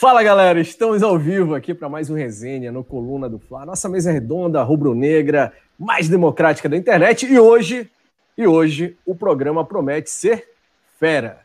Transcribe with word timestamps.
Fala 0.00 0.22
galera, 0.22 0.60
estamos 0.60 1.02
ao 1.02 1.18
vivo 1.18 1.56
aqui 1.56 1.74
para 1.74 1.88
mais 1.88 2.08
um 2.08 2.14
resenha 2.14 2.70
no 2.70 2.84
Coluna 2.84 3.28
do 3.28 3.36
Fla, 3.36 3.66
nossa 3.66 3.88
mesa 3.88 4.12
redonda, 4.12 4.62
rubro-negra, 4.62 5.52
mais 5.76 6.08
democrática 6.08 6.68
da 6.68 6.76
internet. 6.76 7.26
E 7.26 7.36
hoje, 7.36 7.90
e 8.36 8.46
hoje 8.46 8.96
o 9.04 9.12
programa 9.12 9.64
promete 9.64 10.08
ser 10.08 10.50
fera. 11.00 11.40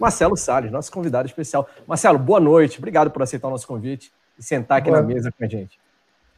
Marcelo 0.00 0.38
Salles, 0.38 0.72
nosso 0.72 0.90
convidado 0.90 1.28
especial. 1.28 1.68
Marcelo, 1.86 2.18
boa 2.18 2.40
noite, 2.40 2.78
obrigado 2.78 3.10
por 3.10 3.20
aceitar 3.20 3.48
o 3.48 3.50
nosso 3.50 3.66
convite 3.66 4.10
e 4.38 4.42
sentar 4.42 4.78
aqui 4.78 4.88
boa... 4.88 5.02
na 5.02 5.06
mesa 5.06 5.30
com 5.30 5.44
a 5.44 5.46
gente. 5.46 5.78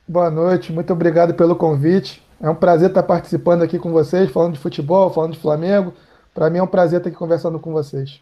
Boa 0.09 0.33
noite, 0.33 0.73
muito 0.73 0.93
obrigado 0.93 1.35
pelo 1.35 1.55
convite. 1.55 2.21
É 2.41 2.51
um 2.51 2.55
prazer 2.57 2.89
estar 2.89 3.05
participando 3.05 3.63
aqui 3.63 3.79
com 3.79 3.93
vocês, 3.93 4.29
falando 4.29 4.55
de 4.55 4.59
futebol, 4.59 5.09
falando 5.11 5.35
de 5.35 5.39
Flamengo. 5.39 5.95
Para 6.35 6.51
mim 6.51 6.59
é 6.59 6.63
um 6.65 6.67
prazer 6.67 6.99
estar 6.99 7.11
aqui 7.11 7.17
conversando 7.17 7.61
com 7.61 7.71
vocês. 7.71 8.21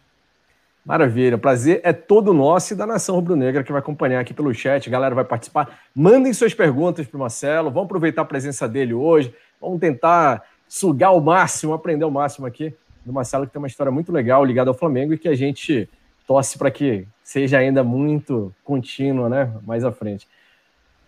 Maravilha, 0.87 1.35
o 1.35 1.39
prazer 1.39 1.81
é 1.83 1.91
todo 1.91 2.33
nosso 2.33 2.71
e 2.71 2.75
da 2.77 2.87
Nação 2.87 3.13
Rubro-Negra 3.15 3.61
que 3.61 3.73
vai 3.73 3.79
acompanhar 3.79 4.21
aqui 4.21 4.33
pelo 4.33 4.53
chat. 4.53 4.87
A 4.87 4.91
galera 4.91 5.13
vai 5.13 5.25
participar. 5.25 5.81
Mandem 5.93 6.31
suas 6.31 6.53
perguntas 6.53 7.05
para 7.05 7.17
o 7.17 7.19
Marcelo. 7.19 7.69
Vamos 7.69 7.87
aproveitar 7.87 8.21
a 8.21 8.25
presença 8.25 8.69
dele 8.69 8.93
hoje. 8.93 9.35
Vamos 9.59 9.81
tentar 9.81 10.45
sugar 10.65 11.11
o 11.11 11.19
máximo, 11.19 11.73
aprender 11.73 12.05
o 12.05 12.09
máximo 12.09 12.47
aqui 12.47 12.73
do 13.05 13.11
Marcelo, 13.11 13.45
que 13.45 13.51
tem 13.51 13.59
uma 13.59 13.67
história 13.67 13.91
muito 13.91 14.13
legal 14.13 14.45
ligada 14.45 14.69
ao 14.69 14.73
Flamengo 14.73 15.13
e 15.13 15.17
que 15.17 15.27
a 15.27 15.35
gente 15.35 15.89
torce 16.25 16.57
para 16.57 16.71
que 16.71 17.05
seja 17.21 17.57
ainda 17.57 17.83
muito 17.83 18.55
contínua, 18.63 19.27
né? 19.27 19.51
Mais 19.67 19.83
à 19.83 19.91
frente. 19.91 20.25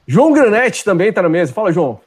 João 0.05 0.33
Granete 0.33 0.83
também 0.83 1.07
está 1.07 1.21
na 1.21 1.29
mesa. 1.29 1.53
Fala, 1.53 1.71
João. 1.71 2.01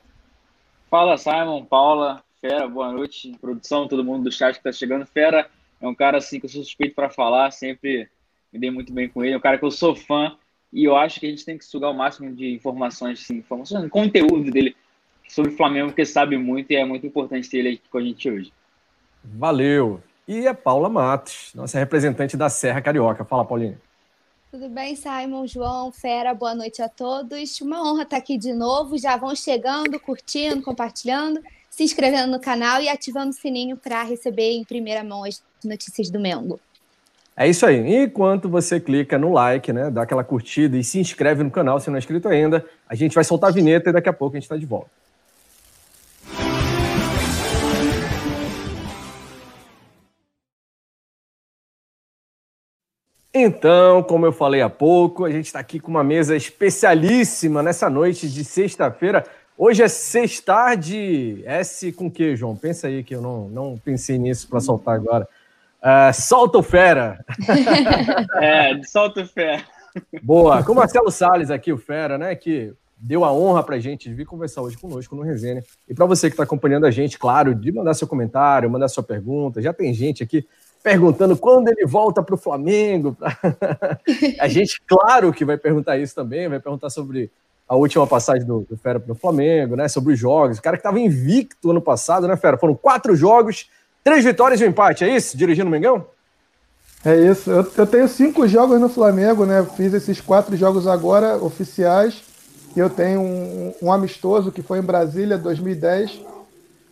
Fala, 0.90 1.16
Simon, 1.16 1.64
Paula, 1.64 2.22
Fera, 2.38 2.68
boa 2.68 2.92
noite. 2.92 3.34
Produção, 3.40 3.88
todo 3.88 4.04
mundo 4.04 4.24
do 4.24 4.30
chat 4.30 4.52
que 4.52 4.58
está 4.58 4.72
chegando. 4.72 5.06
Fera, 5.06 5.48
é 5.82 5.88
um 5.88 5.94
cara 5.94 6.18
assim 6.18 6.38
que 6.38 6.46
eu 6.46 6.50
sou 6.50 6.62
suspeito 6.62 6.94
para 6.94 7.10
falar, 7.10 7.50
sempre 7.50 8.08
me 8.52 8.58
dei 8.58 8.70
muito 8.70 8.92
bem 8.92 9.08
com 9.08 9.24
ele. 9.24 9.34
É 9.34 9.36
um 9.36 9.40
cara 9.40 9.58
que 9.58 9.64
eu 9.64 9.70
sou 9.70 9.96
fã 9.96 10.36
e 10.72 10.84
eu 10.84 10.96
acho 10.96 11.18
que 11.18 11.26
a 11.26 11.28
gente 11.28 11.44
tem 11.44 11.58
que 11.58 11.64
sugar 11.64 11.90
o 11.90 11.94
máximo 11.94 12.32
de 12.32 12.54
informações, 12.54 13.20
assim, 13.20 13.38
informações, 13.38 13.90
conteúdo 13.90 14.50
dele 14.50 14.76
sobre 15.28 15.50
o 15.50 15.56
Flamengo, 15.56 15.88
porque 15.88 16.06
sabe 16.06 16.38
muito 16.38 16.70
e 16.70 16.76
é 16.76 16.84
muito 16.84 17.04
importante 17.04 17.50
ter 17.50 17.58
ele 17.58 17.68
aqui 17.70 17.82
com 17.90 17.98
a 17.98 18.02
gente 18.02 18.30
hoje. 18.30 18.52
Valeu! 19.24 20.00
E 20.28 20.46
a 20.46 20.54
Paula 20.54 20.88
Matos, 20.88 21.50
nossa 21.52 21.78
representante 21.80 22.36
da 22.36 22.48
Serra 22.48 22.80
Carioca. 22.80 23.24
Fala, 23.24 23.44
Paulinha. 23.44 23.78
Tudo 24.52 24.68
bem, 24.68 24.94
Simon, 24.94 25.46
João, 25.48 25.90
Fera, 25.90 26.32
boa 26.32 26.54
noite 26.54 26.80
a 26.80 26.88
todos. 26.88 27.60
Uma 27.60 27.82
honra 27.82 28.02
estar 28.02 28.18
aqui 28.18 28.38
de 28.38 28.52
novo. 28.52 28.96
Já 28.98 29.16
vão 29.16 29.34
chegando, 29.34 29.98
curtindo, 29.98 30.62
compartilhando 30.62 31.42
se 31.72 31.82
inscrevendo 31.82 32.30
no 32.30 32.38
canal 32.38 32.82
e 32.82 32.88
ativando 32.88 33.30
o 33.30 33.32
sininho 33.32 33.78
para 33.78 34.02
receber 34.02 34.52
em 34.52 34.62
primeira 34.62 35.02
mão 35.02 35.24
as 35.24 35.42
notícias 35.64 36.10
do 36.10 36.20
Mengo. 36.20 36.60
É 37.36 37.48
isso 37.48 37.64
aí. 37.64 38.04
Enquanto 38.04 38.48
você 38.48 38.78
clica 38.78 39.18
no 39.18 39.32
like, 39.32 39.72
né, 39.72 39.90
dá 39.90 40.02
aquela 40.02 40.22
curtida 40.22 40.76
e 40.76 40.84
se 40.84 40.98
inscreve 40.98 41.42
no 41.42 41.50
canal 41.50 41.80
se 41.80 41.88
não 41.88 41.96
é 41.96 41.98
inscrito 41.98 42.28
ainda, 42.28 42.64
a 42.88 42.94
gente 42.94 43.14
vai 43.14 43.24
soltar 43.24 43.50
a 43.50 43.52
vinheta 43.52 43.90
e 43.90 43.92
daqui 43.92 44.08
a 44.08 44.12
pouco 44.12 44.36
a 44.36 44.38
gente 44.38 44.44
está 44.44 44.56
de 44.56 44.66
volta. 44.66 44.90
Então, 53.34 54.02
como 54.02 54.26
eu 54.26 54.32
falei 54.32 54.60
há 54.60 54.68
pouco, 54.68 55.24
a 55.24 55.30
gente 55.30 55.46
está 55.46 55.58
aqui 55.58 55.80
com 55.80 55.90
uma 55.90 56.04
mesa 56.04 56.36
especialíssima 56.36 57.62
nessa 57.62 57.88
noite 57.88 58.28
de 58.28 58.44
sexta-feira. 58.44 59.24
Hoje 59.56 59.82
é 59.82 59.88
sextar 59.88 60.76
de 60.76 61.42
S 61.46 61.92
com 61.92 62.10
que, 62.10 62.36
João? 62.36 62.54
Pensa 62.54 62.88
aí 62.88 63.02
que 63.02 63.14
eu 63.14 63.22
não, 63.22 63.48
não 63.48 63.78
pensei 63.82 64.18
nisso 64.18 64.46
para 64.48 64.60
soltar 64.60 64.94
agora. 64.94 65.26
Uh, 65.82 66.14
solta 66.14 66.58
o 66.58 66.62
fera! 66.62 67.24
é, 68.40 68.80
solta 68.84 69.22
o 69.22 69.26
fera. 69.26 69.64
Boa, 70.22 70.62
com 70.62 70.72
o 70.72 70.76
Marcelo 70.76 71.10
Salles 71.10 71.50
aqui, 71.50 71.72
o 71.72 71.76
fera, 71.76 72.16
né, 72.16 72.34
que 72.36 72.72
deu 72.96 73.24
a 73.24 73.32
honra 73.32 73.64
para 73.64 73.74
a 73.74 73.80
gente 73.80 74.08
de 74.08 74.14
vir 74.14 74.24
conversar 74.24 74.62
hoje 74.62 74.78
conosco 74.78 75.16
no 75.16 75.22
Resenha. 75.22 75.62
E 75.88 75.94
para 75.94 76.06
você 76.06 76.28
que 76.28 76.34
está 76.34 76.44
acompanhando 76.44 76.86
a 76.86 76.90
gente, 76.90 77.18
claro, 77.18 77.52
de 77.52 77.72
mandar 77.72 77.94
seu 77.94 78.06
comentário, 78.06 78.70
mandar 78.70 78.86
sua 78.86 79.02
pergunta. 79.02 79.60
Já 79.60 79.72
tem 79.72 79.92
gente 79.92 80.22
aqui 80.22 80.46
perguntando 80.84 81.36
quando 81.36 81.68
ele 81.68 81.84
volta 81.84 82.22
para 82.22 82.36
o 82.36 82.38
Flamengo. 82.38 83.16
a 84.38 84.46
gente, 84.46 84.80
claro 84.86 85.32
que 85.32 85.44
vai 85.44 85.56
perguntar 85.56 85.98
isso 85.98 86.14
também, 86.14 86.48
vai 86.48 86.60
perguntar 86.60 86.90
sobre 86.90 87.28
a 87.68 87.74
última 87.74 88.06
passagem 88.06 88.46
do, 88.46 88.60
do 88.68 88.76
Fera 88.76 89.00
para 89.00 89.12
o 89.12 89.16
Flamengo, 89.16 89.74
né? 89.74 89.88
Sobre 89.88 90.12
os 90.14 90.18
jogos. 90.18 90.58
O 90.58 90.62
cara 90.62 90.76
que 90.76 90.80
estava 90.80 91.00
invicto 91.00 91.70
ano 91.70 91.80
passado, 91.80 92.28
né, 92.28 92.36
Fera? 92.36 92.56
Foram 92.56 92.74
quatro 92.74 93.16
jogos, 93.16 93.68
três 94.02 94.24
vitórias 94.24 94.60
e 94.60 94.64
um 94.64 94.68
empate, 94.68 95.04
é 95.04 95.14
isso? 95.14 95.36
Dirigindo 95.36 95.68
o 95.68 95.70
Mengão? 95.70 96.06
É 97.04 97.16
isso. 97.16 97.50
Eu, 97.50 97.70
eu, 97.76 97.86
tenho 97.86 98.06
cinco 98.08 98.46
jogos 98.46 98.80
no 98.80 98.88
Flamengo, 98.88 99.44
né? 99.44 99.66
Fiz 99.76 99.92
esses 99.92 100.20
quatro 100.20 100.56
jogos 100.56 100.86
agora 100.86 101.36
oficiais. 101.36 102.22
E 102.76 102.78
eu 102.78 102.88
tenho 102.88 103.20
um, 103.20 103.74
um 103.82 103.92
amistoso 103.92 104.52
que 104.52 104.62
foi 104.62 104.78
em 104.78 104.82
Brasília, 104.82 105.36
2010, 105.36 106.20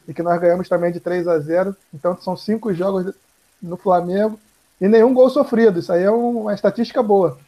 e 0.06 0.12
que 0.12 0.22
nós 0.22 0.38
ganhamos 0.38 0.68
também 0.68 0.92
de 0.92 1.00
3 1.00 1.26
a 1.28 1.38
0. 1.38 1.76
Então 1.94 2.16
são 2.20 2.36
cinco 2.36 2.74
jogos 2.74 3.14
no 3.62 3.76
Flamengo 3.76 4.38
e 4.80 4.88
nenhum 4.88 5.14
gol 5.14 5.30
sofrido. 5.30 5.78
Isso 5.78 5.92
aí 5.92 6.02
é 6.02 6.10
uma 6.10 6.54
estatística 6.54 7.02
boa. 7.02 7.38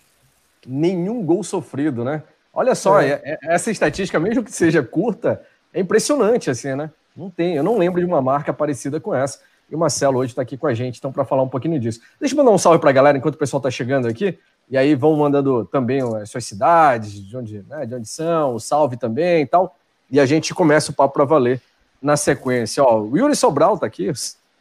Nenhum 0.67 1.25
gol 1.25 1.43
sofrido, 1.43 2.05
né? 2.05 2.23
Olha 2.55 2.75
só, 2.75 3.01
é. 3.01 3.21
É, 3.25 3.39
é. 3.43 3.55
essa 3.55 3.71
estatística, 3.71 4.21
mesmo 4.21 4.45
que 4.45 4.53
seja 4.53 4.83
curta, 4.83 5.43
é 5.75 5.81
impressionante, 5.81 6.51
assim, 6.51 6.75
né? 6.75 6.91
Não 7.17 7.29
tem, 7.29 7.57
eu 7.57 7.63
não 7.63 7.77
lembro 7.77 8.01
de 8.01 8.07
uma 8.07 8.23
marca 8.23 8.53
parecida 8.53 9.01
com 9.01 9.15
essa. 9.15 9.41
E 9.73 9.75
o 9.75 9.79
Marcelo 9.79 10.19
hoje 10.19 10.33
está 10.33 10.43
aqui 10.43 10.59
com 10.59 10.67
a 10.67 10.75
gente, 10.75 10.99
então, 10.99 11.11
para 11.11 11.25
falar 11.25 11.43
um 11.43 11.49
pouquinho 11.49 11.81
disso. 11.81 11.99
Deixa 12.21 12.35
eu 12.35 12.37
mandar 12.37 12.51
um 12.51 12.59
salve 12.59 12.79
para 12.79 12.91
a 12.91 12.93
galera 12.93 13.17
enquanto 13.17 13.37
o 13.37 13.39
pessoal 13.39 13.59
está 13.59 13.71
chegando 13.71 14.07
aqui. 14.07 14.39
E 14.69 14.77
aí 14.77 14.95
vão 14.95 15.17
mandando 15.17 15.65
também 15.65 16.03
as 16.21 16.29
suas 16.29 16.45
cidades, 16.45 17.15
de 17.15 17.35
onde, 17.35 17.65
né, 17.67 17.87
de 17.87 17.95
onde 17.95 18.07
são, 18.07 18.55
o 18.55 18.61
salve 18.61 18.99
também 18.99 19.45
e 19.45 19.47
tal. 19.47 19.75
E 20.11 20.21
a 20.21 20.27
gente 20.27 20.53
começa 20.53 20.91
o 20.91 20.95
papo 20.95 21.15
para 21.15 21.25
valer 21.25 21.59
na 22.03 22.19
sequência. 22.19 22.85
Ó, 22.85 23.01
o 23.01 23.17
Yuri 23.17 23.35
Sobral 23.35 23.77
está 23.77 23.87
aqui, 23.87 24.13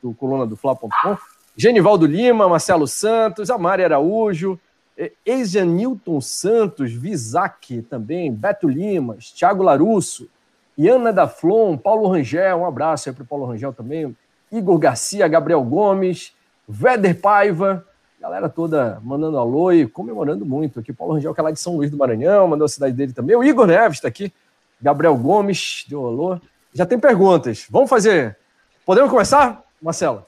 do 0.01 0.13
coluna 0.13 0.47
do 0.47 0.55
Fla.com. 0.55 1.17
Genivaldo 1.57 2.05
Lima, 2.05 2.47
Marcelo 2.47 2.87
Santos, 2.87 3.49
a 3.49 3.57
Mari 3.57 3.83
Araújo, 3.83 4.57
Newton 5.67 6.21
Santos, 6.21 6.93
Visac 6.93 7.81
também, 7.81 8.31
Beto 8.31 8.65
Limas, 8.65 9.29
Thiago 9.31 9.61
Larusso, 9.61 10.29
Iana 10.77 11.11
da 11.11 11.27
Flon, 11.27 11.75
Paulo 11.75 12.07
Rangel, 12.07 12.59
um 12.59 12.65
abraço 12.65 13.09
aí 13.09 13.13
para 13.13 13.23
o 13.23 13.27
Paulo 13.27 13.45
Rangel 13.45 13.73
também, 13.73 14.15
Igor 14.51 14.77
Garcia, 14.77 15.27
Gabriel 15.27 15.63
Gomes, 15.63 16.33
Véder 16.67 17.19
Paiva, 17.19 17.85
galera 18.19 18.47
toda 18.47 18.99
mandando 19.03 19.37
alô 19.37 19.71
e 19.71 19.87
comemorando 19.87 20.45
muito 20.45 20.79
aqui. 20.79 20.93
Paulo 20.93 21.13
Rangel, 21.13 21.33
que 21.33 21.39
é 21.39 21.43
lá 21.43 21.51
de 21.51 21.59
São 21.59 21.75
Luís 21.75 21.89
do 21.89 21.97
Maranhão, 21.97 22.47
mandou 22.47 22.65
a 22.65 22.69
cidade 22.69 22.93
dele 22.93 23.13
também. 23.13 23.35
O 23.35 23.43
Igor 23.43 23.65
Neves 23.65 23.97
está 23.97 24.07
aqui, 24.07 24.31
Gabriel 24.81 25.15
Gomes, 25.17 25.85
deu 25.87 26.05
alô. 26.05 26.39
Já 26.73 26.85
tem 26.85 26.99
perguntas. 26.99 27.65
Vamos 27.69 27.89
fazer. 27.89 28.37
Podemos 28.85 29.09
começar, 29.09 29.63
Marcelo? 29.81 30.25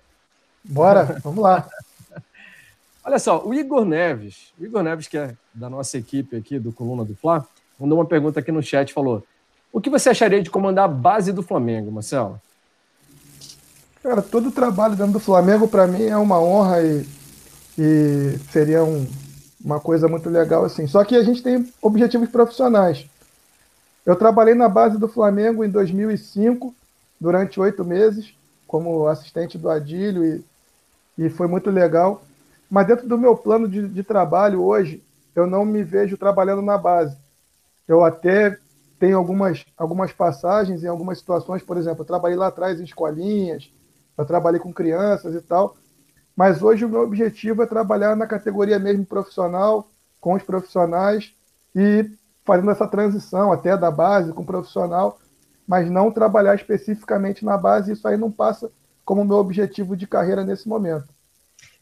Bora, 0.64 1.20
vamos 1.24 1.44
lá. 1.44 1.68
Olha 3.06 3.20
só, 3.20 3.46
o 3.46 3.54
Igor 3.54 3.86
Neves, 3.86 4.54
o 4.60 4.66
Igor 4.66 4.82
Neves, 4.82 5.08
que 5.08 5.18
é 5.18 5.36
da 5.54 5.70
nossa 5.70 5.98
equipe 5.98 6.36
aqui 6.36 6.58
do 6.58 6.72
Coluna 6.72 7.04
do 7.04 7.16
Fla, 7.16 7.46
mandou 7.80 7.98
uma 7.98 8.06
pergunta 8.06 8.40
aqui 8.40 8.52
no 8.52 8.64
chat, 8.64 8.94
falou: 8.94 9.24
o 9.72 9.82
que 9.82 9.90
você 9.90 10.10
acharia 10.10 10.42
de 10.42 10.50
comandar 10.50 10.86
a 10.86 10.88
base 10.88 11.32
do 11.32 11.44
Flamengo, 11.44 11.92
Marcelo? 11.92 12.42
Cara, 14.04 14.22
todo 14.22 14.50
o 14.50 14.52
trabalho 14.52 14.98
dentro 14.98 15.14
do 15.14 15.20
Flamengo, 15.20 15.66
para 15.66 15.88
mim, 15.88 16.04
é 16.04 16.18
uma 16.18 16.38
honra 16.38 16.82
e, 16.84 17.08
e 17.78 18.38
seria 18.52 18.84
um, 18.84 19.08
uma 19.64 19.80
coisa 19.80 20.10
muito 20.10 20.30
legal, 20.30 20.66
assim. 20.66 20.86
Só 20.86 21.06
que 21.06 21.16
a 21.16 21.24
gente 21.24 21.42
tem 21.42 21.72
objetivos 21.82 22.30
profissionais. 22.30 23.10
Eu 24.06 24.18
trabalhei 24.18 24.56
na 24.56 24.68
base 24.68 24.98
do 24.98 25.08
Flamengo 25.08 25.64
em 25.64 25.70
2005, 25.70 26.76
durante 27.18 27.62
oito 27.62 27.86
meses, 27.86 28.34
como 28.68 29.08
assistente 29.08 29.58
do 29.58 29.70
Adílio, 29.70 30.26
e, 31.18 31.26
e 31.26 31.30
foi 31.30 31.48
muito 31.48 31.70
legal. 31.70 32.24
Mas 32.70 32.86
dentro 32.86 33.08
do 33.08 33.18
meu 33.18 33.38
plano 33.38 33.70
de, 33.70 33.88
de 33.88 34.04
trabalho 34.04 34.62
hoje, 34.62 35.02
eu 35.34 35.48
não 35.48 35.64
me 35.64 35.82
vejo 35.82 36.18
trabalhando 36.18 36.62
na 36.62 36.78
base. 36.78 37.16
Eu 37.88 38.04
até 38.04 38.58
tenho 39.00 39.18
algumas, 39.18 39.64
algumas 39.78 40.12
passagens 40.12 40.84
em 40.84 40.88
algumas 40.88 41.20
situações, 41.20 41.64
por 41.64 41.78
exemplo, 41.78 42.02
eu 42.02 42.06
trabalhei 42.06 42.38
lá 42.38 42.48
atrás 42.48 42.82
em 42.82 42.84
escolinhas, 42.84 43.72
eu 44.18 44.26
trabalhei 44.26 44.60
com 44.60 44.74
crianças 44.74 45.36
e 45.36 45.42
tal, 45.42 45.76
mas 46.36 46.62
hoje 46.62 46.86
o 46.86 46.90
meu 46.90 47.02
objetivo 47.02 47.64
é 47.64 47.66
trabalhar 47.66 48.16
na 48.16 48.28
categoria 48.28 48.80
mesmo 48.80 49.06
profissional, 49.06 49.88
com 50.20 50.34
os 50.34 50.44
profissionais 50.44 51.34
e 51.76 52.10
fazendo 52.46 52.72
essa 52.72 52.88
transição 52.88 53.52
até 53.52 53.78
da 53.78 53.92
base 53.92 54.34
com 54.34 54.42
o 54.42 54.46
profissional, 54.46 55.20
mas 55.68 55.90
não 55.90 56.12
trabalhar 56.12 56.56
especificamente 56.56 57.46
na 57.46 57.58
base, 57.58 57.94
isso 57.94 58.08
aí 58.08 58.18
não 58.18 58.32
passa 58.32 58.70
como 59.06 59.26
meu 59.26 59.38
objetivo 59.38 59.96
de 59.96 60.08
carreira 60.08 60.44
nesse 60.44 60.68
momento 60.68 61.08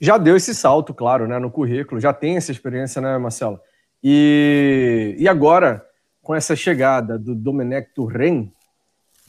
já 0.01 0.17
deu 0.17 0.35
esse 0.35 0.55
salto, 0.55 0.95
claro, 0.95 1.27
né, 1.27 1.37
no 1.37 1.51
currículo, 1.51 2.01
já 2.01 2.11
tem 2.11 2.35
essa 2.35 2.51
experiência, 2.51 2.99
né, 2.99 3.15
Marcelo? 3.19 3.59
E, 4.03 5.15
e 5.19 5.27
agora, 5.27 5.85
com 6.23 6.33
essa 6.33 6.55
chegada 6.55 7.19
do 7.19 7.35
Domenech 7.35 7.93
Turren, 7.93 8.51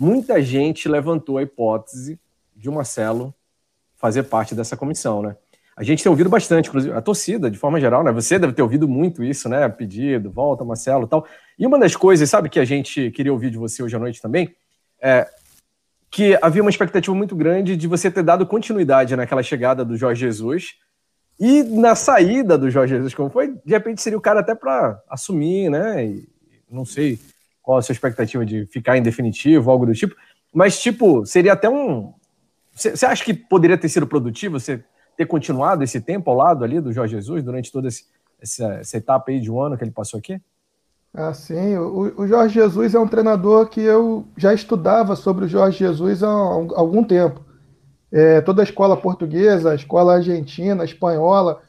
muita 0.01 0.41
gente 0.41 0.89
levantou 0.89 1.37
a 1.37 1.43
hipótese 1.43 2.19
de 2.63 2.71
Marcelo 2.71 3.35
fazer 3.97 4.23
parte 4.25 4.55
dessa 4.55 4.77
comissão, 4.77 5.23
né? 5.23 5.37
a 5.77 5.83
gente 5.83 6.03
tem 6.03 6.11
ouvido 6.11 6.29
bastante, 6.29 6.69
inclusive 6.69 6.95
a 6.95 7.01
torcida, 7.01 7.51
de 7.51 7.59
forma 7.59 7.81
geral, 7.81 8.05
né? 8.05 8.13
Você 8.13 8.39
deve 8.39 8.53
ter 8.53 8.63
ouvido 8.63 8.87
muito 8.87 9.25
isso, 9.25 9.49
né? 9.49 9.69
Pedido, 9.71 10.31
volta, 10.31 10.65
Marcelo 10.65 11.07
tal. 11.07 11.27
E 11.59 11.67
uma 11.67 11.79
das 11.79 11.97
coisas, 11.97 12.29
sabe, 12.29 12.51
que 12.51 12.61
a 12.61 12.65
gente 12.65 13.11
queria 13.11 13.33
ouvir 13.33 13.51
de 13.51 13.57
você 13.57 13.83
hoje 13.83 13.97
à 13.97 13.99
noite 13.99 14.21
também, 14.21 14.55
é 15.01 15.27
que 16.11 16.39
havia 16.43 16.61
uma 16.61 16.71
expectativa 16.71 17.17
muito 17.17 17.35
grande 17.35 17.75
de 17.75 17.89
você 17.89 18.11
ter 18.11 18.23
dado 18.23 18.47
continuidade 18.47 19.17
naquela 19.17 19.43
chegada 19.43 19.83
do 19.83 19.97
Jorge 19.97 20.21
Jesus 20.21 20.75
e 21.41 21.63
na 21.63 21.95
saída 21.95 22.59
do 22.59 22.71
Jorge 22.71 22.95
Jesus, 22.95 23.15
como 23.15 23.31
foi, 23.31 23.55
de 23.65 23.73
repente 23.73 24.03
seria 24.03 24.19
o 24.19 24.23
cara 24.23 24.41
até 24.41 24.55
para 24.55 25.03
assumir, 25.09 25.71
né? 25.71 26.05
E 26.05 26.29
não 26.71 26.85
sei 26.85 27.19
qual 27.63 27.79
a 27.79 27.83
sua 27.83 27.95
expectativa 27.95 28.45
de 28.45 28.67
ficar 28.67 28.99
em 28.99 29.03
definitivo, 29.03 29.71
algo 29.71 29.87
do 29.87 29.95
tipo, 29.95 30.15
mas, 30.53 30.79
tipo, 30.81 31.25
seria 31.25 31.55
até 31.55 31.69
um. 31.69 32.13
Você 32.75 33.07
acha 33.07 33.25
que 33.25 33.35
poderia 33.35 33.77
ter 33.77 33.89
sido 33.89 34.07
produtivo 34.07 34.59
você 34.59 34.83
ter 35.17 35.27
continuado 35.27 35.85
esse 35.85 36.01
tempo 36.01 36.31
ao 36.31 36.37
lado 36.37 36.65
ali 36.65 36.81
do 36.81 36.93
Jorge 36.93 37.17
Jesus 37.17 37.43
durante 37.43 37.71
toda 37.71 37.89
esse, 37.89 38.05
essa, 38.41 38.75
essa 38.75 38.97
etapa 38.97 39.31
aí 39.31 39.41
de 39.41 39.51
um 39.51 39.61
ano 39.61 39.77
que 39.77 39.85
ele 39.85 39.91
passou 39.91 40.19
aqui? 40.19 40.41
Ah, 41.15 41.35
sim. 41.35 41.77
O, 41.77 42.23
o, 42.23 42.27
Jorge 42.27 42.55
Jesus 42.55 42.95
é 42.95 42.99
um 42.99 43.07
treinador 43.07 43.69
que 43.69 43.81
eu 43.81 44.27
já 44.37 44.55
estudava 44.55 45.15
sobre 45.15 45.45
o 45.45 45.49
Jorge 45.49 45.79
Jesus 45.79 46.23
há, 46.23 46.29
há 46.29 46.31
algum 46.31 47.05
tempo. 47.05 47.45
É, 48.11 48.41
toda 48.41 48.63
a 48.63 48.65
escola 48.65 48.97
portuguesa, 48.97 49.73
a 49.73 49.75
escola 49.75 50.15
argentina, 50.15 50.83
a 50.83 50.87
espanhola, 50.87 51.61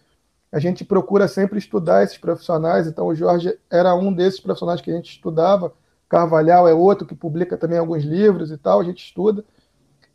a 0.52 0.60
gente 0.60 0.86
procura 0.86 1.28
sempre 1.28 1.58
estudar 1.58 2.04
esses 2.04 2.18
profissionais. 2.18 2.88
Então, 2.88 3.08
o 3.08 3.16
Jorge 3.16 3.58
era 3.70 3.94
um 3.96 4.14
desses 4.14 4.40
profissionais 4.40 4.80
que 4.80 4.92
a 4.92 4.96
gente 4.96 5.10
estudava. 5.10 5.74
Carvalhal 6.08 6.68
é 6.68 6.74
outro 6.74 7.08
que 7.08 7.16
publica 7.16 7.58
também 7.58 7.78
alguns 7.78 8.04
livros 8.04 8.52
e 8.52 8.58
tal, 8.58 8.80
a 8.80 8.84
gente 8.84 9.04
estuda. 9.04 9.44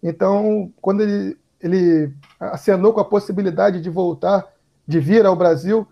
Então, 0.02 0.72
quando 0.80 1.02
ele, 1.02 1.36
ele 1.60 2.12
acenou 2.38 2.92
com 2.92 3.00
a 3.00 3.04
possibilidade 3.04 3.80
de 3.80 3.90
voltar, 3.90 4.46
de 4.86 5.00
vir 5.00 5.26
ao 5.26 5.36
Brasil 5.36 5.86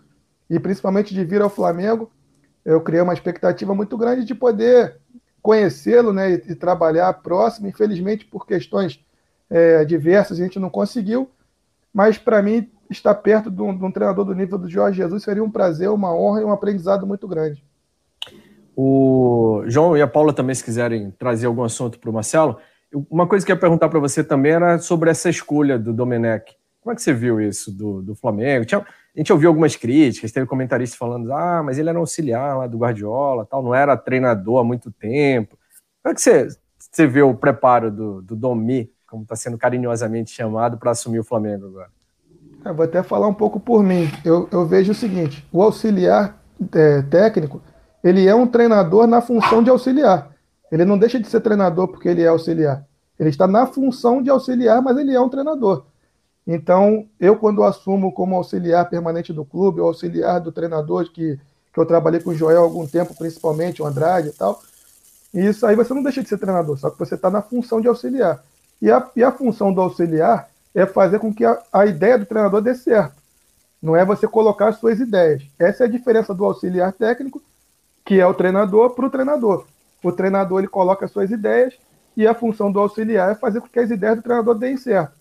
e 0.48 0.58
principalmente 0.58 1.14
de 1.14 1.24
vir 1.24 1.42
ao 1.42 1.50
Flamengo, 1.50 2.10
eu 2.64 2.80
criei 2.80 3.02
uma 3.02 3.14
expectativa 3.14 3.74
muito 3.74 3.96
grande 3.96 4.24
de 4.24 4.34
poder 4.34 4.98
conhecê-lo 5.42 6.12
né, 6.12 6.32
e, 6.32 6.52
e, 6.52 6.54
trabalhar 6.54 7.12
próximo. 7.14 7.68
Infelizmente, 7.68 8.24
por 8.24 8.46
questões 8.46 9.00
é, 9.48 9.84
diversas, 9.84 10.40
a 10.40 10.42
gente 10.42 10.58
não 10.58 10.68
conseguiu, 10.68 11.30
mas 11.94 12.18
para 12.18 12.42
mim, 12.42 12.68
estar 12.90 13.14
perto 13.14 13.50
de 13.50 13.62
um, 13.62 13.76
de 13.76 13.84
um, 13.84 13.90
treinador 13.90 14.24
do 14.24 14.34
nível 14.34 14.58
do 14.58 14.68
Jorge 14.68 14.98
Jesus 14.98 15.22
seria 15.22 15.42
um 15.42 15.50
prazer, 15.50 15.88
uma 15.90 16.14
honra 16.14 16.40
e 16.40 16.44
um 16.44 16.50
aprendizado 16.50 17.06
muito 17.06 17.28
grande. 17.28 17.64
O 18.74 19.62
João 19.66 19.96
e 19.96 20.02
a 20.02 20.06
Paula 20.06 20.32
também, 20.32 20.54
se 20.54 20.64
quiserem 20.64 21.12
trazer 21.12 21.46
algum 21.46 21.62
assunto 21.62 21.98
para 21.98 22.10
o 22.10 22.12
Marcelo, 22.12 22.58
uma 22.92 23.26
coisa 23.26 23.44
que 23.44 23.52
eu 23.52 23.56
ia 23.56 23.60
perguntar 23.60 23.88
para 23.88 23.98
você 23.98 24.22
também 24.22 24.52
era 24.52 24.78
sobre 24.78 25.10
essa 25.10 25.28
escolha 25.28 25.78
do 25.78 25.92
Domenech. 25.92 26.56
Como 26.80 26.92
é 26.92 26.96
que 26.96 27.02
você 27.02 27.12
viu 27.12 27.40
isso 27.40 27.72
do, 27.76 28.00
do 28.00 28.14
Flamengo? 28.14 28.64
Tinha, 28.64 28.80
a 28.80 29.18
gente 29.18 29.32
ouviu 29.32 29.48
algumas 29.48 29.74
críticas, 29.74 30.30
teve 30.30 30.46
comentaristas 30.46 30.96
falando, 30.96 31.32
ah, 31.32 31.62
mas 31.64 31.78
ele 31.78 31.88
era 31.88 31.98
um 31.98 32.02
auxiliar 32.02 32.58
lá 32.58 32.66
do 32.66 32.78
Guardiola, 32.78 33.44
tal, 33.44 33.62
não 33.62 33.74
era 33.74 33.96
treinador 33.96 34.60
há 34.60 34.64
muito 34.64 34.92
tempo. 34.92 35.58
Como 36.02 36.12
é 36.12 36.14
que 36.14 36.20
você, 36.20 36.48
você 36.78 37.06
vê 37.06 37.22
o 37.22 37.34
preparo 37.34 37.90
do, 37.90 38.22
do 38.22 38.36
Domi, 38.36 38.88
como 39.06 39.24
está 39.24 39.34
sendo 39.34 39.58
carinhosamente 39.58 40.30
chamado, 40.30 40.78
para 40.78 40.92
assumir 40.92 41.18
o 41.18 41.24
Flamengo 41.24 41.66
agora? 41.66 41.90
Eu 42.64 42.74
vou 42.74 42.84
até 42.84 43.02
falar 43.02 43.26
um 43.26 43.34
pouco 43.34 43.58
por 43.58 43.82
mim. 43.82 44.08
Eu, 44.24 44.48
eu 44.52 44.66
vejo 44.66 44.92
o 44.92 44.94
seguinte: 44.94 45.44
o 45.52 45.62
auxiliar 45.62 46.40
é, 46.72 47.02
técnico, 47.02 47.62
ele 48.02 48.26
é 48.26 48.34
um 48.34 48.46
treinador 48.46 49.06
na 49.06 49.20
função 49.20 49.62
de 49.62 49.70
auxiliar. 49.70 50.35
Ele 50.70 50.84
não 50.84 50.98
deixa 50.98 51.18
de 51.18 51.28
ser 51.28 51.40
treinador 51.40 51.88
porque 51.88 52.08
ele 52.08 52.22
é 52.22 52.28
auxiliar. 52.28 52.84
Ele 53.18 53.30
está 53.30 53.46
na 53.46 53.66
função 53.66 54.22
de 54.22 54.30
auxiliar, 54.30 54.82
mas 54.82 54.96
ele 54.96 55.14
é 55.14 55.20
um 55.20 55.28
treinador. 55.28 55.84
Então, 56.46 57.06
eu, 57.18 57.36
quando 57.36 57.64
assumo 57.64 58.12
como 58.12 58.36
auxiliar 58.36 58.88
permanente 58.88 59.32
do 59.32 59.44
clube, 59.44 59.80
ou 59.80 59.88
auxiliar 59.88 60.40
do 60.40 60.52
treinador, 60.52 61.10
que, 61.10 61.38
que 61.72 61.80
eu 61.80 61.86
trabalhei 61.86 62.20
com 62.20 62.30
o 62.30 62.34
Joel 62.34 62.60
há 62.60 62.64
algum 62.64 62.86
tempo, 62.86 63.16
principalmente, 63.16 63.82
o 63.82 63.86
Andrade 63.86 64.28
e 64.28 64.32
tal, 64.32 64.60
isso 65.34 65.66
aí 65.66 65.74
você 65.74 65.92
não 65.92 66.02
deixa 66.02 66.22
de 66.22 66.28
ser 66.28 66.38
treinador, 66.38 66.78
só 66.78 66.88
que 66.88 66.98
você 66.98 67.14
está 67.14 67.28
na 67.28 67.42
função 67.42 67.80
de 67.80 67.88
auxiliar. 67.88 68.44
E 68.80 68.90
a, 68.90 69.10
e 69.16 69.24
a 69.24 69.32
função 69.32 69.72
do 69.72 69.80
auxiliar 69.80 70.48
é 70.74 70.86
fazer 70.86 71.18
com 71.18 71.34
que 71.34 71.44
a, 71.44 71.60
a 71.72 71.86
ideia 71.86 72.18
do 72.18 72.26
treinador 72.26 72.60
dê 72.60 72.74
certo. 72.74 73.16
Não 73.82 73.96
é 73.96 74.04
você 74.04 74.28
colocar 74.28 74.68
as 74.68 74.78
suas 74.78 75.00
ideias. 75.00 75.42
Essa 75.58 75.84
é 75.84 75.86
a 75.86 75.90
diferença 75.90 76.34
do 76.34 76.44
auxiliar 76.44 76.92
técnico, 76.92 77.42
que 78.04 78.20
é 78.20 78.26
o 78.26 78.34
treinador, 78.34 78.90
para 78.90 79.06
o 79.06 79.10
treinador. 79.10 79.66
O 80.02 80.12
treinador 80.12 80.60
ele 80.60 80.68
coloca 80.68 81.04
as 81.04 81.10
suas 81.10 81.30
ideias 81.30 81.74
e 82.16 82.26
a 82.26 82.34
função 82.34 82.70
do 82.72 82.80
auxiliar 82.80 83.30
é 83.30 83.34
fazer 83.34 83.60
com 83.60 83.68
que 83.68 83.78
as 83.78 83.90
ideias 83.90 84.16
do 84.16 84.22
treinador 84.22 84.54
deem 84.54 84.76
certo. 84.76 85.12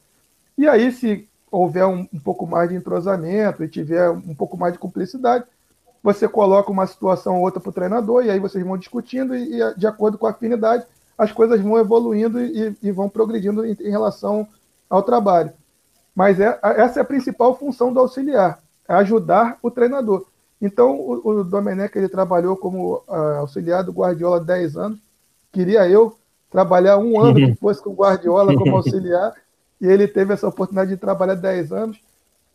E 0.58 0.68
aí, 0.68 0.92
se 0.92 1.28
houver 1.52 1.86
um, 1.86 2.08
um 2.14 2.20
pouco 2.20 2.48
mais 2.48 2.70
de 2.70 2.76
entrosamento 2.76 3.64
e 3.64 3.68
tiver 3.68 4.10
um 4.10 4.34
pouco 4.34 4.58
mais 4.58 4.74
de 4.74 4.80
cumplicidade, 4.80 5.46
você 6.02 6.28
coloca 6.28 6.72
uma 6.72 6.86
situação 6.86 7.38
ou 7.38 7.42
outra 7.42 7.60
para 7.60 7.70
o 7.70 7.74
treinador 7.74 8.24
e 8.24 8.30
aí 8.30 8.40
vocês 8.40 8.64
vão 8.64 8.78
discutindo 8.78 9.36
e, 9.36 9.60
e, 9.60 9.74
de 9.76 9.88
acordo 9.88 10.18
com 10.18 10.28
a 10.28 10.32
afinidade, 10.32 10.86
as 11.18 11.32
coisas 11.32 11.60
vão 11.60 11.80
evoluindo 11.80 12.40
e, 12.42 12.78
e 12.82 12.92
vão 12.92 13.10
progredindo 13.10 13.66
em, 13.66 13.76
em, 13.80 13.90
relação 13.90 14.48
ao 14.90 15.02
trabalho. 15.02 15.52
Mas 16.14 16.40
é, 16.40 16.60
essa 16.62 17.00
é 17.00 17.02
a 17.02 17.06
principal 17.06 17.58
função 17.58 17.92
do 17.92 18.00
auxiliar, 18.00 18.60
é 18.88 18.94
ajudar 18.94 19.58
o 19.62 19.72
treinador. 19.72 20.26
Então, 20.62 20.96
o, 20.96 21.40
o 21.40 21.44
Domenech 21.44 21.98
ele 21.98 22.10
trabalhou 22.10 22.56
como 22.56 23.04
uh, 23.08 23.40
auxiliar 23.40 23.84
do 23.84 23.92
Guardiola 23.92 24.38
há 24.38 24.44
10 24.44 24.78
anos. 24.78 25.00
Queria 25.52 25.88
eu 25.88 26.16
trabalhar 26.50 26.98
um 26.98 27.20
ano 27.20 27.36
que 27.52 27.56
fosse 27.56 27.82
com 27.82 27.92
o 27.92 27.96
Guardiola 27.96 28.56
como 28.56 28.76
auxiliar 28.78 29.34
e 29.80 29.88
ele 29.88 30.08
teve 30.08 30.34
essa 30.34 30.48
oportunidade 30.48 30.92
de 30.92 30.98
trabalhar 30.98 31.36
10 31.36 31.72
anos. 31.72 32.00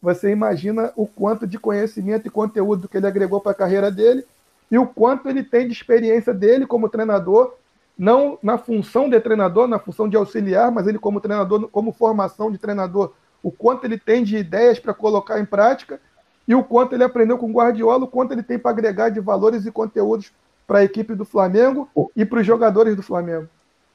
Você 0.03 0.31
imagina 0.31 0.93
o 0.97 1.07
quanto 1.07 1.47
de 1.47 1.59
conhecimento 1.59 2.27
e 2.27 2.31
conteúdo 2.31 2.89
que 2.89 2.97
ele 2.97 3.07
agregou 3.07 3.41
para 3.41 3.53
a 3.53 3.55
carreira 3.55 3.91
dele 3.91 4.25
e 4.71 4.79
o 4.79 4.87
quanto 4.87 5.29
ele 5.29 5.43
tem 5.43 5.67
de 5.67 5.73
experiência 5.73 6.33
dele 6.33 6.67
como 6.67 6.89
treinador, 6.89 7.55
não 7.99 8.39
na 8.43 8.57
função 8.57 9.11
de 9.11 9.21
treinador, 9.21 9.67
na 9.67 9.79
função 9.79 10.09
de 10.09 10.17
auxiliar, 10.17 10.71
mas 10.71 10.87
ele 10.87 10.99
como 10.99 11.21
treinador, 11.21 11.69
como 11.69 11.93
formação 11.93 12.51
de 12.51 12.57
treinador, 12.57 13.13
o 13.43 13.51
quanto 13.51 13.85
ele 13.85 13.99
tem 13.99 14.23
de 14.23 14.37
ideias 14.37 14.79
para 14.79 14.95
colocar 14.95 15.39
em 15.39 15.45
prática 15.45 16.01
e 16.47 16.55
o 16.55 16.65
quanto 16.65 16.95
ele 16.95 17.05
aprendeu 17.05 17.39
com 17.39 17.51
o 17.51 17.53
Guardiola, 17.53 18.05
o 18.05 18.09
quanto 18.09 18.33
ele 18.33 18.43
tem 18.43 18.59
para 18.59 18.71
agregar 18.71 19.09
de 19.09 19.21
valores 19.21 19.67
e 19.67 19.71
conteúdos 19.71 20.33
para 20.67 20.81
a 20.81 20.85
equipe 20.85 21.15
do 21.15 21.25
Flamengo 21.25 21.89
e 22.17 22.25
para 22.25 22.41
os 22.41 22.47
jogadores 22.47 22.95
do 22.95 23.03
Flamengo. 23.03 23.49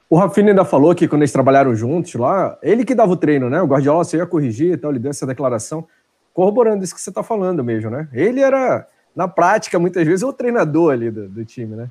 O 0.08 0.16
Rafinha 0.16 0.50
ainda 0.50 0.64
falou 0.64 0.94
que 0.94 1.08
quando 1.08 1.22
eles 1.22 1.32
trabalharam 1.32 1.74
juntos 1.74 2.14
lá, 2.14 2.56
ele 2.62 2.84
que 2.84 2.94
dava 2.94 3.12
o 3.12 3.16
treino, 3.16 3.50
né? 3.50 3.60
O 3.60 3.66
Guardiola 3.66 4.04
você 4.04 4.18
ia 4.18 4.26
corrigir 4.26 4.74
e 4.74 4.76
tal, 4.76 4.92
ele 4.92 5.00
deu 5.00 5.10
essa 5.10 5.26
declaração, 5.26 5.86
corroborando 6.32 6.84
isso 6.84 6.94
que 6.94 7.00
você 7.00 7.10
está 7.10 7.22
falando 7.22 7.64
mesmo, 7.64 7.90
né? 7.90 8.08
Ele 8.12 8.40
era, 8.40 8.86
na 9.16 9.26
prática, 9.26 9.78
muitas 9.78 10.06
vezes, 10.06 10.22
o 10.22 10.32
treinador 10.32 10.92
ali 10.92 11.10
do, 11.10 11.28
do 11.28 11.44
time, 11.44 11.74
né? 11.74 11.90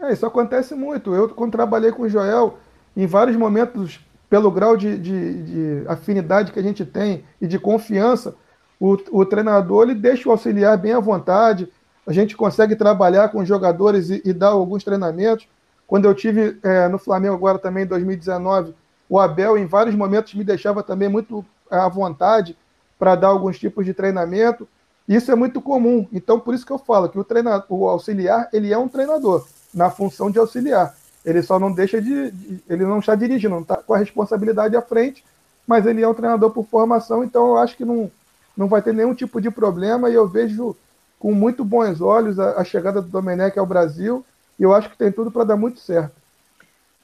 É, 0.00 0.12
isso 0.12 0.24
acontece 0.24 0.74
muito. 0.74 1.14
Eu, 1.14 1.28
quando 1.28 1.52
trabalhei 1.52 1.92
com 1.92 2.02
o 2.02 2.08
Joel, 2.08 2.58
em 2.96 3.06
vários 3.06 3.36
momentos, 3.36 4.00
pelo 4.30 4.50
grau 4.50 4.76
de, 4.76 4.96
de, 4.96 5.42
de 5.42 5.88
afinidade 5.88 6.52
que 6.52 6.58
a 6.58 6.62
gente 6.62 6.86
tem 6.86 7.22
e 7.40 7.46
de 7.46 7.58
confiança, 7.58 8.34
o, 8.82 8.98
o, 9.12 9.24
treinador 9.24 9.84
ele 9.84 9.94
deixa 9.94 10.28
o 10.28 10.32
auxiliar 10.32 10.76
bem 10.76 10.92
à 10.92 10.98
vontade, 10.98 11.68
a 12.04 12.12
gente 12.12 12.36
consegue 12.36 12.74
trabalhar 12.74 13.28
com 13.28 13.38
os 13.38 13.46
jogadores 13.46 14.10
e, 14.10 14.20
e 14.24 14.32
dar 14.32 14.48
alguns 14.48 14.82
treinamentos. 14.82 15.46
Quando 15.86 16.06
eu 16.06 16.12
tive 16.12 16.58
é, 16.64 16.88
no 16.88 16.98
Flamengo 16.98 17.36
agora 17.36 17.60
também 17.60 17.84
em 17.84 17.86
2019, 17.86 18.74
o 19.08 19.20
Abel 19.20 19.56
em 19.56 19.66
vários 19.66 19.94
momentos 19.94 20.34
me 20.34 20.42
deixava 20.42 20.82
também 20.82 21.08
muito 21.08 21.44
à 21.70 21.88
vontade 21.88 22.56
para 22.98 23.14
dar 23.14 23.28
alguns 23.28 23.56
tipos 23.56 23.86
de 23.86 23.94
treinamento. 23.94 24.66
Isso 25.08 25.30
é 25.30 25.36
muito 25.36 25.62
comum. 25.62 26.08
Então, 26.12 26.40
por 26.40 26.52
isso 26.52 26.66
que 26.66 26.72
eu 26.72 26.78
falo 26.78 27.08
que 27.08 27.20
o, 27.20 27.22
treinador, 27.22 27.64
o 27.68 27.88
auxiliar 27.88 28.48
ele 28.52 28.72
é 28.72 28.78
um 28.78 28.88
treinador 28.88 29.46
na 29.72 29.90
função 29.90 30.28
de 30.28 30.40
auxiliar. 30.40 30.92
Ele 31.24 31.40
só 31.40 31.56
não 31.56 31.72
deixa 31.72 32.02
de, 32.02 32.32
de 32.32 32.64
ele 32.68 32.84
não 32.84 32.98
está 32.98 33.14
dirigindo, 33.14 33.54
não 33.54 33.62
está 33.62 33.76
com 33.76 33.94
a 33.94 33.98
responsabilidade 33.98 34.76
à 34.76 34.82
frente, 34.82 35.24
mas 35.68 35.86
ele 35.86 36.02
é 36.02 36.08
um 36.08 36.14
treinador 36.14 36.50
por 36.50 36.66
formação. 36.66 37.22
Então, 37.22 37.46
eu 37.46 37.58
acho 37.58 37.76
que 37.76 37.84
não, 37.84 38.10
não 38.56 38.68
vai 38.68 38.82
ter 38.82 38.92
nenhum 38.92 39.14
tipo 39.14 39.40
de 39.40 39.50
problema 39.50 40.10
e 40.10 40.14
eu 40.14 40.26
vejo 40.26 40.76
com 41.18 41.32
muito 41.32 41.64
bons 41.64 42.00
olhos 42.00 42.38
a, 42.38 42.60
a 42.60 42.64
chegada 42.64 43.00
do 43.00 43.08
Domenech 43.08 43.58
ao 43.58 43.66
Brasil 43.66 44.24
e 44.58 44.62
eu 44.62 44.74
acho 44.74 44.90
que 44.90 44.96
tem 44.96 45.10
tudo 45.10 45.30
para 45.30 45.44
dar 45.44 45.56
muito 45.56 45.80
certo. 45.80 46.22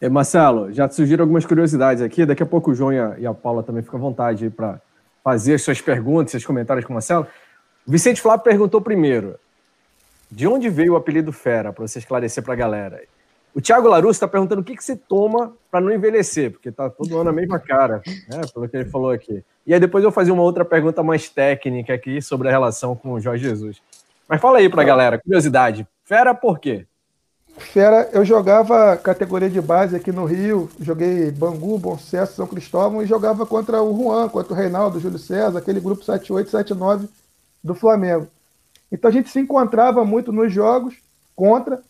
É, 0.00 0.08
Marcelo, 0.08 0.72
já 0.72 0.88
surgiram 0.88 1.24
algumas 1.24 1.44
curiosidades 1.44 2.02
aqui. 2.02 2.24
Daqui 2.24 2.42
a 2.42 2.46
pouco 2.46 2.70
o 2.70 2.74
João 2.74 2.92
e 2.92 3.26
a, 3.26 3.34
Paula 3.34 3.62
também 3.62 3.82
ficam 3.82 3.98
à 3.98 4.02
vontade 4.02 4.48
para 4.48 4.80
fazer 5.24 5.58
suas 5.58 5.80
perguntas, 5.80 6.30
seus 6.30 6.46
comentários 6.46 6.84
com 6.84 6.92
o 6.92 6.94
Marcelo. 6.94 7.26
Vicente 7.86 8.20
Flávio 8.20 8.44
perguntou 8.44 8.80
primeiro: 8.80 9.34
de 10.30 10.46
onde 10.46 10.68
veio 10.68 10.92
o 10.92 10.96
apelido 10.96 11.32
Fera, 11.32 11.72
para 11.72 11.86
você 11.86 11.98
esclarecer 11.98 12.44
para 12.44 12.54
a 12.54 12.56
galera? 12.56 13.02
O 13.58 13.60
Thiago 13.60 13.88
Larusso 13.88 14.12
está 14.12 14.28
perguntando 14.28 14.60
o 14.60 14.64
que, 14.64 14.76
que 14.76 14.84
você 14.84 14.94
toma 14.94 15.52
para 15.68 15.80
não 15.80 15.92
envelhecer, 15.92 16.52
porque 16.52 16.68
está 16.68 16.88
todo 16.88 17.18
ano 17.18 17.30
a 17.30 17.32
mesma 17.32 17.58
cara, 17.58 18.00
né, 18.28 18.40
pelo 18.54 18.68
que 18.68 18.76
ele 18.76 18.88
falou 18.88 19.10
aqui. 19.10 19.42
E 19.66 19.74
aí 19.74 19.80
depois 19.80 20.04
eu 20.04 20.10
vou 20.10 20.14
fazer 20.14 20.30
uma 20.30 20.44
outra 20.44 20.64
pergunta 20.64 21.02
mais 21.02 21.28
técnica 21.28 21.92
aqui 21.92 22.22
sobre 22.22 22.46
a 22.46 22.52
relação 22.52 22.94
com 22.94 23.14
o 23.14 23.20
Jorge 23.20 23.42
Jesus. 23.42 23.82
Mas 24.28 24.40
fala 24.40 24.58
aí 24.58 24.68
para 24.68 24.82
a 24.82 24.84
galera, 24.84 25.18
curiosidade, 25.18 25.84
Fera 26.04 26.36
por 26.36 26.60
quê? 26.60 26.86
Fera, 27.56 28.08
eu 28.12 28.24
jogava 28.24 28.96
categoria 28.96 29.50
de 29.50 29.60
base 29.60 29.96
aqui 29.96 30.12
no 30.12 30.24
Rio, 30.24 30.70
joguei 30.78 31.32
Bangu, 31.32 31.76
Bom 31.80 31.98
Sucesso, 31.98 32.36
São 32.36 32.46
Cristóvão 32.46 33.02
e 33.02 33.06
jogava 33.06 33.44
contra 33.44 33.82
o 33.82 33.92
Juan, 33.92 34.28
contra 34.28 34.52
o 34.52 34.56
Reinaldo, 34.56 35.00
Júlio 35.00 35.18
César, 35.18 35.58
aquele 35.58 35.80
grupo 35.80 36.04
78, 36.04 36.48
79 36.48 37.08
do 37.64 37.74
Flamengo. 37.74 38.28
Então 38.92 39.08
a 39.08 39.12
gente 39.12 39.30
se 39.30 39.40
encontrava 39.40 40.04
muito 40.04 40.30
nos 40.30 40.52
jogos 40.52 40.94
contra, 41.34 41.82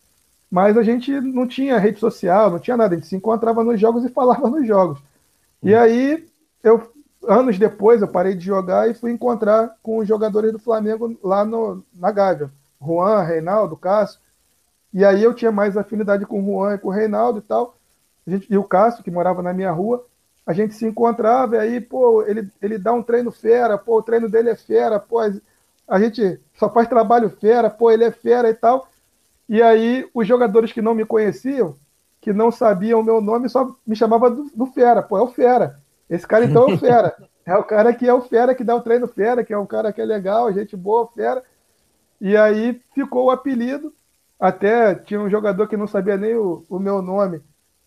mas 0.51 0.77
a 0.77 0.83
gente 0.83 1.11
não 1.21 1.47
tinha 1.47 1.79
rede 1.79 2.01
social, 2.01 2.51
não 2.51 2.59
tinha 2.59 2.77
nada, 2.77 2.95
a 2.95 2.99
gente 2.99 3.09
se 3.09 3.17
encontrava 3.17 3.63
nos 3.63 3.81
jogos 3.81 4.05
e 4.05 4.09
falava 4.09 4.49
nos 4.49 4.67
jogos. 4.67 5.01
E 5.63 5.75
aí 5.75 6.27
eu 6.63 6.91
anos 7.27 7.59
depois 7.59 8.01
eu 8.01 8.09
parei 8.09 8.35
de 8.35 8.45
jogar 8.45 8.89
e 8.89 8.95
fui 8.95 9.11
encontrar 9.11 9.75
com 9.83 9.99
os 9.99 10.09
jogadores 10.09 10.53
do 10.53 10.59
Flamengo 10.59 11.19
lá 11.23 11.45
no, 11.45 11.85
na 11.95 12.11
Gávea. 12.11 12.51
Juan, 12.81 13.23
Reinaldo, 13.23 13.77
Cássio. 13.77 14.21
E 14.93 15.05
aí 15.05 15.23
eu 15.23 15.35
tinha 15.35 15.51
mais 15.53 15.77
afinidade 15.77 16.25
com 16.25 16.41
o 16.41 16.47
Juan 16.47 16.75
e 16.75 16.79
com 16.79 16.89
o 16.89 16.93
Reinaldo 16.93 17.41
e 17.41 17.43
tal. 17.43 17.77
Gente, 18.27 18.47
e 18.53 18.57
o 18.57 18.65
Cássio, 18.65 19.03
que 19.03 19.11
morava 19.11 19.43
na 19.43 19.53
minha 19.53 19.71
rua, 19.71 20.07
a 20.47 20.53
gente 20.53 20.75
se 20.75 20.87
encontrava 20.87 21.57
e 21.57 21.59
aí, 21.59 21.81
pô, 21.81 22.23
ele, 22.23 22.51
ele 22.63 22.79
dá 22.79 22.93
um 22.93 23.03
treino 23.03 23.31
fera, 23.31 23.77
pô, 23.77 23.99
o 23.99 24.03
treino 24.03 24.29
dele 24.31 24.51
é 24.51 24.57
fera, 24.57 24.99
pô, 24.99 25.21
a 25.87 26.01
gente 26.01 26.41
só 26.55 26.71
faz 26.71 26.89
trabalho 26.89 27.31
fera, 27.31 27.69
pô, 27.69 27.91
ele 27.91 28.05
é 28.05 28.11
fera 28.11 28.49
e 28.49 28.55
tal. 28.55 28.89
E 29.49 29.63
aí 29.63 30.09
os 30.13 30.27
jogadores 30.27 30.73
que 30.73 30.83
não 30.83 30.95
me 30.95 31.05
conheciam, 31.05 31.75
que 32.21 32.33
não 32.33 32.51
sabiam 32.51 33.01
o 33.01 33.05
meu 33.05 33.21
nome, 33.21 33.49
só 33.49 33.75
me 33.87 33.97
chamavam 33.97 34.35
do, 34.35 34.51
do 34.55 34.67
fera, 34.67 35.03
pô, 35.03 35.17
é 35.17 35.23
o 35.23 35.29
fera. 35.29 35.77
Esse 36.09 36.27
cara 36.27 36.45
então 36.45 36.69
é 36.69 36.75
o 36.75 36.79
fera. 36.79 37.17
É 37.49 37.57
o 37.57 37.65
cara 37.65 37.95
que 37.95 38.07
é 38.07 38.13
o 38.13 38.21
fera, 38.21 38.55
que 38.55 38.63
dá 38.63 38.77
o 38.77 38.83
treino 38.83 39.09
fera, 39.09 39.43
que 39.43 39.55
é 39.55 39.59
um 39.59 39.65
cara 39.65 39.91
que 39.91 40.03
é 40.03 40.05
legal, 40.05 40.53
gente 40.53 40.77
boa, 40.77 41.07
fera. 41.07 41.43
E 42.21 42.37
aí 42.37 42.79
ficou 42.95 43.25
o 43.25 43.31
apelido. 43.31 43.91
Até 44.39 44.95
tinha 44.95 45.19
um 45.19 45.31
jogador 45.31 45.67
que 45.67 45.75
não 45.75 45.87
sabia 45.87 46.19
nem 46.19 46.35
o, 46.37 46.63
o 46.69 46.79
meu 46.79 47.01
nome. 47.01 47.41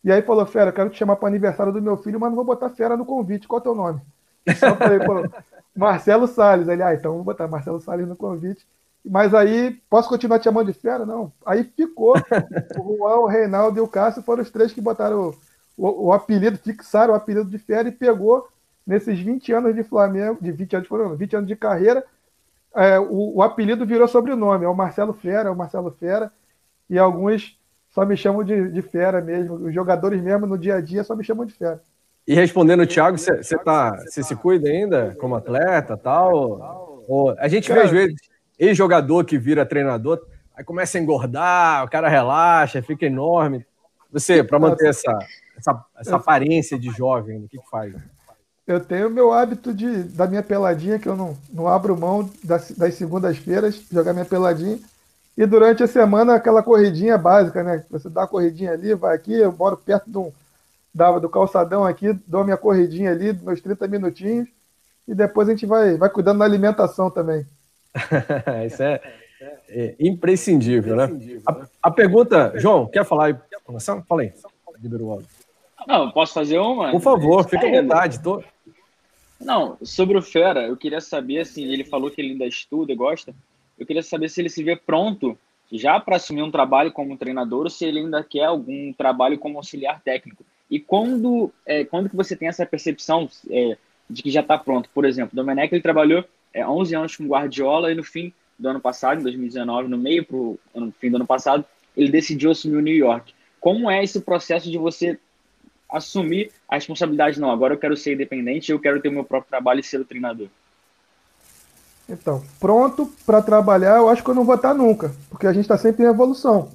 E 0.03 0.11
aí 0.11 0.21
falou, 0.23 0.47
Fera, 0.47 0.71
quero 0.71 0.89
te 0.89 0.97
chamar 0.97 1.15
para 1.15 1.27
aniversário 1.27 1.71
do 1.71 1.81
meu 1.81 1.95
filho, 1.95 2.19
mas 2.19 2.29
não 2.29 2.35
vou 2.35 2.45
botar 2.45 2.71
Fera 2.71 2.97
no 2.97 3.05
convite. 3.05 3.47
Qual 3.47 3.59
é 3.59 3.61
o 3.61 3.63
teu 3.63 3.75
nome? 3.75 4.01
Eu 4.45 4.55
falei, 4.55 4.99
Marcelo 5.75 6.27
Salles. 6.27 6.67
Ele, 6.67 6.81
ah, 6.81 6.93
então 6.93 7.13
vou 7.13 7.23
botar 7.23 7.47
Marcelo 7.47 7.79
Salles 7.79 8.07
no 8.07 8.15
convite. 8.15 8.67
Mas 9.03 9.33
aí, 9.33 9.79
posso 9.89 10.07
continuar 10.07 10.39
te 10.39 10.43
chamando 10.43 10.71
de 10.71 10.79
Fera? 10.79 11.05
Não. 11.05 11.31
Aí 11.45 11.63
ficou. 11.63 12.13
O 12.79 12.97
Juan, 12.97 13.15
o 13.17 13.27
Reinaldo 13.27 13.77
e 13.77 13.81
o 13.81 13.87
Cássio 13.87 14.23
foram 14.23 14.41
os 14.41 14.49
três 14.49 14.71
que 14.71 14.81
botaram 14.81 15.29
o, 15.77 15.87
o, 15.87 16.07
o 16.07 16.13
apelido, 16.13 16.57
fixaram 16.57 17.13
o 17.13 17.15
apelido 17.15 17.49
de 17.49 17.57
Fera 17.57 17.87
e 17.87 17.91
pegou 17.91 18.47
nesses 18.85 19.19
20 19.19 19.51
anos 19.53 19.75
de 19.75 19.83
Flamengo, 19.83 20.37
de 20.41 20.51
20 20.51 20.75
anos, 20.75 20.89
20 21.17 21.35
anos 21.35 21.47
de 21.47 21.55
carreira, 21.55 22.03
é, 22.75 22.99
o, 22.99 23.35
o, 23.35 23.41
apelido 23.41 23.85
virou 23.85 24.07
sobrenome, 24.07 24.65
é 24.65 24.67
o 24.67 24.75
Marcelo 24.75 25.13
Fera, 25.13 25.49
é 25.49 25.51
o 25.51 25.55
Marcelo 25.55 25.91
Fera, 25.91 26.31
e 26.89 26.97
alguns 26.97 27.57
só 27.89 28.05
me 28.05 28.15
chamam 28.15 28.43
de, 28.43 28.69
de 28.69 28.81
Fera 28.81 29.21
mesmo, 29.21 29.55
os 29.55 29.73
jogadores 29.73 30.21
mesmo 30.21 30.45
no 30.45 30.57
dia 30.57 30.75
a 30.75 30.81
dia 30.81 31.03
só 31.03 31.15
me 31.15 31.23
chamam 31.23 31.45
de 31.45 31.53
Fera. 31.53 31.81
E 32.25 32.33
respondendo 32.33 32.81
o 32.81 32.87
Thiago, 32.87 33.17
você 33.17 33.57
tá, 33.57 33.97
se 34.07 34.35
cuida 34.35 34.69
ainda 34.69 35.15
como 35.19 35.35
atleta 35.35 35.97
tal? 35.97 37.03
Ou, 37.07 37.35
a 37.37 37.47
gente 37.47 37.67
Cara, 37.67 37.81
vê 37.81 37.85
às 37.87 37.91
vezes 37.91 38.30
ex-jogador 38.61 39.25
que 39.25 39.39
vira 39.39 39.65
treinador, 39.65 40.21
aí 40.55 40.63
começa 40.63 40.97
a 40.97 41.01
engordar, 41.01 41.83
o 41.83 41.89
cara 41.89 42.07
relaxa, 42.07 42.81
fica 42.83 43.07
enorme. 43.07 43.65
Você, 44.11 44.43
para 44.43 44.59
manter 44.59 44.89
essa, 44.89 45.17
essa, 45.57 45.85
essa 45.97 46.15
aparência 46.17 46.77
de 46.77 46.91
jovem, 46.91 47.43
o 47.43 47.47
que, 47.47 47.57
que 47.57 47.69
faz? 47.69 47.95
Eu 48.67 48.79
tenho 48.79 49.09
meu 49.09 49.33
hábito 49.33 49.73
de, 49.73 50.03
da 50.03 50.27
minha 50.27 50.43
peladinha, 50.43 50.99
que 50.99 51.09
eu 51.09 51.15
não, 51.15 51.35
não 51.51 51.67
abro 51.67 51.97
mão 51.97 52.29
das, 52.43 52.71
das 52.71 52.93
segundas-feiras, 52.93 53.81
jogar 53.91 54.13
minha 54.13 54.25
peladinha. 54.25 54.79
E 55.35 55.45
durante 55.47 55.81
a 55.81 55.87
semana, 55.87 56.35
aquela 56.35 56.61
corridinha 56.61 57.17
básica, 57.17 57.63
né? 57.63 57.83
Você 57.89 58.09
dá 58.09 58.23
a 58.23 58.27
corridinha 58.27 58.73
ali, 58.73 58.93
vai 58.93 59.15
aqui, 59.15 59.33
eu 59.33 59.51
moro 59.51 59.75
perto 59.75 60.07
do, 60.07 60.31
da, 60.93 61.17
do 61.17 61.29
calçadão 61.29 61.83
aqui, 61.83 62.13
dou 62.27 62.43
minha 62.43 62.57
corridinha 62.57 63.11
ali, 63.11 63.33
meus 63.41 63.59
30 63.59 63.87
minutinhos. 63.87 64.47
E 65.07 65.15
depois 65.15 65.47
a 65.47 65.51
gente 65.51 65.65
vai, 65.65 65.97
vai 65.97 66.09
cuidando 66.09 66.39
da 66.39 66.45
alimentação 66.45 67.09
também. 67.09 67.45
Isso 68.65 68.83
é, 68.83 69.01
é 69.69 69.95
imprescindível, 69.99 70.95
né? 70.95 71.09
A, 71.47 71.65
a, 71.83 71.91
pergunta, 71.91 72.53
João, 72.55 72.87
quer 72.87 73.05
falar 73.05 73.25
aí? 73.25 73.35
Fala 74.07 74.21
aí. 74.21 74.33
Liberou 74.81 75.09
o 75.09 75.11
áudio. 75.13 75.27
Não, 75.87 76.11
posso 76.11 76.33
fazer 76.33 76.59
uma? 76.59 76.91
Por 76.91 77.01
favor, 77.01 77.47
fica 77.47 77.67
à 77.67 77.81
vontade. 77.81 78.21
Tô... 78.21 78.43
Não, 79.39 79.77
sobre 79.81 80.17
o 80.17 80.21
Fera, 80.21 80.67
eu 80.67 80.77
queria 80.77 81.01
saber, 81.01 81.39
assim, 81.39 81.63
ele 81.63 81.83
falou 81.83 82.11
que 82.11 82.21
ele 82.21 82.33
ainda 82.33 82.45
estuda 82.45 82.91
e 82.91 82.95
gosta. 82.95 83.33
Eu 83.77 83.85
queria 83.85 84.03
saber 84.03 84.29
se 84.29 84.39
ele 84.39 84.49
se 84.49 84.63
vê 84.63 84.75
pronto 84.75 85.37
já 85.71 85.99
para 85.99 86.17
assumir 86.17 86.43
um 86.43 86.51
trabalho 86.51 86.91
como 86.91 87.17
treinador 87.17 87.63
ou 87.63 87.69
se 87.69 87.85
ele 87.85 87.99
ainda 87.99 88.23
quer 88.23 88.45
algum 88.45 88.93
trabalho 88.93 89.39
como 89.39 89.57
auxiliar 89.57 90.01
técnico. 90.01 90.45
E 90.69 90.79
quando, 90.79 91.51
é, 91.65 91.83
quando 91.83 92.09
que 92.09 92.15
você 92.15 92.35
tem 92.35 92.47
essa 92.47 92.65
percepção 92.65 93.29
é, 93.49 93.77
de 94.09 94.21
que 94.21 94.29
já 94.29 94.41
está 94.41 94.57
pronto? 94.57 94.89
Por 94.93 95.05
exemplo, 95.05 95.31
o 95.33 95.35
Domenech 95.35 95.73
ele 95.73 95.81
trabalhou 95.81 96.23
é, 96.53 96.65
11 96.65 96.95
anos 96.95 97.15
com 97.15 97.27
Guardiola 97.27 97.91
e 97.91 97.95
no 97.95 98.03
fim 98.03 98.33
do 98.57 98.69
ano 98.69 98.79
passado, 98.79 99.19
em 99.19 99.23
2019, 99.23 99.87
no 99.87 99.97
meio 99.97 100.25
para 100.25 100.37
o 100.37 100.59
fim 100.99 101.09
do 101.09 101.15
ano 101.15 101.25
passado, 101.25 101.65
ele 101.95 102.11
decidiu 102.11 102.51
assumir 102.51 102.77
o 102.77 102.81
New 102.81 102.95
York. 102.95 103.33
Como 103.59 103.89
é 103.89 104.03
esse 104.03 104.19
processo 104.21 104.69
de 104.69 104.77
você 104.77 105.19
assumir 105.89 106.51
a 106.69 106.75
responsabilidade, 106.75 107.39
não, 107.39 107.51
agora 107.51 107.73
eu 107.73 107.77
quero 107.77 107.97
ser 107.97 108.13
independente, 108.13 108.71
eu 108.71 108.79
quero 108.79 109.01
ter 109.01 109.09
o 109.09 109.11
meu 109.11 109.23
próprio 109.23 109.49
trabalho 109.49 109.79
e 109.79 109.83
ser 109.83 109.99
o 109.99 110.05
treinador? 110.05 110.47
Então, 112.07 112.43
pronto 112.59 113.11
para 113.25 113.41
trabalhar, 113.41 113.97
eu 113.97 114.09
acho 114.09 114.23
que 114.23 114.29
eu 114.29 114.35
não 114.35 114.45
vou 114.45 114.55
estar 114.55 114.73
nunca, 114.73 115.13
porque 115.29 115.47
a 115.47 115.53
gente 115.53 115.63
está 115.63 115.77
sempre 115.77 116.03
em 116.03 116.09
evolução. 116.09 116.71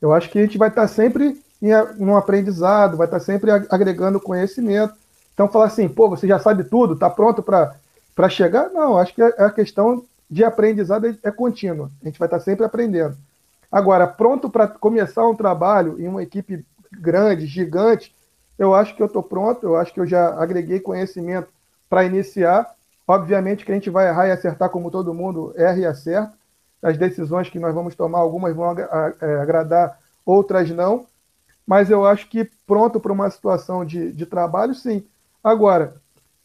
Eu 0.00 0.12
acho 0.12 0.30
que 0.30 0.38
a 0.38 0.42
gente 0.42 0.58
vai 0.58 0.68
estar 0.68 0.86
sempre 0.88 1.40
em 1.62 1.72
um 1.98 2.16
aprendizado, 2.16 2.96
vai 2.96 3.06
estar 3.06 3.20
sempre 3.20 3.50
agregando 3.50 4.20
conhecimento. 4.20 4.94
Então, 5.32 5.48
falar 5.48 5.66
assim, 5.66 5.88
pô, 5.88 6.08
você 6.08 6.26
já 6.26 6.38
sabe 6.38 6.64
tudo, 6.64 6.94
está 6.94 7.08
pronto 7.08 7.42
para 7.42 7.74
chegar? 8.28 8.70
Não, 8.70 8.96
acho 8.96 9.14
que 9.14 9.22
a, 9.22 9.28
a 9.28 9.50
questão 9.50 10.04
de 10.28 10.44
aprendizado 10.44 11.06
é, 11.06 11.16
é 11.22 11.30
contínua. 11.30 11.90
A 12.02 12.06
gente 12.06 12.18
vai 12.18 12.26
estar 12.26 12.40
sempre 12.40 12.64
aprendendo. 12.64 13.16
Agora, 13.70 14.06
pronto 14.06 14.48
para 14.48 14.66
começar 14.66 15.26
um 15.28 15.34
trabalho 15.34 16.00
em 16.00 16.08
uma 16.08 16.22
equipe 16.22 16.64
grande, 16.90 17.46
gigante, 17.46 18.14
eu 18.58 18.74
acho 18.74 18.96
que 18.96 19.02
eu 19.02 19.06
estou 19.06 19.22
pronto, 19.22 19.64
eu 19.64 19.76
acho 19.76 19.92
que 19.92 20.00
eu 20.00 20.06
já 20.06 20.40
agreguei 20.40 20.80
conhecimento 20.80 21.48
para 21.88 22.04
iniciar. 22.04 22.74
Obviamente 23.06 23.64
que 23.64 23.70
a 23.70 23.74
gente 23.74 23.90
vai 23.90 24.08
errar 24.08 24.28
e 24.28 24.32
acertar 24.32 24.70
como 24.70 24.90
todo 24.90 25.14
mundo 25.14 25.52
erra 25.56 25.78
e 25.78 25.86
acerta. 25.86 26.32
As 26.82 26.96
decisões 26.96 27.48
que 27.48 27.58
nós 27.58 27.74
vamos 27.74 27.94
tomar, 27.94 28.18
algumas 28.18 28.54
vão 28.54 28.74
é, 28.78 29.34
agradar, 29.40 29.98
outras 30.24 30.70
não. 30.70 31.06
Mas 31.66 31.90
eu 31.90 32.06
acho 32.06 32.28
que 32.28 32.50
pronto 32.66 32.98
para 32.98 33.12
uma 33.12 33.28
situação 33.30 33.84
de, 33.84 34.12
de 34.12 34.24
trabalho, 34.24 34.74
sim. 34.74 35.04
Agora, 35.42 35.94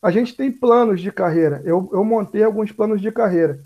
a 0.02 0.10
gente 0.10 0.36
tem 0.36 0.52
planos 0.52 1.02
de 1.02 1.12
carreira. 1.12 1.62
Eu, 1.64 1.90
eu 1.94 2.04
montei 2.04 2.44
alguns 2.44 2.72
planos 2.72 3.02
de 3.02 3.12
carreira. 3.12 3.60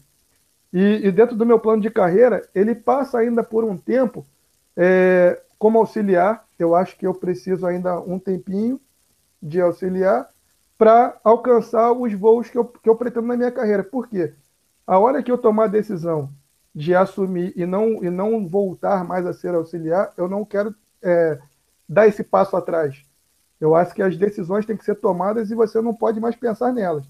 E, 0.74 1.08
e, 1.08 1.12
dentro 1.12 1.36
do 1.36 1.46
meu 1.46 1.58
plano 1.58 1.82
de 1.82 1.90
carreira, 1.90 2.48
ele 2.54 2.76
passa 2.76 3.18
ainda 3.18 3.44
por 3.44 3.64
um 3.64 3.78
tempo 3.78 4.26
é, 4.76 5.42
como 5.58 5.80
auxiliar, 5.80 6.46
eu 6.60 6.76
acho 6.76 6.98
que 6.98 7.08
eu 7.08 7.14
preciso 7.14 7.66
ainda 7.66 8.00
um 8.02 8.20
tempinho 8.20 8.80
de 9.42 9.62
auxiliar 9.62 10.30
para 10.78 11.18
alcançar 11.24 11.94
os 11.94 12.14
voos 12.14 12.50
que 12.50 12.58
eu, 12.58 12.66
que 12.66 12.90
eu 12.90 12.96
pretendo 12.96 13.28
na 13.28 13.38
minha 13.38 13.52
carreira. 13.52 13.84
Por 13.84 14.08
quê? 14.08 14.34
A 14.86 15.00
hora 15.00 15.24
que 15.24 15.32
eu 15.32 15.38
tomar 15.38 15.66
a 15.66 15.68
decisão 15.68 16.30
de 16.74 16.94
assumir 16.94 17.54
e 17.56 17.66
não, 17.66 18.04
e 18.04 18.10
não 18.10 18.46
voltar 18.48 19.06
mais 19.06 19.26
a 19.26 19.32
ser 19.32 19.56
auxiliar, 19.56 20.12
eu 20.18 20.28
não 20.28 20.44
quero 20.44 20.76
é, 21.02 21.40
dar 21.88 22.08
esse 22.08 22.24
passo 22.24 22.58
atrás. 22.58 23.02
Eu 23.60 23.76
acho 23.76 23.94
que 23.94 24.02
as 24.02 24.18
decisões 24.18 24.66
têm 24.66 24.78
que 24.78 24.86
ser 24.86 24.96
tomadas 24.96 25.50
e 25.50 25.56
você 25.56 25.82
não 25.82 25.94
pode 25.94 26.20
mais 26.20 26.36
pensar 26.36 26.74
nelas. 26.74 27.06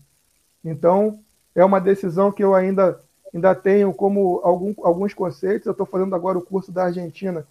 Então, 0.64 1.20
é 1.54 1.64
uma 1.64 1.80
decisão 1.80 2.32
que 2.32 2.44
eu 2.44 2.54
ainda, 2.54 3.00
ainda 3.34 3.56
tenho 3.56 3.94
como 3.94 4.42
algum, 4.44 4.74
alguns 4.84 5.14
conceitos. 5.14 5.66
Eu 5.66 5.72
estou 5.72 5.86
fazendo 5.86 6.16
agora 6.16 6.38
o 6.38 6.46
curso 6.46 6.72
da 6.72 6.86
Argentina, 6.86 7.46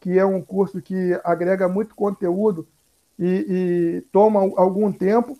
que 0.00 0.18
é 0.18 0.24
um 0.24 0.40
curso 0.40 0.80
que 0.82 1.18
agrega 1.22 1.68
muito 1.68 1.94
conteúdo 1.94 2.66
e, 3.18 3.46
e 3.48 4.00
toma 4.12 4.40
algum 4.56 4.92
tempo. 4.92 5.38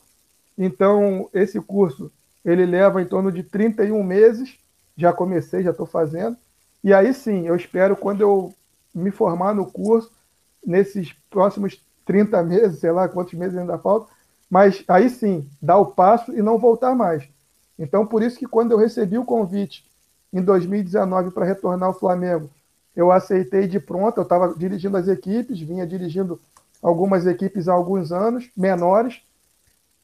Então, 0.57 1.29
esse 1.33 1.61
curso 1.61 2.11
ele 2.45 2.67
leva 2.67 3.01
em 3.01 3.07
torno 3.07 3.31
de 3.31 3.43
31 3.43 4.03
meses. 4.03 4.59
Já 4.97 5.13
comecei, 5.13 5.63
já 5.63 5.71
estou 5.71 5.87
fazendo. 5.87 6.37
E 6.85 6.93
aí 6.93 7.15
sim, 7.15 7.47
eu 7.47 7.57
espero 7.57 7.97
quando 7.97 8.21
eu 8.21 8.55
me 8.95 9.11
formar 9.11 9.55
no 9.55 9.67
curso, 9.67 10.11
nesses 10.65 11.13
próximos 11.31 11.81
30 12.05 12.43
meses, 12.43 12.79
sei 12.79 12.91
lá 12.91 13.09
quantos 13.09 13.35
meses 13.35 13.57
ainda 13.57 13.79
faltam, 13.79 14.09
mas 14.51 14.85
aí 14.87 15.09
sim, 15.09 15.49
dar 15.61 15.79
o 15.79 15.87
passo 15.87 16.33
e 16.33 16.43
não 16.43 16.59
voltar 16.59 16.95
mais. 16.95 17.25
Então, 17.79 18.07
por 18.07 18.23
isso 18.23 18.39
que 18.39 18.47
quando 18.47 18.73
eu 18.73 18.79
recebi 18.79 19.17
o 19.19 19.25
convite 19.25 19.85
em 20.33 20.43
2019 20.43 21.31
para 21.31 21.47
retornar 21.47 21.89
ao 21.89 21.99
Flamengo, 21.99 22.51
eu 22.95 23.11
aceitei 23.11 23.67
de 23.67 23.81
pronto, 23.81 24.19
eu 24.19 24.23
estava 24.23 24.55
dirigindo 24.55 24.97
as 24.97 25.09
equipes, 25.09 25.61
vinha 25.61 25.87
dirigindo 25.87 26.39
algumas 26.83 27.27
equipes 27.27 27.69
há 27.69 27.73
alguns 27.73 28.13
anos, 28.13 28.51
menores, 28.57 29.23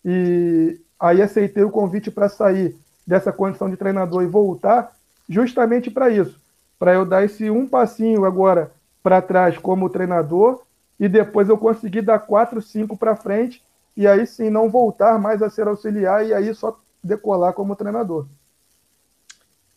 e 0.04 0.80
aí 0.98 1.20
aceitei 1.20 1.62
o 1.62 1.70
convite 1.70 2.10
para 2.10 2.28
sair 2.28 2.74
dessa 3.06 3.32
condição 3.32 3.68
de 3.68 3.76
treinador 3.76 4.22
e 4.22 4.26
voltar 4.26 4.92
justamente 5.28 5.90
para 5.90 6.08
isso, 6.08 6.40
para 6.78 6.94
eu 6.94 7.04
dar 7.04 7.24
esse 7.24 7.50
um 7.50 7.66
passinho 7.66 8.24
agora 8.24 8.70
para 9.02 9.20
trás 9.20 9.58
como 9.58 9.90
treinador 9.90 10.62
e 10.98 11.08
depois 11.08 11.48
eu 11.48 11.56
consegui 11.56 12.00
dar 12.00 12.18
4, 12.18 12.60
5 12.60 12.96
para 12.96 13.16
frente 13.16 13.62
e 13.96 14.06
aí 14.06 14.26
sim 14.26 14.50
não 14.50 14.68
voltar 14.68 15.18
mais 15.18 15.42
a 15.42 15.50
ser 15.50 15.66
auxiliar 15.66 16.26
e 16.26 16.32
aí 16.32 16.54
só 16.54 16.78
decolar 17.02 17.52
como 17.52 17.76
treinador. 17.76 18.26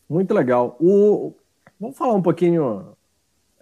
Muito 0.08 0.34
legal. 0.34 0.76
O... 0.80 1.34
Vamos 1.80 1.96
falar 1.96 2.14
um 2.14 2.22
pouquinho. 2.22 2.94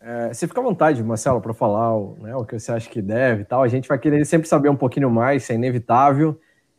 É, 0.03 0.33
você 0.33 0.47
fica 0.47 0.61
à 0.61 0.65
vontade, 0.65 1.03
Marcelo, 1.03 1.41
para 1.41 1.55
falar 1.55 1.99
né, 2.19 2.35
o 2.35 2.45
que 2.45 2.59
você 2.59 2.73
acha 2.73 2.89
que 2.89 3.01
deve 3.01 3.43
e 3.43 3.45
tal. 3.45 3.63
A 3.63 3.69
gente 3.69 3.89
vai 3.89 3.99
querer 3.99 4.25
sempre 4.25 4.49
saber 4.49 4.69
um 4.69 4.77
pouquinho 4.77 5.11
mais, 5.11 5.43
isso 5.43 5.53
é 5.53 5.55
inevitável. 5.55 6.39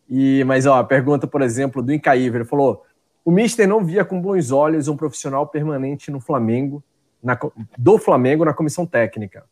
E, 0.09 0.43
mas, 0.43 0.65
ó, 0.65 0.75
a 0.75 0.83
pergunta, 0.83 1.25
por 1.25 1.41
exemplo, 1.41 1.81
do 1.81 1.93
Incaível, 1.93 2.41
ele 2.41 2.50
falou: 2.50 2.83
o 3.23 3.31
Mister 3.31 3.67
não 3.67 3.83
via 3.83 4.03
com 4.03 4.21
bons 4.21 4.51
olhos 4.51 4.88
um 4.88 4.97
profissional 4.97 5.47
permanente 5.47 6.11
no 6.11 6.19
Flamengo, 6.19 6.83
na, 7.23 7.38
do 7.77 7.97
Flamengo 7.97 8.43
na 8.43 8.53
comissão 8.53 8.85
técnica. 8.85 9.45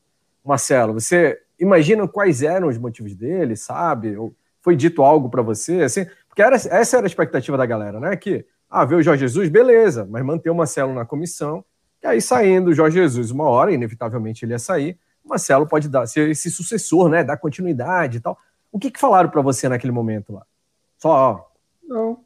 Marcelo, 0.44 0.94
você 0.94 1.40
imagina 1.60 2.08
quais 2.08 2.42
eram 2.42 2.68
os 2.68 2.78
motivos 2.78 3.16
dele, 3.16 3.56
sabe? 3.56 4.16
Ou 4.18 4.34
foi 4.62 4.76
dito 4.76 5.04
algo 5.04 5.30
para 5.30 5.42
você, 5.42 5.82
assim? 5.82 6.06
Porque 6.28 6.42
era, 6.42 6.56
essa 6.56 6.98
era 6.98 7.06
a 7.06 7.08
expectativa 7.08 7.58
da 7.58 7.66
galera, 7.66 8.00
né? 8.00 8.16
Que, 8.16 8.46
ah, 8.70 8.86
ver 8.86 8.96
o 8.96 9.02
Jorge 9.02 9.22
Jesus, 9.22 9.50
beleza, 9.50 10.08
mas 10.10 10.24
manter 10.24 10.50
o 10.50 10.56
Marcelo 10.56 10.94
na 10.94 11.06
comissão, 11.06 11.64
e 12.02 12.08
aí 12.08 12.22
saindo 12.22 12.70
o 12.70 12.74
Jorge 12.74 12.98
Jesus 12.98 13.32
uma 13.32 13.46
hora, 13.46 13.74
inevitavelmente 13.74 14.46
ele 14.46 14.54
ia 14.54 14.60
sair, 14.60 14.98
o 15.24 15.30
Marcelo 15.30 15.68
pode 15.68 15.90
dar, 15.90 16.08
ser 16.08 16.30
esse 16.30 16.50
sucessor, 16.50 17.10
né? 17.10 17.24
Dar 17.24 17.38
continuidade 17.38 18.18
e 18.18 18.22
tal. 18.22 18.38
O 18.72 18.80
que, 18.80 18.92
que 18.92 19.00
falaram 19.00 19.30
para 19.30 19.42
você 19.42 19.68
naquele 19.68 19.92
momento 19.92 20.34
lá? 20.34 20.46
Só, 20.98 21.10
ó, 21.10 21.50
não, 21.90 22.20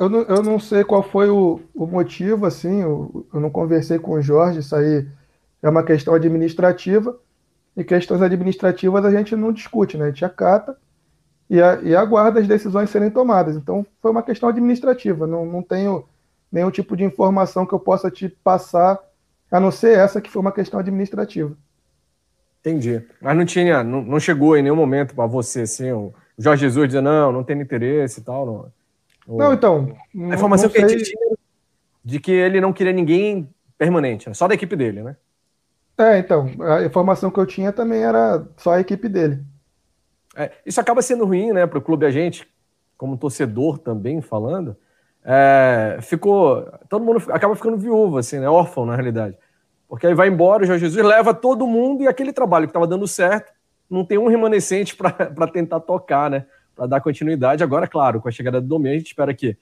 eu 0.00 0.08
não, 0.08 0.22
eu 0.22 0.42
não 0.42 0.58
sei 0.58 0.82
qual 0.82 1.02
foi 1.02 1.28
o, 1.28 1.60
o 1.74 1.86
motivo, 1.86 2.46
assim, 2.46 2.80
eu, 2.80 3.26
eu, 3.34 3.38
não 3.38 3.50
conversei 3.50 3.98
com 3.98 4.12
o 4.12 4.22
Jorge, 4.22 4.60
isso 4.60 4.74
aí 4.74 5.06
é 5.62 5.68
uma 5.68 5.82
questão 5.82 6.14
administrativa, 6.14 7.14
e 7.76 7.82
questões 7.82 8.22
administrativas 8.22 9.04
a 9.04 9.10
gente 9.10 9.34
não 9.34 9.52
discute, 9.52 9.96
né? 9.96 10.06
A 10.06 10.08
gente 10.08 10.24
acata 10.24 10.76
e, 11.48 11.60
a, 11.60 11.80
e 11.82 11.94
aguarda 11.94 12.40
as 12.40 12.46
decisões 12.46 12.90
serem 12.90 13.10
tomadas. 13.10 13.56
Então, 13.56 13.84
foi 14.00 14.10
uma 14.10 14.22
questão 14.22 14.48
administrativa, 14.48 15.26
não, 15.26 15.44
não 15.44 15.62
tenho 15.62 16.04
nenhum 16.50 16.70
tipo 16.70 16.96
de 16.96 17.04
informação 17.04 17.66
que 17.66 17.72
eu 17.72 17.80
possa 17.80 18.10
te 18.10 18.28
passar, 18.28 18.98
a 19.50 19.60
não 19.60 19.70
ser 19.70 19.98
essa 19.98 20.20
que 20.20 20.30
foi 20.30 20.40
uma 20.40 20.52
questão 20.52 20.78
administrativa. 20.78 21.56
Entendi. 22.60 23.02
Mas 23.20 23.36
não 23.36 23.44
tinha, 23.44 23.84
não, 23.84 24.02
não 24.02 24.20
chegou 24.20 24.56
em 24.56 24.62
nenhum 24.62 24.76
momento 24.76 25.14
para 25.14 25.26
você, 25.26 25.62
assim, 25.62 25.92
o 25.92 26.14
Jorge 26.38 26.62
Jesus 26.62 26.88
dizer, 26.88 27.02
não, 27.02 27.30
não 27.30 27.44
tem 27.44 27.60
interesse 27.60 28.20
e 28.20 28.22
tal, 28.22 28.46
não... 28.46 28.72
Não, 29.26 29.54
então. 29.54 29.96
A 30.14 30.34
informação 30.34 30.68
que 30.68 30.78
a 30.78 30.86
gente 30.86 31.04
tinha 31.04 31.36
de 32.04 32.20
que 32.20 32.30
ele 32.30 32.60
não 32.60 32.72
queria 32.72 32.92
ninguém 32.92 33.48
permanente, 33.78 34.32
só 34.34 34.46
da 34.46 34.54
equipe 34.54 34.76
dele, 34.76 35.02
né? 35.02 35.16
É, 35.96 36.18
então. 36.18 36.50
A 36.60 36.84
informação 36.84 37.30
que 37.30 37.38
eu 37.38 37.46
tinha 37.46 37.72
também 37.72 38.02
era 38.02 38.46
só 38.56 38.72
a 38.72 38.80
equipe 38.80 39.08
dele. 39.08 39.42
É, 40.36 40.50
isso 40.66 40.80
acaba 40.80 41.02
sendo 41.02 41.24
ruim, 41.24 41.52
né, 41.52 41.66
para 41.66 41.78
o 41.78 41.82
clube 41.82 42.04
a 42.04 42.10
gente, 42.10 42.48
como 42.96 43.16
torcedor 43.16 43.78
também 43.78 44.20
falando. 44.20 44.76
É, 45.24 45.98
ficou. 46.02 46.68
Todo 46.88 47.04
mundo 47.04 47.22
acaba 47.30 47.54
ficando 47.54 47.76
viúvo, 47.76 48.18
assim, 48.18 48.38
né? 48.38 48.48
Órfão, 48.48 48.84
na 48.84 48.94
realidade. 48.94 49.36
Porque 49.88 50.06
aí 50.06 50.14
vai 50.14 50.28
embora, 50.28 50.64
o 50.64 50.66
Jorge 50.66 50.86
Jesus 50.86 51.04
leva 51.04 51.32
todo 51.32 51.66
mundo 51.66 52.02
e 52.02 52.08
aquele 52.08 52.32
trabalho 52.32 52.66
que 52.66 52.70
estava 52.70 52.86
dando 52.86 53.06
certo, 53.06 53.52
não 53.88 54.04
tem 54.04 54.18
um 54.18 54.26
remanescente 54.26 54.96
para 54.96 55.12
tentar 55.52 55.80
tocar, 55.80 56.30
né? 56.30 56.46
para 56.74 56.86
dar 56.86 57.00
continuidade. 57.00 57.62
Agora, 57.62 57.86
claro, 57.86 58.20
com 58.20 58.28
a 58.28 58.32
chegada 58.32 58.60
do 58.60 58.66
Domingo, 58.66 58.94
a 58.94 58.98
gente 58.98 59.06
espera 59.06 59.32
que 59.32 59.56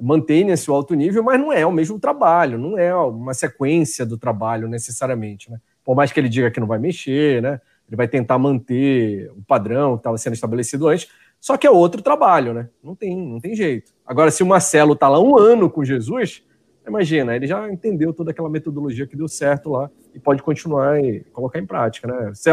mantenha 0.00 0.54
esse 0.54 0.70
alto 0.70 0.94
nível, 0.94 1.22
mas 1.24 1.40
não 1.40 1.52
é 1.52 1.66
o 1.66 1.72
mesmo 1.72 1.98
trabalho, 1.98 2.58
não 2.58 2.78
é 2.78 2.94
uma 2.94 3.34
sequência 3.34 4.06
do 4.06 4.16
trabalho 4.16 4.68
necessariamente, 4.68 5.50
né? 5.50 5.60
Por 5.88 5.96
mais 5.96 6.12
que 6.12 6.20
ele 6.20 6.28
diga 6.28 6.50
que 6.50 6.60
não 6.60 6.66
vai 6.66 6.78
mexer, 6.78 7.40
né? 7.40 7.62
Ele 7.88 7.96
vai 7.96 8.06
tentar 8.06 8.38
manter 8.38 9.30
o 9.30 9.42
padrão 9.42 9.94
que 9.94 10.00
estava 10.00 10.18
sendo 10.18 10.34
estabelecido 10.34 10.86
antes, 10.86 11.08
só 11.40 11.56
que 11.56 11.66
é 11.66 11.70
outro 11.70 12.02
trabalho, 12.02 12.52
né? 12.52 12.68
Não 12.84 12.94
tem, 12.94 13.16
não 13.16 13.40
tem 13.40 13.54
jeito. 13.54 13.90
Agora, 14.04 14.30
se 14.30 14.42
o 14.42 14.46
Marcelo 14.46 14.92
está 14.92 15.08
lá 15.08 15.18
um 15.18 15.38
ano 15.38 15.70
com 15.70 15.82
Jesus, 15.82 16.44
imagina, 16.86 17.34
ele 17.34 17.46
já 17.46 17.72
entendeu 17.72 18.12
toda 18.12 18.32
aquela 18.32 18.50
metodologia 18.50 19.06
que 19.06 19.16
deu 19.16 19.26
certo 19.28 19.70
lá 19.70 19.90
e 20.14 20.20
pode 20.20 20.42
continuar 20.42 21.02
e 21.02 21.20
colocar 21.32 21.58
em 21.58 21.64
prática, 21.64 22.06
né? 22.06 22.32
Você, 22.34 22.50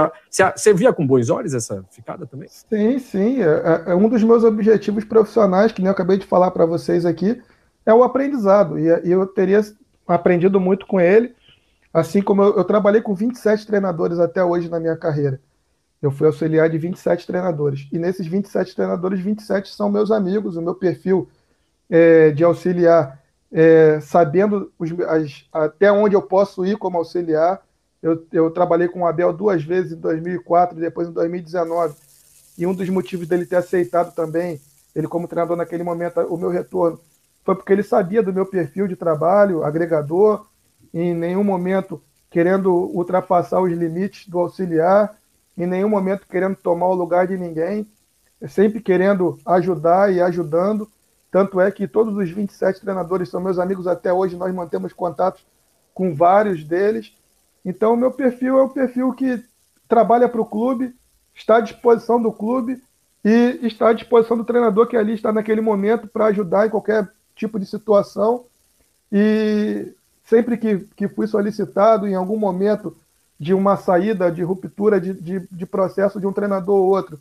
você, 0.55 0.73
via 0.73 0.93
com 0.93 1.05
bons 1.05 1.29
olhos 1.29 1.53
essa 1.53 1.83
ficada 1.91 2.25
também? 2.25 2.47
Sim, 2.47 2.99
sim. 2.99 3.41
É, 3.41 3.83
é, 3.87 3.91
é 3.91 3.95
um 3.95 4.07
dos 4.07 4.23
meus 4.23 4.45
objetivos 4.45 5.03
profissionais, 5.03 5.73
que 5.73 5.81
nem 5.81 5.87
eu 5.87 5.91
acabei 5.91 6.17
de 6.17 6.25
falar 6.25 6.51
para 6.51 6.65
vocês 6.65 7.05
aqui, 7.05 7.41
é 7.85 7.93
o 7.93 8.01
aprendizado. 8.01 8.79
E, 8.79 8.87
e, 9.05 9.11
eu 9.11 9.27
teria 9.27 9.59
aprendido 10.07 10.57
muito 10.57 10.87
com 10.87 11.01
ele, 11.01 11.35
assim 11.95 12.21
como 12.21 12.43
eu, 12.43 12.57
eu 12.57 12.63
trabalhei 12.63 13.01
com 13.01 13.15
27 13.15 13.65
treinadores 13.65 14.19
até 14.19 14.43
hoje 14.43 14.69
na 14.69 14.79
minha 14.79 14.97
carreira. 14.97 15.39
Eu 16.01 16.11
fui 16.11 16.27
auxiliar 16.27 16.69
de 16.69 16.77
27 16.77 17.25
treinadores. 17.25 17.87
E 17.91 17.97
nesses 17.97 18.27
27 18.27 18.75
treinadores, 18.75 19.19
27 19.21 19.73
são 19.73 19.89
meus 19.89 20.11
amigos, 20.11 20.57
o 20.57 20.61
meu 20.61 20.75
perfil 20.75 21.29
é, 21.89 22.31
de 22.31 22.43
auxiliar 22.43 23.23
é, 23.51 23.99
sabendo 24.01 24.71
os, 24.77 24.91
as, 25.07 25.45
até 25.51 25.89
onde 25.91 26.15
eu 26.15 26.21
posso 26.21 26.65
ir 26.65 26.77
como 26.77 26.97
auxiliar. 26.97 27.61
Eu, 28.03 28.27
eu 28.33 28.51
trabalhei 28.51 28.89
com 28.89 29.01
o 29.01 29.07
Abel 29.07 29.31
duas 29.31 29.63
vezes 29.63 29.93
em 29.93 29.99
2004 29.99 30.77
e 30.77 30.81
depois 30.81 31.07
em 31.07 31.13
2019. 31.13 31.95
E 32.57 32.67
um 32.67 32.73
dos 32.73 32.89
motivos 32.89 33.27
dele 33.27 33.45
ter 33.45 33.55
aceitado 33.55 34.13
também, 34.13 34.59
ele 34.93 35.07
como 35.07 35.27
treinador 35.27 35.55
naquele 35.55 35.83
momento, 35.83 36.19
o 36.21 36.37
meu 36.37 36.49
retorno, 36.49 36.99
foi 37.45 37.55
porque 37.55 37.71
ele 37.71 37.83
sabia 37.83 38.21
do 38.21 38.33
meu 38.33 38.45
perfil 38.45 38.87
de 38.87 38.95
trabalho, 38.95 39.63
agregador, 39.63 40.45
em 40.95 41.13
nenhum 41.13 41.43
momento 41.43 42.01
querendo 42.29 42.73
ultrapassar 42.73 43.61
os 43.61 43.71
limites 43.71 44.27
do 44.29 44.39
auxiliar, 44.39 45.17
em 45.57 45.65
nenhum 45.65 45.89
momento 45.89 46.25
querendo 46.27 46.55
tomar 46.55 46.87
o 46.87 46.93
lugar 46.93 47.27
de 47.27 47.37
ninguém, 47.37 47.85
sempre 48.47 48.79
querendo 48.81 49.37
ajudar 49.45 50.13
e 50.13 50.21
ajudando. 50.21 50.89
Tanto 51.29 51.59
é 51.59 51.69
que 51.69 51.87
todos 51.87 52.15
os 52.15 52.29
27 52.29 52.79
treinadores 52.79 53.29
são 53.29 53.41
meus 53.41 53.59
amigos 53.59 53.87
até 53.87 54.11
hoje, 54.11 54.37
nós 54.37 54.53
mantemos 54.53 54.93
contatos 54.93 55.45
com 55.93 56.13
vários 56.13 56.63
deles. 56.63 57.13
Então, 57.63 57.93
o 57.93 57.97
meu 57.97 58.11
perfil 58.11 58.57
é 58.57 58.63
o 58.63 58.69
perfil 58.69 59.11
que 59.13 59.43
trabalha 59.87 60.29
para 60.29 60.41
o 60.41 60.45
clube, 60.45 60.95
está 61.33 61.57
à 61.57 61.61
disposição 61.61 62.21
do 62.21 62.31
clube 62.31 62.81
e 63.23 63.59
está 63.63 63.89
à 63.89 63.93
disposição 63.93 64.37
do 64.37 64.45
treinador 64.45 64.87
que 64.87 64.95
ali 64.95 65.13
está 65.13 65.33
naquele 65.33 65.61
momento 65.61 66.07
para 66.07 66.27
ajudar 66.27 66.67
em 66.67 66.69
qualquer 66.69 67.09
tipo 67.35 67.59
de 67.59 67.65
situação. 67.65 68.45
E 69.11 69.93
sempre 70.25 70.57
que, 70.57 70.79
que 70.95 71.07
fui 71.07 71.27
solicitado, 71.27 72.07
em 72.07 72.15
algum 72.15 72.37
momento 72.37 72.95
de 73.39 73.53
uma 73.53 73.77
saída, 73.77 74.31
de 74.31 74.43
ruptura 74.43 74.99
de, 74.99 75.13
de, 75.13 75.47
de 75.51 75.65
processo 75.65 76.19
de 76.19 76.27
um 76.27 76.33
treinador 76.33 76.75
ou 76.75 76.89
outro, 76.89 77.19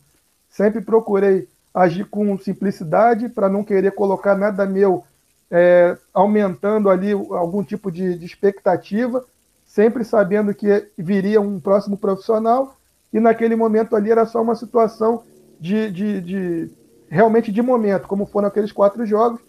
sempre 0.49 0.81
procurei 0.81 1.47
agir 1.73 2.05
com 2.05 2.37
simplicidade 2.39 3.29
para 3.29 3.49
não 3.49 3.63
querer 3.63 3.91
colocar 3.91 4.35
nada 4.35 4.65
meu 4.65 5.03
é, 5.51 5.97
aumentando 6.13 6.89
ali 6.89 7.11
algum 7.11 7.63
tipo 7.63 7.91
de, 7.91 8.17
de, 8.17 8.25
expectativa, 8.25 9.23
sempre 9.65 10.03
sabendo 10.03 10.53
que 10.53 10.89
viria 10.97 11.41
um 11.41 11.59
próximo 11.59 11.97
profissional. 11.97 12.75
E 13.13 13.19
naquele 13.19 13.55
momento 13.55 13.95
ali 13.95 14.09
era 14.09 14.25
só 14.25 14.41
uma 14.41 14.55
situação 14.55 15.23
de, 15.59 15.91
de, 15.91 16.21
de 16.21 16.71
realmente 17.09 17.51
de 17.51 17.61
momento, 17.61 18.07
como 18.07 18.25
foram 18.25 18.47
aqueles 18.47 18.71
quatro 18.71 19.05
jogos 19.05 19.41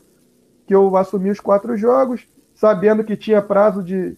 que 0.66 0.74
eu 0.74 0.96
assumi 0.96 1.30
os 1.30 1.38
quatro 1.38 1.76
jogos, 1.76 2.26
sabendo 2.56 3.04
que 3.04 3.16
tinha 3.16 3.40
prazo 3.40 3.82
de 3.84 4.16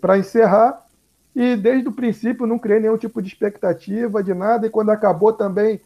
para 0.00 0.18
encerrar 0.18 0.86
e 1.34 1.56
desde 1.56 1.88
o 1.88 1.92
princípio 1.92 2.46
não 2.46 2.58
criei 2.58 2.78
nenhum 2.78 2.96
tipo 2.96 3.20
de 3.20 3.28
expectativa 3.28 4.22
de 4.22 4.32
nada 4.32 4.66
e 4.66 4.70
quando 4.70 4.90
acabou 4.90 5.32
também 5.32 5.80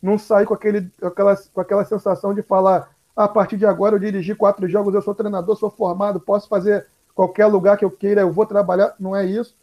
não 0.00 0.18
sair 0.18 0.46
com, 0.46 0.54
aquele, 0.54 0.90
aquela, 1.02 1.36
com 1.52 1.60
aquela 1.60 1.84
sensação 1.84 2.32
de 2.32 2.40
falar 2.40 2.88
a 3.14 3.28
partir 3.28 3.58
de 3.58 3.66
agora 3.66 3.96
eu 3.96 3.98
dirigi 3.98 4.34
quatro 4.34 4.66
jogos, 4.66 4.94
eu 4.94 5.02
sou 5.02 5.14
treinador, 5.14 5.56
sou 5.56 5.68
formado, 5.68 6.20
posso 6.20 6.48
fazer 6.48 6.86
qualquer 7.14 7.46
lugar 7.46 7.76
que 7.76 7.84
eu 7.84 7.90
queira, 7.90 8.22
eu 8.22 8.32
vou 8.32 8.46
trabalhar. 8.46 8.94
Não 8.98 9.14
é 9.14 9.26
isso. 9.26 9.54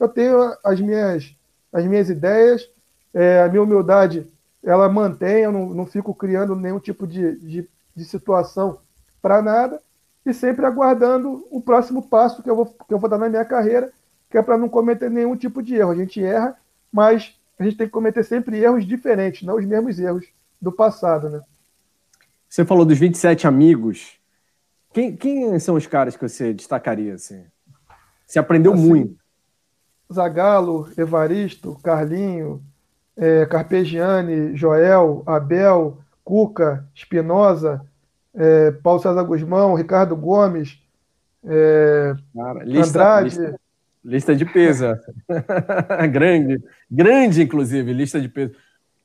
Eu 0.00 0.08
tenho 0.08 0.56
as 0.64 0.80
minhas, 0.80 1.36
as 1.72 1.84
minhas 1.84 2.10
ideias, 2.10 2.68
é, 3.12 3.42
a 3.42 3.48
minha 3.48 3.62
humildade, 3.62 4.26
ela 4.64 4.88
mantém, 4.88 5.44
eu 5.44 5.52
não, 5.52 5.66
não 5.68 5.86
fico 5.86 6.12
criando 6.12 6.56
nenhum 6.56 6.80
tipo 6.80 7.06
de, 7.06 7.36
de, 7.38 7.68
de 7.94 8.04
situação 8.04 8.78
para 9.22 9.40
nada 9.40 9.80
e 10.24 10.32
sempre 10.32 10.64
aguardando 10.64 11.46
o 11.50 11.60
próximo 11.60 12.08
passo 12.08 12.42
que 12.42 12.50
eu 12.50 12.56
vou, 12.56 12.66
que 12.66 12.94
eu 12.94 12.98
vou 12.98 13.10
dar 13.10 13.18
na 13.18 13.28
minha 13.28 13.44
carreira, 13.44 13.92
que 14.30 14.38
é 14.38 14.42
para 14.42 14.56
não 14.56 14.68
cometer 14.68 15.10
nenhum 15.10 15.36
tipo 15.36 15.62
de 15.62 15.74
erro. 15.74 15.90
A 15.90 15.96
gente 15.96 16.22
erra, 16.22 16.56
mas 16.90 17.38
a 17.58 17.64
gente 17.64 17.76
tem 17.76 17.86
que 17.86 17.92
cometer 17.92 18.24
sempre 18.24 18.58
erros 18.58 18.86
diferentes, 18.86 19.42
não 19.42 19.56
os 19.56 19.64
mesmos 19.64 19.98
erros 19.98 20.26
do 20.60 20.72
passado, 20.72 21.28
né? 21.28 21.42
Você 22.48 22.64
falou 22.64 22.84
dos 22.84 22.98
27 22.98 23.46
amigos. 23.46 24.18
Quem, 24.92 25.16
quem 25.16 25.58
são 25.58 25.74
os 25.74 25.86
caras 25.86 26.16
que 26.16 26.26
você 26.26 26.54
destacaria? 26.54 27.14
Assim? 27.14 27.44
Você 28.24 28.38
aprendeu 28.38 28.72
assim, 28.72 28.88
muito. 28.88 29.16
Zagalo, 30.12 30.88
Evaristo, 30.96 31.76
Carlinho, 31.82 32.62
é, 33.16 33.44
Carpegiani, 33.46 34.56
Joel, 34.56 35.22
Abel, 35.26 35.98
Cuca, 36.22 36.88
Espinosa, 36.94 37.84
é, 38.34 38.70
Paulo 38.70 39.00
César 39.00 39.22
Guzmão, 39.22 39.74
Ricardo 39.74 40.16
Gomes, 40.16 40.78
é, 41.44 42.14
Cara, 42.34 42.64
lista, 42.64 42.98
Andrade, 42.98 43.24
lista. 43.24 43.60
Lista 44.04 44.36
de 44.36 44.44
peso. 44.44 44.84
grande, 46.12 46.62
grande, 46.90 47.42
inclusive, 47.42 47.92
lista 47.92 48.20
de 48.20 48.28
peso. 48.28 48.52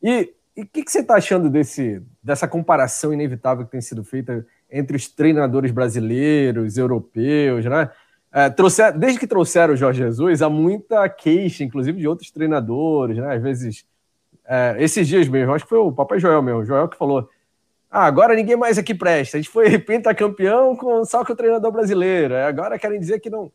E 0.04 0.34
o 0.58 0.65
que, 0.65 0.84
que, 0.84 0.92
você 0.92 1.00
está 1.00 1.15
achando 1.15 1.50
desse, 1.50 2.02
dessa 2.22 2.48
comparação 2.48 3.13
inevitável 3.13 3.65
que 3.65 3.72
tem 3.72 3.82
sido 3.82 4.04
feita 4.04 4.46
entre 4.70 4.98
os 4.98 5.08
treinadores 5.08 5.72
brasileiros, 5.72 6.78
europeus, 6.78 7.65
né? 7.65 7.89
É, 8.32 8.50
trouxer, 8.50 8.96
desde 8.96 9.20
que 9.20 9.26
trouxeram 9.26 9.74
o 9.74 9.78
Jorge 9.78 10.04
Jesus, 10.04 10.42
há 10.42 10.50
muita 10.50 11.08
queixa, 11.10 11.63
inclusive 11.63 11.98
de 11.98 12.08
outros 12.08 12.30
treinadores, 12.30 13.18
né? 13.18 13.36
Às 13.36 13.42
vezes, 13.42 13.86
é, 14.46 14.76
esses 14.80 15.08
dias 15.08 15.28
mesmo, 15.28 15.54
acho 15.54 15.63
que 15.63 15.70
foi 15.70 15.80
o 15.80 15.92
Papai 15.92 16.20
Joel 16.20 16.42
mesmo, 16.42 16.60
o 16.60 16.65
Joel 16.65 16.88
que 16.88 16.98
falou: 16.98 17.28
ah, 17.91 18.06
agora 18.06 18.36
ninguém 18.36 18.56
mais 18.56 18.78
aqui 18.78 18.93
presta. 18.93 19.38
A 19.38 19.41
gente 19.41 19.52
foi 19.52 19.78
pentacampeão 19.80 20.75
com 20.75 21.04
só 21.04 21.23
que 21.23 21.32
o 21.32 21.36
treinador 21.36 21.71
brasileiro. 21.71 22.36
Agora 22.36 22.78
querem 22.78 22.99
dizer 22.99 23.19
que 23.19 23.30
não, 23.30 23.52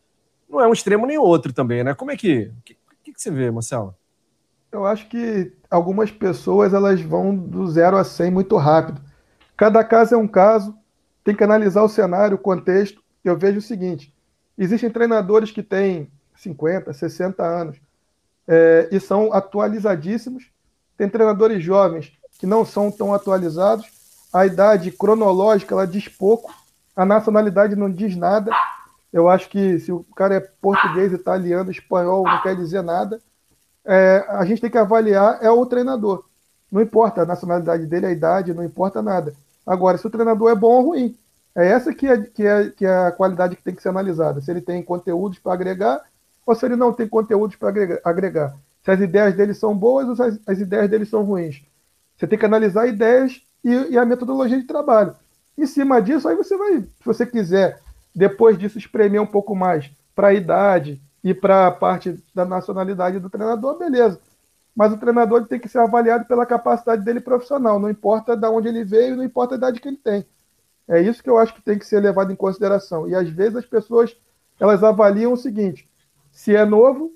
não 0.48 0.60
é 0.60 0.66
um 0.66 0.72
extremo 0.72 1.06
nem 1.06 1.18
outro 1.18 1.52
também, 1.52 1.84
né? 1.84 1.94
Como 1.94 2.10
é 2.10 2.16
que. 2.16 2.50
O 2.58 2.62
que, 2.64 2.76
que, 3.04 3.12
que, 3.12 3.22
você 3.22 3.30
vê, 3.30 3.50
Marcelo? 3.50 3.94
Eu 4.72 4.84
acho 4.84 5.08
que 5.08 5.52
algumas 5.70 6.10
pessoas 6.10 6.74
elas 6.74 7.00
vão 7.00 7.34
do 7.34 7.64
zero 7.68 7.96
a 7.96 8.02
100 8.02 8.30
muito 8.32 8.56
rápido. 8.56 9.00
Cada 9.56 9.84
caso 9.84 10.16
é 10.16 10.18
um 10.18 10.26
caso, 10.26 10.76
tem 11.22 11.34
que 11.34 11.44
analisar 11.44 11.82
o 11.82 11.88
cenário, 11.88 12.34
o 12.34 12.40
contexto. 12.40 13.00
Eu 13.24 13.38
vejo 13.38 13.58
o 13.58 13.62
seguinte: 13.62 14.12
existem 14.58 14.90
treinadores 14.90 15.52
que 15.52 15.62
têm 15.62 16.10
50, 16.34 16.92
60 16.92 17.40
anos 17.44 17.80
é, 18.48 18.88
e 18.90 18.98
são 18.98 19.32
atualizadíssimos. 19.32 20.50
Tem 20.96 21.08
treinadores 21.08 21.62
jovens 21.62 22.12
que 22.36 22.46
não 22.46 22.64
são 22.64 22.90
tão 22.90 23.14
atualizados 23.14 23.86
a 24.34 24.44
idade 24.44 24.90
cronológica 24.90 25.76
ela 25.76 25.86
diz 25.86 26.08
pouco, 26.08 26.52
a 26.96 27.06
nacionalidade 27.06 27.76
não 27.76 27.88
diz 27.88 28.16
nada. 28.16 28.50
Eu 29.12 29.28
acho 29.28 29.48
que 29.48 29.78
se 29.78 29.92
o 29.92 30.04
cara 30.16 30.34
é 30.34 30.40
português, 30.40 31.12
italiano, 31.12 31.70
espanhol, 31.70 32.24
não 32.24 32.42
quer 32.42 32.56
dizer 32.56 32.82
nada. 32.82 33.20
É, 33.84 34.24
a 34.28 34.44
gente 34.44 34.60
tem 34.60 34.70
que 34.70 34.76
avaliar 34.76 35.38
é 35.40 35.48
o 35.48 35.64
treinador. 35.64 36.24
Não 36.70 36.82
importa 36.82 37.22
a 37.22 37.26
nacionalidade 37.26 37.86
dele, 37.86 38.06
a 38.06 38.10
idade, 38.10 38.52
não 38.52 38.64
importa 38.64 39.00
nada. 39.00 39.32
Agora, 39.64 39.96
se 39.96 40.06
o 40.06 40.10
treinador 40.10 40.50
é 40.50 40.54
bom 40.56 40.72
ou 40.72 40.86
ruim, 40.86 41.16
é 41.54 41.68
essa 41.68 41.94
que 41.94 42.08
é, 42.08 42.20
que 42.20 42.44
é, 42.44 42.70
que 42.70 42.84
é 42.84 43.06
a 43.06 43.12
qualidade 43.12 43.54
que 43.54 43.62
tem 43.62 43.74
que 43.74 43.82
ser 43.82 43.90
analisada. 43.90 44.40
Se 44.40 44.50
ele 44.50 44.60
tem 44.60 44.82
conteúdos 44.82 45.38
para 45.38 45.52
agregar 45.52 46.02
ou 46.44 46.56
se 46.56 46.66
ele 46.66 46.74
não 46.74 46.92
tem 46.92 47.06
conteúdos 47.06 47.54
para 47.54 47.68
agregar. 48.04 48.56
Se 48.82 48.90
as 48.90 49.00
ideias 49.00 49.36
dele 49.36 49.54
são 49.54 49.76
boas 49.76 50.08
ou 50.08 50.16
se 50.16 50.22
as, 50.22 50.40
as 50.44 50.58
ideias 50.58 50.90
dele 50.90 51.06
são 51.06 51.22
ruins. 51.22 51.62
Você 52.16 52.26
tem 52.26 52.36
que 52.36 52.44
analisar 52.44 52.88
ideias 52.88 53.40
e, 53.64 53.92
e 53.92 53.98
a 53.98 54.04
metodologia 54.04 54.58
de 54.58 54.66
trabalho. 54.66 55.14
Em 55.56 55.66
cima 55.66 56.02
disso, 56.02 56.28
aí 56.28 56.36
você 56.36 56.56
vai, 56.56 56.80
se 56.80 57.04
você 57.04 57.24
quiser, 57.24 57.80
depois 58.14 58.58
disso, 58.58 58.78
espremer 58.78 59.20
um 59.20 59.26
pouco 59.26 59.54
mais 59.54 59.90
para 60.14 60.28
a 60.28 60.34
idade 60.34 61.00
e 61.22 61.32
para 61.32 61.66
a 61.66 61.70
parte 61.70 62.22
da 62.34 62.44
nacionalidade 62.44 63.18
do 63.18 63.30
treinador, 63.30 63.78
beleza. 63.78 64.20
Mas 64.76 64.92
o 64.92 64.98
treinador 64.98 65.46
tem 65.46 65.58
que 65.58 65.68
ser 65.68 65.78
avaliado 65.78 66.26
pela 66.26 66.44
capacidade 66.44 67.04
dele 67.04 67.20
profissional, 67.20 67.78
não 67.78 67.88
importa 67.88 68.36
de 68.36 68.46
onde 68.46 68.68
ele 68.68 68.84
veio, 68.84 69.16
não 69.16 69.24
importa 69.24 69.54
a 69.54 69.58
idade 69.58 69.80
que 69.80 69.88
ele 69.88 69.96
tem. 69.96 70.26
É 70.86 71.00
isso 71.00 71.22
que 71.22 71.30
eu 71.30 71.38
acho 71.38 71.54
que 71.54 71.62
tem 71.62 71.78
que 71.78 71.86
ser 71.86 72.00
levado 72.00 72.32
em 72.32 72.36
consideração. 72.36 73.08
E 73.08 73.14
às 73.14 73.28
vezes 73.28 73.56
as 73.56 73.64
pessoas 73.64 74.14
elas 74.60 74.82
avaliam 74.82 75.32
o 75.32 75.36
seguinte: 75.36 75.88
se 76.30 76.54
é 76.54 76.64
novo, 76.64 77.12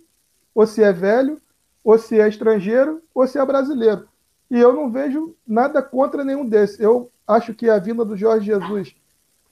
ou 0.54 0.66
se 0.66 0.82
é 0.82 0.92
velho, 0.92 1.40
ou 1.84 1.98
se 1.98 2.18
é 2.18 2.28
estrangeiro, 2.28 3.02
ou 3.14 3.26
se 3.26 3.38
é 3.38 3.44
brasileiro. 3.44 4.08
E 4.50 4.58
eu 4.58 4.72
não 4.72 4.90
vejo 4.90 5.34
nada 5.46 5.82
contra 5.82 6.24
nenhum 6.24 6.46
desses. 6.46 6.80
Eu 6.80 7.11
acho 7.26 7.54
que 7.54 7.68
a 7.68 7.78
vinda 7.78 8.04
do 8.04 8.16
Jorge 8.16 8.46
Jesus 8.46 8.94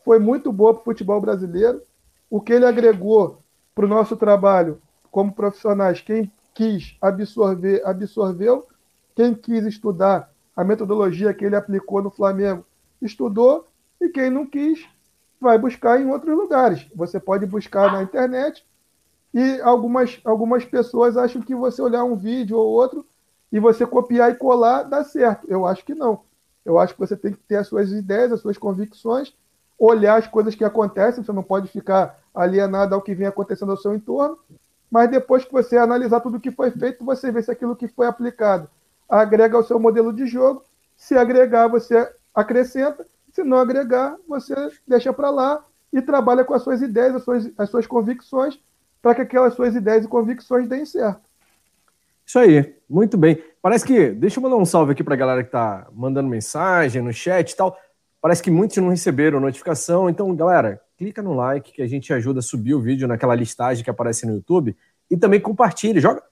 foi 0.05 0.19
muito 0.19 0.51
boa 0.53 0.73
para 0.73 0.81
o 0.81 0.85
futebol 0.85 1.21
brasileiro. 1.21 1.83
O 2.31 2.41
que 2.41 2.53
ele 2.53 2.65
agregou 2.65 3.43
para 3.75 3.85
o 3.85 3.89
nosso 3.89 4.17
trabalho 4.17 4.81
como 5.11 5.33
profissionais, 5.33 6.01
quem 6.01 6.31
quis 6.55 6.97
absorver, 7.01 7.83
absorveu. 7.85 8.67
Quem 9.15 9.35
quis 9.35 9.65
estudar 9.65 10.31
a 10.55 10.65
metodologia 10.65 11.35
que 11.35 11.45
ele 11.45 11.57
aplicou 11.57 12.03
no 12.03 12.11
Flamengo, 12.11 12.65
estudou. 13.01 13.67
E 14.01 14.09
quem 14.09 14.31
não 14.31 14.47
quis, 14.47 14.87
vai 15.41 15.59
buscar 15.59 16.01
em 16.01 16.11
outros 16.11 16.37
lugares. 16.37 16.87
Você 16.95 17.21
pode 17.21 17.45
buscar 17.47 17.93
na 17.93 18.03
internet. 18.03 18.65
E 19.35 19.61
algumas, 19.61 20.19
algumas 20.25 20.65
pessoas 20.65 21.17
acham 21.17 21.43
que 21.43 21.55
você 21.55 21.83
olhar 21.83 22.05
um 22.05 22.17
vídeo 22.17 22.57
ou 22.57 22.69
outro 22.69 23.05
e 23.53 23.61
você 23.61 23.87
copiar 23.87 24.31
e 24.31 24.35
colar 24.35 24.83
dá 24.83 25.05
certo. 25.05 25.47
Eu 25.49 25.67
acho 25.67 25.85
que 25.85 25.95
não. 25.95 26.23
Eu 26.65 26.79
acho 26.79 26.95
que 26.95 27.01
você 27.01 27.17
tem 27.17 27.33
que 27.33 27.39
ter 27.39 27.57
as 27.57 27.69
suas 27.69 27.93
ideias, 27.93 28.33
as 28.33 28.41
suas 28.41 28.59
convicções, 28.59 29.33
olhar 29.79 30.17
as 30.17 30.27
coisas 30.27 30.55
que 30.55 30.65
acontecem, 30.65 31.23
você 31.23 31.33
não 31.33 31.43
pode 31.43 31.69
ficar 31.69 32.19
alienado 32.35 32.95
ao 32.95 33.03
que 33.03 33.15
vem 33.15 33.27
acontecendo 33.27 33.71
ao 33.71 33.77
seu 33.77 33.95
entorno, 33.95 34.37
mas 34.91 35.11
depois 35.11 35.45
que 35.45 35.53
você 35.53 35.77
analisar 35.77 36.21
tudo 36.21 36.37
o 36.37 36.41
que 36.41 36.51
foi 36.51 36.71
feito, 36.71 37.05
você 37.05 37.31
vê 37.31 37.43
se 37.43 37.51
aquilo 37.51 37.77
que 37.77 37.89
foi 37.89 38.07
aplicado 38.07 38.69
agrega 39.09 39.57
ao 39.57 39.63
seu 39.63 39.79
modelo 39.79 40.13
de 40.13 40.27
jogo. 40.27 40.65
Se 40.97 41.17
agregar, 41.17 41.69
você 41.69 42.11
acrescenta. 42.35 43.07
Se 43.33 43.45
não 43.45 43.59
agregar, 43.59 44.17
você 44.27 44.55
deixa 44.87 45.13
para 45.13 45.31
lá 45.31 45.65
e 45.93 46.01
trabalha 46.01 46.45
com 46.45 46.55
as 46.55 46.63
suas 46.63 46.81
ideias, 46.81 47.17
as 47.17 47.23
suas, 47.23 47.51
as 47.59 47.71
suas 47.71 47.87
convicções, 47.87 48.59
para 49.03 49.15
que 49.15 49.23
aquelas 49.23 49.55
suas 49.55 49.75
ideias 49.75 50.05
e 50.05 50.09
convicções 50.09 50.69
deem 50.69 50.85
certo. 50.85 51.21
Isso 52.27 52.39
aí, 52.41 52.75
muito 52.91 53.17
bem. 53.17 53.41
Parece 53.63 53.85
que. 53.85 54.11
Deixa 54.11 54.39
eu 54.39 54.43
mandar 54.43 54.57
um 54.57 54.65
salve 54.65 54.93
aqui 54.93 55.05
para 55.05 55.15
a 55.15 55.17
galera 55.17 55.43
que 55.43 55.49
está 55.49 55.87
mandando 55.93 56.29
mensagem 56.29 57.01
no 57.01 57.13
chat 57.13 57.53
e 57.53 57.57
tal. 57.57 57.79
Parece 58.21 58.43
que 58.43 58.51
muitos 58.51 58.77
não 58.79 58.89
receberam 58.89 59.39
notificação. 59.39 60.11
Então, 60.11 60.35
galera, 60.35 60.81
clica 60.99 61.23
no 61.23 61.35
like 61.35 61.73
que 61.73 61.83
a 61.83 61.87
gente 61.87 62.13
ajuda 62.13 62.41
a 62.41 62.43
subir 62.43 62.75
o 62.75 62.81
vídeo 62.81 63.07
naquela 63.07 63.35
listagem 63.35 63.85
que 63.85 63.91
aparece 63.91 64.27
no 64.27 64.35
YouTube. 64.35 64.77
E 65.09 65.17
também 65.17 65.41
compartilhe. 65.41 66.01
Joga. 66.01 66.23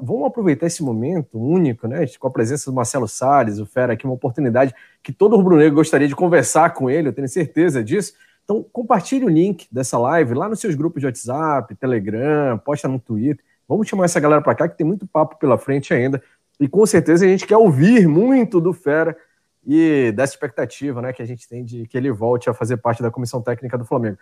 Vamos 0.00 0.26
aproveitar 0.26 0.66
esse 0.66 0.82
momento 0.82 1.38
único, 1.38 1.86
né? 1.88 2.06
Com 2.18 2.28
a 2.28 2.30
presença 2.30 2.70
do 2.70 2.74
Marcelo 2.74 3.08
Salles, 3.08 3.58
o 3.58 3.66
Fera 3.66 3.92
aqui, 3.92 4.04
uma 4.04 4.14
oportunidade 4.14 4.72
que 5.02 5.12
todo 5.12 5.36
rubro-negro 5.36 5.74
gostaria 5.74 6.06
de 6.06 6.14
conversar 6.14 6.70
com 6.72 6.88
ele, 6.88 7.08
eu 7.08 7.12
tenho 7.12 7.28
certeza 7.28 7.82
disso. 7.82 8.14
Então, 8.44 8.64
compartilhe 8.72 9.24
o 9.24 9.28
link 9.28 9.66
dessa 9.72 9.98
live 9.98 10.34
lá 10.34 10.48
nos 10.48 10.60
seus 10.60 10.76
grupos 10.76 11.00
de 11.00 11.06
WhatsApp, 11.06 11.74
Telegram, 11.74 12.56
posta 12.58 12.86
no 12.86 12.98
Twitter. 12.98 13.44
Vamos 13.72 13.88
chamar 13.88 14.04
essa 14.04 14.20
galera 14.20 14.42
para 14.42 14.54
cá 14.54 14.68
que 14.68 14.76
tem 14.76 14.86
muito 14.86 15.06
papo 15.06 15.38
pela 15.38 15.56
frente 15.56 15.94
ainda. 15.94 16.22
E 16.60 16.68
com 16.68 16.84
certeza 16.84 17.24
a 17.24 17.28
gente 17.28 17.46
quer 17.46 17.56
ouvir 17.56 18.06
muito 18.06 18.60
do 18.60 18.74
Fera 18.74 19.16
e 19.66 20.12
dessa 20.14 20.34
expectativa 20.34 21.00
né, 21.00 21.12
que 21.12 21.22
a 21.22 21.24
gente 21.24 21.48
tem 21.48 21.64
de 21.64 21.86
que 21.86 21.96
ele 21.96 22.10
volte 22.12 22.50
a 22.50 22.54
fazer 22.54 22.76
parte 22.76 23.02
da 23.02 23.10
comissão 23.10 23.40
técnica 23.40 23.78
do 23.78 23.84
Flamengo. 23.86 24.18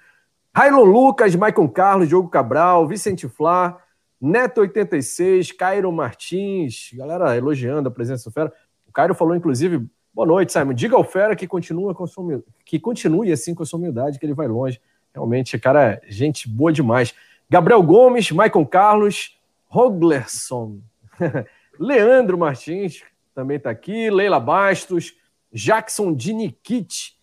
Railon 0.55 0.85
Lucas, 0.85 1.35
Maicon 1.35 1.69
Carlos, 1.69 2.09
Diogo 2.09 2.29
Cabral, 2.29 2.87
Vicente 2.87 3.29
Flá, 3.29 3.77
Neto 4.21 4.61
86, 4.61 5.51
Cairo 5.51 5.91
Martins, 5.91 6.91
galera 6.95 7.37
elogiando 7.37 7.89
a 7.89 7.93
presença 7.93 8.31
do 8.31 8.33
Fera. 8.33 8.53
O 8.87 8.93
Cairo 8.93 9.15
falou, 9.15 9.35
inclusive, 9.35 9.85
boa 10.15 10.27
noite, 10.27 10.53
Simon. 10.53 10.75
Diga 10.75 10.95
ao 10.95 11.03
Fera 11.03 11.35
que, 11.35 11.47
continua 11.47 11.93
com 11.93 12.07
sua, 12.07 12.41
que 12.65 12.79
continue 12.79 13.33
assim 13.33 13.53
com 13.53 13.65
a 13.65 13.67
sua 13.67 13.81
humildade, 13.81 14.19
que 14.19 14.27
ele 14.27 14.35
vai 14.35 14.47
longe. 14.47 14.81
Realmente, 15.13 15.59
cara, 15.59 16.01
gente 16.07 16.49
boa 16.49 16.73
demais. 16.73 17.15
Gabriel 17.49 17.83
Gomes, 17.83 18.31
Maicon 18.31 18.65
Carlos, 18.65 19.40
Roglerson, 19.71 20.81
Leandro 21.79 22.37
Martins 22.37 23.05
também 23.33 23.57
está 23.57 23.71
aqui, 23.71 24.11
Leila 24.11 24.41
Bastos, 24.41 25.15
Jackson 25.53 26.13
Dinikit. 26.13 27.17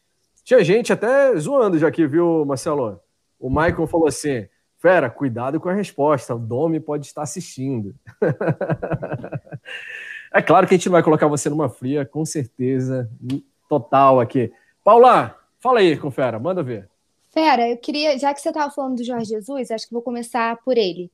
Tinha 0.46 0.64
gente 0.64 0.94
até 0.94 1.36
zoando 1.36 1.78
já 1.78 1.90
aqui, 1.90 2.08
viu, 2.08 2.46
Marcelo? 2.46 3.02
O 3.38 3.50
Michael 3.50 3.86
falou 3.86 4.08
assim: 4.08 4.48
Fera, 4.80 5.10
cuidado 5.10 5.60
com 5.60 5.68
a 5.68 5.74
resposta, 5.74 6.34
o 6.34 6.40
Domi 6.40 6.80
pode 6.80 7.06
estar 7.06 7.24
assistindo. 7.24 7.94
é 10.34 10.42
claro 10.42 10.66
que 10.66 10.74
a 10.74 10.78
gente 10.78 10.88
não 10.88 10.94
vai 10.94 11.04
colocar 11.04 11.28
você 11.28 11.50
numa 11.50 11.68
fria, 11.68 12.06
com 12.06 12.24
certeza, 12.24 13.12
total 13.68 14.22
aqui. 14.22 14.54
Paula, 14.86 15.38
fala 15.60 15.80
aí 15.80 15.98
com 15.98 16.10
Fera, 16.10 16.40
manda 16.40 16.64
ver. 16.64 16.90
Fera, 17.30 17.70
eu 17.70 17.78
queria, 17.78 18.18
já 18.18 18.34
que 18.34 18.40
você 18.40 18.48
estava 18.48 18.72
falando 18.72 18.96
do 18.96 19.04
Jorge 19.04 19.26
Jesus, 19.26 19.70
acho 19.70 19.86
que 19.86 19.94
vou 19.94 20.02
começar 20.02 20.56
por 20.64 20.78
ele. 20.78 21.12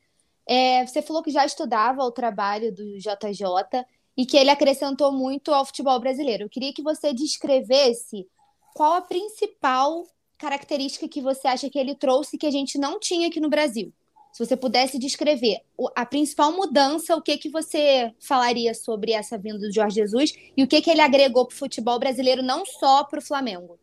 É, 0.47 0.85
você 0.85 1.01
falou 1.01 1.23
que 1.23 1.31
já 1.31 1.45
estudava 1.45 2.03
o 2.03 2.11
trabalho 2.11 2.73
do 2.73 2.97
JJ 2.97 3.85
e 4.15 4.25
que 4.25 4.37
ele 4.37 4.49
acrescentou 4.49 5.11
muito 5.11 5.53
ao 5.53 5.65
futebol 5.65 5.99
brasileiro. 5.99 6.43
Eu 6.43 6.49
queria 6.49 6.73
que 6.73 6.83
você 6.83 7.13
descrevesse 7.13 8.27
qual 8.73 8.93
a 8.93 9.01
principal 9.01 10.05
característica 10.37 11.07
que 11.07 11.21
você 11.21 11.47
acha 11.47 11.69
que 11.69 11.79
ele 11.79 11.95
trouxe 11.95 12.37
que 12.37 12.45
a 12.45 12.51
gente 12.51 12.77
não 12.77 12.99
tinha 12.99 13.27
aqui 13.27 13.39
no 13.39 13.49
Brasil. 13.49 13.93
Se 14.33 14.43
você 14.43 14.57
pudesse 14.57 14.97
descrever 14.97 15.59
a 15.95 16.05
principal 16.05 16.51
mudança, 16.51 17.15
o 17.15 17.21
que 17.21 17.37
que 17.37 17.49
você 17.49 18.11
falaria 18.19 18.73
sobre 18.73 19.11
essa 19.11 19.37
vinda 19.37 19.59
do 19.59 19.71
Jorge 19.71 19.97
Jesus 19.97 20.33
e 20.57 20.63
o 20.63 20.67
que 20.67 20.81
que 20.81 20.89
ele 20.89 21.01
agregou 21.01 21.45
para 21.45 21.53
o 21.53 21.57
futebol 21.57 21.99
brasileiro, 21.99 22.41
não 22.41 22.65
só 22.65 23.03
para 23.03 23.19
o 23.19 23.21
Flamengo? 23.21 23.79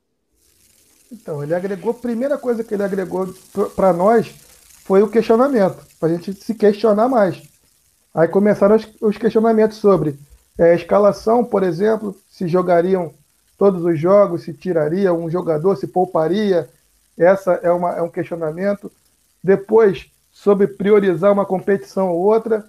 Então, 1.10 1.42
ele 1.42 1.54
agregou, 1.54 1.92
a 1.92 1.94
primeira 1.94 2.36
coisa 2.36 2.64
que 2.64 2.74
ele 2.74 2.82
agregou 2.82 3.32
para 3.76 3.92
nós 3.92 4.32
foi 4.90 5.04
o 5.04 5.08
questionamento, 5.08 5.86
para 6.00 6.08
a 6.08 6.12
gente 6.12 6.32
se 6.32 6.52
questionar 6.52 7.08
mais. 7.08 7.40
Aí 8.12 8.26
começaram 8.26 8.74
os, 8.74 8.88
os 9.00 9.16
questionamentos 9.16 9.78
sobre 9.78 10.18
é, 10.58 10.74
escalação, 10.74 11.44
por 11.44 11.62
exemplo, 11.62 12.16
se 12.28 12.48
jogariam 12.48 13.14
todos 13.56 13.84
os 13.84 14.00
jogos, 14.00 14.42
se 14.42 14.52
tiraria 14.52 15.14
um 15.14 15.30
jogador, 15.30 15.76
se 15.76 15.86
pouparia. 15.86 16.68
Essa 17.16 17.52
é, 17.62 17.70
uma, 17.70 17.92
é 17.92 18.02
um 18.02 18.08
questionamento. 18.08 18.90
Depois, 19.40 20.10
sobre 20.32 20.66
priorizar 20.66 21.32
uma 21.32 21.46
competição 21.46 22.08
ou 22.08 22.24
outra. 22.24 22.64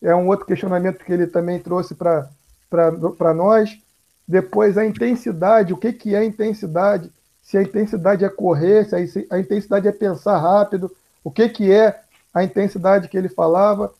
É 0.00 0.14
um 0.14 0.28
outro 0.28 0.46
questionamento 0.46 1.04
que 1.04 1.12
ele 1.12 1.26
também 1.26 1.58
trouxe 1.58 1.94
para 1.94 3.34
nós. 3.34 3.78
Depois, 4.26 4.78
a 4.78 4.86
intensidade, 4.86 5.74
o 5.74 5.76
que, 5.76 5.92
que 5.92 6.14
é 6.14 6.24
intensidade? 6.24 7.12
Se 7.42 7.58
a 7.58 7.62
intensidade 7.62 8.24
é 8.24 8.30
correr, 8.30 8.86
se 8.86 9.26
a 9.28 9.38
intensidade 9.38 9.86
é 9.86 9.92
pensar 9.92 10.38
rápido, 10.38 10.90
o 11.26 11.30
que, 11.32 11.48
que 11.48 11.72
é 11.72 12.02
a 12.32 12.44
intensidade 12.44 13.08
que 13.08 13.18
ele 13.18 13.28
falava, 13.28 13.92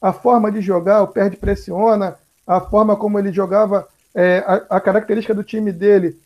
a 0.00 0.12
forma 0.12 0.50
de 0.50 0.60
jogar, 0.60 1.00
o 1.02 1.06
perde 1.06 1.36
pressiona, 1.36 2.16
a 2.44 2.60
forma 2.60 2.96
como 2.96 3.20
ele 3.20 3.30
jogava, 3.30 3.86
é, 4.12 4.38
a, 4.38 4.54
a, 4.68 4.80
característica 4.80 5.32
do 5.32 5.44
time 5.44 5.70
dele, 5.70 6.18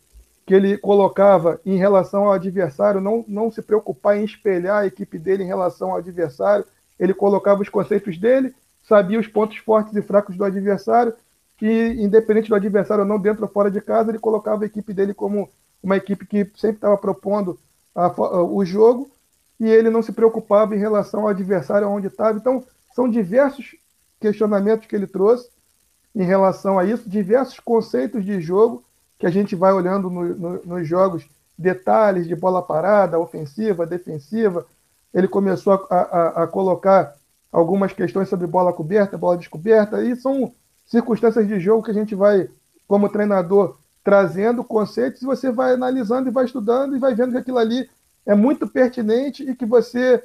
que 0.47 0.55
ele 0.55 0.75
colocava 0.75 1.61
em 1.63 1.77
relação 1.77 2.23
ao 2.23 2.31
adversário, 2.31 2.99
não, 2.99 3.23
não 3.27 3.51
se 3.51 3.61
preocupar 3.61 4.17
em 4.17 4.23
espelhar 4.23 4.81
a 4.81 4.87
equipe 4.87 5.19
dele 5.19 5.43
em 5.43 5.47
relação 5.47 5.91
ao 5.91 5.97
adversário, 5.97 6.65
ele 6.99 7.13
colocava 7.13 7.61
os 7.61 7.69
conceitos 7.69 8.17
dele, 8.17 8.51
sabia 8.81 9.19
os 9.19 9.27
pontos 9.27 9.57
fortes 9.57 9.95
e 9.95 10.01
fracos 10.01 10.35
do 10.35 10.43
adversário, 10.43 11.13
e 11.61 12.03
independente 12.03 12.49
do 12.49 12.55
adversário 12.55 13.03
ou 13.03 13.07
não, 13.07 13.19
dentro 13.19 13.43
ou 13.43 13.51
fora 13.51 13.69
de 13.69 13.79
casa, 13.79 14.09
ele 14.09 14.17
colocava 14.17 14.63
a 14.63 14.65
equipe 14.65 14.91
dele 14.91 15.13
como 15.13 15.47
uma 15.83 15.97
equipe 15.97 16.25
que 16.25 16.49
sempre 16.55 16.77
estava 16.77 16.97
propondo 16.97 17.59
a, 17.93 18.07
a, 18.07 18.43
o 18.43 18.65
jogo, 18.65 19.07
e 19.59 19.67
ele 19.67 19.89
não 19.89 20.01
se 20.01 20.11
preocupava 20.11 20.75
em 20.75 20.79
relação 20.79 21.21
ao 21.21 21.29
adversário 21.29 21.89
onde 21.89 22.07
estava. 22.07 22.37
Então, 22.37 22.63
são 22.93 23.09
diversos 23.09 23.75
questionamentos 24.19 24.87
que 24.87 24.95
ele 24.95 25.07
trouxe 25.07 25.49
em 26.15 26.23
relação 26.23 26.79
a 26.79 26.85
isso, 26.85 27.09
diversos 27.09 27.59
conceitos 27.59 28.25
de 28.25 28.41
jogo 28.41 28.83
que 29.19 29.25
a 29.25 29.29
gente 29.29 29.55
vai 29.55 29.73
olhando 29.73 30.09
no, 30.09 30.23
no, 30.23 30.61
nos 30.63 30.87
jogos, 30.87 31.27
detalhes 31.57 32.27
de 32.27 32.35
bola 32.35 32.61
parada, 32.61 33.19
ofensiva, 33.19 33.85
defensiva. 33.85 34.65
Ele 35.13 35.27
começou 35.27 35.87
a, 35.89 35.95
a, 35.95 36.43
a 36.43 36.47
colocar 36.47 37.15
algumas 37.51 37.93
questões 37.93 38.29
sobre 38.29 38.45
bola 38.45 38.73
coberta, 38.73 39.17
bola 39.17 39.37
descoberta, 39.37 40.03
e 40.03 40.15
são 40.15 40.53
circunstâncias 40.85 41.47
de 41.47 41.59
jogo 41.59 41.83
que 41.83 41.91
a 41.91 41.93
gente 41.93 42.13
vai, 42.13 42.49
como 42.87 43.09
treinador, 43.09 43.77
trazendo 44.03 44.63
conceitos 44.63 45.21
e 45.21 45.25
você 45.25 45.51
vai 45.51 45.73
analisando 45.73 46.29
e 46.29 46.31
vai 46.31 46.45
estudando 46.45 46.95
e 46.95 46.99
vai 46.99 47.13
vendo 47.13 47.31
que 47.31 47.37
aquilo 47.37 47.57
ali 47.57 47.89
é 48.27 48.35
muito 48.35 48.67
pertinente 48.67 49.49
e 49.49 49.55
que 49.55 49.65
você 49.65 50.21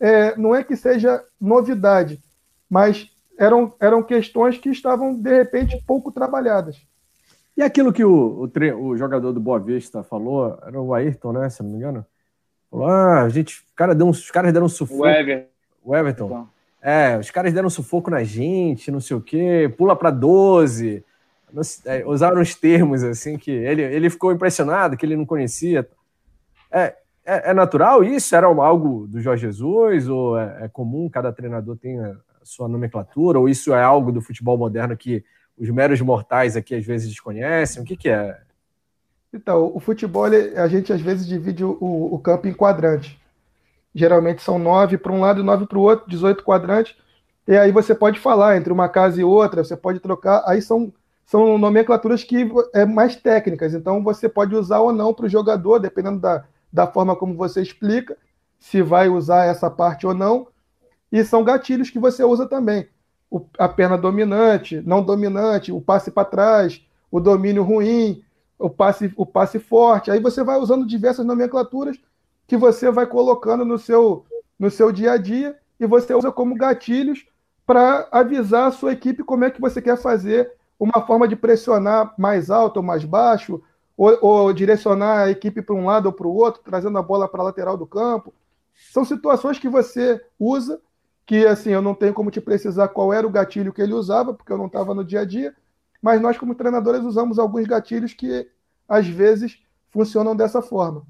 é, 0.00 0.36
não 0.36 0.54
é 0.54 0.64
que 0.64 0.74
seja 0.74 1.22
novidade, 1.40 2.20
mas 2.68 3.08
eram, 3.38 3.72
eram 3.78 4.02
questões 4.02 4.58
que 4.58 4.70
estavam, 4.70 5.14
de 5.14 5.30
repente, 5.30 5.80
pouco 5.86 6.10
trabalhadas. 6.10 6.80
E 7.56 7.62
aquilo 7.62 7.92
que 7.92 8.02
o, 8.02 8.50
o, 8.50 8.84
o, 8.86 8.96
jogador 8.96 9.32
do 9.32 9.38
Boa 9.38 9.60
Vista 9.60 10.02
falou, 10.02 10.58
era 10.66 10.80
o 10.80 10.94
Ayrton, 10.94 11.32
né? 11.32 11.50
Se 11.50 11.62
não 11.62 11.70
me 11.70 11.76
engano. 11.76 12.06
Falou: 12.70 12.86
ah, 12.86 13.22
a 13.22 13.28
gente, 13.28 13.62
cara 13.76 13.94
deu 13.94 14.06
um, 14.06 14.10
os 14.10 14.30
caras 14.30 14.52
deram 14.52 14.66
um 14.66 14.70
sufoco. 14.70 15.02
O 15.02 15.06
Everton. 15.06 15.48
O 15.84 15.94
Everton. 15.96 16.48
É, 16.80 17.18
os 17.18 17.30
caras 17.30 17.52
deram 17.52 17.66
um 17.66 17.70
sufoco 17.70 18.10
na 18.10 18.24
gente, 18.24 18.90
não 18.90 19.00
sei 19.00 19.16
o 19.16 19.20
quê, 19.20 19.72
pula 19.76 19.94
para 19.94 20.10
12. 20.10 21.04
É, 21.84 22.04
usaram 22.06 22.40
uns 22.40 22.54
termos 22.54 23.04
assim 23.04 23.36
que 23.36 23.50
ele, 23.50 23.82
ele 23.82 24.08
ficou 24.08 24.32
impressionado, 24.32 24.96
que 24.96 25.04
ele 25.04 25.16
não 25.16 25.26
conhecia. 25.26 25.86
É, 26.70 26.96
é, 27.24 27.50
é, 27.50 27.54
natural 27.54 28.02
isso? 28.02 28.34
Era 28.34 28.46
algo 28.46 29.06
do 29.06 29.20
Jorge 29.20 29.46
Jesus? 29.46 30.08
Ou 30.08 30.38
é, 30.38 30.64
é, 30.64 30.68
comum 30.68 31.08
cada 31.08 31.32
treinador 31.32 31.76
tem 31.76 32.00
a 32.00 32.16
sua 32.42 32.68
nomenclatura? 32.68 33.38
Ou 33.38 33.48
isso 33.48 33.72
é 33.72 33.82
algo 33.82 34.10
do 34.10 34.20
futebol 34.20 34.58
moderno 34.58 34.96
que 34.96 35.24
os 35.56 35.68
meros 35.70 36.00
mortais 36.00 36.56
aqui 36.56 36.74
às 36.74 36.84
vezes 36.84 37.08
desconhecem? 37.08 37.82
O 37.82 37.84
que, 37.84 37.96
que 37.96 38.08
é? 38.08 38.40
Então, 39.32 39.72
o 39.74 39.80
futebol, 39.80 40.24
a 40.24 40.68
gente 40.68 40.92
às 40.92 41.00
vezes 41.00 41.26
divide 41.26 41.64
o, 41.64 41.78
o 41.80 42.18
campo 42.18 42.46
em 42.46 42.52
quadrantes. 42.52 43.16
Geralmente 43.94 44.42
são 44.42 44.58
nove 44.58 44.98
para 44.98 45.12
um 45.12 45.20
lado 45.20 45.40
e 45.40 45.44
nove 45.44 45.66
para 45.66 45.78
o 45.78 45.82
outro, 45.82 46.08
18 46.08 46.42
quadrantes. 46.42 46.96
E 47.46 47.56
aí 47.56 47.72
você 47.72 47.94
pode 47.94 48.18
falar 48.20 48.56
entre 48.56 48.72
uma 48.72 48.88
casa 48.88 49.20
e 49.20 49.24
outra, 49.24 49.64
você 49.64 49.76
pode 49.76 50.00
trocar. 50.00 50.42
Aí 50.46 50.60
são, 50.60 50.92
são 51.24 51.58
nomenclaturas 51.58 52.24
que 52.24 52.50
é 52.74 52.84
mais 52.84 53.16
técnicas. 53.16 53.74
Então 53.74 54.02
você 54.02 54.28
pode 54.28 54.54
usar 54.54 54.80
ou 54.80 54.92
não 54.92 55.14
para 55.14 55.26
o 55.26 55.28
jogador, 55.28 55.78
dependendo 55.78 56.20
da, 56.20 56.44
da 56.72 56.86
forma 56.86 57.14
como 57.14 57.34
você 57.34 57.60
explica, 57.60 58.16
se 58.58 58.80
vai 58.80 59.08
usar 59.08 59.44
essa 59.44 59.70
parte 59.70 60.06
ou 60.06 60.14
não. 60.14 60.48
E 61.10 61.24
são 61.24 61.44
gatilhos 61.44 61.90
que 61.90 61.98
você 61.98 62.24
usa 62.24 62.46
também. 62.46 62.88
O, 63.30 63.44
a 63.58 63.68
perna 63.68 63.98
dominante, 63.98 64.80
não 64.80 65.02
dominante, 65.02 65.72
o 65.72 65.80
passe 65.80 66.10
para 66.10 66.24
trás, 66.24 66.84
o 67.10 67.20
domínio 67.20 67.62
ruim, 67.62 68.22
o 68.58 68.70
passe, 68.70 69.12
o 69.16 69.26
passe 69.26 69.58
forte. 69.58 70.10
Aí 70.10 70.20
você 70.20 70.42
vai 70.42 70.58
usando 70.58 70.86
diversas 70.86 71.26
nomenclaturas 71.26 71.98
que 72.46 72.56
você 72.56 72.90
vai 72.90 73.06
colocando 73.06 73.64
no 73.64 73.78
seu, 73.78 74.24
no 74.58 74.70
seu 74.70 74.92
dia 74.92 75.12
a 75.12 75.16
dia 75.16 75.58
e 75.78 75.86
você 75.86 76.14
usa 76.14 76.30
como 76.30 76.54
gatilhos 76.54 77.26
para 77.66 78.08
avisar 78.10 78.68
a 78.68 78.72
sua 78.72 78.92
equipe 78.92 79.24
como 79.24 79.44
é 79.44 79.50
que 79.50 79.60
você 79.60 79.80
quer 79.80 79.96
fazer 79.96 80.52
uma 80.78 81.06
forma 81.06 81.28
de 81.28 81.36
pressionar 81.36 82.14
mais 82.18 82.50
alto 82.50 82.78
ou 82.78 82.82
mais 82.82 83.04
baixo, 83.04 83.62
ou, 83.96 84.18
ou 84.20 84.52
direcionar 84.52 85.22
a 85.22 85.30
equipe 85.30 85.62
para 85.62 85.74
um 85.74 85.86
lado 85.86 86.06
ou 86.06 86.12
para 86.12 86.26
o 86.26 86.34
outro, 86.34 86.62
trazendo 86.64 86.96
a 86.98 87.02
bola 87.02 87.28
para 87.28 87.40
a 87.40 87.44
lateral 87.44 87.76
do 87.76 87.86
campo. 87.86 88.34
São 88.90 89.04
situações 89.04 89.58
que 89.58 89.68
você 89.68 90.20
usa, 90.38 90.80
que 91.26 91.46
assim, 91.46 91.70
eu 91.70 91.82
não 91.82 91.94
tenho 91.94 92.14
como 92.14 92.30
te 92.30 92.40
precisar 92.40 92.88
qual 92.88 93.12
era 93.12 93.26
o 93.26 93.30
gatilho 93.30 93.72
que 93.72 93.82
ele 93.82 93.94
usava, 93.94 94.34
porque 94.34 94.52
eu 94.52 94.58
não 94.58 94.66
estava 94.66 94.94
no 94.94 95.04
dia 95.04 95.20
a 95.20 95.24
dia, 95.24 95.54
mas 96.00 96.20
nós, 96.20 96.36
como 96.36 96.54
treinadores, 96.54 97.04
usamos 97.04 97.38
alguns 97.38 97.66
gatilhos 97.66 98.12
que 98.12 98.48
às 98.88 99.06
vezes 99.06 99.62
funcionam 99.90 100.34
dessa 100.34 100.60
forma. 100.60 101.04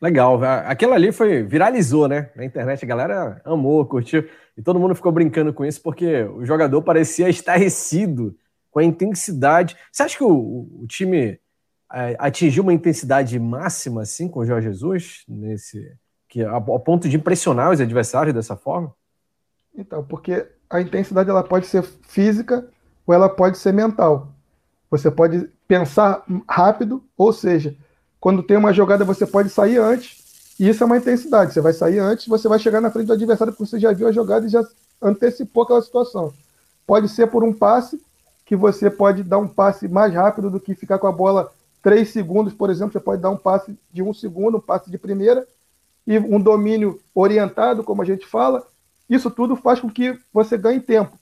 Legal, 0.00 0.42
aquela 0.66 0.94
ali 0.94 1.12
foi 1.12 1.42
viralizou, 1.42 2.08
né? 2.08 2.30
Na 2.34 2.44
internet 2.44 2.82
a 2.82 2.88
galera 2.88 3.42
amou, 3.44 3.84
curtiu 3.84 4.26
e 4.56 4.62
todo 4.62 4.80
mundo 4.80 4.94
ficou 4.94 5.12
brincando 5.12 5.52
com 5.52 5.62
isso 5.62 5.82
porque 5.82 6.22
o 6.22 6.44
jogador 6.44 6.80
parecia 6.80 7.28
estarrecido 7.28 8.34
com 8.70 8.78
a 8.78 8.84
intensidade. 8.84 9.76
Você 9.92 10.02
acha 10.02 10.16
que 10.16 10.24
o, 10.24 10.68
o 10.82 10.86
time 10.86 11.38
atingiu 12.18 12.62
uma 12.62 12.72
intensidade 12.72 13.38
máxima 13.38 14.02
assim 14.02 14.28
com 14.28 14.40
o 14.40 14.46
Jorge 14.46 14.68
Jesus 14.68 15.24
nesse 15.28 15.92
que 16.28 16.44
ao 16.44 16.78
ponto 16.78 17.08
de 17.08 17.16
impressionar 17.16 17.72
os 17.72 17.80
adversários 17.80 18.32
dessa 18.32 18.56
forma? 18.56 18.94
Então, 19.74 20.04
porque 20.04 20.46
a 20.68 20.80
intensidade 20.80 21.28
ela 21.28 21.42
pode 21.42 21.66
ser 21.66 21.82
física 21.82 22.68
ou 23.04 23.12
ela 23.12 23.28
pode 23.28 23.58
ser 23.58 23.72
mental. 23.72 24.32
Você 24.88 25.10
pode 25.10 25.50
pensar 25.66 26.24
rápido, 26.48 27.02
ou 27.16 27.32
seja, 27.32 27.76
quando 28.20 28.42
tem 28.42 28.56
uma 28.56 28.72
jogada 28.72 29.04
você 29.04 29.26
pode 29.26 29.50
sair 29.50 29.78
antes, 29.78 30.20
e 30.58 30.68
isso 30.68 30.82
é 30.84 30.86
uma 30.86 30.98
intensidade. 30.98 31.52
Você 31.52 31.60
vai 31.60 31.72
sair 31.72 31.98
antes, 31.98 32.26
você 32.26 32.46
vai 32.46 32.58
chegar 32.58 32.80
na 32.80 32.90
frente 32.90 33.06
do 33.06 33.14
adversário 33.14 33.52
porque 33.52 33.66
você 33.66 33.80
já 33.80 33.92
viu 33.92 34.06
a 34.06 34.12
jogada 34.12 34.46
e 34.46 34.48
já 34.48 34.62
antecipou 35.02 35.64
aquela 35.64 35.82
situação. 35.82 36.32
Pode 36.86 37.08
ser 37.08 37.26
por 37.28 37.42
um 37.42 37.52
passe, 37.52 38.00
que 38.44 38.54
você 38.54 38.90
pode 38.90 39.22
dar 39.22 39.38
um 39.38 39.48
passe 39.48 39.88
mais 39.88 40.12
rápido 40.12 40.50
do 40.50 40.60
que 40.60 40.74
ficar 40.74 40.98
com 40.98 41.06
a 41.06 41.12
bola 41.12 41.50
três 41.82 42.10
segundos, 42.10 42.52
por 42.52 42.70
exemplo, 42.70 42.92
você 42.92 43.00
pode 43.00 43.22
dar 43.22 43.30
um 43.30 43.36
passe 43.36 43.76
de 43.92 44.02
um 44.02 44.12
segundo, 44.12 44.58
um 44.58 44.60
passe 44.60 44.90
de 44.90 44.98
primeira, 44.98 45.46
e 46.06 46.18
um 46.18 46.40
domínio 46.40 47.00
orientado, 47.14 47.84
como 47.84 48.02
a 48.02 48.04
gente 48.04 48.26
fala. 48.26 48.66
Isso 49.08 49.30
tudo 49.30 49.56
faz 49.56 49.80
com 49.80 49.90
que 49.90 50.18
você 50.32 50.56
ganhe 50.56 50.80
tempo. 50.80 51.18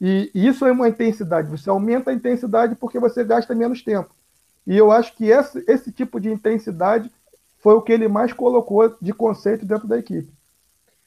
E 0.00 0.30
isso 0.34 0.66
é 0.66 0.72
uma 0.72 0.88
intensidade. 0.88 1.50
Você 1.50 1.70
aumenta 1.70 2.10
a 2.10 2.14
intensidade 2.14 2.74
porque 2.74 2.98
você 2.98 3.24
gasta 3.24 3.54
menos 3.54 3.82
tempo. 3.82 4.10
E 4.66 4.76
eu 4.76 4.90
acho 4.90 5.14
que 5.14 5.26
esse, 5.26 5.64
esse 5.68 5.92
tipo 5.92 6.18
de 6.18 6.30
intensidade 6.30 7.10
foi 7.58 7.74
o 7.74 7.82
que 7.82 7.92
ele 7.92 8.08
mais 8.08 8.32
colocou 8.32 8.94
de 9.00 9.12
conceito 9.12 9.64
dentro 9.64 9.86
da 9.86 9.98
equipe. 9.98 10.30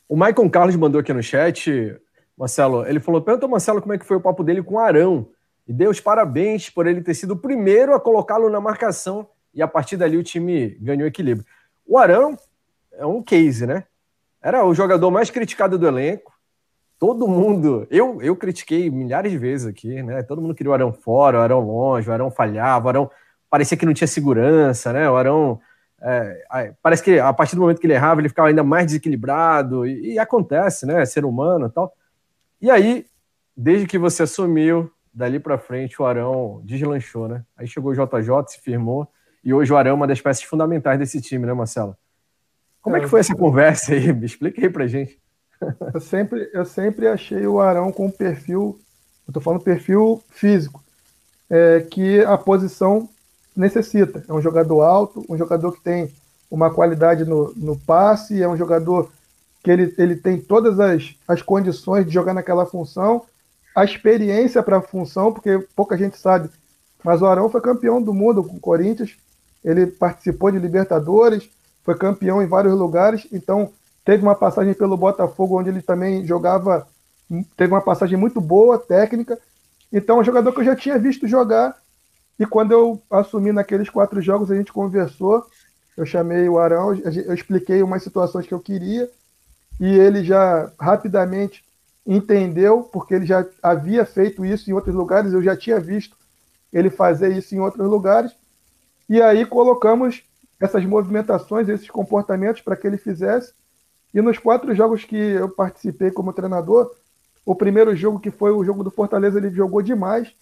O 0.07 0.15
Maicon 0.15 0.49
Carlos 0.49 0.75
mandou 0.75 1.01
aqui 1.01 1.11
no 1.11 1.21
chat, 1.21 1.95
Marcelo, 2.37 2.85
ele 2.85 2.99
falou: 2.99 3.21
pergunta 3.21 3.47
Marcelo 3.47 3.81
como 3.81 3.93
é 3.93 3.97
que 3.97 4.05
foi 4.05 4.17
o 4.17 4.21
papo 4.21 4.43
dele 4.43 4.63
com 4.63 4.75
o 4.75 4.79
Arão 4.79 5.27
e 5.67 5.73
deu 5.73 5.89
os 5.89 5.99
parabéns 5.99 6.69
por 6.69 6.87
ele 6.87 7.01
ter 7.01 7.13
sido 7.13 7.31
o 7.31 7.37
primeiro 7.37 7.93
a 7.93 7.99
colocá-lo 7.99 8.49
na 8.49 8.61
marcação 8.61 9.27
e 9.53 9.61
a 9.61 9.67
partir 9.67 9.97
dali 9.97 10.17
o 10.17 10.23
time 10.23 10.77
ganhou 10.79 11.07
equilíbrio. 11.07 11.45
O 11.85 11.97
Arão 11.97 12.37
é 12.93 13.05
um 13.05 13.21
case, 13.21 13.65
né? 13.65 13.83
Era 14.41 14.65
o 14.65 14.73
jogador 14.73 15.09
mais 15.11 15.29
criticado 15.29 15.77
do 15.77 15.87
elenco. 15.87 16.31
Todo 16.99 17.27
mundo, 17.27 17.85
eu, 17.91 18.21
eu 18.21 18.35
critiquei 18.35 18.89
milhares 18.89 19.31
de 19.31 19.37
vezes 19.37 19.67
aqui, 19.67 20.01
né? 20.01 20.23
Todo 20.23 20.41
mundo 20.41 20.55
queria 20.55 20.71
o 20.71 20.73
Arão 20.73 20.93
fora, 20.93 21.39
o 21.39 21.41
Arão 21.41 21.59
longe, 21.59 22.09
o 22.09 22.13
Arão 22.13 22.31
falhava, 22.31 22.85
o 22.85 22.89
Arão 22.89 23.11
parecia 23.49 23.77
que 23.77 23.85
não 23.85 23.93
tinha 23.93 24.07
segurança, 24.07 24.93
né? 24.93 25.09
O 25.09 25.15
Arão 25.15 25.59
é, 26.01 26.73
parece 26.81 27.03
que 27.03 27.19
a 27.19 27.33
partir 27.33 27.55
do 27.55 27.61
momento 27.61 27.79
que 27.79 27.87
ele 27.87 27.93
errava, 27.93 28.21
ele 28.21 28.29
ficava 28.29 28.47
ainda 28.47 28.63
mais 28.63 28.85
desequilibrado, 28.85 29.85
e, 29.85 30.13
e 30.13 30.19
acontece, 30.19 30.85
né? 30.85 31.05
Ser 31.05 31.25
humano 31.25 31.67
e 31.67 31.69
tal. 31.69 31.93
E 32.61 32.71
aí, 32.71 33.05
desde 33.55 33.85
que 33.87 33.97
você 33.97 34.23
assumiu, 34.23 34.91
dali 35.17 35.39
para 35.39 35.57
frente 35.57 35.99
o 35.99 36.05
Arão 36.05 36.61
deslanchou, 36.63 37.27
né? 37.27 37.43
Aí 37.57 37.67
chegou 37.67 37.91
o 37.91 37.95
JJ, 37.95 38.29
se 38.49 38.61
firmou, 38.61 39.07
e 39.43 39.51
hoje 39.51 39.73
o 39.73 39.75
Arão 39.75 39.91
é 39.91 39.93
uma 39.95 40.05
das 40.05 40.21
peças 40.21 40.43
fundamentais 40.43 40.99
desse 40.99 41.19
time, 41.19 41.43
né, 41.43 41.53
Marcelo? 41.53 41.97
Como 42.83 42.95
é, 42.95 42.99
é 42.99 43.01
que 43.01 43.07
foi 43.09 43.21
essa 43.21 43.35
conversa 43.35 43.93
aí? 43.93 44.13
Me 44.13 44.27
explica 44.27 44.61
aí 44.61 44.69
pra 44.69 44.85
gente. 44.85 45.19
Eu 45.91 45.99
sempre, 45.99 46.51
eu 46.53 46.63
sempre 46.63 47.07
achei 47.07 47.47
o 47.47 47.59
Arão 47.59 47.91
com 47.91 48.05
um 48.05 48.11
perfil, 48.11 48.79
eu 49.27 49.33
tô 49.33 49.41
falando 49.41 49.63
perfil 49.63 50.21
físico, 50.29 50.83
é, 51.49 51.79
que 51.79 52.21
a 52.21 52.37
posição 52.37 53.09
necessita. 53.55 54.23
É 54.29 54.33
um 54.33 54.39
jogador 54.39 54.81
alto, 54.81 55.25
um 55.27 55.35
jogador 55.35 55.71
que 55.71 55.81
tem 55.81 56.13
uma 56.51 56.71
qualidade 56.71 57.25
no, 57.25 57.51
no 57.55 57.75
passe, 57.75 58.39
é 58.39 58.47
um 58.47 58.55
jogador 58.55 59.11
que 59.63 59.71
ele, 59.71 59.95
ele 59.97 60.15
tem 60.15 60.39
todas 60.39 60.79
as, 60.79 61.15
as 61.27 61.41
condições 61.41 62.05
de 62.05 62.13
jogar 62.13 62.35
naquela 62.35 62.67
função, 62.67 63.25
a 63.77 63.83
experiência 63.83 64.63
para 64.63 64.77
a 64.77 64.81
função, 64.81 65.31
porque 65.31 65.59
pouca 65.75 65.95
gente 65.95 66.17
sabe, 66.17 66.49
mas 67.03 67.21
o 67.21 67.27
Arão 67.27 67.47
foi 67.47 67.61
campeão 67.61 68.01
do 68.01 68.11
mundo 68.11 68.43
com 68.43 68.55
o 68.55 68.59
Corinthians, 68.59 69.15
ele 69.63 69.85
participou 69.85 70.49
de 70.49 70.57
Libertadores, 70.57 71.47
foi 71.83 71.95
campeão 71.95 72.41
em 72.41 72.47
vários 72.47 72.73
lugares, 72.73 73.27
então 73.31 73.71
teve 74.03 74.23
uma 74.23 74.33
passagem 74.33 74.73
pelo 74.73 74.97
Botafogo, 74.97 75.59
onde 75.59 75.69
ele 75.69 75.83
também 75.83 76.25
jogava, 76.25 76.87
teve 77.55 77.71
uma 77.71 77.81
passagem 77.81 78.17
muito 78.17 78.41
boa, 78.41 78.79
técnica. 78.79 79.37
Então, 79.93 80.17
é 80.17 80.21
um 80.21 80.23
jogador 80.23 80.51
que 80.53 80.61
eu 80.61 80.65
já 80.65 80.75
tinha 80.75 80.97
visto 80.97 81.27
jogar, 81.27 81.77
e 82.39 82.47
quando 82.47 82.71
eu 82.71 82.99
assumi 83.11 83.51
naqueles 83.51 83.91
quatro 83.91 84.19
jogos, 84.23 84.49
a 84.49 84.55
gente 84.55 84.73
conversou, 84.73 85.45
eu 85.95 86.03
chamei 86.03 86.49
o 86.49 86.57
Arão, 86.57 86.95
eu 86.95 87.33
expliquei 87.35 87.83
umas 87.83 88.01
situações 88.01 88.47
que 88.47 88.55
eu 88.55 88.59
queria, 88.59 89.07
e 89.79 89.99
ele 89.99 90.23
já 90.23 90.71
rapidamente 90.79 91.66
entendeu, 92.07 92.83
porque 92.83 93.13
ele 93.13 93.25
já 93.25 93.45
havia 93.61 94.05
feito 94.05 94.45
isso 94.45 94.69
em 94.69 94.73
outros 94.73 94.95
lugares, 94.95 95.33
eu 95.33 95.43
já 95.43 95.57
tinha 95.57 95.79
visto 95.79 96.15
ele 96.71 96.89
fazer 96.89 97.35
isso 97.35 97.53
em 97.53 97.59
outros 97.59 97.85
lugares, 97.85 98.31
e 99.09 99.21
aí 99.21 99.45
colocamos 99.45 100.23
essas 100.59 100.85
movimentações, 100.85 101.67
esses 101.67 101.89
comportamentos 101.89 102.61
para 102.61 102.75
que 102.75 102.87
ele 102.87 102.97
fizesse, 102.97 103.53
e 104.13 104.21
nos 104.21 104.37
quatro 104.37 104.73
jogos 104.73 105.03
que 105.03 105.15
eu 105.15 105.49
participei 105.49 106.09
como 106.09 106.33
treinador, 106.33 106.89
o 107.45 107.53
primeiro 107.53 107.95
jogo 107.95 108.19
que 108.19 108.31
foi 108.31 108.51
o 108.51 108.63
jogo 108.63 108.83
do 108.83 108.91
Fortaleza, 108.91 109.37
ele 109.37 109.49
jogou 109.49 109.81
demais, 109.81 110.33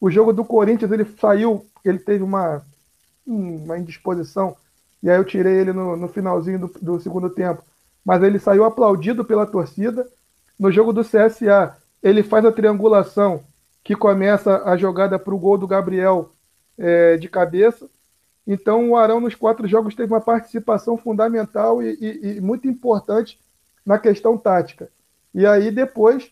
o 0.00 0.10
jogo 0.10 0.32
do 0.32 0.44
Corinthians, 0.44 0.92
ele 0.92 1.04
saiu, 1.18 1.64
ele 1.84 1.98
teve 1.98 2.22
uma, 2.22 2.62
uma 3.26 3.78
indisposição, 3.78 4.54
e 5.02 5.08
aí 5.08 5.16
eu 5.16 5.24
tirei 5.24 5.54
ele 5.54 5.72
no, 5.72 5.96
no 5.96 6.08
finalzinho 6.08 6.58
do, 6.58 6.68
do 6.80 7.00
segundo 7.00 7.30
tempo, 7.30 7.62
mas 8.04 8.22
ele 8.22 8.38
saiu 8.38 8.64
aplaudido 8.64 9.24
pela 9.24 9.46
torcida. 9.46 10.06
No 10.58 10.72
jogo 10.72 10.92
do 10.92 11.02
CSA, 11.02 11.76
ele 12.02 12.22
faz 12.22 12.44
a 12.44 12.52
triangulação 12.52 13.44
que 13.84 13.94
começa 13.94 14.64
a 14.64 14.76
jogada 14.76 15.18
para 15.18 15.34
o 15.34 15.38
gol 15.38 15.56
do 15.56 15.66
Gabriel 15.66 16.30
é, 16.76 17.16
de 17.16 17.28
cabeça. 17.28 17.88
Então, 18.46 18.90
o 18.90 18.96
Arão, 18.96 19.20
nos 19.20 19.34
quatro 19.34 19.68
jogos, 19.68 19.94
teve 19.94 20.12
uma 20.12 20.20
participação 20.20 20.96
fundamental 20.96 21.82
e, 21.82 21.96
e, 22.00 22.36
e, 22.36 22.40
muito 22.40 22.66
importante 22.66 23.38
na 23.84 23.98
questão 23.98 24.36
tática. 24.36 24.90
E 25.34 25.46
aí, 25.46 25.70
depois, 25.70 26.30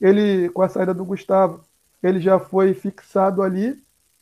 ele, 0.00 0.48
com 0.50 0.62
a 0.62 0.68
saída 0.68 0.94
do 0.94 1.04
Gustavo, 1.04 1.60
ele 2.02 2.20
já 2.20 2.38
foi 2.38 2.74
fixado 2.74 3.42
ali. 3.42 3.76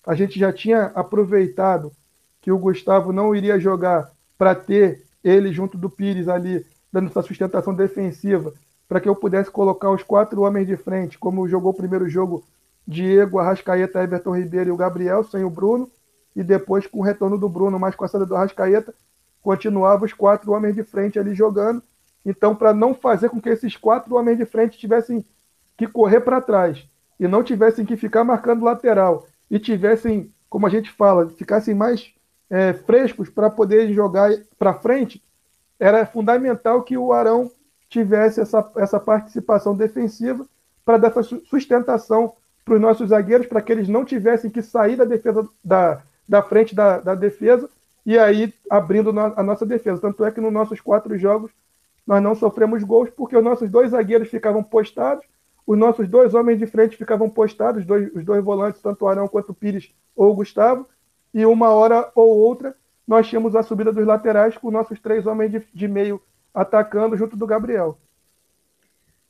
A 0.04 0.14
gente 0.14 0.38
já 0.38 0.52
tinha 0.52 0.86
aproveitado 0.94 1.92
que 2.40 2.52
o 2.52 2.58
Gustavo 2.58 3.12
não 3.12 3.34
iria 3.34 3.58
jogar 3.58 4.10
para 4.36 4.54
ter 4.54 5.04
ele 5.22 5.52
junto 5.52 5.76
do 5.76 5.90
Pires 5.90 6.28
ali 6.28 6.64
dando 6.92 7.08
essa 7.08 7.22
sustentação 7.22 7.74
defensiva, 7.74 8.54
para 8.88 9.00
que 9.00 9.08
eu 9.08 9.16
pudesse 9.16 9.50
colocar 9.50 9.90
os 9.90 10.02
quatro 10.02 10.42
homens 10.42 10.66
de 10.66 10.76
frente, 10.76 11.18
como 11.18 11.48
jogou 11.48 11.72
o 11.72 11.76
primeiro 11.76 12.08
jogo 12.08 12.44
Diego, 12.86 13.38
Arrascaeta, 13.38 14.02
Everton 14.02 14.36
Ribeiro 14.36 14.70
e 14.70 14.72
o 14.72 14.76
Gabriel, 14.76 15.24
sem 15.24 15.42
o 15.42 15.50
Bruno, 15.50 15.90
e 16.34 16.42
depois 16.42 16.86
com 16.86 17.00
o 17.00 17.02
retorno 17.02 17.36
do 17.36 17.48
Bruno, 17.48 17.78
mais 17.78 17.96
com 17.96 18.04
a 18.04 18.08
saída 18.08 18.26
do 18.26 18.36
Arrascaeta, 18.36 18.94
continuava 19.42 20.04
os 20.04 20.12
quatro 20.12 20.52
homens 20.52 20.74
de 20.74 20.84
frente 20.84 21.18
ali 21.18 21.34
jogando. 21.34 21.82
Então, 22.24 22.54
para 22.54 22.74
não 22.74 22.94
fazer 22.94 23.28
com 23.28 23.40
que 23.40 23.48
esses 23.48 23.76
quatro 23.76 24.14
homens 24.14 24.38
de 24.38 24.44
frente 24.44 24.78
tivessem 24.78 25.24
que 25.76 25.86
correr 25.86 26.20
para 26.20 26.40
trás 26.40 26.86
e 27.18 27.26
não 27.26 27.42
tivessem 27.42 27.84
que 27.84 27.96
ficar 27.96 28.24
marcando 28.24 28.64
lateral 28.64 29.26
e 29.50 29.58
tivessem, 29.58 30.32
como 30.48 30.66
a 30.66 30.70
gente 30.70 30.90
fala, 30.90 31.28
ficassem 31.30 31.74
mais 31.74 32.12
é, 32.50 32.72
frescos 32.72 33.28
para 33.28 33.50
poder 33.50 33.92
jogar 33.92 34.30
para 34.58 34.74
frente, 34.74 35.22
era 35.78 36.06
fundamental 36.06 36.82
que 36.82 36.96
o 36.96 37.12
Arão 37.12 37.50
tivesse 37.88 38.40
essa, 38.40 38.70
essa 38.76 39.00
participação 39.00 39.76
defensiva 39.76 40.46
para 40.84 40.98
dar 40.98 41.08
essa 41.08 41.22
sustentação 41.22 42.34
para 42.64 42.74
os 42.74 42.80
nossos 42.80 43.10
zagueiros, 43.10 43.46
para 43.46 43.62
que 43.62 43.72
eles 43.72 43.88
não 43.88 44.04
tivessem 44.04 44.50
que 44.50 44.60
sair 44.60 44.96
da 44.96 45.04
defesa 45.04 45.48
da, 45.64 46.02
da 46.28 46.42
frente 46.42 46.74
da, 46.74 46.98
da 46.98 47.14
defesa 47.14 47.68
e 48.04 48.18
aí 48.18 48.52
abrindo 48.70 49.10
a 49.18 49.42
nossa 49.42 49.64
defesa. 49.64 50.00
Tanto 50.00 50.24
é 50.24 50.30
que 50.30 50.40
nos 50.40 50.52
nossos 50.52 50.80
quatro 50.80 51.16
jogos 51.16 51.52
nós 52.06 52.22
não 52.22 52.34
sofremos 52.34 52.82
gols 52.84 53.10
porque 53.10 53.36
os 53.36 53.42
nossos 53.42 53.70
dois 53.70 53.90
zagueiros 53.90 54.28
ficavam 54.28 54.62
postados, 54.62 55.24
os 55.66 55.76
nossos 55.76 56.08
dois 56.08 56.34
homens 56.34 56.58
de 56.58 56.66
frente 56.66 56.96
ficavam 56.96 57.28
postados, 57.28 57.80
os 57.80 57.86
dois, 57.86 58.14
os 58.14 58.24
dois 58.24 58.42
volantes, 58.42 58.80
tanto 58.80 59.04
o 59.04 59.08
Arão 59.08 59.26
quanto 59.26 59.50
o 59.50 59.54
Pires 59.54 59.92
ou 60.14 60.30
o 60.30 60.34
Gustavo, 60.34 60.88
e 61.34 61.44
uma 61.44 61.70
hora 61.70 62.10
ou 62.14 62.36
outra 62.36 62.74
nós 63.06 63.28
tínhamos 63.28 63.54
a 63.54 63.62
subida 63.62 63.92
dos 63.92 64.06
laterais 64.06 64.56
com 64.56 64.70
nossos 64.70 65.00
três 65.00 65.26
homens 65.26 65.50
de, 65.50 65.62
de 65.72 65.88
meio 65.88 66.20
atacando 66.56 67.16
junto 67.16 67.36
do 67.36 67.46
Gabriel. 67.46 67.98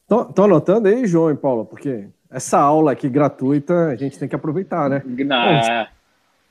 Estão 0.02 0.44
anotando 0.44 0.86
aí, 0.86 1.04
João 1.06 1.32
e 1.32 1.36
Paulo, 1.36 1.66
porque 1.66 2.06
essa 2.30 2.58
aula 2.58 2.92
aqui 2.92 3.08
gratuita 3.08 3.88
a 3.88 3.96
gente 3.96 4.16
tem 4.16 4.28
que 4.28 4.36
aproveitar, 4.36 4.88
né? 4.88 5.02
Não. 5.04 5.86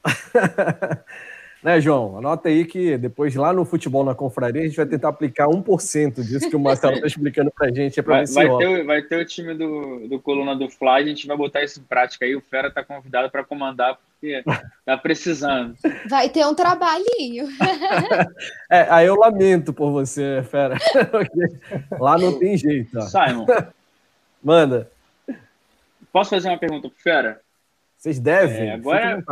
Né, 1.65 1.81
João? 1.81 2.19
Anota 2.19 2.47
aí 2.47 2.63
que 2.63 2.95
depois 2.95 3.33
lá 3.33 3.51
no 3.51 3.65
futebol 3.65 4.05
na 4.05 4.13
confraria 4.13 4.61
a 4.61 4.65
gente 4.65 4.77
vai 4.77 4.85
tentar 4.85 5.09
aplicar 5.09 5.47
1% 5.47 6.21
disso 6.21 6.47
que 6.47 6.55
o 6.55 6.59
Marcelo 6.59 6.93
está 6.93 7.07
explicando 7.07 7.49
para 7.49 7.69
a 7.69 7.73
gente. 7.73 7.99
É 7.99 8.03
vai, 8.03 8.23
vai, 8.23 8.57
ter, 8.57 8.67
o, 8.67 8.85
vai 8.85 9.01
ter 9.01 9.15
o 9.19 9.25
time 9.25 9.55
do, 9.55 10.07
do 10.07 10.19
Coluna 10.19 10.55
do 10.55 10.69
Fly, 10.69 10.87
a 10.89 11.03
gente 11.03 11.25
vai 11.25 11.35
botar 11.35 11.63
isso 11.63 11.79
em 11.79 11.83
prática 11.83 12.23
aí. 12.23 12.35
O 12.35 12.39
Fera 12.39 12.67
está 12.67 12.83
convidado 12.83 13.31
para 13.31 13.43
comandar, 13.43 13.97
porque 13.97 14.43
tá 14.85 14.95
precisando. 14.95 15.75
Vai 16.07 16.29
ter 16.29 16.45
um 16.45 16.53
trabalhinho. 16.53 17.47
é, 18.69 18.85
aí 18.87 19.07
eu 19.07 19.15
lamento 19.15 19.73
por 19.73 19.89
você, 19.89 20.43
Fera. 20.43 20.77
lá 21.99 22.15
não 22.15 22.37
tem 22.37 22.55
jeito. 22.55 22.95
Ó. 22.95 23.01
Simon. 23.01 23.47
Manda. 24.43 24.91
Posso 26.13 26.29
fazer 26.29 26.47
uma 26.47 26.59
pergunta 26.59 26.89
pro 26.89 26.99
Fera? 26.99 27.41
Vocês 27.97 28.19
devem. 28.19 28.69
É, 28.69 28.73
agora, 28.73 29.23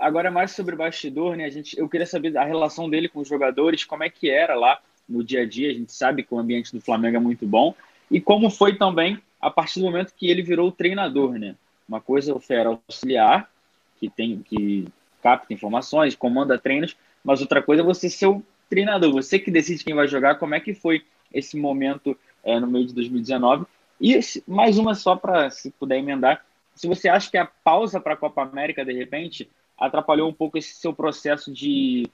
Agora, 0.00 0.28
é 0.28 0.30
mais 0.30 0.52
sobre 0.52 0.74
o 0.74 0.78
bastidor, 0.78 1.36
né? 1.36 1.44
A 1.44 1.50
gente, 1.50 1.78
eu 1.78 1.86
queria 1.86 2.06
saber 2.06 2.36
a 2.38 2.44
relação 2.44 2.88
dele 2.88 3.06
com 3.06 3.20
os 3.20 3.28
jogadores, 3.28 3.84
como 3.84 4.02
é 4.02 4.08
que 4.08 4.30
era 4.30 4.54
lá 4.54 4.80
no 5.06 5.22
dia 5.22 5.42
a 5.42 5.46
dia. 5.46 5.70
A 5.70 5.74
gente 5.74 5.92
sabe 5.92 6.22
que 6.22 6.32
o 6.32 6.38
ambiente 6.38 6.72
do 6.72 6.80
Flamengo 6.80 7.18
é 7.18 7.20
muito 7.20 7.46
bom. 7.46 7.74
E 8.10 8.18
como 8.18 8.48
foi 8.48 8.76
também 8.76 9.18
a 9.38 9.50
partir 9.50 9.78
do 9.78 9.84
momento 9.86 10.14
que 10.16 10.28
ele 10.30 10.42
virou 10.42 10.72
treinador, 10.72 11.38
né? 11.38 11.54
Uma 11.86 12.00
coisa 12.00 12.32
é 12.32 12.34
o 12.34 12.40
Fera 12.40 12.70
auxiliar, 12.70 13.50
que 13.98 14.08
tem 14.08 14.38
que 14.42 14.88
capta 15.22 15.52
informações, 15.52 16.16
comanda 16.16 16.58
treinos, 16.58 16.96
mas 17.22 17.42
outra 17.42 17.62
coisa 17.62 17.82
é 17.82 17.84
você 17.84 18.08
ser 18.08 18.26
o 18.26 18.42
treinador, 18.70 19.12
você 19.12 19.38
que 19.38 19.50
decide 19.50 19.84
quem 19.84 19.94
vai 19.94 20.08
jogar. 20.08 20.36
Como 20.36 20.54
é 20.54 20.60
que 20.60 20.72
foi 20.72 21.04
esse 21.32 21.58
momento 21.58 22.16
é, 22.42 22.58
no 22.58 22.66
meio 22.66 22.86
de 22.86 22.94
2019? 22.94 23.66
E 24.00 24.18
mais 24.48 24.78
uma 24.78 24.94
só 24.94 25.14
para, 25.14 25.50
se 25.50 25.70
puder 25.72 25.98
emendar, 25.98 26.42
se 26.74 26.86
você 26.86 27.08
acha 27.08 27.30
que 27.30 27.36
a 27.36 27.44
pausa 27.44 28.00
para 28.00 28.14
a 28.14 28.16
Copa 28.16 28.42
América, 28.42 28.82
de 28.82 28.92
repente, 28.92 29.50
atrapalhou 29.80 30.28
um 30.28 30.32
pouco 30.32 30.58
esse 30.58 30.74
seu 30.74 30.92
processo 30.92 31.52
de, 31.52 32.08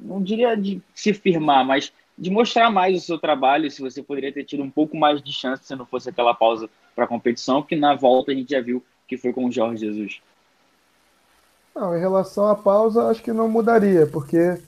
não 0.00 0.22
diria 0.22 0.56
de 0.56 0.80
se 0.94 1.12
firmar, 1.12 1.64
mas 1.64 1.92
de 2.18 2.30
mostrar 2.30 2.70
mais 2.70 2.96
o 2.96 3.04
seu 3.04 3.18
trabalho, 3.18 3.70
se 3.70 3.82
você 3.82 4.02
poderia 4.02 4.32
ter 4.32 4.44
tido 4.44 4.62
um 4.62 4.70
pouco 4.70 4.96
mais 4.96 5.22
de 5.22 5.32
chance 5.32 5.64
se 5.64 5.76
não 5.76 5.84
fosse 5.84 6.08
aquela 6.08 6.34
pausa 6.34 6.68
para 6.94 7.04
a 7.04 7.08
competição, 7.08 7.62
que 7.62 7.76
na 7.76 7.94
volta 7.94 8.32
a 8.32 8.34
gente 8.34 8.50
já 8.50 8.60
viu 8.60 8.82
que 9.06 9.18
foi 9.18 9.32
com 9.32 9.44
o 9.44 9.52
Jorge 9.52 9.84
Jesus. 9.84 10.20
Não, 11.74 11.94
em 11.94 12.00
relação 12.00 12.48
à 12.48 12.54
pausa, 12.54 13.08
acho 13.08 13.22
que 13.22 13.32
não 13.32 13.48
mudaria, 13.48 14.06
porque, 14.06 14.58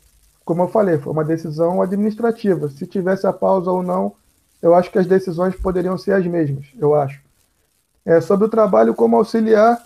como 0.45 0.63
eu 0.63 0.69
falei, 0.69 0.99
foi 0.99 1.11
uma 1.11 1.25
decisão 1.25 1.81
administrativa. 1.81 2.69
Se 2.69 2.87
tivesse 2.87 3.27
a 3.27 3.33
pausa 3.33 3.71
ou 3.71 3.83
não, 3.83 4.15
eu 4.61 4.75
acho 4.75 4.91
que 4.91 4.99
as 4.99 5.07
decisões 5.07 5.57
poderiam 5.57 5.97
ser 5.97 6.13
as 6.13 6.27
mesmas, 6.27 6.67
eu 6.79 6.95
acho. 6.95 7.21
É, 8.05 8.21
sobre 8.21 8.47
o 8.47 8.51
trabalho 8.51 8.95
como 8.95 9.17
auxiliar, 9.17 9.83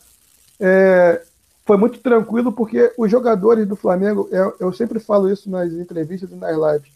é, 0.59 1.23
foi 1.65 1.77
muito 1.77 1.99
tranquilo, 2.01 2.53
porque 2.53 2.93
os 2.99 3.11
jogadores 3.11 3.67
do 3.67 3.77
Flamengo, 3.77 4.29
eu, 4.31 4.55
eu 4.59 4.73
sempre 4.73 4.99
falo 4.99 5.31
isso 5.31 5.49
nas 5.49 5.73
entrevistas 5.73 6.31
e 6.31 6.35
nas 6.35 6.57
lives, 6.57 6.93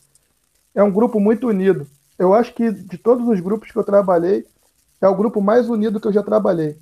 é 0.74 0.82
um 0.82 0.90
grupo 0.90 1.20
muito 1.20 1.48
unido. 1.48 1.86
Eu 2.18 2.34
acho 2.34 2.52
que 2.54 2.70
de 2.70 2.98
todos 2.98 3.26
os 3.28 3.40
grupos 3.40 3.70
que 3.70 3.78
eu 3.78 3.84
trabalhei, 3.84 4.46
é 5.00 5.08
o 5.08 5.14
grupo 5.14 5.40
mais 5.40 5.68
unido 5.68 6.00
que 6.00 6.08
eu 6.08 6.12
já 6.12 6.22
trabalhei. 6.22 6.76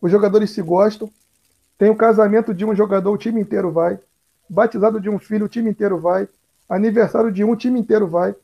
Os 0.00 0.10
jogadores 0.10 0.50
se 0.50 0.62
gostam, 0.62 1.10
tem 1.76 1.90
o 1.90 1.96
casamento 1.96 2.52
de 2.52 2.64
um 2.64 2.74
jogador, 2.74 3.12
o 3.12 3.18
time 3.18 3.40
inteiro 3.40 3.70
vai. 3.70 3.98
Batizado 4.48 5.00
de 5.00 5.08
um 5.08 5.18
filho, 5.18 5.46
o 5.46 5.48
time 5.48 5.70
inteiro 5.70 5.98
vai. 5.98 6.28
Aniversário 6.68 7.30
de 7.30 7.44
um, 7.44 7.52
o 7.52 7.56
time 7.56 7.78
inteiro 7.78 8.06
vai. 8.06 8.34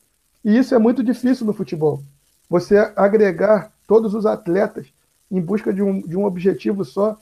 E 0.43 0.57
isso 0.57 0.73
é 0.75 0.79
muito 0.79 1.03
difícil 1.03 1.45
no 1.45 1.53
futebol. 1.53 2.01
Você 2.49 2.77
agregar 2.95 3.71
todos 3.87 4.13
os 4.13 4.25
atletas 4.25 4.87
em 5.31 5.41
busca 5.41 5.73
de 5.73 5.81
um, 5.81 6.01
de 6.01 6.15
um 6.15 6.25
objetivo 6.25 6.85
só 6.85 7.19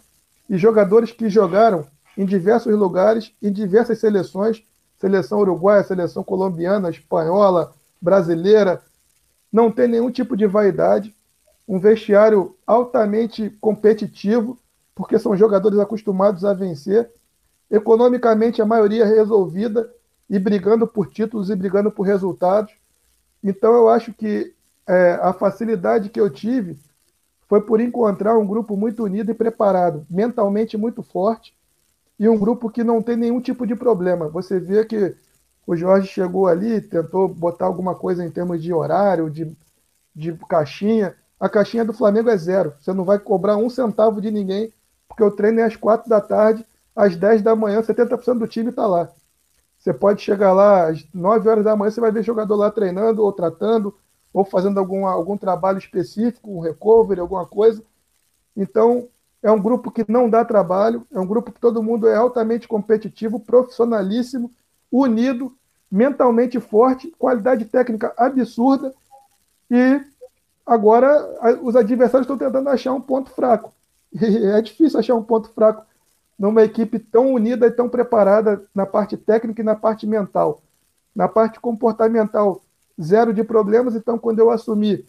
e 0.53 0.57
jogadores 0.59 1.11
que 1.11 1.27
jogaram 1.29 1.87
em 2.15 2.27
diversos 2.27 2.77
lugares, 2.77 3.33
em 3.41 3.51
diversas 3.51 3.97
seleções, 3.97 4.63
seleção 4.99 5.39
uruguaia, 5.39 5.83
seleção 5.83 6.23
colombiana, 6.23 6.91
espanhola, 6.91 7.73
brasileira, 7.99 8.79
não 9.51 9.71
tem 9.71 9.87
nenhum 9.87 10.11
tipo 10.11 10.37
de 10.37 10.45
vaidade, 10.45 11.11
um 11.67 11.79
vestiário 11.79 12.55
altamente 12.67 13.49
competitivo, 13.59 14.55
porque 14.93 15.17
são 15.17 15.35
jogadores 15.35 15.79
acostumados 15.79 16.45
a 16.45 16.53
vencer, 16.53 17.09
economicamente 17.71 18.61
a 18.61 18.65
maioria 18.65 19.07
resolvida 19.07 19.91
e 20.29 20.37
brigando 20.37 20.85
por 20.85 21.09
títulos 21.09 21.49
e 21.49 21.55
brigando 21.55 21.89
por 21.89 22.03
resultados. 22.03 22.71
Então 23.43 23.73
eu 23.73 23.89
acho 23.89 24.13
que 24.13 24.53
é, 24.85 25.13
a 25.19 25.33
facilidade 25.33 26.09
que 26.09 26.21
eu 26.21 26.29
tive 26.29 26.77
foi 27.53 27.61
por 27.61 27.79
encontrar 27.79 28.35
um 28.35 28.47
grupo 28.47 28.75
muito 28.75 29.03
unido 29.03 29.29
e 29.29 29.35
preparado, 29.35 30.07
mentalmente 30.09 30.75
muito 30.75 31.03
forte, 31.03 31.53
e 32.17 32.27
um 32.27 32.35
grupo 32.35 32.67
que 32.67 32.83
não 32.83 32.99
tem 32.99 33.15
nenhum 33.15 33.39
tipo 33.39 33.67
de 33.67 33.75
problema. 33.75 34.27
Você 34.27 34.59
vê 34.59 34.83
que 34.83 35.15
o 35.67 35.75
Jorge 35.75 36.07
chegou 36.07 36.47
ali, 36.47 36.81
tentou 36.81 37.27
botar 37.27 37.67
alguma 37.67 37.93
coisa 37.93 38.25
em 38.25 38.31
termos 38.31 38.59
de 38.59 38.73
horário, 38.73 39.29
de, 39.29 39.55
de 40.15 40.33
caixinha. 40.49 41.15
A 41.39 41.47
caixinha 41.47 41.85
do 41.85 41.93
Flamengo 41.93 42.31
é 42.31 42.37
zero. 42.37 42.73
Você 42.81 42.91
não 42.91 43.03
vai 43.03 43.19
cobrar 43.19 43.55
um 43.55 43.69
centavo 43.69 44.19
de 44.19 44.31
ninguém, 44.31 44.73
porque 45.07 45.23
o 45.23 45.29
treino 45.29 45.59
é 45.59 45.63
às 45.65 45.75
quatro 45.75 46.09
da 46.09 46.19
tarde, 46.19 46.65
às 46.95 47.15
dez 47.15 47.43
da 47.43 47.55
manhã, 47.55 47.83
70% 47.83 48.39
do 48.39 48.47
time 48.47 48.71
está 48.71 48.87
lá. 48.87 49.11
Você 49.77 49.93
pode 49.93 50.23
chegar 50.23 50.53
lá 50.53 50.87
às 50.87 51.05
nove 51.13 51.47
horas 51.47 51.63
da 51.63 51.75
manhã, 51.75 51.91
você 51.91 52.01
vai 52.01 52.11
ver 52.11 52.23
jogador 52.23 52.55
lá 52.55 52.71
treinando, 52.71 53.21
ou 53.21 53.31
tratando, 53.31 53.93
ou 54.33 54.43
fazendo 54.43 54.79
algum, 54.79 55.05
algum 55.05 55.37
trabalho 55.37 55.77
específico, 55.77 56.51
um 56.51 56.59
recovery, 56.59 57.21
alguma 57.21 57.45
coisa. 57.45 57.83
Então, 58.57 59.07
é 59.43 59.51
um 59.51 59.61
grupo 59.61 59.91
que 59.91 60.03
não 60.09 60.29
dá 60.29 60.43
trabalho, 60.43 61.05
é 61.11 61.19
um 61.19 61.27
grupo 61.27 61.51
que 61.51 61.59
todo 61.59 61.83
mundo 61.83 62.07
é 62.07 62.15
altamente 62.15 62.67
competitivo, 62.67 63.39
profissionalíssimo, 63.39 64.49
unido, 64.91 65.53
mentalmente 65.91 66.59
forte, 66.59 67.13
qualidade 67.19 67.65
técnica 67.65 68.13
absurda. 68.17 68.93
E 69.69 70.01
agora 70.65 71.59
os 71.61 71.75
adversários 71.75 72.25
estão 72.25 72.37
tentando 72.37 72.69
achar 72.69 72.93
um 72.93 73.01
ponto 73.01 73.29
fraco. 73.29 73.71
E 74.13 74.45
é 74.45 74.61
difícil 74.61 74.99
achar 74.99 75.15
um 75.15 75.23
ponto 75.23 75.49
fraco 75.49 75.83
numa 76.37 76.63
equipe 76.63 76.99
tão 76.99 77.33
unida 77.33 77.65
e 77.65 77.71
tão 77.71 77.89
preparada 77.89 78.63
na 78.73 78.85
parte 78.85 79.17
técnica 79.17 79.61
e 79.61 79.65
na 79.65 79.75
parte 79.75 80.05
mental. 80.05 80.61
Na 81.15 81.27
parte 81.27 81.59
comportamental, 81.59 82.61
zero 83.01 83.33
de 83.33 83.43
problemas. 83.43 83.95
Então, 83.95 84.17
quando 84.17 84.39
eu 84.39 84.49
assumi, 84.49 85.05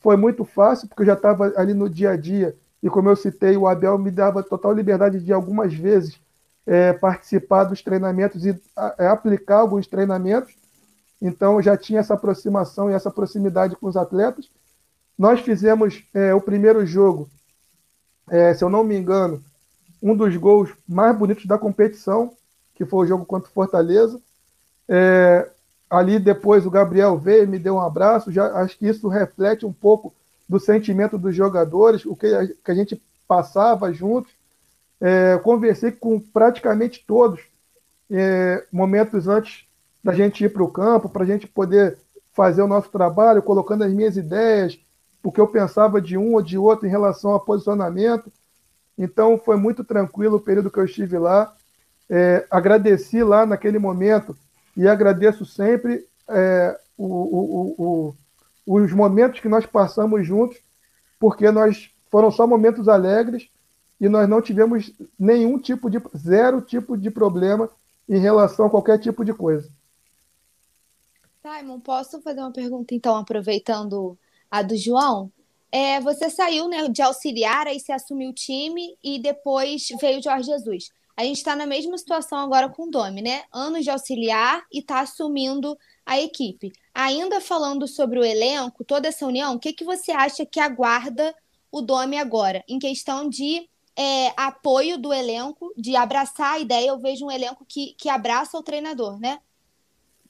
foi 0.00 0.16
muito 0.16 0.44
fácil, 0.44 0.88
porque 0.88 1.02
eu 1.02 1.06
já 1.06 1.14
estava 1.14 1.52
ali 1.56 1.74
no 1.74 1.88
dia 1.88 2.10
a 2.10 2.16
dia. 2.16 2.56
E 2.82 2.90
como 2.90 3.08
eu 3.08 3.16
citei, 3.16 3.56
o 3.56 3.66
Abel 3.66 3.98
me 3.98 4.10
dava 4.10 4.42
total 4.42 4.72
liberdade 4.72 5.20
de 5.20 5.32
algumas 5.32 5.72
vezes 5.72 6.20
é, 6.66 6.92
participar 6.92 7.64
dos 7.64 7.82
treinamentos 7.82 8.44
e 8.44 8.60
é, 8.98 9.06
aplicar 9.06 9.58
alguns 9.58 9.86
treinamentos. 9.86 10.54
Então, 11.20 11.62
já 11.62 11.76
tinha 11.76 12.00
essa 12.00 12.14
aproximação 12.14 12.90
e 12.90 12.94
essa 12.94 13.10
proximidade 13.10 13.76
com 13.76 13.86
os 13.86 13.96
atletas. 13.96 14.50
Nós 15.16 15.40
fizemos 15.40 16.04
é, 16.12 16.34
o 16.34 16.40
primeiro 16.40 16.84
jogo, 16.84 17.28
é, 18.28 18.52
se 18.52 18.62
eu 18.64 18.68
não 18.68 18.84
me 18.84 18.96
engano, 18.96 19.42
um 20.02 20.14
dos 20.14 20.36
gols 20.36 20.70
mais 20.86 21.16
bonitos 21.16 21.46
da 21.46 21.56
competição, 21.56 22.32
que 22.74 22.84
foi 22.84 23.06
o 23.06 23.08
jogo 23.08 23.24
contra 23.24 23.48
o 23.48 23.52
Fortaleza. 23.52 24.20
É, 24.86 25.48
ali 25.94 26.18
depois 26.18 26.66
o 26.66 26.70
Gabriel 26.70 27.16
veio, 27.16 27.48
me 27.48 27.58
deu 27.58 27.76
um 27.76 27.80
abraço. 27.80 28.32
Já 28.32 28.52
acho 28.56 28.76
que 28.78 28.86
isso 28.86 29.08
reflete 29.08 29.64
um 29.64 29.72
pouco 29.72 30.12
do 30.48 30.58
sentimento 30.58 31.16
dos 31.16 31.34
jogadores, 31.34 32.04
o 32.04 32.16
que 32.16 32.26
a, 32.26 32.46
que 32.46 32.70
a 32.70 32.74
gente 32.74 33.00
passava 33.26 33.92
juntos. 33.92 34.32
É, 35.00 35.38
conversei 35.38 35.92
com 35.92 36.18
praticamente 36.18 37.04
todos 37.06 37.40
é, 38.10 38.64
momentos 38.72 39.28
antes 39.28 39.66
da 40.02 40.12
gente 40.12 40.44
ir 40.44 40.52
para 40.52 40.62
o 40.62 40.70
campo, 40.70 41.08
para 41.08 41.24
a 41.24 41.26
gente 41.26 41.46
poder 41.46 41.98
fazer 42.32 42.62
o 42.62 42.68
nosso 42.68 42.90
trabalho, 42.90 43.42
colocando 43.42 43.84
as 43.84 43.92
minhas 43.92 44.16
ideias, 44.16 44.78
o 45.22 45.32
que 45.32 45.40
eu 45.40 45.46
pensava 45.46 46.00
de 46.00 46.18
um 46.18 46.34
ou 46.34 46.42
de 46.42 46.58
outro 46.58 46.86
em 46.86 46.90
relação 46.90 47.34
a 47.34 47.40
posicionamento. 47.40 48.30
Então 48.98 49.38
foi 49.38 49.56
muito 49.56 49.82
tranquilo 49.82 50.36
o 50.36 50.40
período 50.40 50.70
que 50.70 50.78
eu 50.78 50.84
estive 50.84 51.18
lá. 51.18 51.54
É, 52.08 52.46
agradeci 52.50 53.22
lá 53.22 53.46
naquele 53.46 53.78
momento 53.78 54.36
e 54.76 54.88
agradeço 54.88 55.44
sempre 55.44 56.06
é, 56.28 56.78
o, 56.96 57.06
o, 57.06 58.14
o, 58.66 58.74
os 58.74 58.92
momentos 58.92 59.40
que 59.40 59.48
nós 59.48 59.66
passamos 59.66 60.26
juntos, 60.26 60.58
porque 61.18 61.50
nós 61.50 61.90
foram 62.10 62.30
só 62.30 62.46
momentos 62.46 62.88
alegres 62.88 63.48
e 64.00 64.08
nós 64.08 64.28
não 64.28 64.42
tivemos 64.42 64.92
nenhum 65.18 65.58
tipo 65.58 65.88
de 65.88 66.00
zero 66.16 66.60
tipo 66.60 66.96
de 66.96 67.10
problema 67.10 67.70
em 68.08 68.18
relação 68.18 68.66
a 68.66 68.70
qualquer 68.70 68.98
tipo 68.98 69.24
de 69.24 69.32
coisa. 69.32 69.70
Simon, 71.42 71.80
posso 71.80 72.20
fazer 72.22 72.40
uma 72.40 72.52
pergunta 72.52 72.94
então, 72.94 73.16
aproveitando 73.16 74.18
a 74.50 74.62
do 74.62 74.76
João? 74.76 75.30
É, 75.70 76.00
você 76.00 76.30
saiu 76.30 76.68
né, 76.68 76.88
de 76.88 77.02
auxiliar, 77.02 77.66
aí 77.66 77.80
você 77.80 77.92
assumiu 77.92 78.30
o 78.30 78.34
time 78.34 78.96
e 79.02 79.18
depois 79.18 79.88
veio 80.00 80.20
o 80.20 80.22
Jorge 80.22 80.46
Jesus. 80.46 80.90
A 81.16 81.22
gente 81.22 81.36
está 81.36 81.54
na 81.54 81.66
mesma 81.66 81.96
situação 81.96 82.38
agora 82.38 82.68
com 82.68 82.84
o 82.84 82.90
Domi, 82.90 83.22
né? 83.22 83.44
Anos 83.52 83.84
de 83.84 83.90
auxiliar 83.90 84.64
e 84.72 84.80
está 84.80 85.00
assumindo 85.00 85.78
a 86.04 86.20
equipe. 86.20 86.72
Ainda 86.92 87.40
falando 87.40 87.86
sobre 87.86 88.18
o 88.18 88.24
elenco, 88.24 88.84
toda 88.84 89.08
essa 89.08 89.26
união, 89.26 89.54
o 89.54 89.58
que, 89.58 89.72
que 89.72 89.84
você 89.84 90.10
acha 90.10 90.44
que 90.44 90.58
aguarda 90.58 91.34
o 91.70 91.80
Domi 91.80 92.18
agora? 92.18 92.64
Em 92.68 92.78
questão 92.78 93.28
de 93.28 93.68
é, 93.96 94.32
apoio 94.36 94.98
do 94.98 95.12
elenco, 95.12 95.72
de 95.76 95.94
abraçar 95.94 96.54
a 96.54 96.58
ideia. 96.58 96.88
Eu 96.88 96.98
vejo 96.98 97.26
um 97.26 97.30
elenco 97.30 97.64
que, 97.64 97.94
que 97.96 98.08
abraça 98.08 98.58
o 98.58 98.62
treinador, 98.62 99.18
né? 99.20 99.40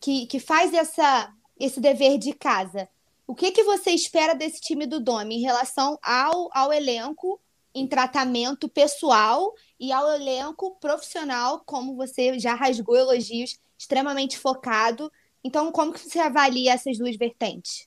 Que, 0.01 0.27
que 0.27 0.39
faz 0.39 0.75
essa, 0.75 1.33
esse 1.59 1.81
dever 1.81 2.19
de 2.19 2.35
casa. 2.35 2.89
O 3.27 3.35
que, 3.35 3.51
que 3.53 3.65
você 3.65 3.91
espera 3.91 4.35
desse 4.35 4.61
time 4.61 4.87
do 4.87 5.01
Domi 5.01 5.37
em 5.37 5.41
relação 5.41 5.99
ao, 6.03 6.51
ao 6.53 6.71
elenco 6.71 7.41
em 7.75 7.87
tratamento 7.87 8.69
pessoal 8.69 9.53
e 9.85 9.93
ao 9.93 10.11
elenco 10.13 10.77
profissional, 10.81 11.63
como 11.67 11.95
você 11.95 12.39
já 12.39 12.55
rasgou 12.55 12.97
elogios, 12.97 13.59
extremamente 13.77 14.39
focado. 14.39 15.13
Então, 15.43 15.71
como 15.71 15.93
que 15.93 16.01
você 16.01 16.19
avalia 16.19 16.73
essas 16.73 16.97
duas 16.97 17.17
vertentes? 17.17 17.87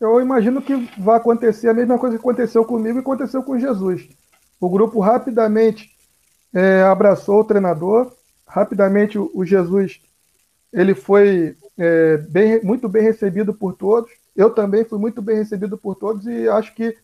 Eu 0.00 0.20
imagino 0.20 0.60
que 0.60 0.74
vai 0.98 1.18
acontecer 1.18 1.68
a 1.68 1.74
mesma 1.74 1.98
coisa 1.98 2.16
que 2.16 2.20
aconteceu 2.20 2.64
comigo 2.64 2.98
e 2.98 3.00
aconteceu 3.00 3.44
com 3.44 3.58
Jesus. 3.58 4.08
O 4.60 4.68
grupo 4.68 4.98
rapidamente 4.98 5.88
é, 6.52 6.82
abraçou 6.82 7.40
o 7.40 7.44
treinador, 7.44 8.12
rapidamente 8.44 9.16
o, 9.18 9.44
Jesus 9.44 10.00
ele 10.72 10.96
foi 10.96 11.56
é, 11.78 12.16
bem, 12.18 12.60
muito 12.64 12.88
bem 12.88 13.04
recebido 13.04 13.54
por 13.54 13.72
todos. 13.74 14.10
Eu 14.34 14.50
também 14.50 14.84
fui 14.84 14.98
muito 14.98 15.22
bem 15.22 15.36
recebido 15.36 15.78
por 15.78 15.94
todos 15.94 16.26
e 16.26 16.48
acho 16.48 16.74
que 16.74 16.96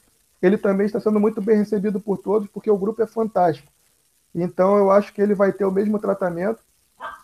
ele 0.42 0.58
também 0.58 0.86
está 0.86 1.00
sendo 1.00 1.20
muito 1.20 1.40
bem 1.40 1.56
recebido 1.56 2.00
por 2.00 2.18
todos, 2.18 2.48
porque 2.48 2.70
o 2.70 2.76
grupo 2.76 3.02
é 3.02 3.06
fantástico. 3.06 3.70
Então, 4.34 4.76
eu 4.76 4.90
acho 4.90 5.12
que 5.12 5.22
ele 5.22 5.34
vai 5.34 5.52
ter 5.52 5.64
o 5.64 5.70
mesmo 5.70 5.98
tratamento. 5.98 6.60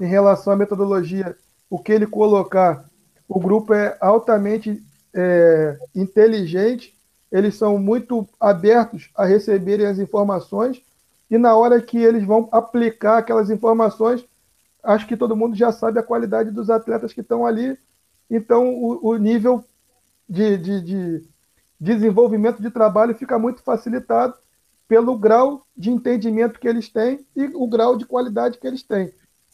Em 0.01 0.07
relação 0.07 0.53
à 0.53 0.57
metodologia, 0.57 1.37
o 1.69 1.79
que 1.79 1.93
ele 1.93 2.07
colocar, 2.07 2.85
o 3.29 3.41
grupo 3.41 3.75
é 3.75 3.97
altamente 4.01 4.83
é, 5.15 5.77
inteligente 5.95 6.95
eles 7.31 7.55
são 7.57 7.79
muito 7.79 8.27
abertos 8.41 9.11
a 9.15 9.25
receberem 9.25 9.87
as 9.87 9.99
informações 9.99 10.83
e 11.31 11.37
na 11.37 11.55
hora 11.55 11.81
que 11.81 11.99
eles 11.99 12.25
vão 12.25 12.49
aplicar 12.51 13.19
aquelas 13.19 13.51
informações, 13.51 14.25
acho 14.83 15.07
que 15.07 15.17
todo 15.17 15.37
mundo 15.37 15.55
já 15.55 15.71
sabe 15.71 15.99
a 15.99 16.03
qualidade 16.03 16.51
dos 16.51 16.71
atletas 16.71 17.13
que 17.13 17.21
estão 17.21 17.45
ali, 17.45 17.79
então 18.31 18.75
o, 18.75 19.09
o 19.09 19.17
nível 19.17 19.63
de, 20.29 20.57
de, 20.57 20.81
de 20.81 21.29
desenvolvimento 21.81 22.61
de 22.61 22.71
trabalho 22.71 23.15
fica 23.15 23.39
muito 23.39 23.63
facilitado 23.63 24.35
pelo 24.87 25.17
grau 25.19 25.67
de 25.77 25.91
entendimento 25.91 26.59
que 26.59 26.67
eles 26.67 26.89
têm 26.89 27.25
e 27.37 27.45
o 27.55 27.67
grau 27.69 27.97
de 27.97 28.07
qualidade 28.07 28.59
que 28.59 28.67
eles 28.67 28.83
têm. 28.83 29.13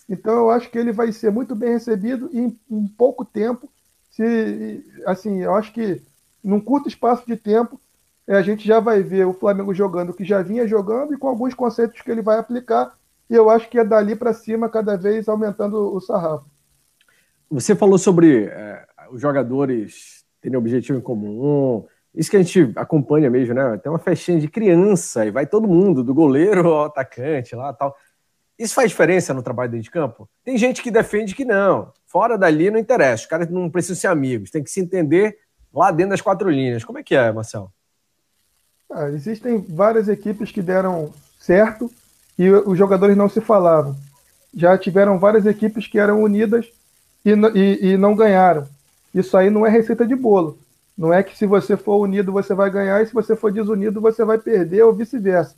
Então 0.09 0.35
eu 0.35 0.51
acho 0.51 0.70
que 0.70 0.79
ele 0.79 0.93
vai 0.93 1.11
ser 1.12 1.31
muito 1.31 1.55
bem 1.55 1.70
recebido 1.70 2.31
em, 2.33 2.59
em 2.70 2.87
pouco 2.87 3.25
tempo, 3.25 3.68
se 4.11 4.85
assim, 5.07 5.43
eu 5.43 5.55
acho 5.55 5.72
que 5.72 6.01
num 6.43 6.61
curto 6.61 6.89
espaço 6.89 7.27
de 7.27 7.37
tempo, 7.37 7.81
a 8.29 8.43
gente 8.43 8.66
já 8.66 8.79
vai 8.79 9.03
ver 9.03 9.27
o 9.27 9.33
Flamengo 9.33 9.75
jogando 9.75 10.11
o 10.11 10.14
que 10.14 10.25
já 10.25 10.41
vinha 10.43 10.68
jogando 10.68 11.14
e 11.14 11.18
com 11.18 11.29
alguns 11.29 11.55
conceitos 11.55 12.01
que 12.01 12.11
ele 12.11 12.22
vai 12.22 12.39
aplicar. 12.39 12.97
E 13.29 13.35
eu 13.35 13.51
acho 13.51 13.68
que 13.68 13.79
é 13.79 13.85
dali 13.85 14.14
para 14.14 14.33
cima, 14.33 14.68
cada 14.68 14.97
vez 14.97 15.29
aumentando 15.29 15.95
o 15.95 16.01
sarrafo. 16.01 16.47
Você 17.51 17.75
falou 17.75 17.99
sobre 17.99 18.45
é, 18.45 18.87
os 19.11 19.20
jogadores 19.20 20.25
terem 20.41 20.59
objetivo 20.59 20.99
em 20.99 21.03
comum. 21.03 21.87
Isso 22.15 22.31
que 22.31 22.37
a 22.37 22.43
gente 22.43 22.73
acompanha 22.77 23.29
mesmo, 23.29 23.55
né? 23.55 23.77
Tem 23.79 23.91
uma 23.91 23.99
festinha 23.99 24.39
de 24.39 24.47
criança 24.47 25.27
e 25.27 25.31
vai 25.31 25.47
todo 25.47 25.67
mundo, 25.67 26.05
do 26.05 26.15
goleiro 26.15 26.69
ao 26.69 26.85
atacante 26.85 27.57
lá 27.57 27.73
tal. 27.73 27.97
Isso 28.57 28.75
faz 28.75 28.91
diferença 28.91 29.35
no 29.35 29.43
trabalho 29.43 29.73
dentro 29.73 29.85
de 29.85 29.91
campo? 29.91 30.29
Tem 30.45 30.57
gente 30.57 30.81
que 30.81 30.91
defende 30.91 31.35
que 31.35 31.45
não. 31.45 31.93
Fora 32.07 32.39
dali 32.39 32.71
não 32.71 32.79
interessa. 32.79 33.25
Os 33.25 33.29
caras 33.29 33.51
não 33.51 33.69
precisam 33.69 33.97
ser 33.97 34.07
amigos, 34.07 34.51
tem 34.51 34.62
que 34.62 34.71
se 34.71 34.81
entender 34.81 35.39
lá 35.73 35.91
dentro 35.91 36.11
das 36.11 36.21
quatro 36.21 36.49
linhas. 36.49 36.85
Como 36.85 36.99
é 36.99 37.03
que 37.03 37.17
é, 37.17 37.33
Marcelo? 37.33 37.73
Ah, 38.89 39.09
existem 39.09 39.59
várias 39.59 40.09
equipes 40.09 40.53
que 40.53 40.62
deram 40.62 41.12
certo 41.41 41.91
e 42.39 42.49
os 42.49 42.79
jogadores 42.79 43.17
não 43.17 43.29
se 43.29 43.41
falavam. 43.41 43.97
Já 44.55 44.79
tiveram 44.79 45.19
várias 45.19 45.47
equipes 45.47 45.89
que 45.89 45.99
eram 45.99 46.23
unidas 46.23 46.67
e, 47.25 47.33
e, 47.33 47.89
e 47.91 47.97
não 47.97 48.15
ganharam. 48.15 48.69
Isso 49.12 49.37
aí 49.37 49.51
não 49.51 49.67
é 49.67 49.71
receita 49.71 50.07
de 50.07 50.15
bolo. 50.15 50.59
Não 50.97 51.12
é 51.12 51.22
que 51.22 51.36
se 51.36 51.47
você 51.47 51.76
for 51.76 51.99
unido 51.99 52.32
você 52.32 52.55
vai 52.55 52.70
ganhar 52.70 53.03
e 53.03 53.07
se 53.07 53.12
você 53.12 53.34
for 53.34 53.53
desunido 53.53 54.01
você 54.01 54.24
vai 54.24 54.38
perder 54.38 54.82
ou 54.84 54.92
vice-versa. 54.92 55.55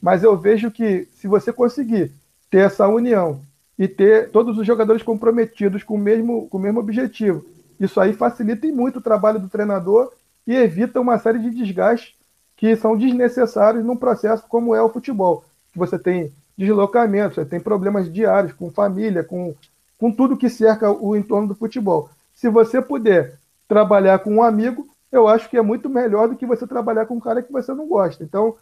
Mas 0.00 0.22
eu 0.22 0.36
vejo 0.36 0.70
que 0.70 1.08
se 1.14 1.26
você 1.26 1.52
conseguir 1.52 2.12
ter 2.50 2.58
essa 2.58 2.86
união 2.86 3.40
e 3.78 3.88
ter 3.88 4.30
todos 4.30 4.58
os 4.58 4.66
jogadores 4.66 5.02
comprometidos 5.02 5.82
com 5.82 5.94
o 5.94 5.98
mesmo, 5.98 6.46
com 6.48 6.58
o 6.58 6.60
mesmo 6.60 6.78
objetivo 6.78 7.44
Isso 7.80 8.00
aí 8.00 8.12
facilita 8.12 8.66
muito 8.68 8.98
o 8.98 9.02
trabalho 9.02 9.40
do 9.40 9.48
treinador 9.48 10.12
e 10.46 10.54
evita 10.54 11.00
uma 11.00 11.18
série 11.18 11.38
de 11.38 11.50
desgastes 11.50 12.14
que 12.56 12.76
são 12.76 12.96
desnecessários 12.96 13.84
num 13.84 13.96
processo 13.96 14.44
como 14.48 14.74
é 14.74 14.82
o 14.82 14.88
futebol. 14.88 15.44
Você 15.74 15.98
tem 15.98 16.32
deslocamentos, 16.56 17.34
você 17.34 17.44
tem 17.44 17.58
problemas 17.58 18.12
diários 18.12 18.52
com 18.52 18.70
família, 18.70 19.24
com, 19.24 19.54
com 19.98 20.12
tudo 20.12 20.36
que 20.36 20.48
cerca 20.48 20.90
o 20.90 21.16
entorno 21.16 21.48
do 21.48 21.54
futebol. 21.54 22.08
Se 22.34 22.48
você 22.48 22.80
puder 22.80 23.38
trabalhar 23.68 24.18
com 24.20 24.34
um 24.34 24.42
amigo, 24.42 24.86
eu 25.10 25.28
acho 25.28 25.48
que 25.48 25.56
é 25.56 25.62
muito 25.62 25.88
melhor 25.88 26.28
do 26.28 26.36
que 26.36 26.46
você 26.46 26.66
trabalhar 26.66 27.06
com 27.06 27.14
um 27.16 27.20
cara 27.20 27.42
que 27.42 27.52
você 27.52 27.72
não 27.72 27.86
gosta. 27.86 28.24
Então, 28.24 28.56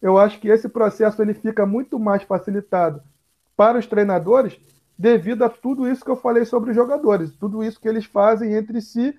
eu 0.00 0.18
acho 0.18 0.38
que 0.40 0.48
esse 0.48 0.68
processo 0.68 1.20
ele 1.20 1.34
fica 1.34 1.66
muito 1.66 1.98
mais 1.98 2.22
facilitado 2.22 3.02
para 3.56 3.78
os 3.78 3.86
treinadores 3.86 4.58
devido 4.96 5.44
a 5.44 5.48
tudo 5.48 5.88
isso 5.88 6.04
que 6.04 6.10
eu 6.10 6.16
falei 6.16 6.44
sobre 6.44 6.70
os 6.70 6.76
jogadores, 6.76 7.34
tudo 7.36 7.62
isso 7.62 7.80
que 7.80 7.88
eles 7.88 8.04
fazem 8.04 8.54
entre 8.54 8.80
si. 8.80 9.14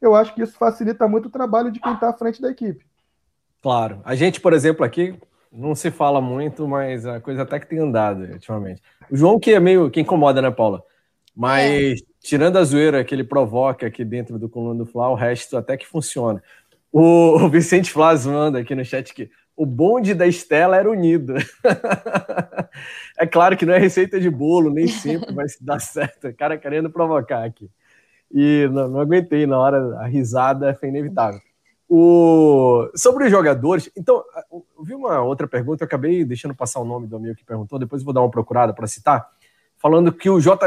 Eu 0.00 0.14
acho 0.14 0.34
que 0.34 0.42
isso 0.42 0.56
facilita 0.56 1.06
muito 1.06 1.26
o 1.26 1.30
trabalho 1.30 1.70
de 1.70 1.80
quem 1.80 1.92
está 1.92 2.08
à 2.08 2.12
frente 2.12 2.40
da 2.40 2.50
equipe. 2.50 2.84
Claro. 3.62 4.00
A 4.04 4.14
gente, 4.14 4.40
por 4.40 4.52
exemplo, 4.52 4.84
aqui 4.84 5.14
não 5.52 5.74
se 5.74 5.90
fala 5.90 6.20
muito, 6.20 6.66
mas 6.66 7.06
a 7.06 7.20
coisa 7.20 7.42
até 7.42 7.60
que 7.60 7.68
tem 7.68 7.78
andado 7.78 8.22
ultimamente. 8.22 8.82
O 9.10 9.16
João 9.16 9.38
que 9.38 9.52
é 9.52 9.60
meio 9.60 9.90
que 9.90 10.00
incomoda, 10.00 10.42
né, 10.42 10.50
Paula? 10.50 10.82
Mas 11.34 12.00
é. 12.00 12.04
tirando 12.20 12.58
a 12.58 12.64
zoeira 12.64 13.04
que 13.04 13.14
ele 13.14 13.24
provoca 13.24 13.86
aqui 13.86 14.04
dentro 14.04 14.38
do 14.38 14.48
coluna 14.48 14.84
do 14.84 14.86
Fla, 14.86 15.08
o 15.08 15.14
resto 15.14 15.56
até 15.56 15.76
que 15.76 15.86
funciona. 15.86 16.42
O, 16.90 17.44
o 17.44 17.48
Vicente 17.48 17.90
Flaz 17.90 18.26
manda 18.26 18.58
aqui 18.58 18.74
no 18.74 18.84
chat 18.84 19.14
que 19.14 19.30
o 19.56 19.66
bonde 19.66 20.14
da 20.14 20.26
Estela 20.26 20.76
era 20.76 20.90
unido. 20.90 21.34
é 23.18 23.26
claro 23.26 23.56
que 23.56 23.66
não 23.66 23.74
é 23.74 23.78
receita 23.78 24.20
de 24.20 24.30
bolo, 24.30 24.70
nem 24.70 24.86
sempre 24.86 25.32
vai 25.34 25.48
se 25.48 25.62
dar 25.64 25.78
certo. 25.78 26.28
O 26.28 26.34
cara 26.34 26.58
querendo 26.58 26.90
provocar 26.90 27.44
aqui. 27.44 27.70
E 28.32 28.68
não, 28.72 28.88
não 28.88 29.00
aguentei 29.00 29.46
na 29.46 29.58
hora, 29.58 29.98
a 29.98 30.06
risada 30.06 30.74
foi 30.74 30.88
inevitável. 30.88 31.40
O... 31.88 32.90
Sobre 32.94 33.26
os 33.26 33.30
jogadores, 33.30 33.90
então, 33.94 34.24
eu 34.50 34.82
vi 34.82 34.94
uma 34.94 35.20
outra 35.20 35.46
pergunta, 35.46 35.84
eu 35.84 35.86
acabei 35.86 36.24
deixando 36.24 36.54
passar 36.54 36.80
o 36.80 36.84
nome 36.86 37.06
do 37.06 37.16
amigo 37.16 37.34
que 37.34 37.44
perguntou, 37.44 37.78
depois 37.78 38.02
vou 38.02 38.14
dar 38.14 38.22
uma 38.22 38.30
procurada 38.30 38.72
para 38.72 38.86
citar, 38.86 39.28
falando 39.82 40.12
que 40.12 40.30
o 40.30 40.38
JJ 40.38 40.62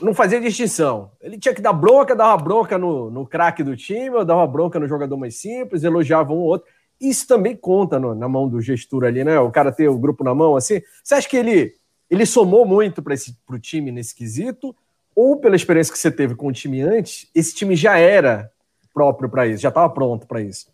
não 0.00 0.14
fazia 0.14 0.40
distinção. 0.40 1.10
Ele 1.20 1.38
tinha 1.38 1.52
que 1.52 1.60
dar 1.60 1.72
bronca, 1.72 2.14
dava 2.14 2.40
bronca 2.42 2.78
no, 2.78 3.10
no 3.10 3.26
craque 3.26 3.64
do 3.64 3.76
time, 3.76 4.10
ou 4.10 4.24
dava 4.24 4.46
bronca 4.46 4.78
no 4.78 4.86
jogador 4.86 5.16
mais 5.16 5.36
simples, 5.36 5.82
elogiava 5.82 6.32
um 6.32 6.38
ou 6.38 6.44
outro. 6.44 6.68
Isso 7.00 7.26
também 7.26 7.56
conta 7.56 7.98
no, 7.98 8.14
na 8.14 8.28
mão 8.28 8.48
do 8.48 8.60
gestor 8.60 9.04
ali, 9.04 9.24
né? 9.24 9.38
O 9.40 9.50
cara 9.50 9.72
ter 9.72 9.88
o 9.88 9.98
grupo 9.98 10.22
na 10.22 10.34
mão 10.34 10.56
assim. 10.56 10.80
Você 11.02 11.14
acha 11.14 11.28
que 11.28 11.36
ele, 11.36 11.74
ele 12.08 12.24
somou 12.24 12.64
muito 12.64 13.02
para 13.02 13.14
o 13.50 13.58
time 13.58 13.90
nesse 13.90 14.14
quesito? 14.14 14.74
Ou 15.14 15.38
pela 15.38 15.56
experiência 15.56 15.92
que 15.92 15.98
você 15.98 16.10
teve 16.10 16.34
com 16.34 16.48
o 16.48 16.52
time 16.52 16.80
antes, 16.82 17.28
esse 17.34 17.54
time 17.54 17.74
já 17.74 17.98
era 17.98 18.50
próprio 18.94 19.28
para 19.28 19.46
isso, 19.46 19.62
já 19.62 19.68
estava 19.68 19.88
pronto 19.90 20.26
para 20.26 20.40
isso. 20.40 20.68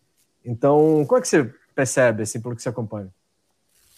Então, 0.44 1.04
como 1.06 1.18
é 1.18 1.20
que 1.20 1.28
você 1.28 1.52
percebe, 1.74 2.22
assim, 2.22 2.40
pelo 2.40 2.54
que 2.54 2.62
você 2.62 2.68
acompanha? 2.68 3.08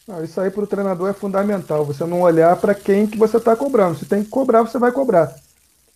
Não, 0.07 0.23
isso 0.23 0.39
aí 0.39 0.51
para 0.51 0.65
o 0.65 0.67
treinador 0.67 1.09
é 1.09 1.15
fundamental, 1.15 1.85
você 1.85 2.05
não 2.05 2.21
olhar 2.21 2.55
para 2.57 2.75
quem 2.75 3.07
que 3.07 3.17
você 3.17 3.39
está 3.39 3.57
cobrando. 3.57 3.99
Se 3.99 4.05
tem 4.05 4.23
que 4.23 4.29
cobrar, 4.29 4.63
você 4.63 4.79
vai 4.79 4.93
cobrar. 4.93 5.35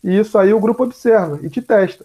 E 0.02 0.18
isso 0.18 0.38
aí 0.38 0.54
o 0.54 0.60
grupo 0.60 0.84
observa 0.84 1.38
e 1.42 1.50
te 1.50 1.60
testa. 1.60 2.04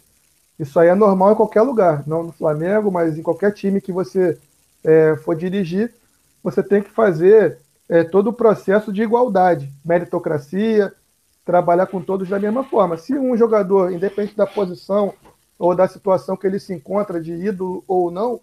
Isso 0.59 0.77
aí 0.79 0.89
é 0.89 0.95
normal 0.95 1.31
em 1.31 1.35
qualquer 1.35 1.61
lugar, 1.61 2.03
não 2.05 2.23
no 2.23 2.31
Flamengo, 2.31 2.91
mas 2.91 3.17
em 3.17 3.23
qualquer 3.23 3.53
time 3.53 3.79
que 3.79 3.91
você 3.91 4.37
é, 4.83 5.15
for 5.15 5.35
dirigir, 5.35 5.93
você 6.43 6.61
tem 6.61 6.81
que 6.81 6.89
fazer 6.89 7.57
é, 7.87 8.03
todo 8.03 8.27
o 8.27 8.33
processo 8.33 8.91
de 8.91 9.01
igualdade, 9.01 9.71
meritocracia, 9.83 10.93
trabalhar 11.45 11.87
com 11.87 12.01
todos 12.01 12.27
da 12.27 12.39
mesma 12.39 12.63
forma. 12.65 12.97
Se 12.97 13.13
um 13.13 13.35
jogador, 13.37 13.91
independente 13.91 14.35
da 14.35 14.45
posição 14.45 15.13
ou 15.57 15.73
da 15.73 15.87
situação 15.87 16.35
que 16.35 16.45
ele 16.45 16.59
se 16.59 16.73
encontra 16.73 17.19
de 17.19 17.33
ídolo 17.33 17.83
ou 17.87 18.11
não, 18.11 18.41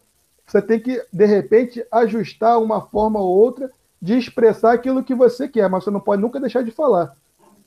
você 0.51 0.61
tem 0.61 0.81
que, 0.81 1.01
de 1.13 1.25
repente, 1.27 1.87
ajustar 1.93 2.61
uma 2.61 2.81
forma 2.81 3.21
ou 3.21 3.29
outra 3.29 3.71
de 4.03 4.19
expressar 4.19 4.73
aquilo 4.73 5.05
que 5.05 5.15
você 5.15 5.47
quer, 5.47 5.71
mas 5.71 5.85
você 5.85 5.91
não 5.91 6.01
pode 6.01 6.21
nunca 6.21 6.41
deixar 6.41 6.65
de 6.65 6.73
falar. 6.73 7.15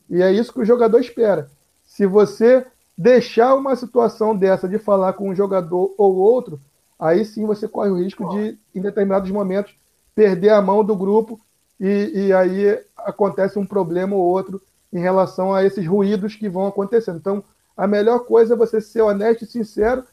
E 0.09 0.21
é 0.21 0.29
isso 0.31 0.51
que 0.51 0.59
o 0.59 0.65
jogador 0.65 0.99
espera. 0.99 1.49
Se 1.85 2.05
você 2.05 2.65
deixar 2.97 3.55
uma 3.55 3.73
situação 3.77 4.35
dessa 4.35 4.67
de 4.67 4.77
falar 4.77 5.13
com 5.13 5.29
um 5.29 5.35
jogador 5.35 5.93
ou 5.97 6.15
outro, 6.15 6.59
aí 6.99 7.23
sim 7.23 7.45
você 7.45 7.69
corre 7.69 7.89
o 7.89 8.03
risco 8.03 8.27
de, 8.29 8.57
em 8.75 8.81
determinados 8.81 9.31
momentos, 9.31 9.73
perder 10.13 10.49
a 10.49 10.61
mão 10.61 10.83
do 10.83 10.95
grupo 10.95 11.39
e, 11.79 12.11
e 12.13 12.33
aí 12.33 12.79
acontece 12.97 13.57
um 13.57 13.65
problema 13.65 14.13
ou 14.13 14.21
outro 14.21 14.61
em 14.91 14.99
relação 14.99 15.53
a 15.53 15.63
esses 15.63 15.87
ruídos 15.87 16.35
que 16.35 16.49
vão 16.49 16.67
acontecendo. 16.67 17.17
Então, 17.17 17.43
a 17.77 17.87
melhor 17.87 18.25
coisa 18.25 18.55
é 18.55 18.57
você 18.57 18.81
ser 18.81 19.01
honesto 19.01 19.43
e 19.43 19.47
sincero 19.47 20.03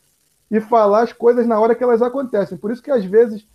e 0.50 0.60
falar 0.60 1.02
as 1.02 1.12
coisas 1.12 1.46
na 1.46 1.60
hora 1.60 1.74
que 1.74 1.84
elas 1.84 2.02
acontecem. 2.02 2.58
Por 2.58 2.70
isso 2.70 2.82
que 2.82 2.90
às 2.90 3.04
vezes 3.04 3.46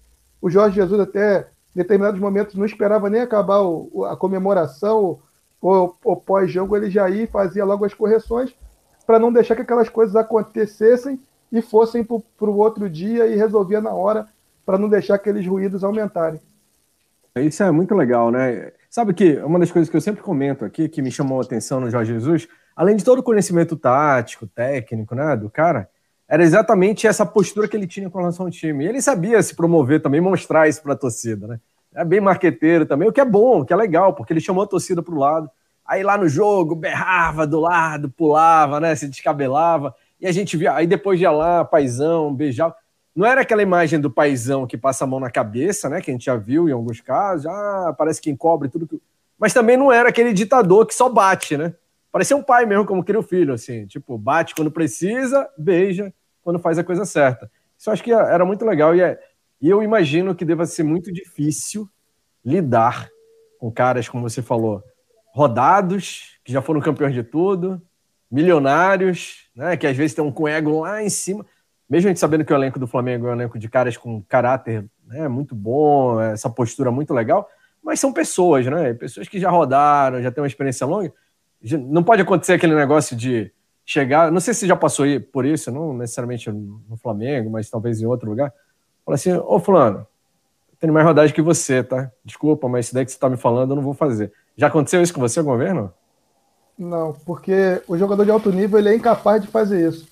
o 0.41 0.49
Jorge 0.49 0.75
Jesus 0.75 0.99
até 0.99 1.47
em 1.75 1.79
determinados 1.79 2.19
momentos 2.19 2.55
não 2.55 2.65
esperava 2.65 3.09
nem 3.09 3.21
acabar 3.21 3.61
o, 3.61 4.05
a 4.05 4.15
comemoração 4.15 5.19
ou, 5.61 5.97
ou 6.03 6.15
pós-jogo, 6.15 6.77
ele 6.77 6.89
já 6.89 7.09
ia 7.09 7.23
e 7.23 7.27
fazia 7.27 7.65
logo 7.65 7.83
as 7.83 7.93
correções 7.93 8.55
para 9.05 9.19
não 9.19 9.31
deixar 9.31 9.55
que 9.55 9.61
aquelas 9.61 9.89
coisas 9.89 10.15
acontecessem 10.15 11.19
e 11.51 11.61
fossem 11.61 12.03
para 12.03 12.49
o 12.49 12.57
outro 12.57 12.89
dia 12.89 13.27
e 13.27 13.35
resolvia 13.35 13.81
na 13.81 13.91
hora 13.91 14.27
para 14.65 14.77
não 14.77 14.89
deixar 14.89 15.15
aqueles 15.15 15.45
ruídos 15.45 15.83
aumentarem. 15.83 16.39
Isso 17.35 17.63
é 17.63 17.71
muito 17.71 17.93
legal, 17.93 18.31
né? 18.31 18.71
Sabe 18.89 19.13
que 19.13 19.37
uma 19.39 19.59
das 19.59 19.71
coisas 19.71 19.89
que 19.89 19.95
eu 19.95 20.01
sempre 20.01 20.23
comento 20.23 20.63
aqui, 20.63 20.87
que 20.87 21.01
me 21.01 21.11
chamou 21.11 21.39
a 21.39 21.43
atenção 21.43 21.79
no 21.79 21.89
Jorge 21.89 22.13
Jesus, 22.13 22.47
além 22.75 22.95
de 22.95 23.03
todo 23.03 23.19
o 23.19 23.23
conhecimento 23.23 23.75
tático, 23.75 24.47
técnico, 24.47 25.13
né, 25.13 25.35
do 25.35 25.49
cara, 25.49 25.89
era 26.27 26.43
exatamente 26.43 27.05
essa 27.05 27.25
postura 27.25 27.67
que 27.67 27.77
ele 27.77 27.87
tinha 27.87 28.09
com 28.09 28.17
relação 28.17 28.45
ao 28.45 28.51
time. 28.51 28.83
E 28.83 28.87
ele 28.87 29.01
sabia 29.01 29.41
se 29.41 29.55
promover 29.55 30.01
também, 30.01 30.19
mostrar 30.19 30.67
isso 30.67 30.81
para 30.81 30.93
a 30.93 30.97
torcida, 30.97 31.47
né? 31.47 31.59
É 31.93 32.03
bem 32.03 32.19
marqueteiro 32.19 32.85
também, 32.85 33.07
o 33.07 33.13
que 33.13 33.21
é 33.21 33.25
bom, 33.25 33.61
o 33.61 33.65
que 33.65 33.71
é 33.71 33.75
legal, 33.75 34.13
porque 34.13 34.33
ele 34.33 34.41
chamou 34.41 34.63
a 34.63 34.67
torcida 34.67 35.01
para 35.01 35.13
o 35.13 35.17
lado. 35.17 35.49
Aí 35.85 36.03
lá 36.03 36.17
no 36.17 36.27
jogo, 36.27 36.75
berrava 36.75 37.45
do 37.45 37.59
lado, 37.59 38.09
pulava, 38.09 38.79
né? 38.79 38.95
Se 38.95 39.07
descabelava. 39.07 39.95
E 40.19 40.27
a 40.27 40.31
gente 40.31 40.57
via, 40.57 40.73
aí 40.73 40.87
depois 40.87 41.21
ia 41.21 41.31
lá, 41.31 41.63
paizão, 41.63 42.33
beijava. 42.33 42.75
Não 43.15 43.25
era 43.25 43.41
aquela 43.41 43.61
imagem 43.61 43.99
do 43.99 44.11
paizão 44.11 44.67
que 44.67 44.77
passa 44.77 45.05
a 45.05 45.07
mão 45.07 45.19
na 45.19 45.29
cabeça, 45.29 45.87
né? 45.87 46.01
Que 46.01 46.11
a 46.11 46.13
gente 46.13 46.25
já 46.25 46.35
viu 46.35 46.67
em 46.67 46.71
alguns 46.71 46.99
casos, 46.99 47.45
ah, 47.45 47.95
parece 47.97 48.19
que 48.19 48.29
encobre 48.29 48.67
tudo. 48.67 48.87
Que... 48.87 48.99
Mas 49.39 49.53
também 49.53 49.77
não 49.77 49.91
era 49.91 50.09
aquele 50.09 50.33
ditador 50.33 50.85
que 50.85 50.93
só 50.93 51.07
bate, 51.07 51.55
né? 51.55 51.73
Parecia 52.15 52.37
um 52.37 52.41
pai 52.41 52.65
mesmo, 52.65 52.85
como 52.85 53.03
queria 53.03 53.19
o 53.19 53.23
filho, 53.23 53.53
assim, 53.53 53.85
tipo, 53.87 54.17
bate 54.17 54.55
quando 54.55 54.71
precisa, 54.71 55.49
beija 55.57 56.13
quando 56.41 56.57
faz 56.57 56.79
a 56.79 56.83
coisa 56.83 57.03
certa. 57.03 57.51
Isso 57.77 57.89
eu 57.89 57.93
acho 57.93 58.01
que 58.01 58.13
era 58.13 58.45
muito 58.45 58.63
legal 58.63 58.95
e, 58.95 59.01
é, 59.01 59.19
e 59.59 59.69
eu 59.69 59.83
imagino 59.83 60.33
que 60.33 60.45
deva 60.45 60.65
ser 60.65 60.83
muito 60.83 61.11
difícil 61.11 61.89
lidar 62.41 63.09
com 63.59 63.69
caras, 63.69 64.07
como 64.07 64.23
você 64.23 64.41
falou, 64.41 64.81
rodados, 65.33 66.39
que 66.45 66.53
já 66.53 66.61
foram 66.61 66.79
campeões 66.79 67.13
de 67.13 67.21
tudo, 67.21 67.81
milionários, 68.31 69.49
né, 69.53 69.75
que 69.75 69.85
às 69.85 69.97
vezes 69.97 70.13
estão 70.13 70.31
com 70.31 70.47
ego 70.47 70.79
lá 70.79 71.03
em 71.03 71.09
cima, 71.09 71.45
mesmo 71.89 72.07
a 72.07 72.11
gente 72.11 72.19
sabendo 72.21 72.45
que 72.45 72.53
o 72.53 72.55
elenco 72.55 72.79
do 72.79 72.87
Flamengo 72.87 73.27
é 73.27 73.31
um 73.31 73.33
elenco 73.33 73.59
de 73.59 73.67
caras 73.67 73.97
com 73.97 74.23
caráter 74.23 74.85
né, 75.05 75.27
muito 75.27 75.53
bom, 75.53 76.21
essa 76.21 76.49
postura 76.49 76.89
muito 76.91 77.13
legal, 77.13 77.45
mas 77.83 77.99
são 77.99 78.13
pessoas, 78.13 78.65
né? 78.65 78.93
Pessoas 78.93 79.27
que 79.27 79.37
já 79.37 79.49
rodaram, 79.49 80.21
já 80.21 80.31
têm 80.31 80.41
uma 80.41 80.47
experiência 80.47 80.87
longa, 80.87 81.13
não 81.73 82.03
pode 82.03 82.21
acontecer 82.21 82.53
aquele 82.53 82.75
negócio 82.75 83.15
de 83.15 83.51
chegar. 83.85 84.31
Não 84.31 84.39
sei 84.39 84.53
se 84.53 84.67
já 84.67 84.75
passou 84.75 85.05
por 85.31 85.45
isso, 85.45 85.71
não 85.71 85.93
necessariamente 85.93 86.51
no 86.51 86.97
Flamengo, 87.01 87.49
mas 87.49 87.69
talvez 87.69 88.01
em 88.01 88.05
outro 88.05 88.29
lugar. 88.29 88.53
Fala 89.05 89.15
assim: 89.15 89.33
Ô, 89.33 89.59
Fulano, 89.59 90.05
tenho 90.79 90.93
mais 90.93 91.05
rodagem 91.05 91.33
que 91.33 91.41
você, 91.41 91.83
tá? 91.83 92.11
Desculpa, 92.23 92.67
mas 92.67 92.85
isso 92.85 92.93
daí 92.93 93.05
que 93.05 93.11
você 93.11 93.19
tá 93.19 93.29
me 93.29 93.37
falando 93.37 93.71
eu 93.71 93.75
não 93.75 93.83
vou 93.83 93.93
fazer. 93.93 94.31
Já 94.57 94.67
aconteceu 94.67 95.01
isso 95.01 95.13
com 95.13 95.21
você 95.21 95.41
não? 95.41 95.91
Não, 96.77 97.13
porque 97.25 97.81
o 97.87 97.97
jogador 97.97 98.25
de 98.25 98.31
alto 98.31 98.51
nível 98.51 98.79
ele 98.79 98.89
é 98.89 98.95
incapaz 98.95 99.41
de 99.41 99.47
fazer 99.47 99.87
isso. 99.87 100.07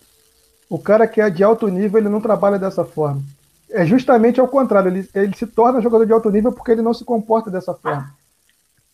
O 0.69 0.79
cara 0.79 1.07
que 1.07 1.19
é 1.19 1.29
de 1.29 1.43
alto 1.43 1.67
nível 1.67 1.99
ele 1.99 2.09
não 2.09 2.21
trabalha 2.21 2.57
dessa 2.57 2.85
forma. 2.85 3.21
É 3.69 3.85
justamente 3.85 4.39
ao 4.39 4.47
contrário, 4.47 4.89
ele, 4.89 5.09
ele 5.13 5.35
se 5.35 5.45
torna 5.45 5.81
jogador 5.81 6.05
de 6.05 6.13
alto 6.13 6.29
nível 6.29 6.51
porque 6.51 6.71
ele 6.71 6.81
não 6.81 6.93
se 6.93 7.03
comporta 7.03 7.51
dessa 7.51 7.73
forma. 7.73 8.13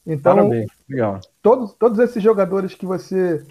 Então, 0.06 0.36
Parabéns. 0.36 0.70
Legal. 0.90 1.20
Todos, 1.42 1.74
todos 1.74 2.00
esses 2.00 2.22
jogadores 2.22 2.74
que 2.74 2.86
você 2.86 3.46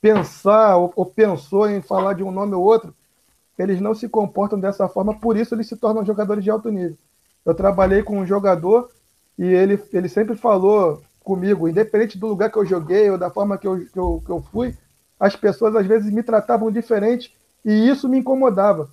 pensar 0.00 0.76
ou, 0.76 0.92
ou, 0.94 1.06
pensou 1.06 1.68
em 1.68 1.80
falar 1.80 2.12
de 2.12 2.22
um 2.22 2.30
nome 2.30 2.54
ou 2.54 2.62
outro, 2.62 2.94
eles 3.58 3.80
não 3.80 3.94
se 3.94 4.08
comportam 4.08 4.58
dessa 4.58 4.88
forma, 4.88 5.18
por 5.18 5.36
isso 5.36 5.54
eles 5.54 5.66
se 5.66 5.76
tornam 5.76 6.04
jogadores 6.04 6.44
de 6.44 6.50
alto 6.50 6.70
nível. 6.70 6.96
Eu 7.44 7.54
trabalhei 7.54 8.02
com 8.02 8.18
um 8.18 8.26
jogador 8.26 8.90
e 9.38 9.44
ele, 9.44 9.82
ele 9.92 10.08
sempre 10.08 10.36
falou 10.36 11.02
comigo, 11.24 11.68
independente 11.68 12.18
do 12.18 12.28
lugar 12.28 12.50
que 12.50 12.58
eu 12.58 12.66
joguei 12.66 13.10
ou 13.10 13.18
da 13.18 13.30
forma 13.30 13.58
que 13.58 13.66
eu, 13.66 13.84
que 13.86 13.98
eu, 13.98 14.22
que 14.24 14.30
eu 14.30 14.42
fui, 14.52 14.76
as 15.18 15.34
pessoas 15.34 15.74
às 15.74 15.86
vezes 15.86 16.12
me 16.12 16.22
tratavam 16.22 16.70
diferente 16.70 17.34
e 17.64 17.88
isso 17.88 18.08
me 18.08 18.18
incomodava, 18.18 18.88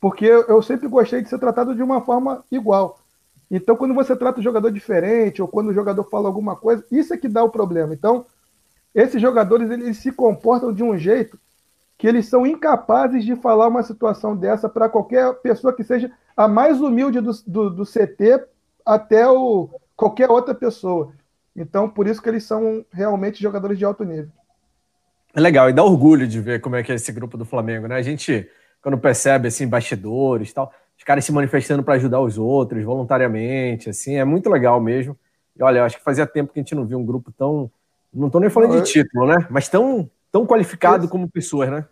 porque 0.00 0.24
eu, 0.24 0.44
eu 0.44 0.62
sempre 0.62 0.88
gostei 0.88 1.20
de 1.20 1.28
ser 1.28 1.38
tratado 1.38 1.74
de 1.74 1.82
uma 1.82 2.00
forma 2.00 2.42
igual. 2.50 2.98
Então, 3.56 3.76
quando 3.76 3.94
você 3.94 4.16
trata 4.16 4.40
o 4.40 4.42
jogador 4.42 4.68
diferente, 4.72 5.40
ou 5.40 5.46
quando 5.46 5.68
o 5.68 5.72
jogador 5.72 6.02
fala 6.10 6.26
alguma 6.26 6.56
coisa, 6.56 6.84
isso 6.90 7.14
é 7.14 7.16
que 7.16 7.28
dá 7.28 7.44
o 7.44 7.50
problema. 7.50 7.94
Então, 7.94 8.26
esses 8.92 9.22
jogadores 9.22 9.70
eles 9.70 9.98
se 9.98 10.10
comportam 10.10 10.72
de 10.72 10.82
um 10.82 10.98
jeito 10.98 11.38
que 11.96 12.08
eles 12.08 12.26
são 12.26 12.44
incapazes 12.44 13.24
de 13.24 13.36
falar 13.36 13.68
uma 13.68 13.84
situação 13.84 14.36
dessa 14.36 14.68
para 14.68 14.88
qualquer 14.88 15.32
pessoa 15.34 15.72
que 15.72 15.84
seja 15.84 16.10
a 16.36 16.48
mais 16.48 16.80
humilde 16.80 17.20
do, 17.20 17.30
do, 17.46 17.70
do, 17.70 17.84
CT 17.84 18.44
até 18.84 19.28
o, 19.28 19.70
qualquer 19.96 20.28
outra 20.28 20.52
pessoa. 20.52 21.12
Então, 21.54 21.88
por 21.88 22.08
isso 22.08 22.20
que 22.20 22.28
eles 22.28 22.42
são 22.42 22.84
realmente 22.92 23.40
jogadores 23.40 23.78
de 23.78 23.84
alto 23.84 24.02
nível. 24.02 24.32
É 25.32 25.40
legal, 25.40 25.70
e 25.70 25.72
dá 25.72 25.84
orgulho 25.84 26.26
de 26.26 26.40
ver 26.40 26.60
como 26.60 26.74
é 26.74 26.82
que 26.82 26.90
é 26.90 26.96
esse 26.96 27.12
grupo 27.12 27.36
do 27.36 27.44
Flamengo, 27.44 27.86
né? 27.86 27.94
A 27.94 28.02
gente, 28.02 28.50
quando 28.82 28.98
percebe, 28.98 29.46
assim, 29.46 29.68
bastidores 29.68 30.52
tal, 30.52 30.72
os 31.04 31.06
caras 31.06 31.22
se 31.22 31.32
manifestando 31.32 31.82
para 31.82 31.94
ajudar 31.96 32.18
os 32.22 32.38
outros 32.38 32.82
voluntariamente, 32.82 33.90
assim, 33.90 34.16
é 34.16 34.24
muito 34.24 34.48
legal 34.48 34.80
mesmo. 34.80 35.14
E 35.54 35.62
olha, 35.62 35.80
eu 35.80 35.84
acho 35.84 35.98
que 35.98 36.02
fazia 36.02 36.26
tempo 36.26 36.50
que 36.50 36.58
a 36.58 36.62
gente 36.62 36.74
não 36.74 36.86
via 36.86 36.96
um 36.96 37.04
grupo 37.04 37.30
tão. 37.30 37.70
Não 38.12 38.28
estou 38.28 38.40
nem 38.40 38.48
falando 38.48 38.80
de 38.80 38.90
título, 38.90 39.26
né? 39.26 39.46
Mas 39.50 39.68
tão, 39.68 40.08
tão 40.32 40.46
qualificado 40.46 41.06
como 41.06 41.28
pessoas, 41.28 41.70
né? 41.70 41.84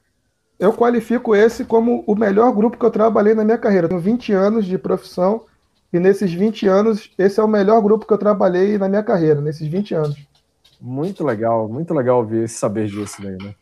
Eu 0.58 0.72
qualifico 0.72 1.36
esse 1.36 1.62
como 1.62 2.02
o 2.06 2.14
melhor 2.14 2.52
grupo 2.52 2.78
que 2.78 2.86
eu 2.86 2.90
trabalhei 2.90 3.34
na 3.34 3.44
minha 3.44 3.58
carreira. 3.58 3.86
Tenho 3.86 4.00
20 4.00 4.32
anos 4.32 4.64
de 4.64 4.78
profissão 4.78 5.44
e 5.92 6.00
nesses 6.00 6.32
20 6.32 6.66
anos, 6.66 7.10
esse 7.18 7.38
é 7.38 7.42
o 7.42 7.48
melhor 7.48 7.82
grupo 7.82 8.06
que 8.06 8.12
eu 8.14 8.18
trabalhei 8.18 8.78
na 8.78 8.88
minha 8.88 9.02
carreira, 9.02 9.42
nesses 9.42 9.68
20 9.68 9.94
anos. 9.94 10.16
Muito 10.80 11.22
legal, 11.22 11.68
muito 11.68 11.92
legal 11.92 12.16
ouvir 12.16 12.48
saber 12.48 12.86
disso 12.86 13.20
daí, 13.20 13.36
né? 13.36 13.54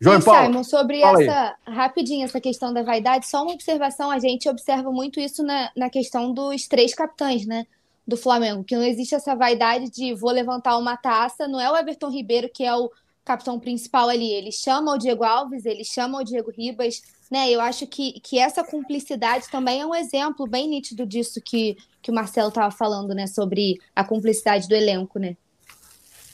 João 0.00 0.20
Paulo, 0.20 0.46
Simon, 0.46 0.64
sobre 0.64 1.00
essa, 1.00 1.56
aí. 1.66 1.74
rapidinho, 1.74 2.24
essa 2.24 2.40
questão 2.40 2.72
da 2.72 2.82
vaidade, 2.82 3.26
só 3.26 3.42
uma 3.42 3.52
observação, 3.52 4.10
a 4.10 4.18
gente 4.18 4.48
observa 4.48 4.92
muito 4.92 5.18
isso 5.18 5.42
na, 5.42 5.70
na 5.76 5.90
questão 5.90 6.32
dos 6.32 6.68
três 6.68 6.94
capitães, 6.94 7.44
né? 7.46 7.66
Do 8.06 8.16
Flamengo, 8.16 8.64
que 8.64 8.76
não 8.76 8.84
existe 8.84 9.14
essa 9.14 9.34
vaidade 9.34 9.90
de 9.90 10.14
vou 10.14 10.30
levantar 10.30 10.78
uma 10.78 10.96
taça, 10.96 11.46
não 11.46 11.60
é 11.60 11.70
o 11.70 11.76
Everton 11.76 12.08
Ribeiro 12.08 12.48
que 12.48 12.64
é 12.64 12.74
o 12.74 12.90
capitão 13.22 13.60
principal 13.60 14.08
ali, 14.08 14.32
ele 14.32 14.50
chama 14.50 14.94
o 14.94 14.98
Diego 14.98 15.22
Alves, 15.22 15.66
ele 15.66 15.84
chama 15.84 16.18
o 16.18 16.24
Diego 16.24 16.50
Ribas, 16.50 17.02
né? 17.30 17.50
Eu 17.50 17.60
acho 17.60 17.86
que, 17.86 18.18
que 18.20 18.38
essa 18.38 18.64
cumplicidade 18.64 19.50
também 19.50 19.82
é 19.82 19.86
um 19.86 19.94
exemplo 19.94 20.46
bem 20.46 20.66
nítido 20.66 21.04
disso 21.04 21.38
que, 21.44 21.76
que 22.00 22.10
o 22.10 22.14
Marcelo 22.14 22.48
estava 22.48 22.70
falando, 22.70 23.14
né? 23.14 23.26
Sobre 23.26 23.78
a 23.94 24.02
cumplicidade 24.02 24.66
do 24.66 24.74
elenco, 24.74 25.18
né? 25.18 25.36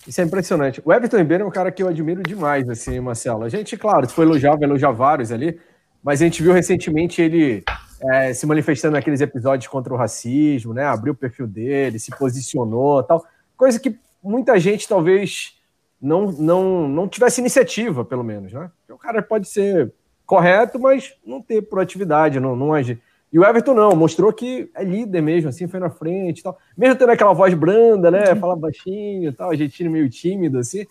Isso 0.06 0.20
é 0.20 0.24
impressionante. 0.24 0.82
O 0.84 0.92
Everton 0.92 1.16
Ribeiro 1.16 1.44
é 1.44 1.46
um 1.46 1.50
cara 1.50 1.72
que 1.72 1.82
eu 1.82 1.88
admiro 1.88 2.22
demais, 2.22 2.68
assim, 2.68 3.00
Marcelo. 3.00 3.44
A 3.44 3.48
gente, 3.48 3.76
claro, 3.76 4.06
se 4.08 4.14
for 4.14 4.22
elogiar, 4.22 4.56
vai 4.56 4.64
elogiar 4.64 4.90
vários 4.90 5.32
ali, 5.32 5.58
mas 6.02 6.20
a 6.20 6.24
gente 6.24 6.42
viu 6.42 6.52
recentemente 6.52 7.22
ele 7.22 7.64
é, 8.12 8.34
se 8.34 8.46
manifestando 8.46 8.94
naqueles 8.94 9.20
episódios 9.20 9.66
contra 9.66 9.92
o 9.92 9.96
racismo, 9.96 10.74
né? 10.74 10.84
Abriu 10.84 11.14
o 11.14 11.16
perfil 11.16 11.46
dele, 11.46 11.98
se 11.98 12.10
posicionou 12.10 13.02
tal. 13.02 13.24
Coisa 13.56 13.80
que 13.80 13.98
muita 14.22 14.58
gente 14.58 14.86
talvez 14.86 15.58
não, 16.00 16.30
não, 16.32 16.88
não 16.88 17.08
tivesse 17.08 17.40
iniciativa, 17.40 18.04
pelo 18.04 18.22
menos, 18.22 18.52
né? 18.52 18.70
O 18.90 18.98
cara 18.98 19.22
pode 19.22 19.48
ser 19.48 19.90
correto, 20.26 20.78
mas 20.78 21.14
não 21.24 21.40
ter 21.40 21.62
proatividade, 21.62 22.38
não, 22.38 22.54
não 22.54 22.74
agir. 22.74 23.00
E 23.34 23.38
o 23.38 23.44
Everton 23.44 23.74
não, 23.74 23.96
mostrou 23.96 24.32
que 24.32 24.70
é 24.76 24.84
líder 24.84 25.20
mesmo, 25.20 25.48
assim, 25.48 25.66
foi 25.66 25.80
na 25.80 25.90
frente 25.90 26.38
e 26.38 26.42
tal. 26.44 26.56
Mesmo 26.78 26.94
tendo 26.94 27.10
aquela 27.10 27.32
voz 27.32 27.52
branda, 27.52 28.08
né? 28.08 28.32
Uhum. 28.32 28.38
Fala 28.38 28.54
baixinho 28.54 29.30
e 29.30 29.32
tal, 29.32 29.50
argentino 29.50 29.90
meio 29.90 30.08
tímido, 30.08 30.60
assim. 30.60 30.86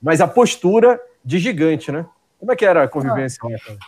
Mas 0.00 0.20
a 0.20 0.28
postura 0.28 1.00
de 1.24 1.40
gigante, 1.40 1.90
né? 1.90 2.06
Como 2.38 2.52
é 2.52 2.54
que 2.54 2.64
era 2.64 2.84
a 2.84 2.88
convivência 2.88 3.40
ah. 3.42 3.48
lá, 3.48 3.58
cara? 3.58 3.78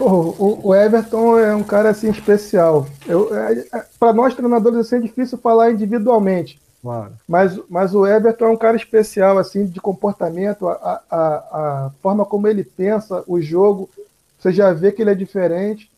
O, 0.00 0.68
o, 0.68 0.74
Everton 0.74 1.38
é 1.38 1.54
um 1.54 1.62
cara 1.62 1.90
assim 1.90 2.08
especial. 2.08 2.86
é, 3.06 3.76
é, 3.76 3.84
Para 4.00 4.14
nós 4.14 4.34
treinadores 4.34 4.78
assim, 4.78 4.96
é 4.96 5.00
difícil 5.00 5.36
falar 5.36 5.70
individualmente. 5.70 6.58
Claro. 6.80 7.12
Mas, 7.28 7.60
mas 7.68 7.94
o 7.94 8.06
Everton 8.06 8.46
é 8.46 8.50
um 8.50 8.56
cara 8.56 8.76
especial 8.78 9.36
assim 9.36 9.66
de 9.66 9.80
comportamento, 9.82 10.66
a, 10.66 11.02
a, 11.10 11.18
a 11.18 11.90
forma 12.00 12.24
como 12.24 12.48
ele 12.48 12.64
pensa 12.64 13.22
o 13.26 13.38
jogo, 13.38 13.90
você 14.38 14.50
já 14.50 14.72
vê 14.72 14.90
que 14.90 15.02
ele 15.02 15.10
é 15.10 15.14
diferente. 15.14 15.92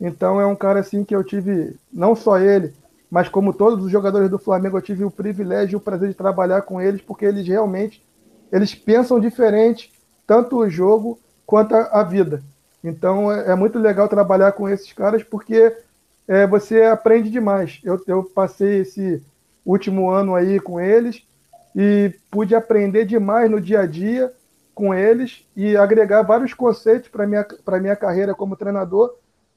Então 0.00 0.40
é 0.40 0.46
um 0.46 0.56
cara 0.56 0.80
assim 0.80 1.04
que 1.04 1.14
eu 1.14 1.22
tive, 1.22 1.76
não 1.92 2.14
só 2.14 2.38
ele, 2.38 2.72
mas 3.10 3.28
como 3.28 3.52
todos 3.52 3.84
os 3.84 3.92
jogadores 3.92 4.28
do 4.28 4.38
Flamengo, 4.38 4.76
eu 4.76 4.82
tive 4.82 5.04
o 5.04 5.10
privilégio 5.10 5.74
e 5.74 5.76
o 5.76 5.80
prazer 5.80 6.08
de 6.08 6.14
trabalhar 6.14 6.62
com 6.62 6.80
eles, 6.80 7.00
porque 7.00 7.24
eles 7.24 7.46
realmente 7.46 8.02
eles 8.50 8.74
pensam 8.74 9.18
diferente, 9.18 9.92
tanto 10.26 10.58
o 10.58 10.68
jogo 10.68 11.18
quanto 11.46 11.74
a, 11.74 12.02
vida. 12.02 12.42
Então 12.82 13.30
é, 13.32 13.52
é, 13.52 13.54
muito 13.54 13.78
legal 13.78 14.08
trabalhar 14.08 14.52
com 14.52 14.68
esses 14.68 14.92
caras, 14.92 15.22
porque 15.22 15.76
é, 16.26 16.46
você 16.46 16.82
aprende 16.82 17.30
demais. 17.30 17.80
Eu, 17.82 18.00
eu 18.06 18.24
passei 18.24 18.80
esse 18.80 19.22
último 19.64 20.10
ano 20.10 20.34
aí 20.34 20.60
com 20.60 20.80
eles 20.80 21.22
e 21.74 22.14
pude 22.30 22.54
aprender 22.54 23.04
demais 23.04 23.50
no 23.50 23.60
dia 23.60 23.80
a 23.80 23.86
dia 23.86 24.32
com 24.74 24.94
eles 24.94 25.46
e 25.56 25.76
agregar 25.76 26.22
vários 26.22 26.52
conceitos 26.52 27.08
para 27.08 27.26
minha 27.26 27.46
para 27.64 27.80
minha 27.80 27.96
carreira 27.96 28.34
como 28.34 28.56
treinador 28.56 29.14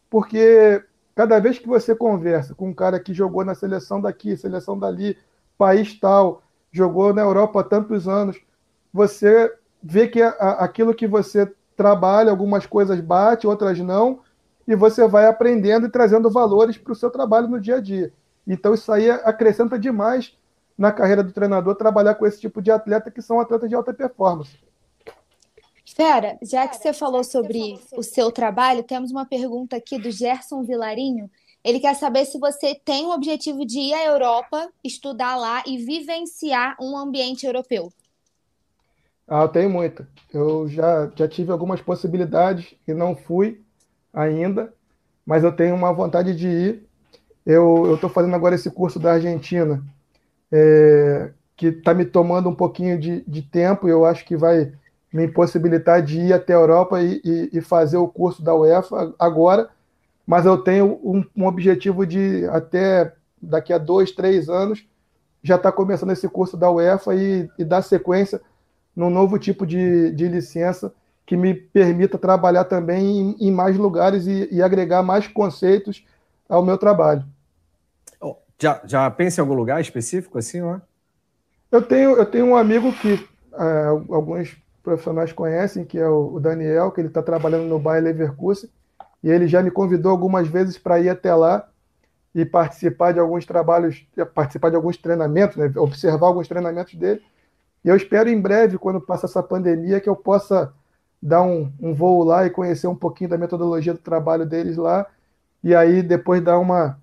porque 0.10 0.84
cada 1.16 1.40
vez 1.40 1.60
que 1.60 1.68
você 1.68 1.96
conversa 1.96 2.54
com 2.54 2.70
um 2.70 2.74
cara 2.74 3.00
que 3.00 3.14
jogou 3.14 3.44
na 3.44 3.56
seleção 3.56 4.00
daqui, 4.00 4.38
seleção 4.38 4.78
dali, 4.78 5.18
país 5.58 6.00
tal, 6.00 6.44
jogou 6.72 7.14
na 7.14 7.22
Europa 7.22 7.62
há 7.62 7.64
tantos 7.64 8.08
anos, 8.08 8.40
você 8.94 9.54
vê 9.82 10.08
que 10.08 10.22
aquilo 10.22 10.94
que 10.94 11.08
você 11.08 11.52
trabalha, 11.76 12.32
algumas 12.32 12.66
coisas 12.66 13.00
bate, 13.00 13.48
outras 13.48 13.80
não, 13.80 14.20
e 14.68 14.76
você 14.76 15.08
vai 15.08 15.28
aprendendo 15.28 15.88
e 15.88 15.92
trazendo 15.92 16.30
valores 16.30 16.78
para 16.78 16.92
o 16.92 16.96
seu 16.96 17.10
trabalho 17.10 17.48
no 17.48 17.60
dia 17.60 17.78
a 17.78 17.82
dia. 17.82 18.12
Então 18.46 18.74
isso 18.74 18.92
aí 18.92 19.10
acrescenta 19.10 19.78
demais 19.78 20.38
na 20.78 20.92
carreira 20.92 21.24
do 21.24 21.32
treinador 21.32 21.76
trabalhar 21.76 22.16
com 22.16 22.26
esse 22.26 22.40
tipo 22.40 22.62
de 22.62 22.72
atleta 22.72 23.10
que 23.10 23.22
são 23.22 23.40
atletas 23.40 23.70
de 23.70 23.76
alta 23.76 23.94
performance. 23.94 24.58
Fera, 25.98 26.38
já 26.44 26.68
que 26.68 26.78
você 26.78 26.94
falou 26.94 27.24
sobre 27.24 27.80
o 27.92 28.04
seu 28.04 28.32
trabalho, 28.32 28.84
temos 28.84 29.10
uma 29.10 29.26
pergunta 29.26 29.78
aqui 29.78 29.98
do 29.98 30.12
Gerson 30.12 30.62
Vilarinho. 30.62 31.28
Ele 31.64 31.80
quer 31.80 31.96
saber 31.96 32.24
se 32.26 32.38
você 32.38 32.76
tem 32.76 33.08
o 33.08 33.10
objetivo 33.10 33.66
de 33.66 33.80
ir 33.80 33.96
à 33.96 34.06
Europa, 34.06 34.70
estudar 34.84 35.36
lá 35.36 35.64
e 35.66 35.84
vivenciar 35.84 36.78
um 36.80 36.96
ambiente 36.96 37.48
europeu. 37.48 37.92
Ah, 39.28 39.42
eu 39.42 39.48
tenho 39.48 39.72
muito. 39.72 40.06
Eu 40.32 40.68
já, 40.68 41.12
já 41.16 41.28
tive 41.28 41.52
algumas 41.52 41.82
possibilidades 41.82 42.76
e 42.88 42.94
não 42.94 43.16
fui 43.16 43.60
ainda, 44.14 44.72
mas 45.26 45.44
eu 45.44 45.52
tenho 45.52 45.74
uma 45.74 45.92
vontade 45.92 46.36
de 46.36 46.48
ir. 46.48 46.88
Eu 47.44 47.96
estou 47.96 48.10
fazendo 48.10 48.36
agora 48.36 48.54
esse 48.54 48.70
curso 48.70 49.00
da 49.00 49.14
Argentina, 49.14 49.84
é, 50.52 51.32
que 51.56 51.70
está 51.70 51.92
me 51.92 52.06
tomando 52.06 52.50
um 52.50 52.56
pouquinho 52.56 53.00
de, 53.00 53.22
de 53.28 53.42
tempo, 53.42 53.88
e 53.88 53.92
eu 53.92 54.06
acho 54.06 54.24
que 54.26 54.38
vai 54.38 54.72
me 55.18 55.26
impossibilitar 55.26 56.00
de 56.04 56.20
ir 56.20 56.34
até 56.34 56.54
a 56.54 56.58
Europa 56.58 57.02
e, 57.02 57.20
e, 57.26 57.50
e, 57.54 57.62
fazer 57.62 57.98
o 57.98 58.08
curso 58.08 58.44
da 58.44 58.54
UEFA 58.54 59.16
agora, 59.18 59.68
mas 60.28 60.46
eu 60.46 60.60
tenho 60.60 61.00
um, 61.04 61.26
um, 61.36 61.48
objetivo 61.48 62.06
de 62.06 62.46
até 62.52 63.12
daqui 63.42 63.74
a 63.74 63.80
dois, 63.80 64.12
três 64.12 64.48
anos 64.48 64.86
já 65.42 65.56
estar 65.56 65.72
tá 65.72 65.76
começando 65.76 66.12
esse 66.12 66.30
curso 66.30 66.56
da 66.56 66.70
UEFA 66.70 67.16
e, 67.16 67.50
e 67.58 67.66
dar 67.66 67.82
sequência 67.82 68.40
num 68.96 69.10
novo 69.10 69.40
tipo 69.40 69.66
de, 69.66 70.12
de 70.12 70.28
licença 70.28 70.94
que 71.26 71.36
me 71.36 71.56
permita 71.56 72.20
trabalhar 72.20 72.66
também 72.66 73.36
em, 73.40 73.48
em 73.48 73.52
mais 73.52 73.76
lugares 73.76 74.28
e, 74.28 74.48
e, 74.52 74.62
agregar 74.62 75.02
mais 75.02 75.28
conceitos 75.28 76.06
ao 76.48 76.64
meu 76.64 76.78
trabalho. 76.78 77.26
Já, 78.60 78.82
já 78.86 79.10
pensa 79.10 79.42
em 79.42 79.44
algum 79.44 79.56
lugar 79.56 79.82
específico 79.82 80.38
assim, 80.38 80.62
ó? 80.62 80.80
Eu 81.72 81.82
tenho, 81.82 82.12
eu 82.12 82.26
tenho 82.26 82.46
um 82.46 82.56
amigo 82.56 82.94
que 82.94 83.28
é, 83.54 83.86
alguns 84.10 84.56
profissionais 84.88 85.34
conhecem, 85.34 85.84
que 85.84 86.00
é 86.00 86.08
o 86.08 86.40
Daniel, 86.40 86.92
que 86.92 87.02
ele 87.02 87.10
está 87.10 87.22
trabalhando 87.22 87.68
no 87.68 87.78
Bayer 87.78 88.02
Leverkusen, 88.02 88.70
e 89.22 89.30
ele 89.30 89.46
já 89.46 89.62
me 89.62 89.70
convidou 89.70 90.14
algumas 90.14 90.48
vezes 90.48 90.78
para 90.78 90.98
ir 90.98 91.10
até 91.10 91.36
lá 91.36 91.68
e 92.34 92.46
participar 92.46 93.12
de 93.12 93.20
alguns 93.20 93.46
trabalhos, 93.46 94.08
participar 94.34 94.70
de 94.70 94.78
alguns 94.78 94.96
treinamentos, 94.96 95.58
né, 95.58 95.70
observar 95.76 96.28
alguns 96.28 96.48
treinamentos 96.48 96.96
dele. 96.96 97.22
E 97.84 97.90
eu 97.90 97.98
espero 97.98 98.30
em 98.30 98.40
breve, 98.40 98.78
quando 98.78 99.02
passa 99.02 99.26
essa 99.26 99.44
pandemia, 99.44 100.00
que 100.00 100.08
eu 100.08 100.16
possa 100.16 100.72
dar 101.22 101.42
um, 101.42 101.70
um 101.82 101.94
voo 101.94 102.24
lá 102.24 102.46
e 102.46 102.50
conhecer 102.50 102.88
um 102.88 102.96
pouquinho 102.96 103.32
da 103.32 103.38
metodologia 103.38 103.92
do 103.92 104.00
trabalho 104.00 104.46
deles 104.46 104.78
lá, 104.78 105.06
e 105.62 105.76
aí 105.76 106.02
depois 106.02 106.42
dar 106.42 106.60
uma. 106.60 106.98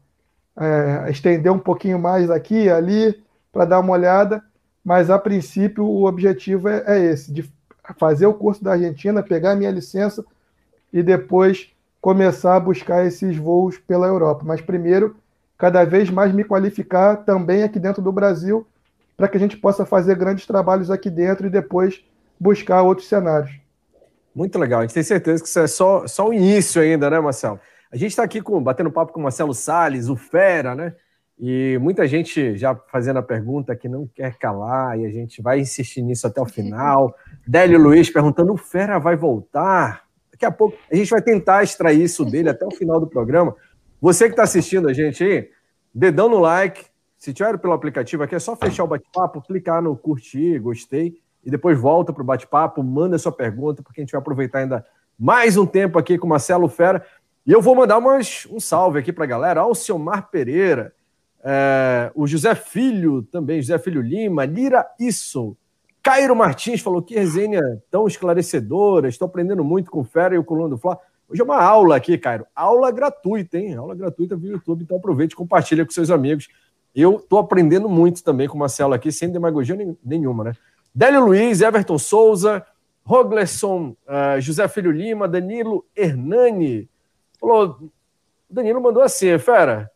É, 0.57 1.11
estender 1.11 1.53
um 1.53 1.59
pouquinho 1.59 1.99
mais 1.99 2.31
aqui, 2.31 2.71
ali, 2.71 3.23
para 3.53 3.67
dar 3.67 3.81
uma 3.81 3.93
olhada, 3.93 4.43
mas 4.83 5.11
a 5.11 5.19
princípio 5.19 5.85
o 5.85 6.07
objetivo 6.07 6.69
é, 6.69 6.85
é 6.87 6.99
esse, 7.07 7.33
de 7.33 7.53
fazer 7.93 8.27
o 8.27 8.35
curso 8.35 8.65
da 8.65 8.73
Argentina, 8.73 9.23
pegar 9.23 9.55
minha 9.55 9.71
licença 9.71 10.25
e 10.93 11.03
depois 11.03 11.71
começar 12.01 12.57
a 12.57 12.61
buscar 12.61 13.05
esses 13.05 13.37
voos 13.37 13.77
pela 13.79 14.07
Europa. 14.07 14.43
Mas 14.45 14.61
primeiro, 14.61 15.17
cada 15.59 15.85
vez 15.85 16.09
mais 16.09 16.33
me 16.33 16.45
qualificar 16.45 17.17
também 17.25 17.63
aqui 17.63 17.79
dentro 17.79 18.01
do 18.01 18.13
Brasil, 18.13 18.67
para 19.17 19.29
que 19.29 19.37
a 19.37 19.41
gente 19.41 19.57
possa 19.57 19.85
fazer 19.85 20.17
grandes 20.17 20.47
trabalhos 20.47 20.91
aqui 20.91 21.11
dentro 21.11 21.47
e 21.47 21.51
depois 21.51 22.05
buscar 22.39 22.83
outros 22.83 23.09
cenários. 23.09 23.53
Muito 24.35 24.59
legal. 24.59 24.81
A 24.81 24.83
gente 24.83 24.95
tem 24.95 25.03
certeza 25.03 25.43
que 25.43 25.49
isso 25.49 25.59
é 25.59 25.67
só, 25.67 26.07
só 26.07 26.29
o 26.29 26.33
início 26.35 26.83
ainda, 26.83 27.09
né, 27.09 27.21
Marcelo? 27.21 27.61
A 27.93 27.97
gente 27.97 28.11
está 28.11 28.25
aqui 28.25 28.43
com, 28.43 28.61
batendo 28.61 28.91
papo 28.91 29.13
com 29.13 29.21
o 29.21 29.23
Marcelo 29.23 29.55
Salles, 29.55 30.09
o 30.09 30.17
Fera, 30.17 30.75
né? 30.75 30.95
E 31.39 31.79
muita 31.81 32.07
gente 32.07 32.57
já 32.57 32.75
fazendo 32.75 33.19
a 33.19 33.23
pergunta 33.23 33.75
que 33.75 33.89
não 33.89 34.07
quer 34.07 34.37
calar, 34.39 34.99
e 34.99 35.05
a 35.05 35.11
gente 35.11 35.43
vai 35.43 35.61
insistir 35.61 36.01
nisso 36.03 36.27
até 36.27 36.41
o 36.41 36.47
final. 36.47 37.15
Délio 37.47 37.79
Luiz 37.79 38.09
perguntando: 38.09 38.53
o 38.53 38.57
Fera 38.57 38.99
vai 38.99 39.17
voltar? 39.17 40.05
Daqui 40.31 40.45
a 40.45 40.51
pouco 40.51 40.77
a 40.91 40.95
gente 40.95 41.11
vai 41.11 41.23
tentar 41.23 41.63
extrair 41.63 42.03
isso 42.03 42.25
dele 42.25 42.49
até 42.49 42.65
o 42.65 42.71
final 42.71 43.01
do 43.01 43.07
programa. 43.07 43.55
Você 44.01 44.27
que 44.27 44.33
está 44.33 44.43
assistindo 44.43 44.89
a 44.89 44.93
gente 44.93 45.25
aí, 45.25 45.51
dedão 45.95 46.29
no 46.29 46.39
like. 46.39 46.87
Se 47.17 47.33
tiver 47.33 47.57
pelo 47.59 47.73
aplicativo 47.73 48.23
aqui, 48.23 48.35
é 48.35 48.39
só 48.39 48.55
fechar 48.55 48.85
o 48.85 48.87
bate-papo, 48.87 49.41
clicar 49.41 49.81
no 49.81 49.97
curtir, 49.97 50.59
gostei, 50.59 51.17
e 51.43 51.51
depois 51.51 51.79
volta 51.79 52.13
para 52.13 52.23
o 52.23 52.27
bate-papo, 52.27 52.83
manda 52.83 53.17
sua 53.17 53.33
pergunta, 53.33 53.83
porque 53.83 54.01
a 54.01 54.05
gente 54.05 54.13
vai 54.13 54.21
aproveitar 54.21 54.59
ainda 54.59 54.85
mais 55.19 55.57
um 55.57 55.65
tempo 55.65 55.99
aqui 55.99 56.19
com 56.19 56.27
o 56.27 56.31
Marcelo 56.31 56.69
Fera. 56.69 57.03
E 57.47 57.53
eu 57.53 57.63
vou 57.63 57.75
mandar 57.75 57.97
umas, 57.97 58.47
um 58.51 58.61
salve 58.61 58.99
aqui 58.99 59.13
para 59.13 59.25
a 59.25 59.29
galera. 59.29 59.61
Alciomar 59.61 60.31
Pereira, 60.31 60.93
é, 61.45 62.11
o 62.15 62.27
José 62.27 62.55
Filho 62.55 63.23
também, 63.23 63.61
José 63.61 63.79
Filho 63.79 64.01
Lima, 64.01 64.47
Lira 64.47 64.87
Isso, 64.99 65.55
Cairo 66.03 66.35
Martins 66.37 66.83
falou 66.83 67.01
que 67.01 67.15
resenha 67.15 67.61
tão 67.91 68.07
esclarecedora, 68.07 69.09
estou 69.09 69.27
aprendendo 69.27 69.65
muito 69.65 69.91
com 69.91 70.01
o 70.01 70.05
Fera 70.05 70.35
e 70.35 70.39
o 70.39 70.45
Coluna 70.45 70.71
do 70.71 70.79
Fla. 70.79 70.99
Hoje 71.29 71.41
é 71.41 71.45
uma 71.45 71.63
aula 71.63 71.97
aqui, 71.97 72.19
Cairo, 72.19 72.47
aula 72.55 72.91
gratuita, 72.91 73.59
hein? 73.59 73.75
Aula 73.75 73.95
gratuita 73.95 74.37
via 74.37 74.53
YouTube, 74.53 74.83
então 74.83 74.99
aproveite 74.99 75.35
compartilha 75.35 75.85
com 75.85 75.91
seus 75.91 76.11
amigos. 76.11 76.49
Eu 76.95 77.17
estou 77.17 77.39
aprendendo 77.39 77.89
muito 77.89 78.23
também 78.23 78.47
com 78.47 78.55
o 78.55 78.59
Marcelo 78.59 78.93
aqui, 78.93 79.11
sem 79.11 79.31
demagogia 79.33 79.77
nenhuma, 80.05 80.45
né? 80.45 80.53
Délio 80.95 81.25
Luiz, 81.25 81.61
Everton 81.61 81.99
Souza, 81.99 82.65
Roglerson, 83.03 83.97
uh, 84.07 84.41
José 84.41 84.69
Filho 84.69 84.91
Lima, 84.91 85.27
Danilo 85.27 85.87
Hernani. 85.97 86.89
Falou, 87.41 87.91
Danilo 88.49 88.81
mandou 88.81 89.03
assim, 89.03 89.39
fera, 89.39 89.91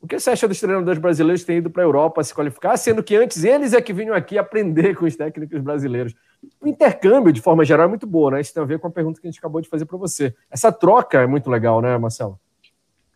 o 0.00 0.06
que 0.06 0.18
você 0.18 0.30
acha 0.30 0.46
dos 0.46 0.60
treinadores 0.60 1.00
brasileiros 1.00 1.42
terem 1.42 1.58
ido 1.58 1.70
para 1.70 1.82
a 1.82 1.86
Europa 1.86 2.22
se 2.22 2.32
qualificar, 2.32 2.76
sendo 2.76 3.02
que 3.02 3.16
antes 3.16 3.42
eles 3.42 3.72
é 3.72 3.80
que 3.80 3.92
vinham 3.92 4.14
aqui 4.14 4.38
aprender 4.38 4.94
com 4.94 5.04
os 5.04 5.16
técnicos 5.16 5.60
brasileiros? 5.60 6.14
O 6.60 6.68
intercâmbio, 6.68 7.32
de 7.32 7.40
forma 7.40 7.64
geral, 7.64 7.86
é 7.86 7.88
muito 7.88 8.06
boa, 8.06 8.30
né? 8.30 8.40
Isso 8.40 8.54
tem 8.54 8.62
a 8.62 8.66
ver 8.66 8.78
com 8.78 8.86
a 8.86 8.90
pergunta 8.90 9.20
que 9.20 9.26
a 9.26 9.30
gente 9.30 9.40
acabou 9.40 9.60
de 9.60 9.68
fazer 9.68 9.86
para 9.86 9.98
você. 9.98 10.32
Essa 10.48 10.70
troca 10.70 11.20
é 11.20 11.26
muito 11.26 11.50
legal, 11.50 11.80
né, 11.80 11.98
Marcelo? 11.98 12.38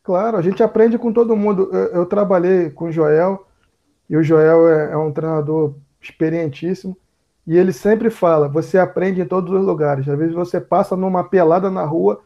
Claro, 0.02 0.36
a 0.36 0.42
gente 0.42 0.60
aprende 0.60 0.98
com 0.98 1.12
todo 1.12 1.36
mundo. 1.36 1.70
Eu, 1.72 2.00
eu 2.00 2.06
trabalhei 2.06 2.70
com 2.70 2.86
o 2.86 2.92
Joel, 2.92 3.46
e 4.10 4.16
o 4.16 4.22
Joel 4.22 4.68
é, 4.68 4.92
é 4.92 4.96
um 4.96 5.12
treinador 5.12 5.74
experientíssimo, 6.00 6.96
e 7.46 7.56
ele 7.56 7.72
sempre 7.72 8.10
fala: 8.10 8.48
você 8.48 8.76
aprende 8.76 9.20
em 9.20 9.26
todos 9.26 9.52
os 9.52 9.64
lugares. 9.64 10.08
Às 10.08 10.18
vezes 10.18 10.34
você 10.34 10.60
passa 10.60 10.96
numa 10.96 11.22
pelada 11.22 11.70
na 11.70 11.84
rua, 11.84 12.20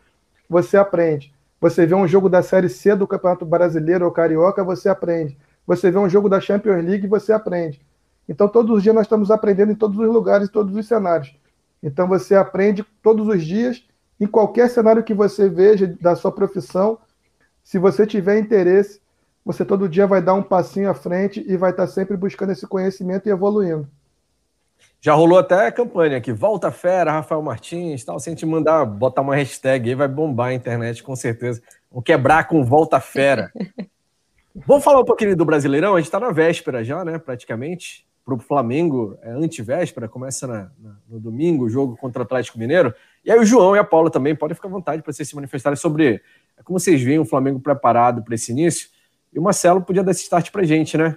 você 0.49 0.79
aprende. 0.79 1.36
Você 1.61 1.87
vê 1.87 1.95
um 1.95 2.07
jogo 2.07 2.29
da 2.29 2.43
Série 2.43 2.69
C 2.69 2.95
do 2.95 3.07
Campeonato 3.07 3.47
Brasileiro 3.47 4.05
ou 4.05 4.11
Carioca, 4.11 4.63
você 4.63 4.89
aprende. 4.89 5.39
Você 5.67 5.91
vê 5.91 5.99
um 5.99 6.09
jogo 6.09 6.29
da 6.29 6.41
Champions 6.41 6.85
League, 6.85 7.07
você 7.07 7.33
aprende. 7.33 7.81
Então, 8.29 8.49
todos 8.49 8.77
os 8.77 8.83
dias 8.83 8.95
nós 8.95 9.07
estamos 9.07 9.31
aprendendo 9.31 9.73
em 9.73 9.75
todos 9.75 9.99
os 9.99 10.07
lugares, 10.07 10.49
em 10.49 10.53
todos 10.53 10.75
os 10.75 10.87
cenários. 10.87 11.35
Então, 11.83 12.07
você 12.07 12.35
aprende 12.35 12.85
todos 13.03 13.27
os 13.29 13.45
dias, 13.45 13.85
em 14.21 14.27
qualquer 14.27 14.69
cenário 14.69 15.03
que 15.03 15.15
você 15.15 15.49
veja 15.49 15.87
da 16.01 16.15
sua 16.15 16.33
profissão. 16.33 16.99
Se 17.63 17.79
você 17.79 18.07
tiver 18.07 18.39
interesse, 18.39 19.01
você 19.45 19.65
todo 19.65 19.89
dia 19.89 20.07
vai 20.07 20.21
dar 20.21 20.35
um 20.35 20.43
passinho 20.43 20.91
à 20.91 20.95
frente 20.95 21.45
e 21.47 21.57
vai 21.57 21.71
estar 21.71 21.87
sempre 21.87 22.17
buscando 22.17 22.53
esse 22.53 22.67
conhecimento 22.67 23.29
e 23.29 23.31
evoluindo. 23.31 23.89
Já 25.07 25.15
rolou 25.15 25.39
até 25.39 25.69
a 25.69 25.71
campanha 25.71 26.17
aqui, 26.17 26.33
Volta 26.33 26.69
Fera, 26.73 27.13
Rafael 27.13 27.41
Martins, 27.41 28.03
tal. 28.03 28.19
Se 28.19 28.29
a 28.29 28.33
gente 28.33 28.45
mandar 28.45 28.85
botar 28.85 29.23
uma 29.23 29.37
hashtag 29.37 29.91
aí, 29.91 29.95
vai 29.95 30.09
bombar 30.09 30.49
a 30.49 30.53
internet, 30.53 31.01
com 31.01 31.15
certeza. 31.15 31.63
Vamos 31.89 32.05
quebrar 32.05 32.49
com 32.49 32.65
Volta 32.65 32.99
Fera. 32.99 33.53
Vamos 34.67 34.83
falar 34.83 34.99
um 34.99 35.05
pouquinho 35.05 35.37
do 35.37 35.45
Brasileirão? 35.45 35.95
A 35.95 35.99
gente 36.01 36.07
está 36.07 36.19
na 36.19 36.33
véspera 36.33 36.83
já, 36.83 37.05
né? 37.05 37.21
Praticamente. 37.21 38.05
Para 38.25 38.35
o 38.35 38.41
Flamengo 38.41 39.17
é 39.23 39.31
antivéspera, 39.31 40.09
começa 40.09 40.45
na, 40.45 40.73
na, 40.77 40.97
no 41.09 41.21
domingo 41.21 41.67
o 41.67 41.71
jogo 41.71 41.97
contra 41.97 42.23
o 42.23 42.25
Atlético 42.25 42.59
Mineiro. 42.59 42.93
E 43.25 43.31
aí 43.31 43.39
o 43.39 43.45
João 43.45 43.77
e 43.77 43.79
a 43.79 43.85
Paula 43.85 44.11
também 44.11 44.35
podem 44.35 44.57
ficar 44.57 44.67
à 44.67 44.73
vontade 44.73 45.03
para 45.03 45.13
vocês 45.13 45.29
se 45.29 45.37
manifestarem 45.37 45.77
sobre 45.77 46.21
como 46.65 46.81
vocês 46.81 47.01
veem 47.01 47.21
o 47.21 47.25
Flamengo 47.25 47.61
preparado 47.61 48.25
para 48.25 48.35
esse 48.35 48.51
início. 48.51 48.89
E 49.33 49.39
o 49.39 49.43
Marcelo 49.43 49.83
podia 49.83 50.03
dar 50.03 50.11
esse 50.11 50.23
start 50.23 50.51
para 50.51 50.65
gente, 50.65 50.99
né? 50.99 51.17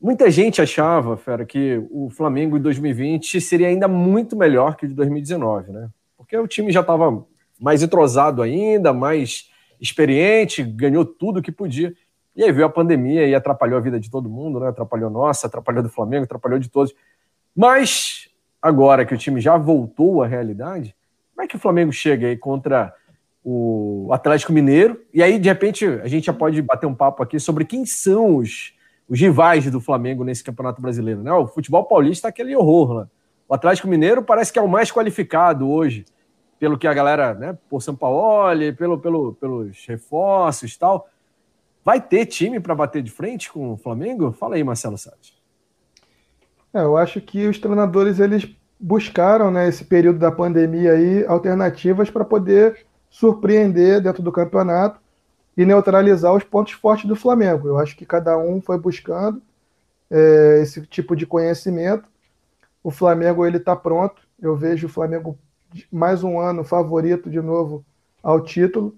Muita 0.00 0.30
gente 0.30 0.60
achava, 0.60 1.16
Fera, 1.16 1.46
que 1.46 1.82
o 1.90 2.10
Flamengo 2.10 2.58
em 2.58 2.60
2020 2.60 3.40
seria 3.40 3.68
ainda 3.68 3.88
muito 3.88 4.36
melhor 4.36 4.76
que 4.76 4.84
o 4.84 4.88
de 4.88 4.94
2019, 4.94 5.72
né? 5.72 5.88
Porque 6.16 6.36
o 6.36 6.46
time 6.46 6.70
já 6.70 6.80
estava 6.80 7.24
mais 7.58 7.82
entrosado 7.82 8.42
ainda, 8.42 8.92
mais 8.92 9.50
experiente, 9.80 10.62
ganhou 10.62 11.04
tudo 11.04 11.40
que 11.40 11.50
podia. 11.50 11.94
E 12.34 12.44
aí 12.44 12.52
veio 12.52 12.66
a 12.66 12.70
pandemia 12.70 13.26
e 13.26 13.34
atrapalhou 13.34 13.78
a 13.78 13.80
vida 13.80 13.98
de 13.98 14.10
todo 14.10 14.28
mundo, 14.28 14.60
né? 14.60 14.68
Atrapalhou 14.68 15.08
nossa, 15.08 15.46
atrapalhou 15.46 15.82
do 15.82 15.88
Flamengo, 15.88 16.24
atrapalhou 16.24 16.58
de 16.58 16.68
todos. 16.68 16.94
Mas 17.54 18.28
agora 18.60 19.06
que 19.06 19.14
o 19.14 19.18
time 19.18 19.40
já 19.40 19.56
voltou 19.56 20.22
à 20.22 20.26
realidade, 20.26 20.94
como 21.34 21.44
é 21.44 21.48
que 21.48 21.56
o 21.56 21.58
Flamengo 21.58 21.92
chega 21.92 22.26
aí 22.26 22.36
contra 22.36 22.94
o 23.42 24.10
Atlético 24.12 24.52
Mineiro? 24.52 25.00
E 25.14 25.22
aí, 25.22 25.38
de 25.38 25.48
repente, 25.48 25.86
a 25.86 26.08
gente 26.08 26.26
já 26.26 26.32
pode 26.34 26.60
bater 26.60 26.86
um 26.86 26.94
papo 26.94 27.22
aqui 27.22 27.40
sobre 27.40 27.64
quem 27.64 27.86
são 27.86 28.36
os 28.36 28.75
os 29.08 29.20
rivais 29.20 29.70
do 29.70 29.80
Flamengo 29.80 30.24
nesse 30.24 30.42
Campeonato 30.42 30.82
Brasileiro. 30.82 31.22
Né? 31.22 31.32
O 31.32 31.46
futebol 31.46 31.84
paulista 31.84 32.28
é 32.28 32.30
aquele 32.30 32.56
horror. 32.56 33.00
Né? 33.00 33.06
O 33.48 33.54
Atlético 33.54 33.88
Mineiro 33.88 34.22
parece 34.22 34.52
que 34.52 34.58
é 34.58 34.62
o 34.62 34.68
mais 34.68 34.90
qualificado 34.90 35.68
hoje, 35.68 36.04
pelo 36.58 36.78
que 36.78 36.86
a 36.86 36.94
galera, 36.94 37.34
né, 37.34 37.58
por 37.68 37.82
São 37.82 37.94
Paulo, 37.94 38.50
pelo, 38.76 38.98
pelo, 38.98 39.34
pelos 39.34 39.86
reforços 39.86 40.72
e 40.72 40.78
tal. 40.78 41.08
Vai 41.84 42.00
ter 42.00 42.26
time 42.26 42.58
para 42.58 42.74
bater 42.74 43.02
de 43.02 43.10
frente 43.10 43.52
com 43.52 43.72
o 43.72 43.76
Flamengo? 43.76 44.32
Fala 44.32 44.56
aí, 44.56 44.64
Marcelo 44.64 44.98
Salles. 44.98 45.36
É, 46.74 46.80
eu 46.80 46.96
acho 46.96 47.20
que 47.20 47.46
os 47.46 47.58
treinadores 47.58 48.18
eles 48.18 48.48
buscaram, 48.78 49.50
né, 49.50 49.68
esse 49.68 49.84
período 49.84 50.18
da 50.18 50.32
pandemia 50.32 50.92
aí, 50.92 51.24
alternativas 51.26 52.10
para 52.10 52.24
poder 52.24 52.86
surpreender 53.08 54.00
dentro 54.00 54.22
do 54.22 54.32
campeonato 54.32 55.00
e 55.56 55.64
neutralizar 55.64 56.34
os 56.34 56.44
pontos 56.44 56.74
fortes 56.74 57.06
do 57.06 57.16
Flamengo. 57.16 57.68
Eu 57.68 57.78
acho 57.78 57.96
que 57.96 58.04
cada 58.04 58.36
um 58.36 58.60
foi 58.60 58.78
buscando 58.78 59.40
é, 60.10 60.60
esse 60.62 60.82
tipo 60.86 61.16
de 61.16 61.26
conhecimento. 61.26 62.08
O 62.82 62.90
Flamengo 62.90 63.46
ele 63.46 63.56
está 63.56 63.74
pronto. 63.74 64.22
Eu 64.40 64.54
vejo 64.54 64.86
o 64.86 64.90
Flamengo 64.90 65.38
mais 65.90 66.22
um 66.22 66.38
ano 66.38 66.62
favorito 66.62 67.30
de 67.30 67.40
novo 67.40 67.84
ao 68.22 68.40
título. 68.40 68.94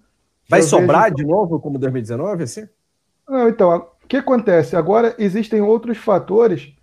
Vai 0.48 0.60
Eu 0.60 0.64
sobrar 0.64 1.04
vejo... 1.04 1.16
de 1.16 1.24
novo 1.26 1.60
como 1.60 1.78
2019 1.78 2.42
assim? 2.42 2.68
Não, 3.28 3.48
então 3.48 3.88
o 4.02 4.08
que 4.08 4.16
acontece? 4.16 4.74
Agora 4.74 5.14
existem 5.18 5.60
outros 5.60 5.98
fatores 5.98 6.74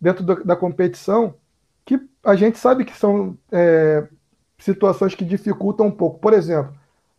dentro 0.00 0.24
do, 0.24 0.44
da 0.44 0.54
competição 0.54 1.34
que 1.84 2.00
a 2.22 2.36
gente 2.36 2.58
sabe 2.58 2.84
que 2.84 2.96
são 2.96 3.36
é, 3.50 4.06
situações 4.58 5.14
que 5.14 5.24
dificultam 5.24 5.86
um 5.86 5.90
pouco. 5.90 6.18
Por 6.18 6.32
exemplo, 6.32 6.74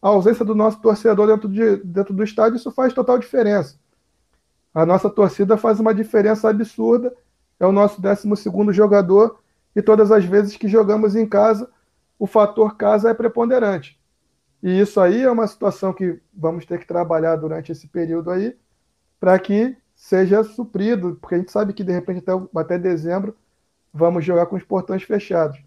a 0.05 0.09
ausência 0.09 0.45
do 0.45 0.53
nosso 0.53 0.79
torcedor 0.79 1.25
dentro, 1.25 1.49
de, 1.49 1.77
dentro 1.77 2.13
do 2.13 2.23
estádio, 2.23 2.57
isso 2.57 2.69
faz 2.69 2.93
total 2.93 3.17
diferença. 3.17 3.75
A 4.71 4.85
nossa 4.85 5.09
torcida 5.09 5.57
faz 5.57 5.79
uma 5.79 5.95
diferença 5.95 6.47
absurda, 6.47 7.11
é 7.59 7.65
o 7.65 7.71
nosso 7.71 7.99
12 7.99 8.71
jogador, 8.71 9.39
e 9.75 9.81
todas 9.81 10.11
as 10.11 10.23
vezes 10.23 10.55
que 10.57 10.67
jogamos 10.67 11.15
em 11.15 11.27
casa, 11.27 11.67
o 12.19 12.27
fator 12.27 12.77
casa 12.77 13.09
é 13.09 13.15
preponderante. 13.15 13.99
E 14.61 14.79
isso 14.79 15.01
aí 15.01 15.23
é 15.23 15.31
uma 15.31 15.47
situação 15.47 15.91
que 15.91 16.21
vamos 16.31 16.67
ter 16.67 16.77
que 16.77 16.85
trabalhar 16.85 17.35
durante 17.37 17.71
esse 17.71 17.87
período 17.87 18.29
aí, 18.29 18.55
para 19.19 19.39
que 19.39 19.75
seja 19.95 20.43
suprido, 20.43 21.17
porque 21.19 21.33
a 21.33 21.39
gente 21.39 21.51
sabe 21.51 21.73
que 21.73 21.83
de 21.83 21.91
repente 21.91 22.19
até, 22.19 22.31
até 22.59 22.77
dezembro 22.77 23.35
vamos 23.91 24.23
jogar 24.23 24.45
com 24.45 24.55
os 24.55 24.63
portões 24.63 25.01
fechados. 25.01 25.57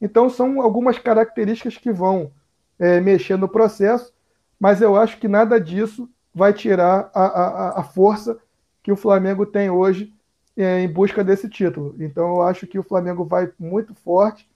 Então 0.00 0.28
são 0.28 0.60
algumas 0.60 0.98
características 0.98 1.76
que 1.76 1.92
vão 1.92 2.32
é, 2.78 3.00
mexer 3.00 3.36
no 3.36 3.48
processo, 3.48 4.12
mas 4.58 4.80
eu 4.80 4.96
acho 4.96 5.18
que 5.18 5.28
nada 5.28 5.60
disso 5.60 6.08
vai 6.34 6.52
tirar 6.52 7.10
a, 7.14 7.24
a, 7.24 7.80
a 7.80 7.82
força 7.82 8.38
que 8.82 8.92
o 8.92 8.96
Flamengo 8.96 9.44
tem 9.44 9.70
hoje 9.70 10.12
é, 10.56 10.80
em 10.80 10.88
busca 10.88 11.22
desse 11.22 11.48
título. 11.48 11.94
Então 12.00 12.36
eu 12.36 12.42
acho 12.42 12.66
que 12.66 12.78
o 12.78 12.82
Flamengo 12.82 13.24
vai 13.24 13.50
muito 13.58 13.94
forte. 13.94 14.48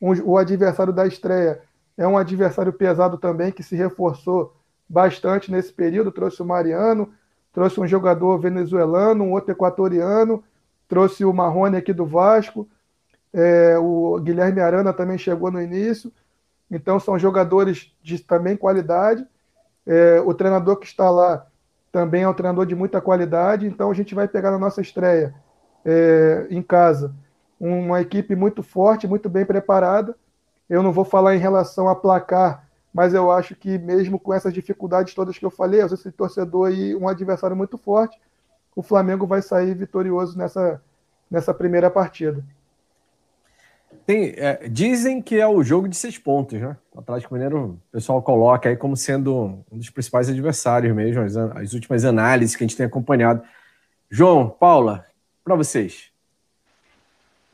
Um, 0.00 0.12
o 0.22 0.38
adversário 0.38 0.92
da 0.92 1.06
estreia 1.06 1.60
é 1.96 2.06
um 2.06 2.16
adversário 2.16 2.72
pesado 2.72 3.18
também, 3.18 3.52
que 3.52 3.62
se 3.62 3.76
reforçou 3.76 4.56
bastante 4.88 5.50
nesse 5.50 5.72
período. 5.72 6.12
Trouxe 6.12 6.40
o 6.40 6.46
Mariano, 6.46 7.12
trouxe 7.52 7.80
um 7.80 7.86
jogador 7.86 8.38
venezuelano, 8.38 9.24
um 9.24 9.32
outro 9.32 9.52
equatoriano, 9.52 10.42
trouxe 10.88 11.24
o 11.24 11.32
Marrone 11.32 11.76
aqui 11.76 11.92
do 11.92 12.06
Vasco. 12.06 12.68
É, 13.32 13.78
o 13.78 14.18
Guilherme 14.20 14.60
Arana 14.60 14.92
também 14.92 15.18
chegou 15.18 15.50
no 15.50 15.60
início. 15.60 16.12
Então, 16.70 17.00
são 17.00 17.18
jogadores 17.18 17.92
de 18.02 18.18
também 18.18 18.56
qualidade. 18.56 19.26
É, 19.86 20.20
o 20.20 20.32
treinador 20.32 20.76
que 20.76 20.86
está 20.86 21.10
lá 21.10 21.46
também 21.90 22.22
é 22.22 22.28
um 22.28 22.34
treinador 22.34 22.66
de 22.66 22.74
muita 22.74 23.00
qualidade. 23.00 23.66
Então, 23.66 23.90
a 23.90 23.94
gente 23.94 24.14
vai 24.14 24.28
pegar 24.28 24.50
na 24.50 24.58
nossa 24.58 24.80
estreia 24.80 25.34
é, 25.84 26.46
em 26.50 26.62
casa 26.62 27.14
uma 27.60 28.00
equipe 28.00 28.34
muito 28.34 28.62
forte, 28.62 29.06
muito 29.06 29.28
bem 29.28 29.44
preparada. 29.44 30.16
Eu 30.68 30.82
não 30.82 30.92
vou 30.92 31.04
falar 31.04 31.36
em 31.36 31.38
relação 31.38 31.88
a 31.88 31.94
placar, 31.94 32.66
mas 32.92 33.12
eu 33.12 33.30
acho 33.30 33.54
que 33.54 33.76
mesmo 33.78 34.18
com 34.18 34.32
essas 34.32 34.54
dificuldades 34.54 35.14
todas 35.14 35.36
que 35.36 35.44
eu 35.44 35.50
falei, 35.50 35.82
esse 35.82 36.10
torcedor 36.10 36.72
e 36.72 36.96
um 36.96 37.06
adversário 37.06 37.56
muito 37.56 37.76
forte, 37.76 38.18
o 38.74 38.82
Flamengo 38.82 39.26
vai 39.26 39.42
sair 39.42 39.74
vitorioso 39.74 40.38
nessa, 40.38 40.80
nessa 41.30 41.52
primeira 41.52 41.90
partida. 41.90 42.42
Tem, 44.10 44.34
é, 44.36 44.68
dizem 44.68 45.22
que 45.22 45.38
é 45.38 45.46
o 45.46 45.62
jogo 45.62 45.88
de 45.88 45.96
seis 45.96 46.18
pontos, 46.18 46.60
né? 46.60 46.76
O 46.92 46.98
Atlético 46.98 47.32
Mineiro, 47.32 47.80
o 47.88 47.92
pessoal 47.92 48.20
coloca 48.20 48.68
aí 48.68 48.76
como 48.76 48.96
sendo 48.96 49.64
um 49.70 49.78
dos 49.78 49.88
principais 49.88 50.28
adversários 50.28 50.92
mesmo, 50.92 51.22
as, 51.22 51.36
as 51.36 51.74
últimas 51.74 52.04
análises 52.04 52.56
que 52.56 52.64
a 52.64 52.66
gente 52.66 52.76
tem 52.76 52.86
acompanhado. 52.86 53.40
João, 54.10 54.50
Paula, 54.50 55.06
para 55.44 55.54
vocês. 55.54 56.10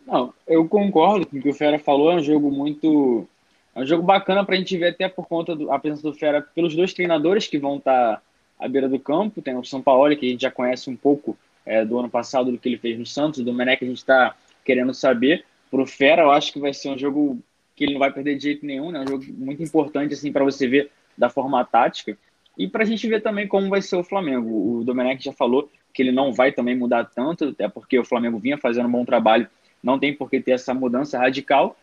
Não, 0.06 0.32
eu 0.46 0.66
concordo 0.66 1.26
com 1.26 1.36
o 1.36 1.42
que 1.42 1.50
o 1.50 1.52
Fera 1.52 1.78
falou, 1.78 2.12
é 2.12 2.14
um 2.14 2.22
jogo 2.22 2.50
muito. 2.50 3.28
É 3.74 3.80
um 3.80 3.86
jogo 3.86 4.02
bacana 4.02 4.42
para 4.42 4.54
a 4.54 4.58
gente 4.58 4.78
ver, 4.78 4.92
até 4.92 5.10
por 5.10 5.26
conta 5.26 5.54
da 5.54 5.78
presença 5.78 6.04
do 6.04 6.14
Fera, 6.14 6.40
pelos 6.40 6.74
dois 6.74 6.94
treinadores 6.94 7.46
que 7.46 7.58
vão 7.58 7.76
estar 7.76 8.16
tá 8.16 8.22
à 8.58 8.66
beira 8.66 8.88
do 8.88 8.98
campo. 8.98 9.42
Tem 9.42 9.54
o 9.54 9.62
São 9.62 9.82
Paulo, 9.82 10.16
que 10.16 10.24
a 10.24 10.30
gente 10.30 10.40
já 10.40 10.50
conhece 10.50 10.88
um 10.88 10.96
pouco 10.96 11.36
é, 11.66 11.84
do 11.84 11.98
ano 11.98 12.08
passado, 12.08 12.50
do 12.50 12.56
que 12.56 12.66
ele 12.66 12.78
fez 12.78 12.98
no 12.98 13.04
Santos, 13.04 13.44
do 13.44 13.52
Mené, 13.52 13.76
que 13.76 13.84
a 13.84 13.88
gente 13.88 13.98
está 13.98 14.34
querendo 14.64 14.94
saber. 14.94 15.44
Para 15.70 15.82
o 15.82 15.86
Fera, 15.86 16.22
eu 16.22 16.30
acho 16.30 16.52
que 16.52 16.60
vai 16.60 16.72
ser 16.72 16.90
um 16.90 16.98
jogo 16.98 17.40
que 17.74 17.84
ele 17.84 17.92
não 17.92 18.00
vai 18.00 18.12
perder 18.12 18.36
de 18.36 18.42
jeito 18.42 18.64
nenhum, 18.64 18.90
né? 18.90 19.00
um 19.00 19.06
jogo 19.06 19.24
muito 19.36 19.62
importante 19.62 20.14
assim 20.14 20.32
para 20.32 20.44
você 20.44 20.66
ver 20.66 20.90
da 21.16 21.28
forma 21.28 21.64
tática. 21.64 22.16
E 22.56 22.66
para 22.66 22.82
a 22.82 22.86
gente 22.86 23.06
ver 23.06 23.20
também 23.20 23.46
como 23.46 23.68
vai 23.68 23.82
ser 23.82 23.96
o 23.96 24.04
Flamengo. 24.04 24.78
O 24.78 24.84
Domenech 24.84 25.22
já 25.22 25.32
falou 25.32 25.70
que 25.92 26.02
ele 26.02 26.12
não 26.12 26.32
vai 26.32 26.52
também 26.52 26.76
mudar 26.76 27.04
tanto, 27.04 27.48
até 27.48 27.68
porque 27.68 27.98
o 27.98 28.04
Flamengo 28.04 28.38
vinha 28.38 28.58
fazendo 28.58 28.86
um 28.86 28.92
bom 28.92 29.04
trabalho, 29.04 29.48
não 29.82 29.98
tem 29.98 30.14
por 30.14 30.30
que 30.30 30.40
ter 30.40 30.52
essa 30.52 30.72
mudança 30.72 31.18
radical. 31.18 31.76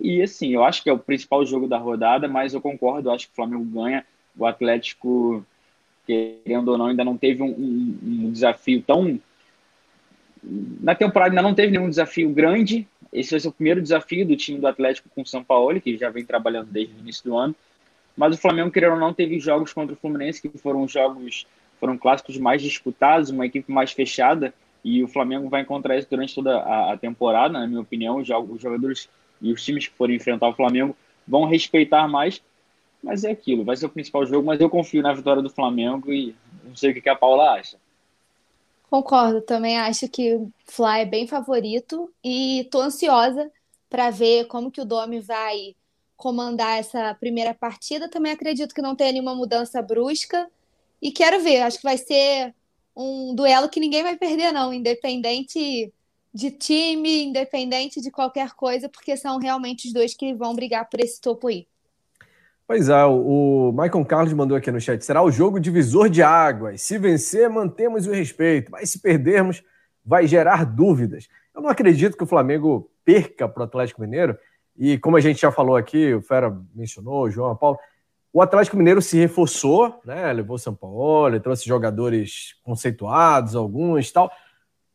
E 0.00 0.20
assim, 0.20 0.52
eu 0.52 0.64
acho 0.64 0.82
que 0.82 0.90
é 0.90 0.92
o 0.92 0.98
principal 0.98 1.44
jogo 1.46 1.66
da 1.66 1.78
rodada, 1.78 2.28
mas 2.28 2.54
eu 2.54 2.60
concordo, 2.60 3.08
eu 3.08 3.12
acho 3.14 3.26
que 3.26 3.32
o 3.32 3.36
Flamengo 3.36 3.64
ganha. 3.64 4.04
O 4.36 4.44
Atlético, 4.44 5.44
querendo 6.06 6.68
ou 6.68 6.78
não, 6.78 6.86
ainda 6.86 7.04
não 7.04 7.16
teve 7.16 7.42
um, 7.42 7.48
um, 7.48 7.98
um 8.02 8.30
desafio 8.30 8.82
tão. 8.82 9.18
Na 10.42 10.94
temporada 10.94 11.30
ainda 11.30 11.42
não 11.42 11.54
teve 11.54 11.72
nenhum 11.72 11.88
desafio 11.88 12.28
grande. 12.30 12.86
Esse 13.16 13.30
vai 13.30 13.40
ser 13.40 13.48
o 13.48 13.52
primeiro 13.52 13.80
desafio 13.80 14.26
do 14.26 14.36
time 14.36 14.58
do 14.58 14.66
Atlético 14.66 15.08
com 15.14 15.22
o 15.22 15.26
São 15.26 15.42
Paulo, 15.42 15.80
que 15.80 15.96
já 15.96 16.10
vem 16.10 16.22
trabalhando 16.22 16.66
desde 16.66 16.94
o 16.94 16.98
início 16.98 17.24
do 17.24 17.34
ano. 17.34 17.54
Mas 18.14 18.34
o 18.34 18.38
Flamengo, 18.38 18.70
querendo 18.70 18.92
ou 18.92 18.98
não, 18.98 19.14
teve 19.14 19.40
jogos 19.40 19.72
contra 19.72 19.94
o 19.94 19.96
Fluminense 19.96 20.42
que 20.42 20.58
foram 20.58 20.86
jogos, 20.86 21.46
foram 21.80 21.96
clássicos 21.96 22.36
mais 22.36 22.60
disputados, 22.60 23.30
uma 23.30 23.46
equipe 23.46 23.72
mais 23.72 23.90
fechada. 23.92 24.52
E 24.84 25.02
o 25.02 25.08
Flamengo 25.08 25.48
vai 25.48 25.62
encontrar 25.62 25.96
isso 25.96 26.06
durante 26.10 26.34
toda 26.34 26.58
a, 26.58 26.96
temporada, 26.98 27.58
na 27.58 27.66
minha 27.66 27.80
opinião. 27.80 28.18
Os 28.18 28.26
jogadores 28.60 29.08
e 29.40 29.50
os 29.50 29.64
times 29.64 29.88
que 29.88 29.94
forem 29.94 30.16
enfrentar 30.16 30.48
o 30.48 30.54
Flamengo 30.54 30.94
vão 31.26 31.46
respeitar 31.46 32.06
mais. 32.06 32.42
Mas 33.02 33.24
é 33.24 33.30
aquilo, 33.30 33.64
vai 33.64 33.76
ser 33.76 33.86
o 33.86 33.90
principal 33.90 34.26
jogo. 34.26 34.46
Mas 34.46 34.60
eu 34.60 34.68
confio 34.68 35.02
na 35.02 35.14
vitória 35.14 35.42
do 35.42 35.48
Flamengo 35.48 36.12
e 36.12 36.34
não 36.64 36.76
sei 36.76 36.90
o 36.90 36.94
que 36.94 37.08
a 37.08 37.16
Paula 37.16 37.54
acha. 37.54 37.78
Concordo, 38.88 39.42
também 39.42 39.76
acho 39.78 40.08
que 40.08 40.34
o 40.34 40.52
Fly 40.66 41.00
é 41.00 41.04
bem 41.04 41.26
favorito 41.26 42.12
e 42.22 42.68
tô 42.70 42.80
ansiosa 42.80 43.50
para 43.90 44.10
ver 44.10 44.46
como 44.46 44.70
que 44.70 44.80
o 44.80 44.84
Domi 44.84 45.20
vai 45.20 45.74
comandar 46.16 46.78
essa 46.78 47.14
primeira 47.14 47.52
partida. 47.52 48.08
Também 48.08 48.32
acredito 48.32 48.74
que 48.74 48.82
não 48.82 48.94
tenha 48.94 49.12
nenhuma 49.12 49.34
mudança 49.34 49.82
brusca. 49.82 50.48
E 51.02 51.10
quero 51.10 51.42
ver, 51.42 51.62
acho 51.62 51.78
que 51.78 51.84
vai 51.84 51.98
ser 51.98 52.54
um 52.96 53.34
duelo 53.34 53.68
que 53.68 53.80
ninguém 53.80 54.02
vai 54.02 54.16
perder, 54.16 54.52
não, 54.52 54.72
independente 54.72 55.92
de 56.32 56.50
time, 56.50 57.24
independente 57.24 58.00
de 58.00 58.10
qualquer 58.10 58.52
coisa, 58.54 58.88
porque 58.88 59.16
são 59.16 59.38
realmente 59.38 59.88
os 59.88 59.92
dois 59.92 60.14
que 60.14 60.34
vão 60.34 60.54
brigar 60.54 60.88
por 60.88 61.00
esse 61.00 61.20
topo 61.20 61.48
aí. 61.48 61.66
Pois 62.66 62.88
é, 62.88 63.04
o 63.04 63.70
Michael 63.72 64.04
Carlos 64.04 64.32
mandou 64.32 64.56
aqui 64.56 64.70
no 64.72 64.80
chat: 64.80 65.04
será 65.04 65.22
o 65.22 65.30
jogo 65.30 65.60
divisor 65.60 66.08
de 66.08 66.22
águas. 66.22 66.82
Se 66.82 66.98
vencer, 66.98 67.48
mantemos 67.48 68.06
o 68.06 68.12
respeito, 68.12 68.72
mas 68.72 68.90
se 68.90 68.98
perdermos, 68.98 69.62
vai 70.04 70.26
gerar 70.26 70.64
dúvidas. 70.64 71.28
Eu 71.54 71.62
não 71.62 71.70
acredito 71.70 72.16
que 72.16 72.24
o 72.24 72.26
Flamengo 72.26 72.90
perca 73.04 73.48
para 73.48 73.62
o 73.62 73.64
Atlético 73.64 74.00
Mineiro, 74.00 74.36
e 74.76 74.98
como 74.98 75.16
a 75.16 75.20
gente 75.20 75.40
já 75.40 75.50
falou 75.52 75.76
aqui, 75.76 76.12
o 76.12 76.20
Fera 76.20 76.54
mencionou, 76.74 77.22
o 77.22 77.30
João, 77.30 77.56
Paulo, 77.56 77.78
o 78.32 78.42
Atlético 78.42 78.76
Mineiro 78.76 79.00
se 79.00 79.16
reforçou, 79.16 80.00
né? 80.04 80.32
Levou 80.32 80.58
São 80.58 80.74
Paulo, 80.74 81.40
trouxe 81.40 81.64
jogadores 81.66 82.54
conceituados, 82.62 83.54
alguns 83.54 84.10
tal, 84.12 84.30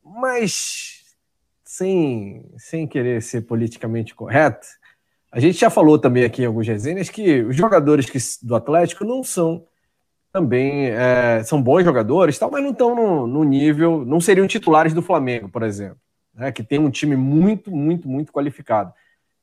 mas 0.04 1.16
sem, 1.64 2.52
sem 2.58 2.86
querer 2.86 3.22
ser 3.22 3.42
politicamente 3.42 4.14
correto, 4.14 4.68
a 5.32 5.40
gente 5.40 5.58
já 5.58 5.70
falou 5.70 5.98
também 5.98 6.26
aqui 6.26 6.44
em 6.44 6.46
alguns 6.46 6.68
resenhas 6.68 7.10
que 7.10 7.42
os 7.42 7.56
jogadores 7.56 8.10
que, 8.10 8.18
do 8.44 8.56
Atlético 8.56 9.06
não 9.06 9.24
são 9.24 9.66
também 10.32 10.88
é, 10.88 11.44
são 11.44 11.62
bons 11.62 11.84
jogadores, 11.84 12.40
tal, 12.40 12.50
mas 12.50 12.64
não 12.64 12.72
estão 12.72 12.96
no, 12.96 13.28
no, 13.28 13.44
nível, 13.44 14.06
não 14.06 14.22
seriam 14.22 14.48
titulares 14.48 14.94
do 14.94 15.02
Flamengo, 15.02 15.50
por 15.50 15.62
exemplo, 15.62 15.98
né, 16.34 16.52
que 16.52 16.64
tem 16.64 16.80
um 16.80 16.90
time 16.90 17.18
muito, 17.18 17.70
muito, 17.70 18.08
muito 18.08 18.32
qualificado. 18.32 18.94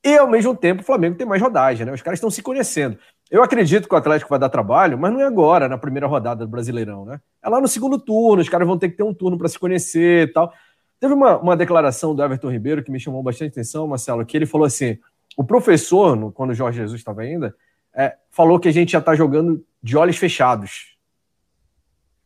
E, 0.03 0.16
ao 0.16 0.28
mesmo 0.28 0.57
tempo, 0.57 0.80
o 0.80 0.84
Flamengo 0.84 1.16
tem 1.16 1.26
mais 1.26 1.43
rodagem, 1.43 1.84
né? 1.84 1.93
Os 1.93 2.01
caras 2.01 2.18
estão 2.18 2.30
se 2.30 2.41
conhecendo. 2.41 2.97
Eu 3.28 3.43
acredito 3.43 3.89
que 3.89 3.95
o 3.95 3.99
Atlético 3.99 4.30
vai 4.30 4.39
dar 4.39 4.49
trabalho, 4.49 4.97
mas 4.97 5.12
não 5.12 5.20
é 5.20 5.24
agora, 5.24 5.68
na 5.68 5.76
primeira 5.76 6.07
rodada 6.07 6.47
do 6.47 6.51
Brasileirão, 6.51 7.05
né? 7.05 7.20
É 7.43 7.49
lá 7.49 7.61
no 7.61 7.66
segundo 7.66 7.99
turno, 7.99 8.41
os 8.41 8.49
caras 8.49 8.66
vão 8.66 8.78
ter 8.78 8.91
que 8.91 8.97
ter 8.97 9.03
um 9.03 9.12
turno 9.12 9.36
para 9.36 9.49
se 9.49 9.59
conhecer 9.59 10.28
e 10.28 10.32
tal. 10.32 10.53
Teve 11.01 11.12
uma, 11.12 11.36
uma 11.39 11.57
declaração 11.57 12.14
do 12.14 12.22
Everton 12.22 12.51
Ribeiro 12.51 12.82
que 12.82 12.93
me 12.93 13.01
chamou 13.01 13.22
bastante 13.22 13.51
atenção, 13.51 13.89
Marcelo, 13.89 14.24
que 14.24 14.36
ele 14.36 14.47
falou 14.47 14.66
assim: 14.66 14.99
o 15.39 15.45
professor, 15.45 16.16
no, 16.16 16.32
quando 16.32 16.51
o 16.51 16.55
Jorge 16.55 16.80
Jesus 16.80 17.01
estava 17.01 17.22
ainda, 17.22 17.55
é, 17.95 18.16
falou 18.28 18.59
que 18.59 18.66
a 18.66 18.72
gente 18.72 18.91
já 18.91 18.99
está 18.99 19.14
jogando 19.14 19.64
de 19.80 19.97
olhos 19.97 20.16
fechados. 20.16 20.99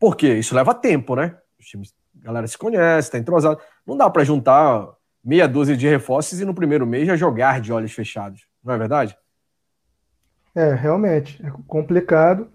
Por 0.00 0.16
quê? 0.16 0.38
Isso 0.38 0.54
leva 0.54 0.74
tempo, 0.74 1.14
né? 1.14 1.36
Os 1.60 1.66
times, 1.66 1.94
a 2.22 2.24
galera 2.24 2.46
se 2.46 2.56
conhece, 2.56 3.08
está 3.08 3.18
entrosado. 3.18 3.60
Não 3.86 3.98
dá 3.98 4.08
para 4.08 4.24
juntar 4.24 4.88
meia 5.22 5.46
dúzia 5.46 5.76
de 5.76 5.86
reforços 5.86 6.40
e 6.40 6.44
no 6.46 6.54
primeiro 6.54 6.86
mês 6.86 7.06
já 7.06 7.14
jogar 7.14 7.60
de 7.60 7.70
olhos 7.70 7.92
fechados, 7.92 8.46
não 8.64 8.72
é 8.72 8.78
verdade? 8.78 9.14
É, 10.54 10.72
realmente, 10.72 11.38
é 11.44 11.52
complicado, 11.66 12.48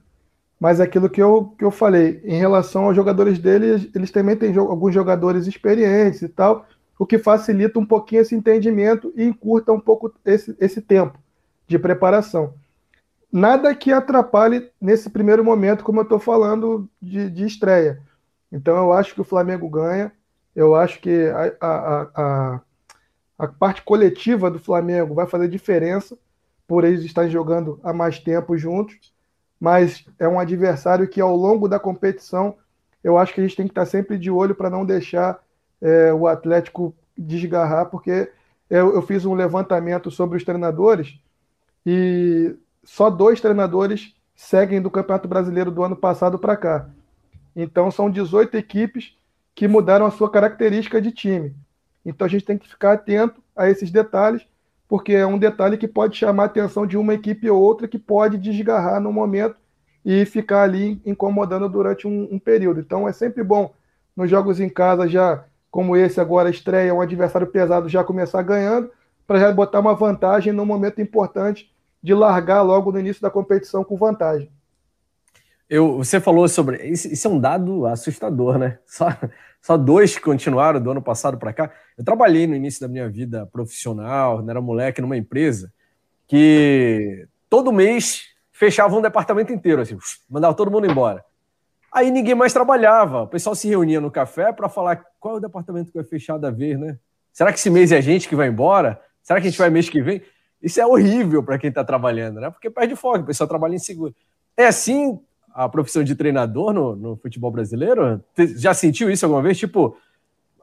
mas 0.60 0.80
é 0.80 0.84
aquilo 0.84 1.08
que 1.08 1.22
eu, 1.22 1.54
que 1.56 1.64
eu 1.64 1.70
falei, 1.70 2.20
em 2.24 2.40
relação 2.40 2.86
aos 2.86 2.96
jogadores 2.96 3.38
deles, 3.38 3.88
eles 3.94 4.10
também 4.10 4.36
têm 4.36 4.58
alguns 4.58 4.92
jogadores 4.92 5.46
experientes 5.46 6.24
e 6.24 6.28
tal, 6.28 6.66
o 6.98 7.06
que 7.06 7.18
facilita 7.18 7.80
um 7.80 7.86
pouquinho 7.86 8.22
esse 8.22 8.36
entendimento 8.36 9.14
e 9.16 9.24
encurta 9.24 9.72
um 9.72 9.80
pouco 9.80 10.14
esse, 10.26 10.56
esse 10.60 10.82
tempo 10.82 11.18
de 11.68 11.78
preparação. 11.78 12.54
Nada 13.32 13.76
que 13.76 13.92
atrapalhe 13.92 14.72
nesse 14.80 15.10
primeiro 15.10 15.44
momento, 15.44 15.84
como 15.84 16.00
eu 16.00 16.04
estou 16.04 16.20
falando, 16.20 16.90
de, 17.02 17.30
de 17.30 17.46
estreia. 17.46 18.02
Então 18.52 18.76
eu 18.78 18.94
acho 18.94 19.14
que 19.14 19.22
o 19.22 19.26
Flamengo 19.26 19.70
ganha, 19.70 20.12
eu 20.56 20.76
acho 20.76 21.00
que 21.00 21.28
a, 21.28 21.68
a, 21.68 22.02
a, 22.16 22.62
a 23.38 23.48
parte 23.48 23.82
coletiva 23.84 24.50
do 24.50 24.60
Flamengo 24.60 25.14
vai 25.14 25.28
fazer 25.28 25.48
diferença 25.50 26.18
por 26.66 26.84
eles 26.84 27.04
estarem 27.04 27.30
jogando 27.30 27.80
há 27.84 27.94
mais 27.94 28.20
tempo 28.20 28.58
juntos, 28.58 29.14
mas 29.60 30.06
é 30.18 30.28
um 30.28 30.40
adversário 30.40 31.08
que 31.08 31.22
ao 31.22 31.36
longo 31.36 31.68
da 31.68 31.80
competição 31.80 32.56
eu 33.04 33.18
acho 33.18 33.34
que 33.34 33.40
a 33.40 33.44
gente 33.44 33.56
tem 33.56 33.68
que 33.68 33.72
estar 33.72 33.86
sempre 33.86 34.18
de 34.18 34.32
olho 34.32 34.56
para 34.56 34.70
não 34.70 34.86
deixar 34.86 35.40
é, 35.82 36.14
o 36.14 36.28
Atlético 36.28 36.96
desgarrar, 37.18 37.88
porque 37.88 38.32
eu, 38.70 38.94
eu 38.94 39.02
fiz 39.02 39.26
um 39.26 39.34
levantamento 39.34 40.12
sobre 40.12 40.38
os 40.38 40.44
treinadores 40.44 41.20
e 41.86 42.56
só 42.84 43.10
dois 43.10 43.40
treinadores 43.40 44.16
seguem 44.36 44.82
do 44.82 44.92
Campeonato 44.92 45.28
Brasileiro 45.28 45.72
do 45.72 45.84
ano 45.84 45.96
passado 45.96 46.38
para 46.38 46.56
cá. 46.56 46.90
Então 47.56 47.90
são 47.90 48.10
18 48.10 48.56
equipes 48.56 49.16
que 49.56 49.68
mudaram 49.68 50.06
a 50.06 50.12
sua 50.12 50.30
característica 50.30 51.02
de 51.02 51.12
time. 51.12 51.56
Então 52.06 52.26
a 52.26 52.30
gente 52.30 52.46
tem 52.46 52.58
que 52.58 52.70
ficar 52.70 52.94
atento 52.94 53.42
a 53.56 53.70
esses 53.70 53.90
detalhes, 53.90 54.46
porque 54.88 55.14
é 55.14 55.26
um 55.26 55.40
detalhe 55.40 55.78
que 55.78 55.88
pode 55.88 56.16
chamar 56.16 56.44
a 56.44 56.46
atenção 56.46 56.86
de 56.86 56.96
uma 56.96 57.14
equipe 57.14 57.50
ou 57.50 57.60
outra 57.62 57.88
que 57.88 57.98
pode 57.98 58.38
desgarrar 58.38 59.02
no 59.02 59.12
momento 59.12 59.56
e 60.06 60.24
ficar 60.26 60.62
ali 60.62 61.02
incomodando 61.06 61.68
durante 61.68 62.08
um, 62.08 62.28
um 62.32 62.40
período. 62.40 62.80
Então 62.80 63.08
é 63.08 63.12
sempre 63.12 63.44
bom 63.44 63.74
nos 64.16 64.30
jogos 64.30 64.60
em 64.60 64.70
casa 64.70 65.08
já 65.08 65.44
como 65.78 65.96
esse 65.96 66.20
agora 66.20 66.50
estreia 66.50 66.92
um 66.92 67.02
adversário 67.02 67.46
pesado 67.46 67.88
já 67.88 68.04
começar 68.04 68.42
ganhando, 68.42 68.90
para 69.28 69.40
já 69.40 69.54
botar 69.54 69.80
uma 69.80 69.94
vantagem 69.94 70.52
no 70.52 70.66
momento 70.66 71.00
importante 71.00 71.72
de 72.02 72.16
largar 72.16 72.64
logo 72.64 72.92
no 72.92 73.00
início 73.00 73.22
da 73.22 73.30
competição 73.30 73.84
com 73.84 73.96
vantagem. 73.96 74.52
Eu, 75.70 75.98
você 75.98 76.20
falou 76.20 76.48
sobre. 76.48 76.84
Isso, 76.84 77.08
isso 77.14 77.28
é 77.28 77.30
um 77.30 77.40
dado 77.40 77.86
assustador, 77.86 78.58
né? 78.58 78.80
Só, 78.88 79.06
só 79.62 79.78
dois 79.78 80.18
continuaram 80.18 80.82
do 80.82 80.90
ano 80.90 81.02
passado 81.02 81.38
para 81.38 81.54
cá. 81.54 81.72
Eu 81.96 82.04
trabalhei 82.04 82.48
no 82.48 82.56
início 82.56 82.82
da 82.82 82.88
minha 82.88 83.08
vida 83.08 83.46
profissional, 83.46 84.44
era 84.50 84.60
moleque, 84.60 85.00
numa 85.00 85.16
empresa 85.16 85.72
que 86.26 87.28
todo 87.48 87.72
mês 87.72 88.24
fechava 88.52 88.96
um 88.96 89.02
departamento 89.02 89.54
inteiro, 89.54 89.84
assim, 89.84 89.96
mandava 90.28 90.56
todo 90.56 90.72
mundo 90.72 90.90
embora. 90.90 91.24
Aí 91.92 92.12
ninguém 92.12 92.36
mais 92.36 92.54
trabalhava. 92.54 93.24
O 93.24 93.28
pessoal 93.28 93.56
se 93.56 93.68
reunia 93.68 94.02
no 94.02 94.12
café 94.12 94.52
para 94.52 94.70
falar 94.70 95.04
qual 95.20 95.36
é 95.36 95.38
o 95.38 95.42
departamento 95.42 95.92
que 95.92 95.98
vai 95.98 96.04
fechar 96.04 96.38
da 96.38 96.52
vez, 96.52 96.80
né? 96.80 96.98
Será 97.32 97.52
que 97.52 97.60
esse 97.60 97.70
mês 97.70 97.92
é 97.92 97.98
a 97.98 98.02
gente 98.02 98.28
que 98.28 98.36
vai 98.36 98.48
embora? 98.48 99.02
Será 99.22 99.40
que 99.40 99.48
a 99.48 99.50
gente 99.50 99.60
vai 99.60 99.70
mês 99.70 99.90
que 99.90 100.02
vem? 100.02 100.22
Isso 100.62 100.82
é 100.82 100.86
horrível 100.86 101.44
para 101.44 101.58
quem 101.58 101.70
está 101.70 101.84
trabalhando, 101.84 102.40
né? 102.40 102.50
Porque 102.50 102.70
perde 102.70 102.96
foco, 102.96 103.20
o 103.20 103.26
pessoal 103.26 103.48
trabalha 103.48 103.76
inseguro. 103.76 104.16
É 104.56 104.66
assim 104.66 105.20
a 105.54 105.70
profissão 105.70 106.04
de 106.04 106.16
treinador 106.16 106.74
no, 106.74 106.96
no 106.96 107.16
futebol 107.18 107.52
brasileiro? 107.52 108.24
Já 108.56 108.74
sentiu 108.74 109.10
isso 109.10 109.26
alguma 109.26 109.42
vez? 109.42 109.58
Tipo, 109.58 109.98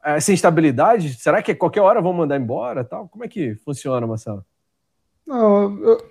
essa 0.03 0.33
instabilidade? 0.33 1.15
Será 1.15 1.43
que 1.43 1.55
qualquer 1.55 1.81
hora 1.81 2.01
vão 2.01 2.13
mandar 2.13 2.37
embora? 2.39 2.85
Tal? 2.85 3.09
Como 3.09 3.25
é 3.25 3.29
que 3.29 3.55
funciona, 3.57 4.07
Marcelo? 4.07 4.45
Não, 5.27 5.79
eu, 5.83 6.11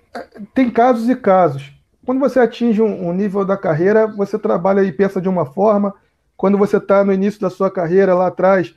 tem 0.53 0.70
casos 0.70 1.09
e 1.09 1.16
casos. 1.16 1.72
Quando 2.05 2.19
você 2.19 2.39
atinge 2.39 2.81
um, 2.81 3.13
nível 3.13 3.45
da 3.45 3.55
carreira, 3.55 4.07
você 4.07 4.37
trabalha 4.37 4.83
e 4.83 4.91
pensa 4.91 5.21
de 5.21 5.29
uma 5.29 5.45
forma. 5.45 5.93
Quando 6.35 6.57
você 6.57 6.77
está 6.77 7.03
no 7.03 7.13
início 7.13 7.39
da 7.39 7.49
sua 7.49 7.71
carreira 7.71 8.13
lá 8.13 8.27
atrás, 8.27 8.75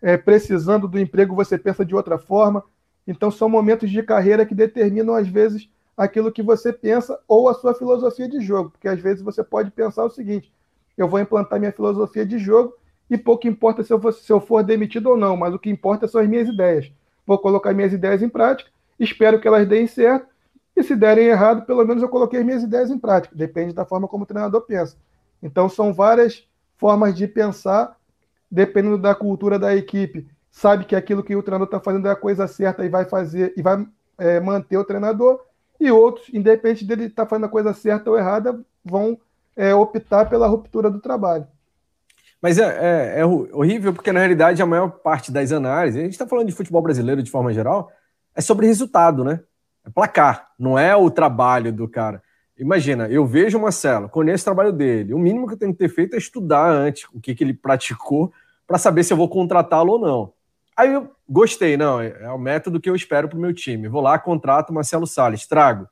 é, 0.00 0.16
precisando 0.16 0.86
do 0.86 0.98
emprego, 0.98 1.34
você 1.34 1.58
pensa 1.58 1.84
de 1.84 1.94
outra 1.94 2.16
forma. 2.16 2.62
Então, 3.06 3.30
são 3.30 3.48
momentos 3.48 3.90
de 3.90 4.02
carreira 4.02 4.46
que 4.46 4.54
determinam, 4.54 5.14
às 5.14 5.26
vezes, 5.26 5.68
aquilo 5.96 6.30
que 6.30 6.42
você 6.42 6.72
pensa 6.72 7.18
ou 7.26 7.48
a 7.48 7.54
sua 7.54 7.74
filosofia 7.74 8.28
de 8.28 8.40
jogo. 8.40 8.70
Porque, 8.70 8.86
às 8.86 9.00
vezes, 9.00 9.22
você 9.22 9.42
pode 9.42 9.72
pensar 9.72 10.04
o 10.04 10.10
seguinte: 10.10 10.52
eu 10.96 11.08
vou 11.08 11.18
implantar 11.18 11.58
minha 11.58 11.72
filosofia 11.72 12.24
de 12.24 12.38
jogo 12.38 12.74
e 13.10 13.18
pouco 13.18 13.48
importa 13.48 13.82
se 13.82 13.92
eu, 13.92 14.00
for, 14.00 14.12
se 14.12 14.32
eu 14.32 14.40
for 14.40 14.62
demitido 14.62 15.08
ou 15.08 15.16
não, 15.16 15.36
mas 15.36 15.52
o 15.52 15.58
que 15.58 15.68
importa 15.68 16.06
são 16.06 16.20
as 16.20 16.28
minhas 16.28 16.48
ideias. 16.48 16.92
Vou 17.26 17.36
colocar 17.38 17.74
minhas 17.74 17.92
ideias 17.92 18.22
em 18.22 18.28
prática, 18.28 18.70
espero 18.98 19.40
que 19.40 19.48
elas 19.48 19.66
deem 19.66 19.88
certo, 19.88 20.29
e 20.76 20.82
se 20.82 20.96
derem 20.96 21.26
errado, 21.26 21.66
pelo 21.66 21.84
menos 21.84 22.02
eu 22.02 22.08
coloquei 22.08 22.42
minhas 22.42 22.62
ideias 22.62 22.90
em 22.90 22.98
prática. 22.98 23.34
Depende 23.36 23.72
da 23.72 23.84
forma 23.84 24.08
como 24.08 24.24
o 24.24 24.26
treinador 24.26 24.62
pensa. 24.62 24.96
Então, 25.42 25.68
são 25.68 25.92
várias 25.92 26.46
formas 26.76 27.14
de 27.14 27.26
pensar, 27.26 27.96
dependendo 28.50 28.98
da 28.98 29.14
cultura 29.14 29.58
da 29.58 29.74
equipe. 29.74 30.26
Sabe 30.50 30.84
que 30.84 30.96
aquilo 30.96 31.22
que 31.22 31.36
o 31.36 31.42
treinador 31.42 31.66
está 31.66 31.80
fazendo 31.80 32.08
é 32.08 32.10
a 32.10 32.16
coisa 32.16 32.46
certa 32.46 32.84
e 32.84 32.88
vai 32.88 33.04
fazer 33.04 33.52
e 33.56 33.62
vai 33.62 33.86
é, 34.18 34.40
manter 34.40 34.76
o 34.76 34.84
treinador. 34.84 35.40
E 35.78 35.90
outros, 35.90 36.28
independente 36.32 36.84
dele 36.84 37.04
estar 37.04 37.24
tá 37.24 37.28
fazendo 37.28 37.46
a 37.46 37.50
coisa 37.50 37.72
certa 37.72 38.10
ou 38.10 38.18
errada, 38.18 38.60
vão 38.84 39.18
é, 39.56 39.74
optar 39.74 40.28
pela 40.28 40.46
ruptura 40.46 40.90
do 40.90 41.00
trabalho. 41.00 41.46
Mas 42.40 42.58
é, 42.58 42.64
é, 42.64 43.20
é, 43.20 43.26
horrível 43.26 43.92
porque, 43.92 44.12
na 44.12 44.20
realidade, 44.20 44.62
a 44.62 44.66
maior 44.66 44.88
parte 44.88 45.30
das 45.30 45.52
análises, 45.52 46.00
a 46.00 46.04
gente 46.04 46.12
está 46.12 46.26
falando 46.26 46.46
de 46.46 46.54
futebol 46.54 46.80
brasileiro 46.80 47.22
de 47.22 47.30
forma 47.30 47.52
geral, 47.52 47.90
é 48.34 48.40
sobre 48.40 48.66
resultado, 48.66 49.22
né? 49.22 49.40
É 49.84 49.90
placar, 49.90 50.50
não 50.58 50.78
é 50.78 50.94
o 50.94 51.10
trabalho 51.10 51.72
do 51.72 51.88
cara. 51.88 52.22
Imagina, 52.58 53.08
eu 53.08 53.26
vejo 53.26 53.56
o 53.58 53.62
Marcelo, 53.62 54.08
conheço 54.08 54.42
o 54.42 54.44
trabalho 54.44 54.72
dele. 54.72 55.14
O 55.14 55.18
mínimo 55.18 55.46
que 55.46 55.54
eu 55.54 55.58
tenho 55.58 55.72
que 55.72 55.78
ter 55.78 55.88
feito 55.88 56.14
é 56.14 56.18
estudar 56.18 56.70
antes 56.70 57.08
o 57.12 57.20
que, 57.20 57.34
que 57.34 57.42
ele 57.42 57.54
praticou 57.54 58.32
para 58.66 58.78
saber 58.78 59.02
se 59.02 59.12
eu 59.12 59.16
vou 59.16 59.28
contratá-lo 59.28 59.92
ou 59.92 59.98
não. 59.98 60.32
Aí 60.76 60.92
eu 60.92 61.10
gostei, 61.28 61.76
não, 61.76 62.00
é, 62.00 62.16
é 62.20 62.30
o 62.30 62.38
método 62.38 62.80
que 62.80 62.88
eu 62.88 62.94
espero 62.94 63.28
para 63.28 63.38
o 63.38 63.40
meu 63.40 63.54
time. 63.54 63.88
Vou 63.88 64.00
lá, 64.02 64.18
contrato 64.18 64.70
o 64.70 64.74
Marcelo 64.74 65.06
Salles, 65.06 65.46
trago. 65.46 65.88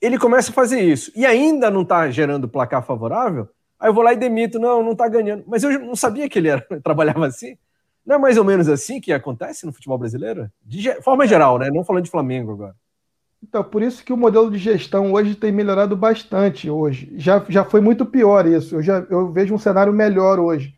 Ele 0.00 0.18
começa 0.18 0.50
a 0.50 0.54
fazer 0.54 0.80
isso 0.80 1.10
e 1.16 1.26
ainda 1.26 1.70
não 1.70 1.82
está 1.82 2.10
gerando 2.10 2.48
placar 2.48 2.84
favorável, 2.84 3.48
Aí 3.84 3.90
eu 3.90 3.94
vou 3.94 4.02
lá 4.02 4.14
e 4.14 4.16
demito, 4.16 4.58
não, 4.58 4.82
não 4.82 4.94
tá 4.94 5.06
ganhando. 5.08 5.44
Mas 5.46 5.62
eu 5.62 5.78
não 5.78 5.94
sabia 5.94 6.26
que 6.26 6.38
ele 6.38 6.48
era, 6.48 6.66
trabalhava 6.82 7.26
assim. 7.26 7.56
Não 8.04 8.16
é 8.16 8.18
mais 8.18 8.38
ou 8.38 8.44
menos 8.44 8.66
assim 8.66 8.98
que 8.98 9.12
acontece 9.12 9.66
no 9.66 9.72
futebol 9.74 9.98
brasileiro? 9.98 10.50
De 10.64 10.90
forma 11.02 11.26
geral, 11.26 11.58
né? 11.58 11.70
Não 11.70 11.84
falando 11.84 12.04
de 12.04 12.10
Flamengo 12.10 12.52
agora. 12.52 12.74
Então, 13.46 13.62
por 13.62 13.82
isso 13.82 14.02
que 14.02 14.12
o 14.12 14.16
modelo 14.16 14.50
de 14.50 14.56
gestão 14.56 15.12
hoje 15.12 15.34
tem 15.34 15.52
melhorado 15.52 15.94
bastante 15.94 16.70
hoje. 16.70 17.12
Já, 17.16 17.44
já 17.46 17.62
foi 17.62 17.78
muito 17.78 18.06
pior 18.06 18.46
isso. 18.46 18.76
Eu, 18.76 18.82
já, 18.82 19.06
eu 19.10 19.30
vejo 19.30 19.54
um 19.54 19.58
cenário 19.58 19.92
melhor 19.92 20.40
hoje. 20.40 20.74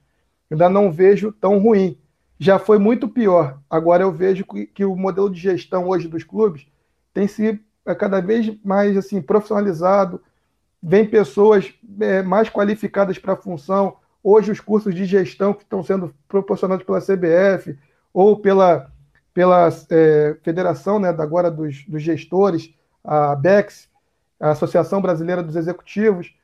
Ainda 0.51 0.69
não 0.69 0.91
vejo 0.91 1.31
tão 1.31 1.59
ruim. 1.59 1.97
Já 2.41 2.59
foi 2.59 2.77
muito 2.77 3.09
pior. 3.09 3.61
Agora 3.71 4.03
eu 4.03 4.11
vejo 4.11 4.45
que, 4.45 4.67
que 4.67 4.85
o 4.85 4.97
modelo 4.97 5.31
de 5.31 5.39
gestão 5.39 5.87
hoje 5.89 6.09
dos 6.09 6.25
clubes 6.25 6.67
tem 7.15 7.29
se 7.29 7.61
é 7.87 7.95
cada 7.95 8.21
vez 8.21 8.53
mais 8.65 8.97
assim 8.97 9.23
profissionalizado, 9.23 10.21
vem 10.83 11.07
pessoas 11.07 11.73
é, 12.01 12.21
mais 12.21 12.49
qualificadas 12.51 13.17
para 13.17 13.35
a 13.35 13.37
função. 13.37 13.99
Hoje, 14.25 14.51
os 14.51 14.59
cursos 14.59 14.93
de 14.93 15.05
gestão 15.05 15.55
que 15.55 15.63
estão 15.63 15.85
sendo 15.85 16.13
proporcionados 16.27 16.85
pela 16.85 17.01
CBF 17.01 17.79
ou 18.13 18.41
pela, 18.41 18.91
pela 19.37 19.69
é, 19.91 20.35
Federação, 20.43 20.99
né, 20.99 21.11
agora 21.11 21.51
dos, 21.51 21.85
dos 21.87 22.03
gestores, 22.03 22.73
a 23.05 23.37
BEX, 23.37 23.87
a 24.41 24.53
Associação 24.53 25.03
Brasileira 25.03 25.43
dos 25.43 25.57
Executivos. 25.57 26.35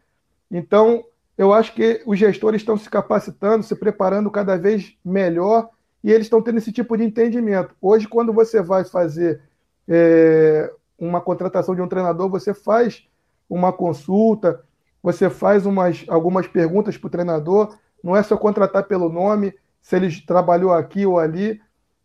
Então, 0.51 1.03
eu 1.39 1.55
acho 1.55 1.75
que 1.75 2.03
os 2.05 2.19
gestores 2.19 2.61
estão 2.61 2.77
se 2.77 2.91
capacitando, 2.91 3.63
se 3.63 3.75
preparando 3.75 4.31
cada 4.31 4.59
vez 4.59 4.95
melhor 5.03 5.71
e 6.05 6.13
eles 6.13 6.27
estão 6.27 6.43
tendo 6.43 6.59
esse 6.59 6.71
tipo 6.71 6.95
de 6.95 7.03
entendimento. 7.03 7.75
Hoje, 7.81 8.07
quando 8.07 8.31
você 8.31 8.61
vai 8.61 8.85
fazer 8.85 9.41
é, 9.89 10.71
uma 10.99 11.23
contratação 11.23 11.75
de 11.75 11.81
um 11.81 11.89
treinador, 11.89 12.29
você 12.29 12.53
faz 12.53 13.09
uma 13.49 13.73
consulta, 13.73 14.63
você 15.03 15.31
faz 15.31 15.65
umas, 15.65 16.05
algumas 16.09 16.47
perguntas 16.47 16.99
para 16.99 17.07
o 17.07 17.11
treinador, 17.11 17.75
não 18.05 18.15
é 18.15 18.23
só 18.23 18.37
contratar 18.37 18.85
pelo 18.85 19.09
nome, 19.09 19.55
se 19.81 19.97
ele 19.97 20.15
trabalhou 20.27 20.75
aqui 20.75 21.07
ou 21.07 21.19
ali. 21.19 21.59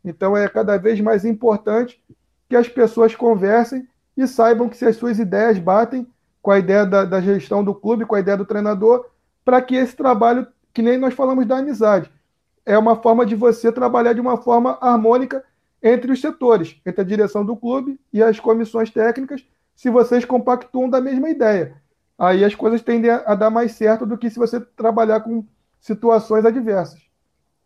Então 0.08 0.36
é 0.36 0.48
cada 0.48 0.78
vez 0.78 1.00
mais 1.02 1.26
importante 1.26 2.02
que 2.50 2.56
as 2.56 2.68
pessoas 2.68 3.16
conversem 3.16 3.88
e 4.16 4.28
saibam 4.28 4.70
que 4.70 4.78
se 4.78 4.86
as 4.86 4.96
suas 4.96 5.20
ideias 5.20 5.60
batem 5.60 6.08
com 6.42 6.52
a 6.52 6.60
ideia 6.60 6.86
da, 6.86 7.04
da 7.04 7.22
gestão 7.22 7.64
do 7.64 7.76
clube, 7.76 8.06
com 8.06 8.16
a 8.16 8.20
ideia 8.20 8.38
do 8.38 8.46
treinador, 8.46 9.06
para 9.44 9.62
que 9.62 9.76
esse 9.76 9.96
trabalho, 9.96 10.48
que 10.74 10.82
nem 10.82 10.98
nós 10.98 11.14
falamos 11.14 11.46
da 11.46 11.58
amizade, 11.58 12.10
é 12.66 12.78
uma 12.78 12.96
forma 12.96 13.26
de 13.26 13.36
você 13.36 13.72
trabalhar 13.72 14.14
de 14.14 14.22
uma 14.22 14.38
forma 14.38 14.78
harmônica 14.82 15.44
entre 15.82 16.12
os 16.12 16.20
setores, 16.20 16.80
entre 16.86 17.02
a 17.02 17.04
direção 17.04 17.46
do 17.46 17.56
clube 17.56 18.00
e 18.12 18.24
as 18.24 18.40
comissões 18.40 18.90
técnicas, 18.90 19.46
se 19.76 19.90
vocês 19.90 20.26
compactuam 20.26 20.90
da 20.90 21.00
mesma 21.00 21.30
ideia. 21.30 21.76
Aí 22.18 22.44
as 22.44 22.56
coisas 22.56 22.82
tendem 22.82 23.12
a, 23.12 23.36
dar 23.36 23.50
mais 23.50 23.74
certo 23.74 24.06
do 24.06 24.18
que 24.18 24.30
se 24.30 24.40
você 24.40 24.60
trabalhar 24.60 25.20
com 25.20 25.46
situações 25.80 26.46
adversas. 26.46 27.00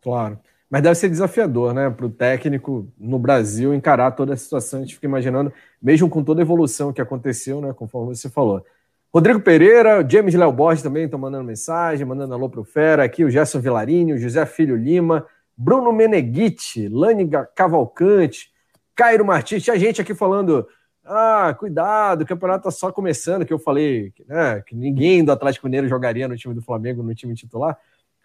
Claro. 0.02 0.38
Mas 0.72 0.82
deve 0.82 0.96
ser 0.96 1.10
desafiador, 1.10 1.74
né, 1.74 1.90
para 1.90 2.06
o 2.06 2.10
técnico 2.10 2.88
no 2.98 3.20
Brasil 3.20 3.74
encarar 3.74 4.12
toda 4.12 4.34
a 4.34 4.38
situação. 4.38 4.80
A 4.80 4.84
gente 4.84 4.96
fica 4.96 5.06
imaginando, 5.06 5.52
mesmo 5.82 6.10
com 6.10 6.24
toda 6.24 6.42
a 6.42 6.44
evolução 6.44 6.94
que 6.94 7.02
aconteceu, 7.02 7.60
né, 7.60 7.74
conforme 7.74 8.16
você 8.16 8.30
falou. 8.30 8.66
Rodrigo 9.14 9.42
Pereira, 9.42 10.08
James 10.10 10.34
Léo 10.34 10.54
Borges 10.54 10.82
também 10.82 11.04
estão 11.04 11.20
mandando 11.20 11.44
mensagem, 11.44 12.06
mandando 12.06 12.34
alô 12.34 12.50
para 12.50 12.62
o 12.62 12.64
Fera, 12.64 13.04
aqui 13.04 13.26
o 13.26 13.30
Gerson 13.30 13.60
Vilarinho, 13.60 14.18
José 14.18 14.46
Filho 14.46 14.78
Lima, 14.78 15.28
Bruno 15.58 15.92
Meneghitti, 15.92 16.88
Lani 16.88 17.30
Cavalcante, 17.54 18.50
Cairo 18.96 19.26
Martins, 19.26 19.64
tinha 19.64 19.78
gente 19.78 20.02
aqui 20.02 20.16
falando 20.16 20.66
ah, 21.04 21.54
cuidado, 21.60 22.22
o 22.22 22.26
campeonato 22.26 22.64
tá 22.64 22.72
só 22.72 22.94
começando, 22.94 23.46
que 23.46 23.52
eu 23.52 23.60
falei 23.60 24.14
né, 24.26 24.64
que 24.66 24.74
ninguém 24.74 25.26
do 25.26 25.34
Atlético 25.34 25.68
Mineiro 25.68 25.90
jogaria 25.90 26.30
no 26.30 26.38
time 26.38 26.54
do 26.54 26.62
Flamengo, 26.62 27.04
no 27.04 27.14
time 27.14 27.36
titular. 27.36 27.78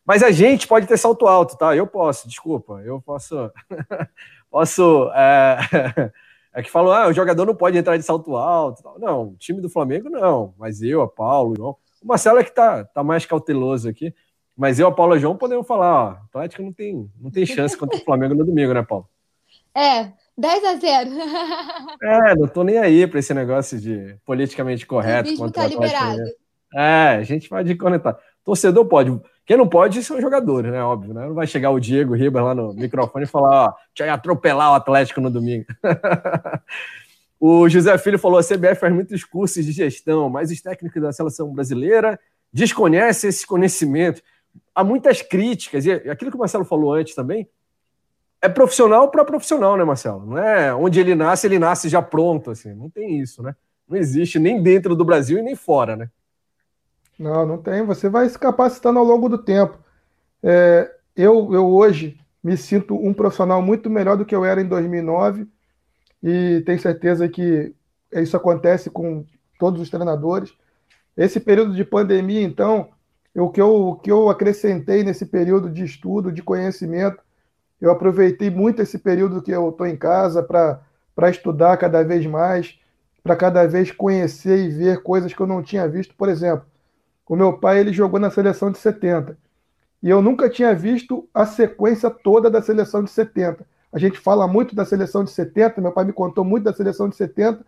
Mas 0.06 0.22
a 0.22 0.30
gente 0.30 0.68
pode 0.68 0.86
ter 0.86 0.96
salto 0.96 1.26
alto, 1.26 1.58
tá? 1.58 1.74
Eu 1.74 1.86
posso, 1.86 2.28
desculpa, 2.28 2.80
eu 2.84 3.02
posso. 3.02 3.50
posso. 4.48 5.10
É, 5.12 5.58
é 6.54 6.62
que 6.62 6.70
falam, 6.70 6.92
ah, 6.92 7.08
o 7.08 7.12
jogador 7.12 7.44
não 7.44 7.56
pode 7.56 7.76
entrar 7.76 7.96
de 7.96 8.04
salto 8.04 8.36
alto. 8.36 8.82
Não, 8.98 9.30
o 9.30 9.36
time 9.36 9.60
do 9.60 9.68
Flamengo 9.68 10.08
não, 10.08 10.54
mas 10.56 10.80
eu, 10.80 11.02
a 11.02 11.08
Paulo, 11.08 11.52
o 11.52 11.56
João. 11.56 11.76
O 12.00 12.06
Marcelo 12.06 12.38
é 12.38 12.44
que 12.44 12.54
tá, 12.54 12.84
tá 12.84 13.02
mais 13.02 13.26
cauteloso 13.26 13.88
aqui. 13.88 14.14
Mas 14.56 14.78
eu, 14.78 14.86
a 14.86 14.92
Paulo 14.92 15.14
e 15.14 15.18
o 15.18 15.20
João 15.20 15.36
podemos 15.36 15.66
falar, 15.66 15.92
ó, 15.92 16.08
Atlético 16.24 16.62
não 16.62 16.72
tem, 16.72 17.10
não 17.20 17.30
tem 17.30 17.44
chance 17.44 17.76
contra 17.76 17.98
o 17.98 18.04
Flamengo 18.04 18.34
no 18.34 18.44
domingo, 18.44 18.72
né, 18.72 18.82
Paulo? 18.82 19.08
É, 19.74 20.12
10 20.38 20.64
a 20.64 20.76
0. 20.76 21.10
É, 22.02 22.34
não 22.36 22.46
tô 22.46 22.62
nem 22.62 22.78
aí 22.78 23.06
para 23.06 23.18
esse 23.18 23.34
negócio 23.34 23.80
de 23.80 24.16
politicamente 24.24 24.86
correto. 24.86 25.42
O 25.42 25.50
tá 25.50 25.66
liberado. 25.66 26.22
É, 26.74 27.16
a 27.16 27.22
gente 27.22 27.48
pode 27.48 27.74
conectar. 27.74 28.18
Torcedor 28.44 28.86
pode. 28.86 29.10
Quem 29.46 29.56
não 29.56 29.68
pode 29.68 30.02
são 30.02 30.20
jogadores, 30.20 30.72
né? 30.72 30.82
Óbvio, 30.82 31.14
né? 31.14 31.24
Não 31.28 31.34
vai 31.34 31.46
chegar 31.46 31.70
o 31.70 31.78
Diego 31.78 32.14
Ribas 32.14 32.42
lá 32.42 32.54
no 32.54 32.74
microfone 32.74 33.24
e 33.24 33.28
falar, 33.28 33.68
ó, 33.68 33.74
eu 34.04 34.12
atropelar 34.12 34.72
o 34.72 34.74
Atlético 34.74 35.20
no 35.20 35.30
domingo. 35.30 35.64
o 37.38 37.68
José 37.68 37.96
Filho 37.96 38.18
falou: 38.18 38.40
a 38.40 38.42
CBF 38.42 38.74
faz 38.74 38.92
muitos 38.92 39.22
cursos 39.22 39.64
de 39.64 39.70
gestão, 39.70 40.28
mas 40.28 40.50
os 40.50 40.60
técnicos 40.60 41.00
da 41.00 41.12
seleção 41.12 41.54
brasileira 41.54 42.18
desconhecem 42.52 43.30
esse 43.30 43.46
conhecimento. 43.46 44.20
Há 44.74 44.82
muitas 44.82 45.22
críticas, 45.22 45.86
e 45.86 45.92
aquilo 45.92 46.30
que 46.30 46.36
o 46.36 46.40
Marcelo 46.40 46.64
falou 46.64 46.92
antes 46.92 47.14
também, 47.14 47.48
é 48.42 48.48
profissional 48.48 49.10
para 49.10 49.24
profissional, 49.24 49.76
né, 49.76 49.84
Marcelo? 49.84 50.26
Não 50.26 50.38
é 50.38 50.74
onde 50.74 50.98
ele 50.98 51.14
nasce, 51.14 51.46
ele 51.46 51.58
nasce 51.58 51.88
já 51.88 52.02
pronto, 52.02 52.50
assim. 52.50 52.74
Não 52.74 52.90
tem 52.90 53.20
isso, 53.20 53.42
né? 53.42 53.54
Não 53.88 53.96
existe 53.96 54.40
nem 54.40 54.60
dentro 54.60 54.96
do 54.96 55.04
Brasil 55.04 55.38
e 55.38 55.42
nem 55.42 55.54
fora, 55.54 55.94
né? 55.94 56.10
Não, 57.18 57.46
não 57.46 57.58
tem. 57.58 57.84
Você 57.84 58.08
vai 58.08 58.28
se 58.28 58.38
capacitando 58.38 58.98
ao 58.98 59.04
longo 59.04 59.28
do 59.28 59.38
tempo. 59.38 59.78
É, 60.42 60.94
eu, 61.16 61.52
eu 61.52 61.66
hoje 61.66 62.18
me 62.42 62.56
sinto 62.56 62.94
um 62.94 63.12
profissional 63.14 63.62
muito 63.62 63.90
melhor 63.90 64.16
do 64.16 64.24
que 64.24 64.34
eu 64.34 64.44
era 64.44 64.60
em 64.60 64.68
2009 64.68 65.48
e 66.22 66.62
tenho 66.66 66.78
certeza 66.78 67.28
que 67.28 67.74
isso 68.12 68.36
acontece 68.36 68.90
com 68.90 69.24
todos 69.58 69.80
os 69.80 69.90
treinadores. 69.90 70.54
Esse 71.16 71.40
período 71.40 71.74
de 71.74 71.84
pandemia, 71.84 72.42
então, 72.42 72.90
o 73.34 73.50
que 73.50 73.60
eu, 73.60 73.74
o 73.88 73.96
que 73.96 74.10
eu 74.10 74.28
acrescentei 74.28 75.02
nesse 75.02 75.26
período 75.26 75.70
de 75.70 75.84
estudo, 75.84 76.32
de 76.32 76.42
conhecimento, 76.42 77.22
eu 77.80 77.90
aproveitei 77.90 78.50
muito 78.50 78.82
esse 78.82 78.98
período 78.98 79.42
que 79.42 79.50
eu 79.50 79.70
estou 79.70 79.86
em 79.86 79.96
casa 79.96 80.42
para 80.42 81.30
estudar 81.30 81.76
cada 81.76 82.02
vez 82.02 82.26
mais, 82.26 82.78
para 83.22 83.36
cada 83.36 83.66
vez 83.66 83.90
conhecer 83.90 84.58
e 84.66 84.68
ver 84.68 85.02
coisas 85.02 85.32
que 85.32 85.40
eu 85.40 85.46
não 85.46 85.62
tinha 85.62 85.88
visto. 85.88 86.14
Por 86.14 86.28
exemplo, 86.28 86.66
O 87.28 87.34
meu 87.34 87.58
pai 87.58 87.80
ele 87.80 87.92
jogou 87.92 88.20
na 88.20 88.30
seleção 88.30 88.70
de 88.70 88.78
70. 88.78 89.36
E 90.02 90.08
eu 90.08 90.22
nunca 90.22 90.48
tinha 90.48 90.74
visto 90.74 91.28
a 91.34 91.44
sequência 91.44 92.08
toda 92.10 92.50
da 92.50 92.62
seleção 92.62 93.02
de 93.02 93.10
70. 93.10 93.66
A 93.92 93.98
gente 93.98 94.18
fala 94.18 94.46
muito 94.46 94.74
da 94.74 94.84
seleção 94.84 95.24
de 95.24 95.30
70, 95.30 95.80
meu 95.80 95.92
pai 95.92 96.04
me 96.04 96.12
contou 96.12 96.44
muito 96.44 96.64
da 96.64 96.72
seleção 96.72 97.08
de 97.08 97.16
70, 97.16 97.64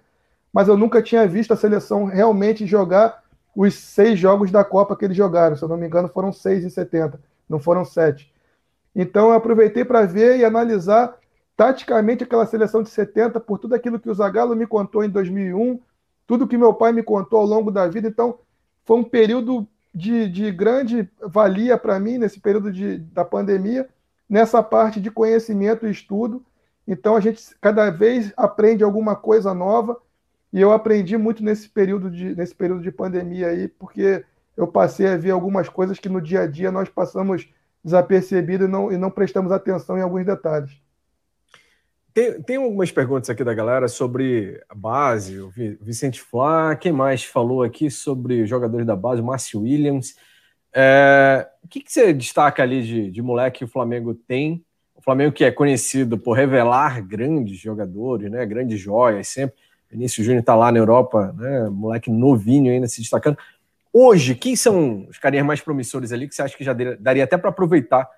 mas 0.52 0.68
eu 0.68 0.76
nunca 0.76 1.02
tinha 1.02 1.26
visto 1.26 1.52
a 1.52 1.56
seleção 1.56 2.04
realmente 2.04 2.66
jogar 2.66 3.22
os 3.56 3.74
seis 3.74 4.18
jogos 4.18 4.50
da 4.50 4.62
Copa 4.62 4.94
que 4.94 5.04
eles 5.04 5.16
jogaram. 5.16 5.56
Se 5.56 5.62
eu 5.62 5.68
não 5.68 5.76
me 5.76 5.86
engano, 5.86 6.08
foram 6.08 6.32
seis 6.32 6.64
em 6.64 6.70
70, 6.70 7.20
não 7.48 7.58
foram 7.58 7.84
sete. 7.84 8.32
Então 8.94 9.30
eu 9.30 9.34
aproveitei 9.34 9.84
para 9.84 10.06
ver 10.06 10.38
e 10.38 10.44
analisar 10.44 11.16
taticamente 11.56 12.22
aquela 12.22 12.46
seleção 12.46 12.82
de 12.82 12.90
70 12.90 13.40
por 13.40 13.58
tudo 13.58 13.74
aquilo 13.74 13.98
que 13.98 14.08
o 14.08 14.14
Zagallo 14.14 14.54
me 14.54 14.66
contou 14.66 15.02
em 15.02 15.10
2001, 15.10 15.80
tudo 16.26 16.46
que 16.46 16.56
meu 16.56 16.72
pai 16.72 16.92
me 16.92 17.02
contou 17.02 17.40
ao 17.40 17.46
longo 17.46 17.70
da 17.70 17.88
vida. 17.88 18.06
Então 18.06 18.38
foi 18.88 18.96
um 18.96 19.04
período 19.04 19.68
de, 19.94 20.26
de 20.30 20.50
grande 20.50 21.06
valia 21.20 21.76
para 21.76 22.00
mim 22.00 22.16
nesse 22.16 22.40
período 22.40 22.72
de, 22.72 22.96
da 22.96 23.22
pandemia, 23.22 23.86
nessa 24.26 24.62
parte 24.62 24.98
de 24.98 25.10
conhecimento 25.10 25.86
e 25.86 25.90
estudo. 25.90 26.42
Então 26.86 27.14
a 27.14 27.20
gente 27.20 27.54
cada 27.60 27.90
vez 27.90 28.32
aprende 28.34 28.82
alguma 28.82 29.14
coisa 29.14 29.52
nova 29.52 30.00
e 30.50 30.58
eu 30.58 30.72
aprendi 30.72 31.18
muito 31.18 31.44
nesse 31.44 31.68
período 31.68 32.10
de, 32.10 32.34
nesse 32.34 32.54
período 32.54 32.80
de 32.80 32.90
pandemia 32.90 33.48
aí, 33.48 33.68
porque 33.68 34.24
eu 34.56 34.66
passei 34.66 35.06
a 35.06 35.18
ver 35.18 35.32
algumas 35.32 35.68
coisas 35.68 35.98
que 35.98 36.08
no 36.08 36.18
dia 36.18 36.40
a 36.40 36.46
dia 36.46 36.72
nós 36.72 36.88
passamos 36.88 37.46
desapercebido 37.84 38.64
e 38.64 38.68
não, 38.68 38.90
e 38.90 38.96
não 38.96 39.10
prestamos 39.10 39.52
atenção 39.52 39.98
em 39.98 40.02
alguns 40.02 40.24
detalhes. 40.24 40.80
Tem, 42.18 42.42
tem 42.42 42.56
algumas 42.56 42.90
perguntas 42.90 43.30
aqui 43.30 43.44
da 43.44 43.54
galera 43.54 43.86
sobre 43.86 44.60
a 44.68 44.74
base, 44.74 45.38
o 45.38 45.52
Vicente 45.80 46.20
Flá, 46.20 46.74
quem 46.74 46.90
mais 46.90 47.22
falou 47.22 47.62
aqui 47.62 47.88
sobre 47.92 48.44
jogadores 48.44 48.84
da 48.84 48.96
base, 48.96 49.20
o 49.20 49.24
Márcio 49.24 49.60
Williams. 49.60 50.16
É, 50.74 51.48
o 51.62 51.68
que, 51.68 51.78
que, 51.78 51.92
você 51.92 52.12
destaca 52.12 52.60
ali 52.60 52.82
de, 52.82 53.12
de 53.12 53.22
moleque 53.22 53.58
que 53.58 53.64
o 53.64 53.68
Flamengo 53.68 54.14
tem? 54.14 54.64
O 54.96 55.00
Flamengo 55.00 55.30
que 55.30 55.44
é 55.44 55.52
conhecido 55.52 56.18
por 56.18 56.32
revelar 56.32 57.00
grandes 57.06 57.56
jogadores, 57.56 58.28
né, 58.28 58.44
grandes 58.44 58.80
joias 58.80 59.28
sempre. 59.28 59.54
Vinícius 59.88 60.26
Júnior 60.26 60.40
está 60.40 60.56
lá 60.56 60.72
na 60.72 60.78
Europa, 60.80 61.32
né, 61.38 61.68
moleque 61.68 62.10
novinho 62.10 62.72
ainda 62.72 62.88
se 62.88 63.00
destacando. 63.00 63.38
Hoje, 63.92 64.34
quem 64.34 64.56
são 64.56 65.06
os 65.08 65.18
carinhas 65.18 65.46
mais 65.46 65.60
promissores 65.60 66.10
ali 66.10 66.26
que 66.26 66.34
você 66.34 66.42
acha 66.42 66.56
que 66.56 66.64
já 66.64 66.72
daria 66.98 67.22
até 67.22 67.38
para 67.38 67.50
aproveitar 67.50 68.10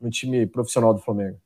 no 0.00 0.10
time 0.10 0.46
profissional 0.46 0.94
do 0.94 1.00
Flamengo? 1.00 1.40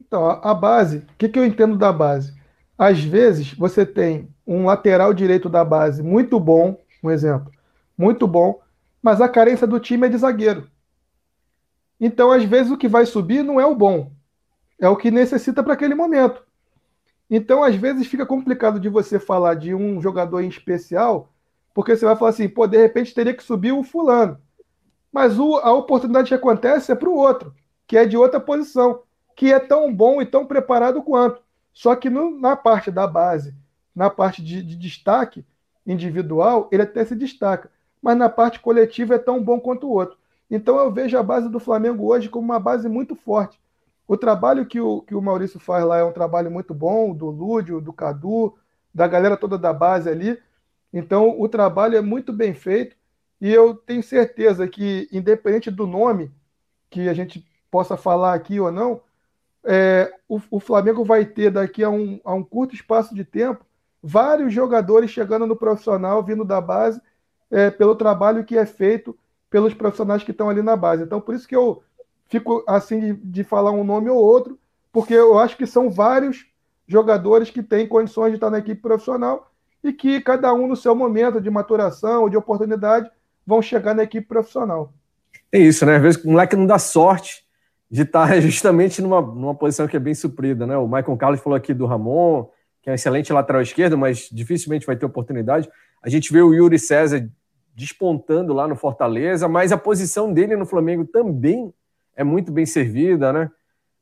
Então, 0.00 0.28
a 0.28 0.54
base, 0.54 0.98
o 0.98 1.06
que, 1.18 1.28
que 1.28 1.38
eu 1.38 1.44
entendo 1.44 1.76
da 1.76 1.92
base? 1.92 2.34
Às 2.76 3.02
vezes 3.02 3.52
você 3.52 3.84
tem 3.84 4.28
um 4.46 4.66
lateral 4.66 5.12
direito 5.12 5.48
da 5.48 5.64
base 5.64 6.02
muito 6.02 6.38
bom, 6.38 6.80
um 7.02 7.10
exemplo, 7.10 7.50
muito 7.96 8.26
bom, 8.26 8.60
mas 9.02 9.20
a 9.20 9.28
carência 9.28 9.66
do 9.66 9.80
time 9.80 10.06
é 10.06 10.10
de 10.10 10.16
zagueiro. 10.16 10.70
Então, 12.00 12.30
às 12.30 12.44
vezes, 12.44 12.70
o 12.70 12.78
que 12.78 12.86
vai 12.86 13.04
subir 13.04 13.42
não 13.42 13.60
é 13.60 13.66
o 13.66 13.74
bom, 13.74 14.12
é 14.80 14.88
o 14.88 14.96
que 14.96 15.10
necessita 15.10 15.62
para 15.62 15.72
aquele 15.72 15.94
momento. 15.94 16.42
Então, 17.28 17.62
às 17.62 17.74
vezes, 17.74 18.06
fica 18.06 18.24
complicado 18.24 18.78
de 18.78 18.88
você 18.88 19.18
falar 19.18 19.54
de 19.54 19.74
um 19.74 20.00
jogador 20.00 20.40
em 20.40 20.48
especial, 20.48 21.32
porque 21.74 21.96
você 21.96 22.04
vai 22.04 22.16
falar 22.16 22.30
assim, 22.30 22.48
pô, 22.48 22.66
de 22.66 22.78
repente 22.78 23.14
teria 23.14 23.34
que 23.34 23.42
subir 23.42 23.72
o 23.72 23.82
fulano. 23.82 24.38
Mas 25.12 25.38
o, 25.38 25.56
a 25.56 25.72
oportunidade 25.72 26.28
que 26.28 26.34
acontece 26.34 26.92
é 26.92 26.94
para 26.94 27.08
o 27.08 27.16
outro, 27.16 27.52
que 27.86 27.96
é 27.96 28.06
de 28.06 28.16
outra 28.16 28.38
posição 28.40 29.02
que 29.38 29.52
é 29.52 29.60
tão 29.60 29.94
bom 29.94 30.20
e 30.20 30.26
tão 30.26 30.44
preparado 30.44 31.00
quanto. 31.00 31.40
Só 31.72 31.94
que 31.94 32.10
no, 32.10 32.36
na 32.40 32.56
parte 32.56 32.90
da 32.90 33.06
base, 33.06 33.54
na 33.94 34.10
parte 34.10 34.42
de, 34.42 34.60
de 34.60 34.74
destaque 34.74 35.46
individual, 35.86 36.68
ele 36.72 36.82
até 36.82 37.04
se 37.04 37.14
destaca. 37.14 37.70
Mas 38.02 38.18
na 38.18 38.28
parte 38.28 38.58
coletiva 38.58 39.14
é 39.14 39.18
tão 39.18 39.40
bom 39.40 39.60
quanto 39.60 39.86
o 39.86 39.92
outro. 39.92 40.18
Então 40.50 40.76
eu 40.78 40.90
vejo 40.90 41.16
a 41.16 41.22
base 41.22 41.48
do 41.48 41.60
Flamengo 41.60 42.04
hoje 42.04 42.28
como 42.28 42.46
uma 42.46 42.58
base 42.58 42.88
muito 42.88 43.14
forte. 43.14 43.60
O 44.08 44.16
trabalho 44.16 44.66
que 44.66 44.80
o, 44.80 45.02
que 45.02 45.14
o 45.14 45.22
Maurício 45.22 45.60
faz 45.60 45.84
lá 45.84 45.98
é 45.98 46.04
um 46.04 46.12
trabalho 46.12 46.50
muito 46.50 46.74
bom, 46.74 47.14
do 47.14 47.26
Lúdio, 47.30 47.80
do 47.80 47.92
Cadu, 47.92 48.58
da 48.92 49.06
galera 49.06 49.36
toda 49.36 49.56
da 49.56 49.72
base 49.72 50.10
ali. 50.10 50.36
Então 50.92 51.40
o 51.40 51.48
trabalho 51.48 51.96
é 51.96 52.00
muito 52.00 52.32
bem 52.32 52.54
feito 52.54 52.96
e 53.40 53.54
eu 53.54 53.72
tenho 53.72 54.02
certeza 54.02 54.66
que, 54.66 55.08
independente 55.12 55.70
do 55.70 55.86
nome 55.86 56.28
que 56.90 57.08
a 57.08 57.14
gente 57.14 57.46
possa 57.70 57.96
falar 57.96 58.34
aqui 58.34 58.58
ou 58.58 58.72
não, 58.72 59.00
é, 59.64 60.12
o, 60.28 60.40
o, 60.50 60.60
Flamengo 60.60 61.04
vai 61.04 61.24
ter 61.24 61.50
daqui 61.50 61.82
a 61.82 61.90
um, 61.90 62.20
a 62.24 62.32
um 62.34 62.42
curto 62.42 62.74
espaço 62.74 63.14
de 63.14 63.24
tempo 63.24 63.64
vários 64.02 64.52
jogadores 64.52 65.10
chegando 65.10 65.46
no 65.46 65.56
profissional, 65.56 66.22
vindo 66.22 66.44
da 66.44 66.60
base, 66.60 67.00
é, 67.50 67.70
pelo 67.70 67.96
trabalho 67.96 68.44
que 68.44 68.56
é 68.56 68.64
feito 68.64 69.16
pelos 69.50 69.74
profissionais 69.74 70.22
que 70.22 70.30
estão 70.30 70.48
ali 70.48 70.62
na 70.62 70.76
base. 70.76 71.02
Então, 71.02 71.20
por 71.20 71.34
isso 71.34 71.48
que 71.48 71.56
eu 71.56 71.82
fico 72.28 72.62
assim 72.66 73.00
de, 73.00 73.12
de 73.14 73.44
falar 73.44 73.72
um 73.72 73.84
nome 73.84 74.08
ou 74.10 74.18
outro, 74.18 74.58
porque 74.92 75.14
eu 75.14 75.38
acho 75.38 75.56
que 75.56 75.66
são 75.66 75.90
vários 75.90 76.46
jogadores 76.86 77.50
que 77.50 77.62
têm 77.62 77.86
condições 77.86 78.30
de 78.30 78.36
estar 78.36 78.50
na 78.50 78.58
equipe 78.58 78.80
profissional 78.80 79.50
e 79.82 79.92
que 79.92 80.20
cada 80.20 80.52
um 80.52 80.66
no 80.66 80.76
seu 80.76 80.94
momento 80.94 81.40
de 81.40 81.50
maturação 81.50 82.22
ou 82.22 82.28
de 82.28 82.36
oportunidade 82.36 83.10
vão 83.46 83.62
chegar 83.62 83.94
na 83.94 84.02
equipe 84.02 84.26
profissional. 84.26 84.92
É 85.50 85.58
isso, 85.58 85.86
né? 85.86 85.96
Às 85.96 86.02
vezes 86.02 86.24
o 86.24 86.28
moleque 86.28 86.56
não 86.56 86.66
dá 86.66 86.78
sorte 86.78 87.46
de 87.90 88.02
estar 88.02 88.38
justamente 88.40 89.00
numa, 89.00 89.20
numa 89.20 89.54
posição 89.54 89.86
que 89.86 89.96
é 89.96 90.00
bem 90.00 90.14
suprida, 90.14 90.66
né? 90.66 90.76
O 90.76 90.86
Michael 90.86 91.16
Carlos 91.16 91.40
falou 91.40 91.56
aqui 91.56 91.72
do 91.72 91.86
Ramon, 91.86 92.46
que 92.82 92.88
é 92.88 92.92
um 92.92 92.94
excelente 92.94 93.32
lateral 93.32 93.62
esquerdo, 93.62 93.96
mas 93.96 94.28
dificilmente 94.30 94.86
vai 94.86 94.96
ter 94.96 95.06
oportunidade. 95.06 95.68
A 96.02 96.08
gente 96.08 96.32
vê 96.32 96.40
o 96.40 96.54
Yuri 96.54 96.78
César 96.78 97.28
despontando 97.74 98.52
lá 98.52 98.66
no 98.66 98.74
Fortaleza, 98.74 99.48
mas 99.48 99.72
a 99.72 99.78
posição 99.78 100.32
dele 100.32 100.56
no 100.56 100.66
Flamengo 100.66 101.04
também 101.04 101.72
é 102.16 102.24
muito 102.24 102.50
bem 102.50 102.66
servida, 102.66 103.32
né? 103.32 103.50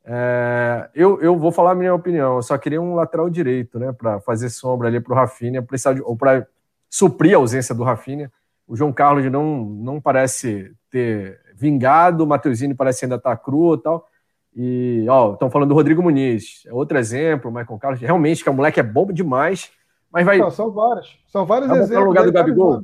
É, 0.09 0.89
eu, 0.95 1.21
eu 1.21 1.37
vou 1.37 1.51
falar 1.51 1.73
a 1.73 1.75
minha 1.75 1.93
opinião, 1.93 2.37
eu 2.37 2.43
só 2.43 2.57
queria 2.57 2.81
um 2.81 2.95
lateral 2.95 3.29
direito, 3.29 3.77
né, 3.77 3.93
para 3.93 4.21
fazer 4.21 4.49
sombra 4.51 4.87
ali 4.87 5.01
para 5.01 5.13
o 5.13 5.17
Rafinha, 5.17 5.61
de, 5.61 6.03
ou 6.03 6.17
para 6.17 6.47
suprir 6.89 7.35
a 7.35 7.39
ausência 7.39 7.75
do 7.75 7.83
Rafinha. 7.83 8.31
O 8.69 8.77
João 8.77 8.93
Carlos 8.93 9.31
não, 9.31 9.65
não 9.65 10.01
parece 10.01 10.73
ter 10.91 11.41
vingado, 11.57 12.25
o 12.25 12.27
Mateuzinho 12.27 12.77
parece 12.77 13.05
ainda 13.05 13.17
estar 13.17 13.31
tá 13.31 13.37
cru 13.37 13.75
e 13.75 13.79
tal. 13.79 14.09
E, 14.55 15.07
ó, 15.09 15.35
estão 15.35 15.51
falando 15.51 15.71
do 15.71 15.75
Rodrigo 15.75 16.03
Muniz, 16.03 16.63
é 16.67 16.73
outro 16.73 16.97
exemplo, 16.97 17.51
o 17.51 17.55
Michael 17.55 17.79
Carlos, 17.79 18.01
realmente, 18.01 18.43
que 18.43 18.49
o 18.49 18.55
moleque 18.55 18.81
é 18.81 18.83
bom 18.83 19.07
demais, 19.07 19.71
mas 20.11 20.25
vai... 20.25 20.39
Não, 20.39 20.51
são 20.51 20.71
vários, 20.71 21.19
são 21.29 21.45
vários 21.45 21.69
tá 21.69 21.77
exemplos. 21.77 22.01
No 22.01 22.09
lugar 22.09 22.25
do 22.25 22.33
Gabigol? 22.33 22.83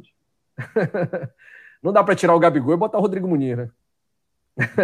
Não 1.83 1.93
dá 1.93 2.05
para 2.05 2.14
tirar 2.14 2.35
o 2.35 2.39
Gabigol 2.39 2.75
e 2.75 2.77
botar 2.77 2.99
o 2.99 3.01
Rodrigo 3.01 3.27
Muniz, 3.27 3.57
né? 3.57 3.70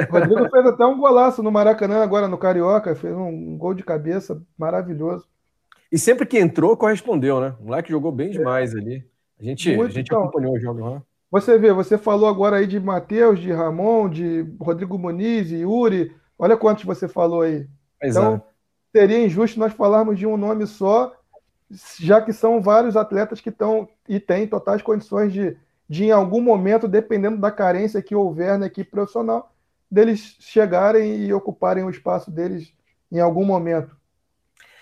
O 0.09 0.13
Rodrigo 0.13 0.49
fez 0.51 0.67
até 0.67 0.85
um 0.87 0.99
golaço 0.99 1.43
no 1.43 1.53
Maracanã, 1.53 2.03
agora 2.03 2.27
no 2.27 2.39
Carioca, 2.39 2.95
fez 2.95 3.15
um 3.15 3.59
gol 3.59 3.75
de 3.75 3.83
cabeça 3.83 4.43
maravilhoso. 4.57 5.27
E 5.93 5.99
sempre 5.99 6.27
que 6.27 6.39
entrou, 6.39 6.77
correspondeu, 6.77 7.39
né? 7.41 7.55
O 7.61 7.65
moleque 7.67 7.91
jogou 7.91 8.11
bem 8.11 8.31
demais 8.31 8.75
é. 8.75 8.79
ali. 8.79 9.07
A 9.39 9.45
gente, 9.45 9.81
a 9.81 9.89
gente 9.89 10.13
acompanhou 10.13 10.55
o 10.55 10.59
jogo 10.59 10.81
lá. 10.81 11.03
Você 11.31 11.59
vê, 11.59 11.73
você 11.73 11.99
falou 11.99 12.29
agora 12.29 12.57
aí 12.57 12.67
de 12.67 12.81
Matheus, 12.81 13.39
de 13.39 13.53
Ramon, 13.53 14.09
de 14.09 14.47
Rodrigo 14.59 14.99
Muniz, 14.99 15.51
e 15.51 15.57
Yuri. 15.57 16.15
Olha 16.39 16.57
quantos 16.57 16.85
você 16.85 17.07
falou 17.07 17.43
aí. 17.43 17.67
Exato. 18.03 18.27
Então, 18.27 18.43
seria 18.95 19.25
injusto 19.25 19.61
nós 19.61 19.73
falarmos 19.75 20.19
de 20.19 20.27
um 20.27 20.37
nome 20.37 20.67
só, 20.67 21.13
já 22.01 22.21
que 22.23 22.33
são 22.33 22.63
vários 22.63 22.97
atletas 22.97 23.41
que 23.41 23.51
estão 23.51 23.89
e 24.09 24.19
têm 24.19 24.47
totais 24.47 24.81
condições 24.81 25.33
de, 25.33 25.55
de, 25.89 26.05
em 26.05 26.11
algum 26.11 26.41
momento, 26.41 26.89
dependendo 26.89 27.37
da 27.37 27.51
carência 27.51 28.03
que 28.03 28.15
houver 28.15 28.59
na 28.59 28.67
equipe 28.67 28.91
profissional, 28.91 29.53
deles 29.91 30.37
chegarem 30.41 31.25
e 31.25 31.33
ocuparem 31.33 31.85
o 31.85 31.91
espaço 31.91 32.31
deles 32.31 32.73
em 33.13 33.21
algum 33.21 33.45
momento. 33.45 33.97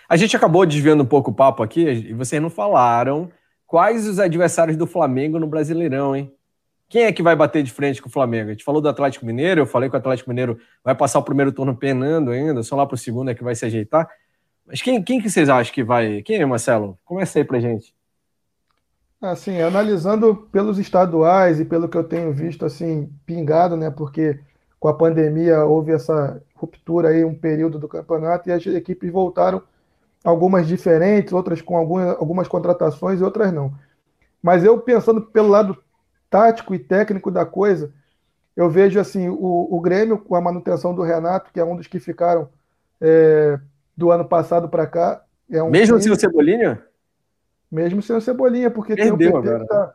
A 0.08 0.16
gente 0.16 0.36
acabou 0.36 0.64
desviando 0.64 1.02
um 1.02 1.06
pouco 1.06 1.32
o 1.32 1.34
papo 1.34 1.62
aqui 1.62 1.82
e 1.82 2.12
vocês 2.12 2.40
não 2.40 2.50
falaram 2.50 3.28
quais 3.66 4.06
os 4.06 4.20
adversários 4.20 4.76
do 4.76 4.86
Flamengo 4.86 5.40
no 5.40 5.48
Brasileirão, 5.48 6.14
hein? 6.14 6.32
Quem 6.88 7.02
é 7.02 7.12
que 7.12 7.22
vai 7.22 7.34
bater 7.34 7.62
de 7.62 7.72
frente 7.72 8.00
com 8.00 8.08
o 8.08 8.12
Flamengo? 8.12 8.50
A 8.50 8.52
gente 8.52 8.64
falou 8.64 8.80
do 8.80 8.88
Atlético 8.88 9.26
Mineiro, 9.26 9.62
eu 9.62 9.66
falei 9.66 9.88
que 9.88 9.96
o 9.96 9.98
Atlético 9.98 10.30
Mineiro 10.30 10.58
vai 10.84 10.94
passar 10.94 11.18
o 11.18 11.22
primeiro 11.22 11.50
turno 11.50 11.76
penando 11.76 12.30
ainda, 12.30 12.62
só 12.62 12.76
lá 12.76 12.86
para 12.86 12.94
o 12.94 12.98
segundo 12.98 13.30
é 13.30 13.34
que 13.34 13.42
vai 13.42 13.54
se 13.54 13.64
ajeitar. 13.64 14.08
Mas 14.64 14.80
quem, 14.80 15.02
quem 15.02 15.20
que 15.20 15.28
vocês 15.28 15.48
acham 15.48 15.72
que 15.72 15.82
vai? 15.82 16.22
Quem 16.22 16.40
é, 16.40 16.46
Marcelo? 16.46 16.98
Começa 17.04 17.38
aí 17.38 17.44
pra 17.44 17.58
gente. 17.58 17.94
Assim, 19.20 19.60
analisando 19.60 20.48
pelos 20.52 20.78
estaduais 20.78 21.58
e 21.58 21.64
pelo 21.64 21.88
que 21.88 21.96
eu 21.96 22.04
tenho 22.04 22.32
visto, 22.32 22.64
assim, 22.64 23.10
pingado, 23.24 23.76
né? 23.76 23.90
Porque 23.90 24.38
com 24.78 24.88
a 24.88 24.94
pandemia 24.94 25.64
houve 25.64 25.92
essa 25.92 26.40
ruptura 26.54 27.08
aí, 27.08 27.24
um 27.24 27.34
período 27.34 27.78
do 27.78 27.88
campeonato, 27.88 28.48
e 28.48 28.52
as 28.52 28.64
equipes 28.66 29.10
voltaram, 29.10 29.62
algumas 30.22 30.66
diferentes, 30.66 31.32
outras 31.32 31.62
com 31.62 31.76
algumas, 31.76 32.16
algumas 32.16 32.46
contratações 32.46 33.20
e 33.20 33.24
outras 33.24 33.52
não. 33.52 33.72
Mas 34.42 34.62
eu 34.64 34.78
pensando 34.78 35.22
pelo 35.22 35.48
lado 35.48 35.76
tático 36.30 36.74
e 36.74 36.78
técnico 36.78 37.30
da 37.30 37.44
coisa, 37.44 37.92
eu 38.56 38.70
vejo 38.70 38.98
assim 38.98 39.28
o, 39.28 39.68
o 39.70 39.80
Grêmio 39.80 40.18
com 40.18 40.34
a 40.34 40.40
manutenção 40.40 40.94
do 40.94 41.02
Renato, 41.02 41.50
que 41.52 41.60
é 41.60 41.64
um 41.64 41.76
dos 41.76 41.86
que 41.86 42.00
ficaram 42.00 42.48
é, 43.00 43.58
do 43.96 44.10
ano 44.10 44.24
passado 44.24 44.68
para 44.68 44.86
cá. 44.86 45.22
É 45.50 45.62
um 45.62 45.70
Mesmo 45.70 46.00
sem 46.00 46.10
o 46.10 46.16
Cebolinha? 46.16 46.82
Mesmo 47.70 48.00
sem 48.00 48.16
o 48.16 48.20
Cebolinha, 48.20 48.70
porque 48.70 48.94
Perdeu 48.94 49.16
tem 49.16 49.28
o 49.28 49.42
PP 49.42 49.58
que 49.58 49.66
tá, 49.66 49.94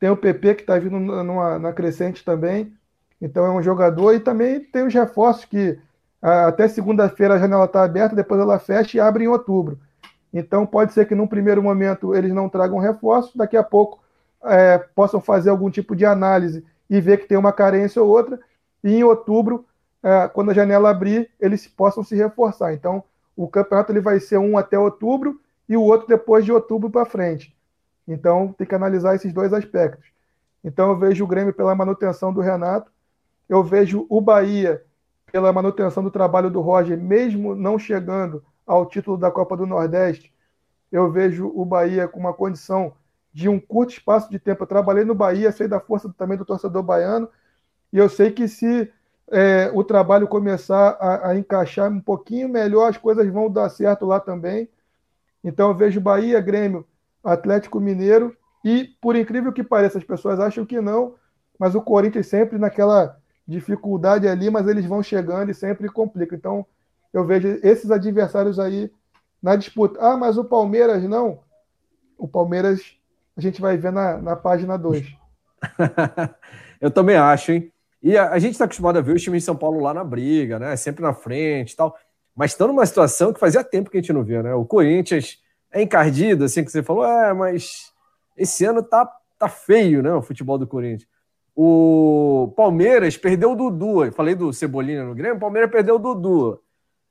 tem 0.00 0.10
o 0.10 0.16
PP 0.16 0.54
que 0.54 0.62
está 0.62 0.78
vindo 0.78 0.98
numa, 0.98 1.58
na 1.58 1.72
crescente 1.72 2.24
também. 2.24 2.72
Então 3.20 3.44
é 3.44 3.50
um 3.50 3.62
jogador. 3.62 4.14
E 4.14 4.20
também 4.20 4.60
tem 4.60 4.86
os 4.86 4.94
reforços 4.94 5.44
que 5.44 5.78
até 6.20 6.66
segunda-feira 6.66 7.34
a 7.34 7.38
janela 7.38 7.66
está 7.66 7.84
aberta, 7.84 8.16
depois 8.16 8.40
ela 8.40 8.58
fecha 8.58 8.96
e 8.96 9.00
abre 9.00 9.24
em 9.24 9.28
outubro. 9.28 9.78
Então 10.32 10.66
pode 10.66 10.92
ser 10.92 11.06
que 11.06 11.14
num 11.14 11.26
primeiro 11.26 11.62
momento 11.62 12.14
eles 12.14 12.32
não 12.32 12.48
tragam 12.48 12.78
reforço, 12.78 13.36
daqui 13.36 13.56
a 13.56 13.62
pouco 13.62 14.00
é, 14.44 14.78
possam 14.78 15.20
fazer 15.20 15.50
algum 15.50 15.70
tipo 15.70 15.94
de 15.96 16.04
análise 16.04 16.64
e 16.88 17.00
ver 17.00 17.18
que 17.18 17.26
tem 17.26 17.36
uma 17.36 17.52
carência 17.52 18.02
ou 18.02 18.08
outra, 18.08 18.40
e 18.82 18.94
em 18.94 19.04
outubro, 19.04 19.66
é, 20.02 20.28
quando 20.28 20.50
a 20.50 20.54
janela 20.54 20.90
abrir, 20.90 21.30
eles 21.40 21.66
possam 21.66 22.02
se 22.02 22.14
reforçar. 22.14 22.72
Então 22.72 23.02
o 23.36 23.48
campeonato 23.48 23.92
ele 23.92 24.00
vai 24.00 24.18
ser 24.20 24.38
um 24.38 24.56
até 24.56 24.78
outubro 24.78 25.40
e 25.68 25.76
o 25.76 25.82
outro 25.82 26.08
depois 26.08 26.44
de 26.44 26.52
outubro 26.52 26.90
para 26.90 27.04
frente. 27.04 27.56
Então 28.06 28.54
tem 28.56 28.66
que 28.66 28.74
analisar 28.74 29.14
esses 29.14 29.32
dois 29.32 29.52
aspectos. 29.52 30.06
Então 30.64 30.90
eu 30.90 30.96
vejo 30.96 31.24
o 31.24 31.26
Grêmio 31.26 31.52
pela 31.52 31.74
manutenção 31.74 32.32
do 32.32 32.40
Renato, 32.40 32.90
eu 33.48 33.62
vejo 33.62 34.06
o 34.08 34.20
Bahia 34.20 34.82
pela 35.30 35.52
manutenção 35.52 36.02
do 36.02 36.10
trabalho 36.10 36.50
do 36.50 36.60
Roger, 36.60 36.98
mesmo 36.98 37.54
não 37.54 37.78
chegando 37.78 38.42
ao 38.66 38.86
título 38.86 39.16
da 39.16 39.30
Copa 39.30 39.56
do 39.56 39.66
Nordeste, 39.66 40.32
eu 40.90 41.10
vejo 41.10 41.52
o 41.54 41.64
Bahia 41.64 42.08
com 42.08 42.18
uma 42.18 42.32
condição 42.32 42.94
de 43.32 43.48
um 43.48 43.60
curto 43.60 43.92
espaço 43.92 44.30
de 44.30 44.38
tempo. 44.38 44.62
Eu 44.62 44.66
trabalhei 44.66 45.04
no 45.04 45.14
Bahia, 45.14 45.52
sei 45.52 45.68
da 45.68 45.80
força 45.80 46.12
também 46.16 46.36
do 46.36 46.44
torcedor 46.44 46.82
baiano, 46.82 47.28
e 47.92 47.98
eu 47.98 48.08
sei 48.08 48.30
que 48.30 48.48
se 48.48 48.90
é, 49.30 49.70
o 49.74 49.84
trabalho 49.84 50.26
começar 50.26 50.96
a, 51.00 51.30
a, 51.30 51.38
encaixar 51.38 51.90
um 51.90 52.00
pouquinho 52.00 52.48
melhor, 52.48 52.88
as 52.88 52.96
coisas 52.96 53.26
vão 53.28 53.50
dar 53.50 53.68
certo 53.68 54.06
lá 54.06 54.18
também. 54.20 54.68
Então 55.44 55.68
eu 55.68 55.74
vejo 55.74 56.00
Bahia, 56.00 56.40
Grêmio, 56.40 56.86
Atlético 57.22 57.80
Mineiro 57.80 58.36
e, 58.64 58.84
por 59.00 59.16
incrível 59.16 59.52
que 59.52 59.62
pareça, 59.62 59.98
as 59.98 60.04
pessoas 60.04 60.40
acham 60.40 60.64
que 60.64 60.80
não, 60.80 61.14
mas 61.58 61.74
o 61.74 61.82
Corinthians 61.82 62.26
sempre 62.26 62.58
naquela 62.58 63.18
dificuldade 63.46 64.28
ali, 64.28 64.50
mas 64.50 64.66
eles 64.66 64.84
vão 64.84 65.02
chegando 65.02 65.50
e 65.50 65.54
sempre 65.54 65.88
complicam. 65.88 66.36
Então, 66.36 66.66
eu 67.12 67.24
vejo 67.24 67.48
esses 67.62 67.90
adversários 67.90 68.58
aí 68.58 68.90
na 69.42 69.56
disputa. 69.56 69.98
Ah, 70.00 70.16
mas 70.16 70.36
o 70.36 70.44
Palmeiras 70.44 71.02
não. 71.04 71.40
O 72.18 72.28
Palmeiras 72.28 72.97
a 73.38 73.40
gente 73.40 73.60
vai 73.60 73.76
ver 73.76 73.92
na, 73.92 74.18
na 74.18 74.36
página 74.36 74.76
2. 74.76 75.06
eu 76.80 76.90
também 76.90 77.16
acho, 77.16 77.52
hein? 77.52 77.72
E 78.02 78.16
a, 78.16 78.30
a 78.30 78.38
gente 78.40 78.52
está 78.52 78.64
acostumado 78.64 78.98
a 78.98 79.00
ver 79.00 79.12
o 79.12 79.18
time 79.18 79.38
de 79.38 79.44
São 79.44 79.54
Paulo 79.56 79.80
lá 79.80 79.94
na 79.94 80.02
briga, 80.02 80.58
né? 80.58 80.74
Sempre 80.74 81.02
na 81.02 81.14
frente 81.14 81.72
e 81.72 81.76
tal. 81.76 81.96
Mas 82.34 82.50
estão 82.50 82.66
numa 82.66 82.84
situação 82.84 83.32
que 83.32 83.38
fazia 83.38 83.62
tempo 83.62 83.90
que 83.90 83.96
a 83.96 84.00
gente 84.00 84.12
não 84.12 84.24
via, 84.24 84.42
né? 84.42 84.54
O 84.54 84.64
Corinthians 84.64 85.38
é 85.72 85.80
encardido, 85.80 86.44
assim 86.44 86.64
que 86.64 86.72
você 86.72 86.82
falou, 86.82 87.04
é, 87.04 87.32
mas 87.32 87.92
esse 88.36 88.64
ano 88.64 88.82
tá, 88.82 89.08
tá 89.38 89.48
feio, 89.48 90.02
né? 90.02 90.12
O 90.12 90.22
futebol 90.22 90.58
do 90.58 90.66
Corinthians. 90.66 91.08
O 91.54 92.52
Palmeiras 92.56 93.16
perdeu 93.16 93.52
o 93.52 93.56
Dudu. 93.56 94.04
Eu 94.04 94.12
falei 94.12 94.34
do 94.34 94.52
Cebolinha 94.52 95.04
no 95.04 95.14
Grêmio. 95.14 95.36
O 95.36 95.40
Palmeiras 95.40 95.70
perdeu 95.70 95.94
o 95.94 95.98
Dudu, 95.98 96.60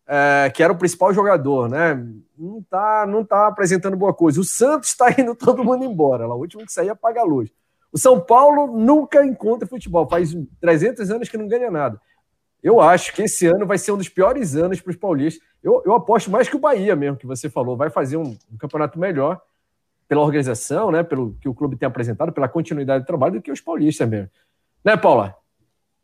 é, 0.07 0.49
que 0.49 0.63
era 0.63 0.71
o 0.71 0.77
principal 0.77 1.13
jogador, 1.13 1.69
né? 1.69 2.01
Não 2.37 2.61
tá, 2.61 3.05
não 3.05 3.25
tá 3.25 3.47
apresentando 3.47 3.97
boa 3.97 4.13
coisa. 4.13 4.39
O 4.39 4.43
Santos 4.43 4.89
está 4.89 5.09
indo 5.19 5.35
todo 5.35 5.63
mundo 5.63 5.83
embora. 5.83 6.25
Lá, 6.25 6.33
o 6.33 6.39
último 6.39 6.65
que 6.65 6.71
sair 6.71 6.89
apaga 6.89 7.21
a 7.21 7.25
luz. 7.25 7.51
O 7.91 7.97
São 7.97 8.19
Paulo 8.19 8.67
nunca 8.67 9.25
encontra 9.25 9.67
futebol. 9.67 10.07
Faz 10.07 10.35
300 10.61 11.11
anos 11.11 11.29
que 11.29 11.37
não 11.37 11.47
ganha 11.47 11.69
nada. 11.69 11.99
Eu 12.63 12.81
acho 12.81 13.13
que 13.13 13.23
esse 13.23 13.45
ano 13.45 13.65
vai 13.65 13.77
ser 13.77 13.91
um 13.91 13.97
dos 13.97 14.09
piores 14.09 14.55
anos 14.55 14.81
para 14.81 14.91
os 14.91 14.97
paulistas. 14.97 15.43
Eu, 15.61 15.83
eu 15.85 15.93
aposto 15.93 16.31
mais 16.31 16.49
que 16.49 16.55
o 16.55 16.59
Bahia 16.59 16.95
mesmo, 16.95 17.17
que 17.17 17.27
você 17.27 17.49
falou. 17.49 17.75
Vai 17.77 17.89
fazer 17.89 18.17
um, 18.17 18.37
um 18.51 18.57
campeonato 18.57 18.97
melhor 18.97 19.41
pela 20.07 20.21
organização, 20.21 20.89
né, 20.89 21.03
pelo 21.03 21.33
que 21.41 21.49
o 21.49 21.53
clube 21.53 21.75
tem 21.75 21.85
apresentado, 21.85 22.31
pela 22.31 22.47
continuidade 22.47 23.03
do 23.03 23.07
trabalho, 23.07 23.33
do 23.33 23.41
que 23.41 23.51
os 23.51 23.59
paulistas 23.59 24.07
mesmo. 24.07 24.29
Né, 24.83 24.95
Paula? 24.95 25.35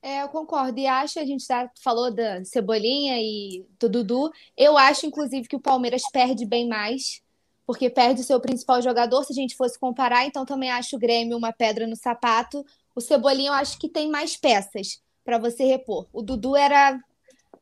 É, 0.04 0.22
eu 0.22 0.28
concordo. 0.28 0.78
E 0.78 0.86
acho, 0.86 1.18
a 1.18 1.26
gente 1.26 1.46
já 1.46 1.72
falou 1.82 2.14
da 2.14 2.44
Cebolinha 2.44 3.16
e 3.22 3.66
do 3.80 3.88
Dudu. 3.88 4.30
Eu 4.56 4.78
acho, 4.78 5.06
inclusive, 5.06 5.48
que 5.48 5.56
o 5.56 5.62
Palmeiras 5.62 6.02
perde 6.12 6.46
bem 6.46 6.68
mais, 6.68 7.22
porque 7.66 7.90
perde 7.90 8.20
o 8.20 8.24
seu 8.24 8.38
principal 8.42 8.82
jogador, 8.82 9.24
se 9.24 9.32
a 9.32 9.36
gente 9.36 9.56
fosse 9.56 9.80
comparar. 9.80 10.26
Então, 10.26 10.46
também 10.46 10.70
acho 10.70 10.98
o 10.98 11.00
Grêmio 11.00 11.38
uma 11.38 11.54
pedra 11.54 11.88
no 11.88 11.96
sapato. 11.96 12.66
O 12.94 13.00
Cebolinha, 13.00 13.52
eu 13.52 13.54
acho 13.54 13.80
que 13.80 13.88
tem 13.88 14.10
mais 14.10 14.36
peças 14.36 15.02
para 15.24 15.38
você 15.38 15.64
repor. 15.64 16.06
O 16.12 16.22
Dudu 16.22 16.58
era 16.58 17.00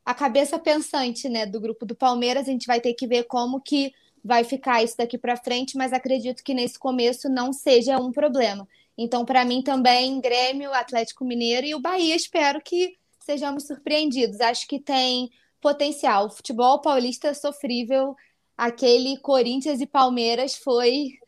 a 0.03 0.13
cabeça 0.15 0.57
pensante, 0.57 1.29
né, 1.29 1.45
do 1.45 1.61
grupo 1.61 1.85
do 1.85 1.95
Palmeiras. 1.95 2.47
A 2.47 2.51
gente 2.51 2.65
vai 2.65 2.81
ter 2.81 2.95
que 2.95 3.05
ver 3.05 3.25
como 3.25 3.61
que 3.61 3.93
vai 4.23 4.43
ficar 4.43 4.83
isso 4.83 4.97
daqui 4.97 5.15
para 5.15 5.37
frente, 5.37 5.77
mas 5.77 5.93
acredito 5.93 6.43
que 6.43 6.55
nesse 6.55 6.79
começo 6.79 7.29
não 7.29 7.53
seja 7.53 7.99
um 7.99 8.11
problema. 8.11 8.67
Então, 8.97 9.25
para 9.25 9.45
mim 9.45 9.61
também, 9.61 10.19
Grêmio, 10.19 10.73
Atlético 10.73 11.25
Mineiro 11.25 11.65
e 11.65 11.75
o 11.75 11.79
Bahia, 11.79 12.15
espero 12.15 12.61
que 12.61 12.97
sejamos 13.19 13.65
surpreendidos. 13.65 14.41
Acho 14.41 14.67
que 14.67 14.79
tem 14.79 15.31
potencial. 15.61 16.25
O 16.25 16.29
futebol 16.29 16.81
paulista 16.81 17.29
é 17.29 17.33
sofrível, 17.33 18.15
aquele 18.57 19.17
Corinthians 19.17 19.79
e 19.79 19.87
Palmeiras 19.87 20.55
foi 20.55 21.19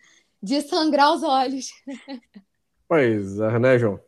de 0.41 0.61
sangrar 0.61 1.13
os 1.13 1.23
olhos. 1.23 1.71
Pois 2.85 3.39
é, 3.39 3.59
né, 3.59 3.79
João? 3.79 3.99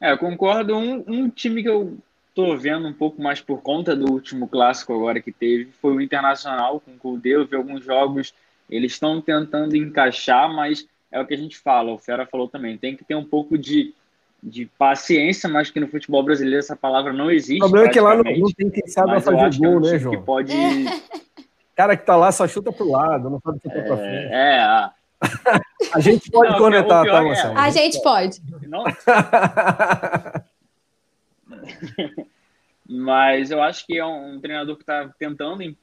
É, 0.00 0.12
eu 0.12 0.18
concordo. 0.18 0.76
Um, 0.76 1.04
um 1.06 1.30
time 1.30 1.62
que 1.62 1.68
eu 1.68 1.96
estou 2.28 2.58
vendo 2.58 2.88
um 2.88 2.92
pouco 2.92 3.22
mais 3.22 3.40
por 3.40 3.62
conta 3.62 3.94
do 3.94 4.10
último 4.10 4.48
clássico 4.48 4.94
agora 4.94 5.20
que 5.20 5.30
teve 5.30 5.70
foi 5.80 5.94
o 5.94 6.00
Internacional 6.00 6.80
com 6.80 6.92
o 6.92 6.98
Cudê. 6.98 7.36
Eu 7.36 7.46
vi 7.46 7.56
alguns 7.56 7.84
jogos, 7.84 8.34
eles 8.68 8.92
estão 8.92 9.20
tentando 9.20 9.76
encaixar, 9.76 10.52
mas 10.52 10.86
é 11.10 11.20
o 11.20 11.26
que 11.26 11.34
a 11.34 11.36
gente 11.36 11.58
fala, 11.58 11.92
o 11.92 11.98
Fera 11.98 12.26
falou 12.26 12.48
também, 12.48 12.78
tem 12.78 12.96
que 12.96 13.04
ter 13.04 13.14
um 13.14 13.24
pouco 13.24 13.58
de, 13.58 13.92
de 14.42 14.66
paciência, 14.78 15.48
mas 15.48 15.70
que 15.70 15.80
no 15.80 15.88
futebol 15.88 16.22
brasileiro 16.22 16.60
essa 16.60 16.76
palavra 16.76 17.12
não 17.12 17.30
existe. 17.30 17.58
O 17.62 17.68
problema 17.68 17.88
é 17.88 17.90
que 17.90 18.00
lá 18.00 18.14
não, 18.16 18.22
não 18.22 18.52
tem 18.52 18.70
quem 18.70 18.86
sabe 18.86 19.20
fazer 19.20 19.58
gol, 19.58 19.66
é 19.66 19.76
um 19.76 19.80
né, 19.80 19.98
João? 19.98 20.16
Que 20.16 20.22
pode... 20.22 20.54
cara 21.74 21.96
que 21.96 22.06
tá 22.06 22.16
lá 22.16 22.30
só 22.30 22.46
chuta 22.46 22.70
pro 22.72 22.90
lado, 22.90 23.28
não 23.28 23.40
sabe 23.40 23.60
chutar 23.60 23.78
é, 23.78 23.82
pra 23.82 23.96
frente. 23.96 24.32
É, 24.32 24.60
a... 24.60 24.92
a 25.94 26.00
gente 26.00 26.30
pode 26.30 26.52
não, 26.52 26.58
conectar, 26.58 27.04
tá, 27.04 27.22
Marcelo? 27.22 27.58
É, 27.58 27.60
a 27.60 27.70
gente 27.70 28.02
pode. 28.02 28.40
Não... 28.68 28.84
Mas 32.88 33.50
eu 33.50 33.62
acho 33.62 33.86
que 33.86 33.98
é 33.98 34.04
um, 34.04 34.34
um 34.34 34.40
treinador 34.40 34.74
que 34.76 34.82
está 34.82 35.08
tentando 35.18 35.76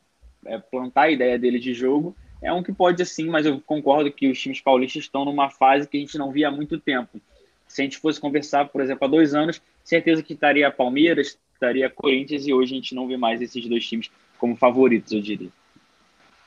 é, 0.45 0.57
plantar 0.57 1.03
a 1.03 1.09
ideia 1.09 1.39
dele 1.39 1.59
de 1.59 1.73
jogo. 1.73 2.15
É 2.41 2.53
um 2.53 2.61
que 2.61 2.71
pode 2.71 3.03
sim, 3.05 3.29
mas 3.29 3.45
eu 3.45 3.59
concordo 3.65 4.11
que 4.11 4.29
os 4.29 4.39
times 4.39 4.61
paulistas 4.61 5.03
estão 5.03 5.25
numa 5.25 5.49
fase 5.49 5.87
que 5.87 5.97
a 5.97 5.99
gente 5.99 6.17
não 6.17 6.31
via 6.31 6.49
há 6.49 6.51
muito 6.51 6.79
tempo. 6.79 7.19
Se 7.67 7.81
a 7.81 7.83
gente 7.83 7.97
fosse 7.97 8.19
conversar, 8.19 8.69
por 8.69 8.81
exemplo, 8.81 9.05
há 9.05 9.09
dois 9.09 9.33
anos, 9.33 9.61
certeza 9.83 10.21
que 10.23 10.33
estaria 10.33 10.71
Palmeiras, 10.71 11.37
estaria 11.53 11.89
Corinthians 11.89 12.45
e 12.45 12.53
hoje 12.53 12.73
a 12.73 12.75
gente 12.75 12.95
não 12.95 13.07
vê 13.07 13.17
mais 13.17 13.41
esses 13.41 13.67
dois 13.67 13.85
times 13.85 14.09
como 14.37 14.55
favoritos, 14.55 15.11
eu 15.11 15.21
diria. 15.21 15.49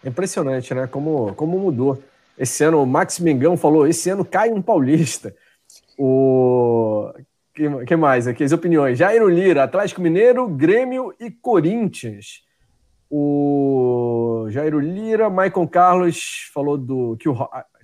Impressionante, 0.05 0.73
né? 0.73 0.87
Como, 0.87 1.35
como 1.35 1.59
mudou. 1.59 2.03
Esse 2.39 2.65
ano, 2.65 2.83
o 2.83 2.87
Max 2.87 3.19
Mengão 3.19 3.57
falou: 3.57 3.87
esse 3.87 4.09
ano 4.09 4.25
cai 4.25 4.51
um 4.51 4.63
paulista. 4.63 5.35
O 5.99 7.13
que, 7.53 7.85
que 7.85 7.97
mais 7.97 8.27
aqui? 8.27 8.43
As 8.43 8.53
opiniões. 8.53 8.97
Jairo 8.97 9.29
Lira, 9.29 9.65
Atlético 9.65 10.01
Mineiro, 10.01 10.49
Grêmio 10.49 11.15
e 11.21 11.31
Corinthians. 11.31 12.43
O 13.11 14.47
Jairo 14.51 14.79
Lira, 14.79 15.29
Maicon 15.29 15.67
Carlos 15.67 16.49
falou 16.55 16.79
do 16.79 17.17
que 17.19 17.29
o, 17.29 17.37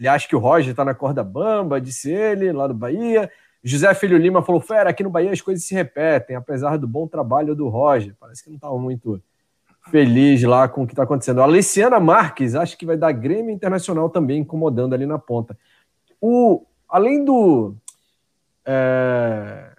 acha 0.09 0.29
que 0.29 0.37
o 0.37 0.39
Roger 0.39 0.71
está 0.71 0.85
na 0.85 0.95
corda 0.95 1.25
bamba, 1.25 1.81
disse 1.81 2.13
ele, 2.13 2.53
lá 2.53 2.67
do 2.67 2.75
Bahia. 2.75 3.31
José 3.63 3.93
Filho 3.95 4.17
Lima 4.17 4.43
falou: 4.43 4.61
Fera, 4.61 4.91
aqui 4.91 5.03
no 5.03 5.11
Bahia 5.11 5.33
as 5.33 5.41
coisas 5.41 5.65
se 5.65 5.75
repetem, 5.75 6.37
apesar 6.37 6.79
do 6.79 6.87
bom 6.87 7.09
trabalho 7.09 7.57
do 7.57 7.69
Roger. 7.69 8.15
Parece 8.21 8.45
que 8.45 8.51
não 8.51 8.57
estava 8.57 8.79
muito 8.79 9.21
feliz 9.91 10.43
lá 10.45 10.69
com 10.69 10.83
o 10.83 10.87
que 10.87 10.93
está 10.93 11.03
acontecendo. 11.03 11.41
A 11.41 11.45
Aliciana 11.45 11.99
Marques, 11.99 12.55
acho 12.55 12.79
que 12.79 12.87
vai 12.87 12.97
dar 12.97 13.11
Grêmio 13.13 13.51
Internacional 13.51 14.09
também 14.09 14.41
incomodando 14.41 14.95
ali 14.95 15.07
na 15.07 15.19
ponta. 15.19 15.59
O, 16.21 16.65
além 16.89 17.25
do 17.25 17.75
é... 18.65 19.76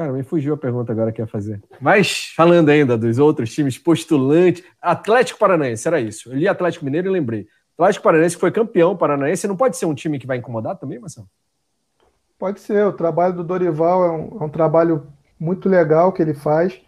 Cara, 0.00 0.14
me 0.14 0.22
fugiu 0.22 0.54
a 0.54 0.56
pergunta 0.56 0.92
agora 0.92 1.12
que 1.12 1.20
ia 1.20 1.26
fazer. 1.26 1.62
Mas, 1.78 2.32
falando 2.34 2.70
ainda 2.70 2.96
dos 2.96 3.18
outros 3.18 3.52
times 3.52 3.76
postulantes, 3.76 4.64
Atlético 4.80 5.38
Paranaense, 5.38 5.86
era 5.86 6.00
isso. 6.00 6.30
Eu 6.32 6.38
li 6.38 6.48
Atlético 6.48 6.86
Mineiro 6.86 7.08
e 7.08 7.10
lembrei. 7.10 7.46
Atlético 7.76 8.04
Paranaense 8.04 8.38
foi 8.38 8.50
campeão 8.50 8.96
paranaense, 8.96 9.46
não 9.46 9.58
pode 9.58 9.76
ser 9.76 9.84
um 9.84 9.92
time 9.92 10.18
que 10.18 10.26
vai 10.26 10.38
incomodar 10.38 10.78
também, 10.78 10.98
Marcelo? 10.98 11.28
Pode 12.38 12.60
ser. 12.60 12.82
O 12.86 12.94
trabalho 12.94 13.34
do 13.34 13.44
Dorival 13.44 14.02
é 14.02 14.10
um, 14.10 14.38
é 14.40 14.44
um 14.44 14.48
trabalho 14.48 15.06
muito 15.38 15.68
legal 15.68 16.14
que 16.14 16.22
ele 16.22 16.32
faz. 16.32 16.80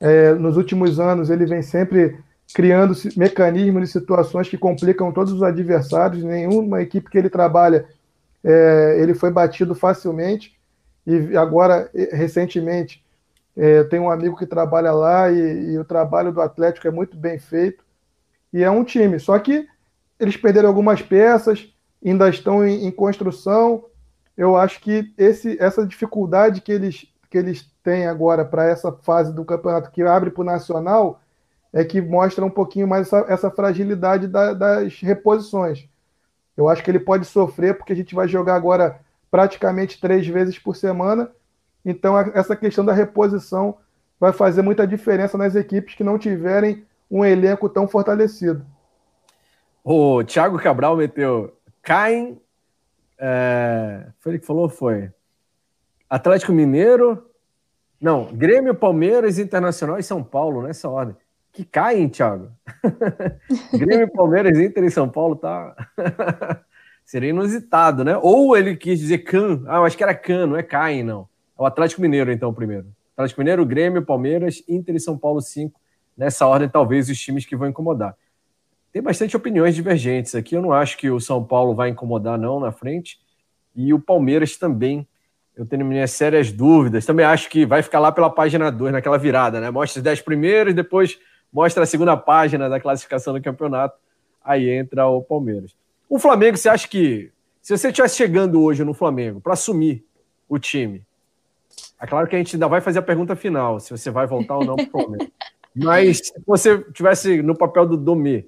É, 0.00 0.32
nos 0.32 0.56
últimos 0.56 0.98
anos, 0.98 1.28
ele 1.28 1.44
vem 1.44 1.60
sempre 1.60 2.18
criando 2.54 2.94
mecanismos 3.14 3.90
e 3.90 3.92
situações 3.92 4.48
que 4.48 4.56
complicam 4.56 5.12
todos 5.12 5.34
os 5.34 5.42
adversários. 5.42 6.24
Nenhuma 6.24 6.80
equipe 6.80 7.10
que 7.10 7.18
ele 7.18 7.28
trabalha 7.28 7.84
é, 8.42 8.96
ele 9.02 9.12
foi 9.12 9.30
batido 9.30 9.74
facilmente 9.74 10.53
e 11.06 11.36
agora, 11.36 11.90
recentemente, 12.12 13.04
é, 13.56 13.84
tem 13.84 14.00
um 14.00 14.10
amigo 14.10 14.36
que 14.36 14.46
trabalha 14.46 14.92
lá 14.92 15.30
e, 15.30 15.72
e, 15.72 15.78
o 15.78 15.84
trabalho 15.84 16.32
do 16.32 16.40
Atlético 16.40 16.88
é 16.88 16.90
muito 16.90 17.16
bem 17.16 17.38
feito 17.38 17.84
e 18.52 18.62
é 18.62 18.70
um 18.70 18.82
time. 18.82 19.20
Só 19.20 19.38
que 19.38 19.66
eles 20.18 20.36
perderam 20.36 20.68
algumas 20.68 21.02
peças 21.02 21.74
ainda 22.04 22.28
estão 22.28 22.66
em, 22.66 22.86
em 22.86 22.90
construção. 22.90 23.84
Eu 24.36 24.56
acho 24.56 24.80
que 24.80 25.12
esse, 25.16 25.56
essa 25.60 25.86
dificuldade 25.86 26.60
que 26.60 26.72
eles, 26.72 27.06
que 27.30 27.38
eles 27.38 27.70
têm 27.82 28.06
agora 28.06 28.44
para 28.44 28.66
essa 28.66 28.92
fase 28.92 29.32
do 29.32 29.44
campeonato 29.44 29.90
que 29.90 30.02
abre 30.02 30.30
para 30.30 30.42
o 30.42 30.44
Nacional 30.44 31.20
é 31.72 31.84
que 31.84 32.00
mostra 32.00 32.44
um 32.44 32.50
pouquinho 32.50 32.86
mais 32.86 33.06
essa, 33.06 33.24
essa 33.28 33.50
fragilidade 33.50 34.28
da, 34.28 34.52
das 34.52 35.00
reposições. 35.00 35.88
Eu 36.56 36.68
acho 36.68 36.84
que 36.84 36.90
ele 36.90 37.00
pode 37.00 37.24
sofrer, 37.24 37.76
porque 37.76 37.92
a 37.92 37.96
gente 37.96 38.14
vai 38.14 38.28
jogar 38.28 38.54
agora 38.54 39.00
praticamente 39.34 40.00
três 40.00 40.24
vezes 40.28 40.60
por 40.60 40.76
semana. 40.76 41.28
Então, 41.84 42.16
essa 42.16 42.54
questão 42.54 42.84
da 42.84 42.92
reposição 42.92 43.78
vai 44.20 44.32
fazer 44.32 44.62
muita 44.62 44.86
diferença 44.86 45.36
nas 45.36 45.56
equipes 45.56 45.96
que 45.96 46.04
não 46.04 46.16
tiverem 46.16 46.86
um 47.10 47.24
elenco 47.24 47.68
tão 47.68 47.88
fortalecido. 47.88 48.64
O 49.82 50.22
Thiago 50.22 50.56
Cabral 50.60 50.96
meteu 50.96 51.52
Caem. 51.82 52.40
É, 53.18 54.06
foi 54.20 54.30
ele 54.30 54.38
que 54.38 54.46
falou? 54.46 54.68
Foi. 54.68 55.10
Atlético 56.08 56.52
Mineiro. 56.52 57.28
Não, 58.00 58.26
Grêmio, 58.26 58.72
Palmeiras, 58.72 59.40
Internacional 59.40 59.98
e 59.98 60.02
São 60.04 60.22
Paulo, 60.22 60.62
nessa 60.62 60.88
ordem. 60.88 61.16
Que 61.52 61.64
caem, 61.64 62.08
Thiago. 62.08 62.52
Grêmio, 63.74 64.08
Palmeiras, 64.12 64.56
Inter 64.60 64.84
e 64.84 64.92
São 64.92 65.08
Paulo 65.08 65.34
tá. 65.34 65.74
Seria 67.04 67.30
inusitado, 67.30 68.04
né? 68.04 68.18
Ou 68.20 68.56
ele 68.56 68.76
quis 68.76 68.98
dizer 68.98 69.18
Can. 69.18 69.62
Ah, 69.66 69.76
eu 69.76 69.84
acho 69.84 69.96
que 69.96 70.02
era 70.02 70.14
Can, 70.14 70.46
não 70.46 70.56
é 70.56 70.62
Caem, 70.62 71.02
não. 71.02 71.28
É 71.58 71.62
o 71.62 71.66
Atlético 71.66 72.00
Mineiro, 72.00 72.32
então, 72.32 72.52
primeiro. 72.52 72.86
Atlético 73.16 73.40
Mineiro, 73.40 73.64
Grêmio, 73.64 74.04
Palmeiras, 74.04 74.62
Inter 74.68 74.94
e 74.96 75.00
São 75.00 75.16
Paulo, 75.16 75.40
cinco. 75.40 75.80
Nessa 76.16 76.46
ordem, 76.46 76.68
talvez 76.68 77.08
os 77.08 77.18
times 77.18 77.44
que 77.44 77.56
vão 77.56 77.68
incomodar. 77.68 78.16
Tem 78.92 79.02
bastante 79.02 79.36
opiniões 79.36 79.74
divergentes 79.74 80.34
aqui. 80.34 80.54
Eu 80.54 80.62
não 80.62 80.72
acho 80.72 80.96
que 80.96 81.10
o 81.10 81.20
São 81.20 81.44
Paulo 81.44 81.74
vai 81.74 81.90
incomodar, 81.90 82.38
não, 82.38 82.60
na 82.60 82.72
frente. 82.72 83.18
E 83.74 83.92
o 83.92 84.00
Palmeiras 84.00 84.56
também. 84.56 85.06
Eu 85.56 85.66
tenho 85.66 85.84
minhas 85.84 86.12
sérias 86.12 86.50
dúvidas. 86.50 87.04
Também 87.04 87.26
acho 87.26 87.48
que 87.48 87.66
vai 87.66 87.82
ficar 87.82 88.00
lá 88.00 88.10
pela 88.10 88.30
página 88.30 88.70
2, 88.70 88.92
naquela 88.92 89.18
virada, 89.18 89.60
né? 89.60 89.70
Mostra 89.70 89.98
os 89.98 90.04
10 90.04 90.20
primeiros, 90.22 90.74
depois 90.74 91.18
mostra 91.52 91.84
a 91.84 91.86
segunda 91.86 92.16
página 92.16 92.68
da 92.68 92.80
classificação 92.80 93.34
do 93.34 93.42
campeonato. 93.42 93.96
Aí 94.44 94.68
entra 94.68 95.06
o 95.06 95.22
Palmeiras. 95.22 95.74
O 96.14 96.18
Flamengo, 96.20 96.56
você 96.56 96.68
acha 96.68 96.86
que. 96.86 97.32
Se 97.60 97.76
você 97.76 97.88
estivesse 97.88 98.14
chegando 98.14 98.62
hoje 98.62 98.84
no 98.84 98.94
Flamengo 98.94 99.40
para 99.40 99.54
assumir 99.54 100.06
o 100.48 100.60
time, 100.60 101.04
é 102.00 102.06
claro 102.06 102.28
que 102.28 102.36
a 102.36 102.38
gente 102.38 102.54
ainda 102.54 102.68
vai 102.68 102.80
fazer 102.80 103.00
a 103.00 103.02
pergunta 103.02 103.34
final, 103.34 103.80
se 103.80 103.90
você 103.90 104.12
vai 104.12 104.24
voltar 104.24 104.58
ou 104.58 104.64
não 104.64 104.76
para 104.76 104.86
o 104.86 104.90
Flamengo. 104.90 105.32
Mas 105.74 106.18
se 106.18 106.32
você 106.46 106.78
tivesse 106.92 107.42
no 107.42 107.58
papel 107.58 107.84
do 107.84 107.96
Domê, 107.96 108.46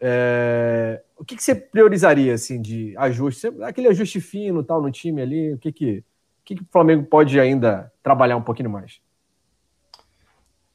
é... 0.00 1.02
o 1.16 1.24
que, 1.24 1.34
que, 1.34 1.42
você 1.42 1.52
priorizaria 1.52 2.32
assim 2.32 2.62
de 2.62 2.94
ajuste? 2.96 3.48
Aquele 3.62 3.88
ajuste 3.88 4.20
fino 4.20 4.62
tal 4.62 4.80
no 4.80 4.92
time 4.92 5.20
ali, 5.20 5.54
o 5.54 5.58
que 5.58 5.72
que, 5.72 5.98
o 5.98 6.04
que, 6.44 6.54
que 6.54 6.62
o 6.62 6.68
Flamengo 6.70 7.04
pode 7.06 7.40
ainda 7.40 7.90
trabalhar 8.04 8.36
um 8.36 8.42
pouquinho 8.42 8.70
mais? 8.70 9.00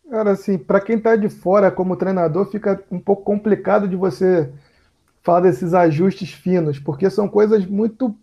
Cara, 0.10 0.32
assim, 0.32 0.58
para 0.58 0.82
quem 0.82 0.98
está 0.98 1.16
de 1.16 1.30
fora 1.30 1.72
como 1.72 1.96
treinador, 1.96 2.52
fica 2.52 2.84
um 2.92 3.00
pouco 3.00 3.24
complicado 3.24 3.88
de 3.88 3.96
você 3.96 4.52
falar 5.24 5.40
desses 5.40 5.74
ajustes 5.74 6.32
finos, 6.32 6.78
porque 6.78 7.10
são 7.10 7.28
coisas 7.28 7.66
muito 7.66 8.16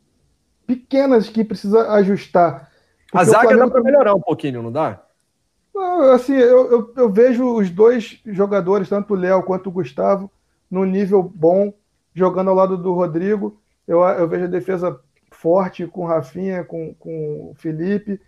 pequenas 0.67 1.29
que 1.29 1.43
precisa 1.43 1.91
ajustar. 1.95 2.71
A 3.13 3.25
zaga 3.25 3.57
dá 3.57 3.69
para 3.69 3.83
melhorar 3.83 4.15
um 4.15 4.21
pouquinho, 4.21 4.63
não 4.63 4.71
dá? 4.71 5.03
Assim, 6.15 6.35
eu, 6.35 6.71
eu, 6.71 6.93
eu, 6.97 7.11
vejo 7.11 7.57
os 7.57 7.71
dois 7.71 8.21
jogadores, 8.27 8.89
tanto 8.89 9.15
o 9.15 9.17
Léo 9.17 9.43
quanto 9.43 9.69
o 9.69 9.73
Gustavo, 9.73 10.31
no 10.71 10.85
nível 10.85 11.23
bom, 11.23 11.73
jogando 12.15 12.51
ao 12.51 12.57
lado 12.57 12.77
do 12.77 12.93
Rodrigo. 12.93 13.59
Eu, 13.89 14.03
eu 14.03 14.29
vejo 14.29 14.45
a 14.45 14.49
defesa 14.49 15.01
forte 15.31 15.87
com 15.87 16.03
o 16.03 16.07
Rafinha, 16.07 16.65
com, 16.65 16.95
com 16.95 17.51
o 17.51 17.55
Felipe. 17.55 18.21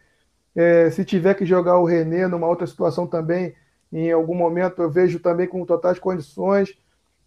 É, 0.56 0.90
se 0.90 1.04
tiver 1.04 1.34
que 1.34 1.44
jogar 1.44 1.78
o 1.78 1.84
René 1.84 2.26
numa 2.26 2.46
outra 2.46 2.66
situação 2.66 3.06
também, 3.06 3.54
em 3.92 4.10
algum 4.10 4.34
momento, 4.34 4.80
eu 4.80 4.90
vejo 4.90 5.20
também 5.20 5.46
com 5.46 5.64
totais 5.66 5.98
condições. 5.98 6.74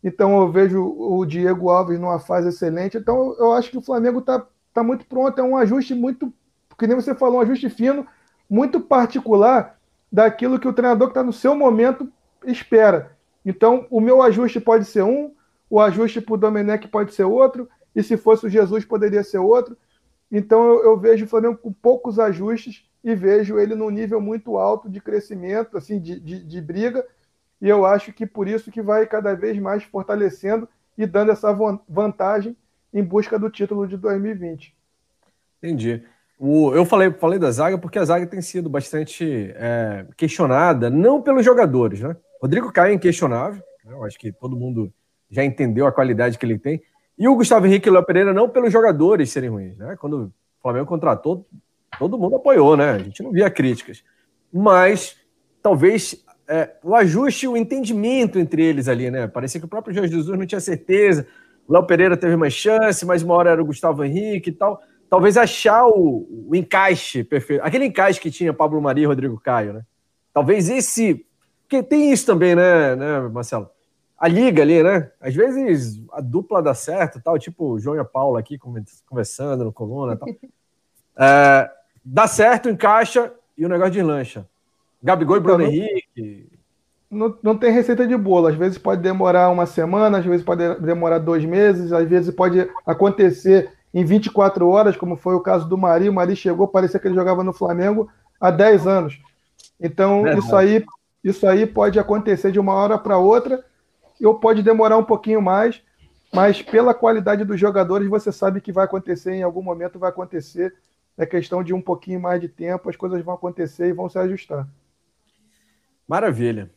Então, 0.04 0.40
eu 0.40 0.52
vejo 0.52 0.84
o 0.84 1.26
Diego 1.26 1.70
Alves 1.70 2.00
numa 2.00 2.20
fase 2.20 2.50
excelente. 2.50 2.98
Então, 2.98 3.36
eu 3.40 3.54
acho 3.54 3.72
que 3.72 3.78
o 3.78 3.82
Flamengo 3.82 4.20
está 4.20 4.46
tá 4.74 4.84
muito 4.84 5.06
pronto. 5.06 5.40
É 5.40 5.44
um 5.44 5.58
ajuste 5.58 5.96
muito, 5.96 6.32
que 6.78 6.88
nem 6.88 6.96
você 6.96 7.16
falou, 7.16 7.38
um 7.38 7.42
ajuste 7.42 7.70
fino, 7.70 8.06
muito 8.50 8.80
particular 8.80 9.80
daquilo 10.12 10.60
que 10.60 10.68
o 10.68 10.74
treinador 10.74 11.08
que 11.08 11.12
está 11.12 11.24
no 11.24 11.34
seu 11.34 11.56
momento 11.56 12.12
espera. 12.46 13.18
Então, 13.46 13.86
o 13.90 14.00
meu 14.00 14.22
ajuste 14.22 14.60
pode 14.60 14.86
ser 14.86 15.04
um, 15.04 15.34
o 15.70 15.80
ajuste 15.80 16.22
para 16.22 16.34
o 16.34 16.38
Domenech 16.38 16.88
pode 16.88 17.14
ser 17.14 17.24
outro, 17.24 17.68
e 17.96 18.04
se 18.04 18.18
fosse 18.18 18.46
o 18.46 18.50
Jesus, 18.50 18.86
poderia 18.86 19.24
ser 19.24 19.40
outro. 19.40 19.78
Então, 20.32 20.64
eu, 20.66 20.84
eu 20.84 20.98
vejo 20.98 21.26
o 21.26 21.28
Flamengo 21.28 21.58
com 21.58 21.72
poucos 21.72 22.20
ajustes 22.20 22.86
e 23.04 23.14
vejo 23.14 23.60
ele 23.60 23.76
num 23.76 23.90
nível 23.90 24.20
muito 24.20 24.58
alto 24.58 24.90
de 24.90 25.00
crescimento, 25.00 25.78
assim, 25.78 26.00
de, 26.00 26.20
de, 26.20 26.44
de 26.44 26.62
briga, 26.62 27.06
e 27.62 27.70
eu 27.70 27.86
acho 27.86 28.12
que 28.14 28.26
por 28.26 28.48
isso 28.48 28.72
que 28.72 28.82
vai 28.82 29.06
cada 29.06 29.34
vez 29.34 29.58
mais 29.60 29.84
fortalecendo 29.84 30.68
e 30.98 31.06
dando 31.06 31.32
essa 31.32 31.52
vantagem 31.88 32.56
em 32.94 33.04
busca 33.04 33.38
do 33.38 33.50
título 33.50 33.88
de 33.88 33.98
2020. 33.98 34.76
Entendi. 35.58 36.04
O, 36.38 36.74
eu 36.74 36.86
falei, 36.86 37.12
falei 37.12 37.40
da 37.40 37.52
zaga 37.52 37.78
porque 37.78 37.98
a 37.98 38.06
zaga 38.06 38.28
tem 38.28 38.42
sido 38.42 38.70
bastante 38.70 39.54
é, 39.56 40.06
questionada, 40.18 40.90
não 40.90 41.22
pelos 41.22 41.46
jogadores, 41.46 42.02
né? 42.02 42.16
Rodrigo 42.42 42.72
Caio 42.72 42.92
é 42.92 42.96
inquestionável, 42.96 43.64
né? 43.84 43.94
eu 43.94 44.04
acho 44.04 44.20
que 44.20 44.32
todo 44.32 44.56
mundo 44.56 44.94
já 45.30 45.44
entendeu 45.44 45.88
a 45.88 45.92
qualidade 45.92 46.38
que 46.38 46.46
ele 46.46 46.60
tem. 46.60 46.82
E 47.18 47.28
o 47.28 47.36
Gustavo 47.36 47.66
Henrique 47.66 47.88
e 47.88 47.92
Léo 47.92 48.06
Pereira 48.06 48.34
não 48.34 48.50
pelos 48.50 48.72
jogadores 48.72 49.32
serem 49.32 49.50
ruins, 49.50 49.78
né? 49.78 49.96
Quando 50.00 50.26
o 50.26 50.34
Flamengo 50.62 50.86
contratou, 50.86 51.48
todo 51.98 52.18
mundo 52.18 52.36
apoiou, 52.36 52.76
né? 52.76 52.92
A 52.92 53.00
gente 53.00 53.24
não 53.24 53.32
via 53.32 53.50
críticas. 53.50 54.04
Mas 54.52 55.18
talvez 55.62 56.25
é, 56.48 56.72
o 56.84 56.96
ajuste, 56.96 57.48
o 57.48 57.58
entendimento 57.58 58.40
entre 58.40 58.64
eles 58.64 58.88
ali, 58.88 59.10
né? 59.10 59.28
Parecia 59.28 59.60
que 59.60 59.66
o 59.66 59.70
próprio 59.70 59.94
Jorge 59.94 60.14
Jesus 60.14 60.38
não 60.38 60.46
tinha 60.46 60.62
certeza. 60.62 61.26
O 61.68 61.74
Léo 61.74 61.86
Pereira 61.86 62.16
teve 62.16 62.36
mais 62.36 62.54
chance, 62.54 63.06
mas 63.06 63.24
uma 63.24 63.34
hora 63.34 63.52
era 63.52 63.62
o 63.62 63.66
Gustavo 63.66 64.04
Henrique 64.04 64.50
e 64.50 64.54
tal. 64.54 64.82
Talvez 65.10 65.38
achar 65.38 65.86
o, 65.88 66.46
o 66.48 66.56
encaixe 66.56 67.24
perfeito. 67.24 67.64
Aquele 67.64 67.86
encaixe 67.86 68.20
que 68.20 68.30
tinha 68.30 68.54
Pablo 68.54 68.82
Maria 68.82 69.04
e 69.04 69.08
Rodrigo 69.08 69.40
Caio, 69.40 69.74
né? 69.74 69.82
Talvez 70.34 70.70
esse 70.70 71.26
porque 71.66 71.82
tem 71.82 72.12
isso 72.12 72.26
também, 72.26 72.56
né, 72.56 72.96
né, 72.96 73.20
Marcelo? 73.22 73.70
A 74.18 74.28
liga 74.28 74.62
ali, 74.62 74.82
né? 74.84 75.12
Às 75.20 75.34
vezes 75.34 76.02
a 76.12 76.22
dupla 76.22 76.62
dá 76.62 76.74
certo, 76.74 77.20
tal, 77.20 77.38
tipo 77.40 77.74
o 77.74 77.80
João 77.80 77.96
e 77.96 78.00
a 78.00 78.06
Paula 78.06 78.40
aqui 78.40 78.58
conversando 79.06 79.66
no 79.66 79.74
coluna 79.74 80.14
e 80.14 80.18
tal. 80.18 80.30
É, 81.18 81.72
dá 82.04 82.28
certo, 82.28 82.70
encaixa 82.70 83.32
e 83.58 83.66
o 83.66 83.70
negócio 83.70 83.94
de 83.94 84.02
lancha. 84.02 84.46
Gabigol 85.06 85.38
e 85.38 85.40
Bruno 85.40 85.64
então, 85.64 85.74
Henrique. 85.74 86.50
Não, 87.12 87.38
não 87.44 87.56
tem 87.56 87.72
receita 87.72 88.08
de 88.08 88.18
bolo. 88.18 88.48
Às 88.48 88.56
vezes 88.56 88.80
pode 88.80 89.04
demorar 89.04 89.52
uma 89.52 89.68
semana, 89.68 90.18
às 90.18 90.26
vezes 90.26 90.44
pode 90.44 90.80
demorar 90.80 91.20
dois 91.20 91.46
meses, 91.46 91.94
às 91.94 92.10
vezes 92.10 92.34
pode 92.34 92.68
acontecer 92.86 93.72
em 93.94 94.04
24 94.04 94.68
horas, 94.68 94.98
como 94.98 95.16
foi 95.16 95.36
o 95.36 95.40
caso 95.40 95.70
do 95.70 95.78
Mari. 95.78 96.10
O 96.10 96.14
Mari 96.14 96.36
chegou, 96.36 96.68
parecia 96.68 97.00
que 97.00 97.08
ele 97.08 97.14
jogava 97.14 97.44
no 97.44 97.54
Flamengo 97.54 98.10
há 98.42 98.50
10 98.50 98.88
anos. 98.88 99.22
Então, 99.80 100.26
é 100.26 100.38
isso 100.40 100.56
aí 100.56 100.84
isso 101.24 101.48
aí 101.48 101.66
pode 101.66 101.98
acontecer 101.98 102.52
de 102.52 102.60
uma 102.60 102.74
hora 102.74 103.00
para 103.00 103.18
outra, 103.18 103.64
ou 104.24 104.36
pode 104.36 104.62
demorar 104.62 104.96
um 104.96 105.04
pouquinho 105.04 105.42
mais, 105.42 105.82
mas 106.32 106.62
pela 106.62 106.94
qualidade 106.94 107.44
dos 107.44 107.60
jogadores, 107.60 108.08
você 108.08 108.32
sabe 108.32 108.62
que 108.62 108.72
vai 108.72 108.86
acontecer, 108.86 109.34
em 109.34 109.42
algum 109.42 109.64
momento 109.64 109.98
vai 109.98 110.10
acontecer. 110.10 110.76
É 111.18 111.26
questão 111.26 111.64
de 111.64 111.74
um 111.74 111.82
pouquinho 111.82 112.20
mais 112.20 112.40
de 112.40 112.48
tempo, 112.48 112.90
as 112.90 112.96
coisas 112.96 113.24
vão 113.24 113.34
acontecer 113.34 113.88
e 113.88 113.94
vão 113.94 114.08
se 114.08 114.20
ajustar. 114.20 114.68
Maravilha. 116.08 116.72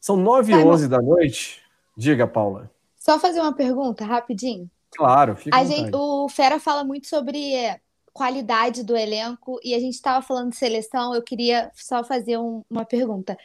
São 0.00 0.16
9 0.16 0.52
e 0.52 0.56
11 0.56 0.88
da 0.88 1.00
noite. 1.00 1.62
Diga, 1.96 2.26
Paula. 2.26 2.70
Só 2.98 3.18
fazer 3.18 3.40
uma 3.40 3.54
pergunta 3.54 4.04
rapidinho. 4.04 4.70
Claro, 4.96 5.36
fica 5.36 5.56
a 5.56 5.64
gente, 5.64 5.94
O 5.94 6.28
Fera 6.28 6.60
fala 6.60 6.84
muito 6.84 7.06
sobre 7.08 7.80
qualidade 8.12 8.84
do 8.84 8.96
elenco 8.96 9.58
e 9.62 9.74
a 9.74 9.80
gente 9.80 9.94
estava 9.94 10.24
falando 10.24 10.50
de 10.50 10.56
seleção, 10.56 11.14
eu 11.14 11.22
queria 11.22 11.70
só 11.74 12.04
fazer 12.04 12.38
um, 12.38 12.62
uma 12.70 12.84
pergunta. 12.84 13.36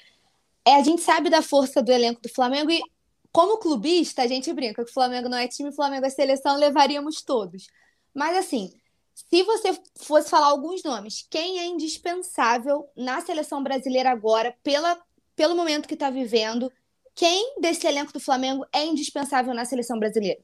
É, 0.63 0.75
a 0.75 0.83
gente 0.83 1.01
sabe 1.01 1.29
da 1.29 1.41
força 1.41 1.81
do 1.81 1.91
elenco 1.91 2.21
do 2.21 2.29
Flamengo 2.29 2.69
e, 2.69 2.79
como 3.31 3.57
clubista, 3.57 4.21
a 4.21 4.27
gente 4.27 4.53
brinca 4.53 4.83
que 4.85 4.91
o 4.91 4.93
Flamengo 4.93 5.27
não 5.27 5.37
é 5.37 5.47
time, 5.47 5.69
o 5.69 5.73
Flamengo 5.73 6.05
é 6.05 6.09
seleção, 6.09 6.55
levaríamos 6.55 7.23
todos. 7.23 7.67
Mas, 8.13 8.37
assim, 8.37 8.71
se 9.27 9.43
você 9.43 9.77
fosse 9.97 10.29
falar 10.29 10.47
alguns 10.47 10.83
nomes, 10.83 11.27
quem 11.29 11.59
é 11.59 11.65
indispensável 11.65 12.87
na 12.95 13.19
seleção 13.21 13.61
brasileira 13.61 14.09
agora, 14.09 14.55
pela, 14.63 14.97
pelo 15.35 15.55
momento 15.55 15.87
que 15.87 15.93
está 15.93 16.09
vivendo, 16.09 16.71
quem 17.13 17.59
desse 17.59 17.85
elenco 17.85 18.13
do 18.13 18.19
Flamengo 18.19 18.65
é 18.73 18.85
indispensável 18.85 19.53
na 19.53 19.65
seleção 19.65 19.99
brasileira? 19.99 20.39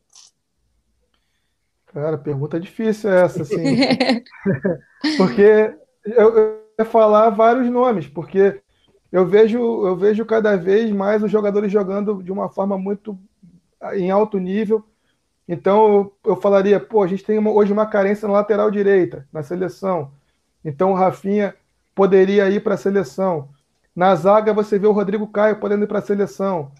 Cara, 1.85 2.18
pergunta 2.18 2.60
difícil 2.60 3.10
essa, 3.10 3.43
assim. 3.43 3.56
porque 5.18 5.73
eu, 6.03 6.38
eu 6.38 6.61
ia 6.77 6.85
falar 6.85 7.30
vários 7.30 7.69
nomes, 7.69 8.07
porque 8.07 8.61
eu 9.11 9.26
vejo, 9.26 9.57
eu 9.57 9.95
vejo 9.95 10.26
cada 10.26 10.57
vez 10.57 10.91
mais 10.91 11.23
os 11.23 11.31
jogadores 11.31 11.72
jogando 11.72 12.22
de 12.22 12.31
uma 12.31 12.49
forma 12.49 12.77
muito 12.77 13.18
em 13.93 14.11
alto 14.11 14.38
nível. 14.38 14.84
Então 15.47 16.11
eu 16.23 16.35
falaria, 16.35 16.80
pô, 16.80 17.03
a 17.03 17.07
gente 17.07 17.23
tem 17.23 17.38
uma, 17.38 17.51
hoje 17.51 17.72
uma 17.72 17.85
carência 17.85 18.27
na 18.27 18.34
lateral 18.34 18.72
direita, 18.72 19.27
na 19.31 19.43
seleção. 19.43 20.11
Então 20.63 20.91
o 20.91 20.95
Rafinha 20.95 21.53
poderia 21.93 22.49
ir 22.49 22.63
para 22.63 22.73
a 22.73 22.77
seleção. 22.77 23.49
Na 23.95 24.15
zaga 24.15 24.53
você 24.53 24.80
vê 24.80 24.88
o 24.88 24.91
Rodrigo 24.91 25.27
Caio 25.27 25.59
podendo 25.59 25.84
ir 25.84 25.88
para 25.88 25.99
a 25.99 26.01
seleção. 26.01 26.72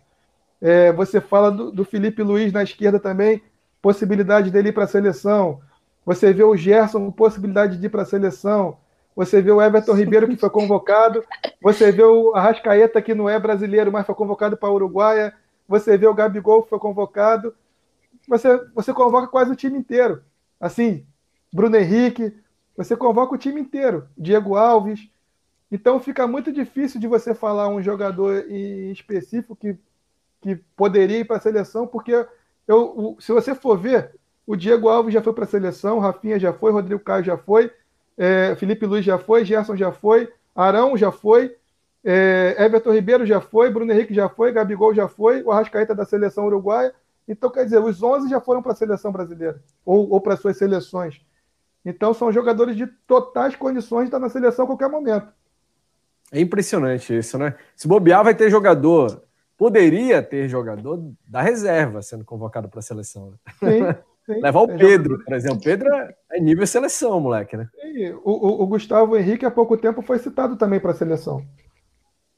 É, 0.60 0.92
você 0.92 1.22
fala 1.22 1.52
do, 1.52 1.72
do, 1.72 1.86
Felipe 1.86 2.24
Luiz 2.24 2.52
na 2.52 2.64
esquerda 2.64 3.00
também, 3.00 3.42
possibilidade 3.82 4.50
dele 4.50 4.70
ir 4.70 4.74
para 4.74 4.86
a 4.86 4.88
seleção. 4.88 5.62
Você 6.06 6.34
vê 6.34 6.44
o 6.44 6.56
Gerson, 6.56 7.12
possibilidade 7.12 7.78
de 7.78 7.86
ir 7.86 7.90
para 7.90 8.02
a 8.02 8.06
seleção. 8.06 8.78
Você 9.16 9.42
vê 9.42 9.52
o 9.52 9.62
Everton 9.62 9.94
Ribeiro, 9.94 10.28
que 10.28 10.36
foi 10.36 10.50
convocado. 10.50 11.24
Você 11.62 11.92
vê 11.92 12.04
o 12.04 12.36
Arrascaeta, 12.36 13.02
que 13.02 13.14
não 13.14 13.30
é 13.30 13.40
brasileiro, 13.40 13.92
mas 13.92 14.06
foi 14.06 14.16
convocado 14.16 14.58
para 14.58 14.70
a 14.70 14.74
Uruguaia. 14.74 15.34
Você 15.68 15.98
vê 15.98 16.06
o 16.06 16.14
Gabigol, 16.14 16.64
que 16.64 16.70
foi 16.70 16.80
convocado 16.80 17.54
você, 18.28 18.58
você 18.74 18.94
convoca 18.94 19.28
quase 19.28 19.52
o 19.52 19.56
time 19.56 19.78
inteiro. 19.78 20.24
Assim, 20.60 21.06
Bruno 21.54 21.76
Henrique, 21.76 22.34
você 22.76 22.96
convoca 22.96 23.36
o 23.36 23.38
time 23.38 23.62
inteiro. 23.62 24.08
Diego 24.18 24.56
Alves. 24.56 25.10
Então 25.72 26.00
fica 26.00 26.28
muito 26.28 26.52
difícil 26.52 27.00
de 27.00 27.08
você 27.08 27.34
falar 27.34 27.68
um 27.70 27.82
jogador 27.82 28.50
em 28.50 28.92
específico 28.92 29.56
que, 29.56 29.78
que 30.42 30.56
poderia 30.76 31.20
ir 31.20 31.26
para 31.26 31.38
a 31.38 31.42
seleção, 31.42 31.88
porque 31.88 32.26
eu, 32.68 33.18
se 33.20 33.32
você 33.32 33.56
for 33.56 33.78
ver, 33.78 34.12
o 34.46 34.56
Diego 34.56 34.88
Alves 34.90 35.14
já 35.14 35.22
foi 35.22 35.34
para 35.34 35.44
a 35.46 35.48
seleção, 35.48 36.00
Rafinha 36.00 36.40
já 36.40 36.54
foi, 36.54 36.72
Rodrigo 36.72 37.04
Caio 37.04 37.24
já 37.24 37.38
foi, 37.38 37.72
é, 38.18 38.56
Felipe 38.56 38.86
Luiz 38.86 39.04
já 39.04 39.18
foi, 39.18 39.44
Gerson 39.44 39.76
já 39.76 39.92
foi, 39.92 40.32
Arão 40.56 40.96
já 40.96 41.12
foi, 41.12 41.56
é, 42.04 42.56
Everton 42.60 42.94
Ribeiro 42.94 43.26
já 43.26 43.42
foi, 43.42 43.70
Bruno 43.70 43.92
Henrique 43.92 44.14
já 44.14 44.30
foi, 44.30 44.52
Gabigol 44.52 44.94
já 44.94 45.08
foi, 45.08 45.42
o 45.42 45.52
Arrascaeta 45.52 45.96
da 45.96 46.06
seleção 46.06 46.46
uruguaia. 46.46 46.94
Então, 47.28 47.50
quer 47.50 47.64
dizer, 47.64 47.80
os 47.80 48.02
11 48.04 48.30
já 48.30 48.40
foram 48.40 48.62
para 48.62 48.74
a 48.74 48.76
seleção 48.76 49.12
brasileira, 49.12 49.62
ou, 49.84 50.10
ou 50.12 50.22
para 50.22 50.38
suas 50.38 50.58
seleções. 50.58 51.22
Então, 51.84 52.14
são 52.14 52.32
jogadores 52.32 52.76
de 52.76 52.88
totais 53.08 53.56
condições 53.56 54.04
de 54.04 54.08
estar 54.08 54.20
na 54.20 54.30
seleção 54.30 54.66
a 54.66 54.68
qualquer 54.68 54.90
momento. 54.90 55.28
É 56.32 56.40
impressionante 56.40 57.16
isso, 57.16 57.38
né? 57.38 57.56
Se 57.76 57.88
bobear, 57.88 58.24
vai 58.24 58.34
ter 58.34 58.50
jogador. 58.50 59.24
Poderia 59.58 60.22
ter 60.22 60.50
jogador 60.50 61.02
da 61.28 61.42
reserva 61.42 62.02
sendo 62.02 62.26
convocado 62.26 62.68
para 62.68 62.80
a 62.80 62.84
seleção. 62.84 63.32
Né? 63.32 63.38
Sim, 63.60 64.34
sim. 64.34 64.42
Levar 64.42 64.62
o 64.62 64.72
é 64.72 64.78
Pedro, 64.78 65.12
jogador. 65.12 65.26
por 65.26 65.34
exemplo. 65.36 65.62
Pedro 65.64 65.90
é 66.32 66.40
nível 66.40 66.66
seleção, 66.66 67.20
moleque, 67.20 67.56
né? 67.56 67.70
Sim. 67.80 68.14
O, 68.24 68.32
o, 68.32 68.64
o 68.64 68.68
Gustavo 68.68 69.16
Henrique, 69.16 69.46
há 69.46 69.52
pouco 69.52 69.78
tempo, 69.78 70.02
foi 70.02 70.18
citado 70.20 70.58
também 70.58 70.80
para 70.80 70.92
a 70.92 70.96
seleção. 70.96 71.46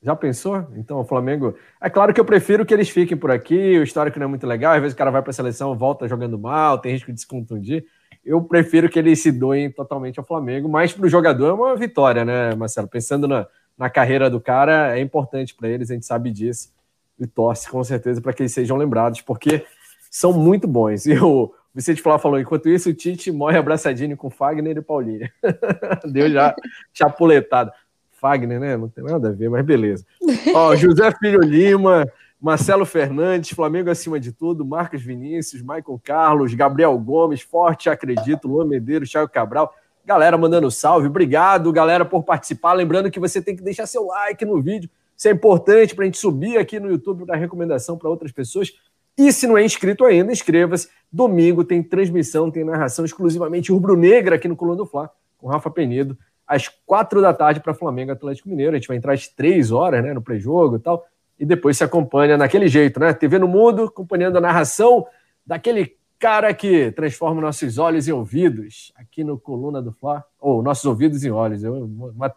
Já 0.01 0.15
pensou? 0.15 0.67
Então, 0.75 0.99
o 0.99 1.03
Flamengo. 1.03 1.55
É 1.81 1.89
claro 1.89 2.13
que 2.13 2.19
eu 2.19 2.25
prefiro 2.25 2.65
que 2.65 2.73
eles 2.73 2.89
fiquem 2.89 3.17
por 3.17 3.31
aqui, 3.31 3.77
o 3.79 3.83
histórico 3.83 4.19
não 4.19 4.25
é 4.25 4.29
muito 4.29 4.45
legal, 4.45 4.73
às 4.73 4.81
vezes 4.81 4.93
o 4.93 4.97
cara 4.97 5.09
vai 5.09 5.21
para 5.21 5.31
a 5.31 5.33
seleção, 5.33 5.75
volta 5.75 6.07
jogando 6.07 6.37
mal, 6.37 6.77
tem 6.77 6.93
risco 6.93 7.11
de 7.11 7.19
se 7.19 7.27
contundir. 7.27 7.85
Eu 8.23 8.41
prefiro 8.43 8.89
que 8.89 8.99
eles 8.99 9.21
se 9.21 9.31
doem 9.31 9.71
totalmente 9.71 10.19
ao 10.19 10.25
Flamengo, 10.25 10.69
mas 10.69 10.93
para 10.93 11.05
o 11.05 11.09
jogador 11.09 11.47
é 11.47 11.53
uma 11.53 11.75
vitória, 11.75 12.23
né, 12.23 12.53
Marcelo? 12.55 12.87
Pensando 12.87 13.27
na, 13.27 13.47
na 13.77 13.89
carreira 13.89 14.29
do 14.29 14.39
cara, 14.39 14.97
é 14.97 15.01
importante 15.01 15.55
para 15.55 15.69
eles, 15.69 15.89
a 15.89 15.93
gente 15.93 16.05
sabe 16.05 16.31
disso, 16.31 16.71
e 17.19 17.25
torce 17.25 17.69
com 17.69 17.83
certeza 17.83 18.21
para 18.21 18.33
que 18.33 18.43
eles 18.43 18.51
sejam 18.51 18.77
lembrados, 18.77 19.21
porque 19.21 19.65
são 20.11 20.31
muito 20.31 20.67
bons. 20.67 21.05
E 21.05 21.17
o 21.17 21.53
Vicente 21.73 22.01
Flá 22.01 22.17
falou: 22.17 22.39
enquanto 22.39 22.69
isso, 22.69 22.89
o 22.89 22.93
Tite 22.93 23.31
morre 23.31 23.57
abraçadinho 23.57 24.17
com 24.17 24.29
Fagner 24.29 24.77
e 24.77 24.81
Paulinho. 24.81 25.29
Deu 26.11 26.29
já 26.29 26.55
chapuletado. 26.93 27.71
Fagner, 28.19 28.59
né? 28.59 28.75
Não 28.75 28.89
tem 28.89 29.03
nada 29.03 29.29
a 29.29 29.31
ver, 29.31 29.49
mas 29.49 29.65
beleza. 29.65 30.05
Ó, 30.53 30.75
José 30.75 31.11
Filho 31.19 31.39
Lima, 31.41 32.07
Marcelo 32.39 32.85
Fernandes, 32.85 33.51
Flamengo 33.51 33.89
acima 33.89 34.19
de 34.19 34.31
tudo, 34.31 34.65
Marcos 34.65 35.01
Vinícius, 35.01 35.61
Michael 35.61 36.01
Carlos, 36.03 36.53
Gabriel 36.53 36.97
Gomes, 36.97 37.41
Forte 37.41 37.89
Acredito, 37.89 38.47
Luan 38.47 38.65
Medeiros, 38.65 39.09
Thiago 39.09 39.31
Cabral. 39.31 39.73
Galera 40.05 40.37
mandando 40.37 40.69
salve, 40.71 41.07
obrigado, 41.07 41.71
galera, 41.71 42.05
por 42.05 42.23
participar. 42.23 42.73
Lembrando 42.73 43.11
que 43.11 43.19
você 43.19 43.41
tem 43.41 43.55
que 43.55 43.61
deixar 43.61 43.85
seu 43.85 44.05
like 44.05 44.43
no 44.45 44.61
vídeo, 44.61 44.89
isso 45.15 45.27
é 45.27 45.31
importante 45.31 45.95
para 45.95 46.03
a 46.03 46.05
gente 46.05 46.17
subir 46.17 46.57
aqui 46.57 46.79
no 46.79 46.89
YouTube 46.89 47.25
para 47.25 47.35
recomendação 47.35 47.97
para 47.97 48.09
outras 48.09 48.31
pessoas. 48.31 48.71
E 49.17 49.33
se 49.33 49.47
não 49.47 49.57
é 49.57 49.65
inscrito 49.65 50.05
ainda, 50.05 50.31
inscreva-se. 50.31 50.89
Domingo 51.11 51.63
tem 51.63 51.81
transmissão, 51.81 52.51
tem 52.51 52.63
narração 52.63 53.03
exclusivamente 53.03 53.71
rubro-negra 53.71 54.35
aqui 54.35 54.47
no 54.47 54.55
Coluna 54.55 54.77
do 54.77 54.85
Fla, 54.85 55.09
com 55.39 55.47
Rafa 55.47 55.71
Penido 55.71 56.15
às 56.47 56.69
quatro 56.85 57.21
da 57.21 57.33
tarde 57.33 57.59
para 57.59 57.73
Flamengo 57.73 58.13
Atlético 58.13 58.47
Mineiro. 58.47 58.75
A 58.75 58.79
gente 58.79 58.87
vai 58.87 58.95
entrar 58.95 59.13
às 59.13 59.27
três 59.27 59.71
horas 59.71 60.01
né, 60.01 60.13
no 60.13 60.21
pré-jogo 60.21 60.77
e 60.77 60.79
tal. 60.79 61.05
E 61.37 61.45
depois 61.45 61.77
se 61.77 61.83
acompanha 61.83 62.37
naquele 62.37 62.67
jeito, 62.67 62.99
né? 62.99 63.13
TV 63.13 63.37
no 63.37 63.47
Mundo, 63.47 63.83
acompanhando 63.83 64.37
a 64.37 64.41
narração 64.41 65.05
daquele 65.45 65.97
cara 66.17 66.51
que 66.53 66.91
transforma 66.93 67.41
nossos 67.41 67.77
olhos 67.77 68.07
em 68.07 68.11
ouvidos 68.11 68.91
aqui 68.95 69.23
no 69.23 69.37
Coluna 69.37 69.81
do 69.81 69.91
Fla. 69.91 70.23
Ou 70.39 70.63
nossos 70.63 70.85
ouvidos 70.85 71.23
em 71.23 71.29
olhos. 71.29 71.63
Eu 71.63 71.91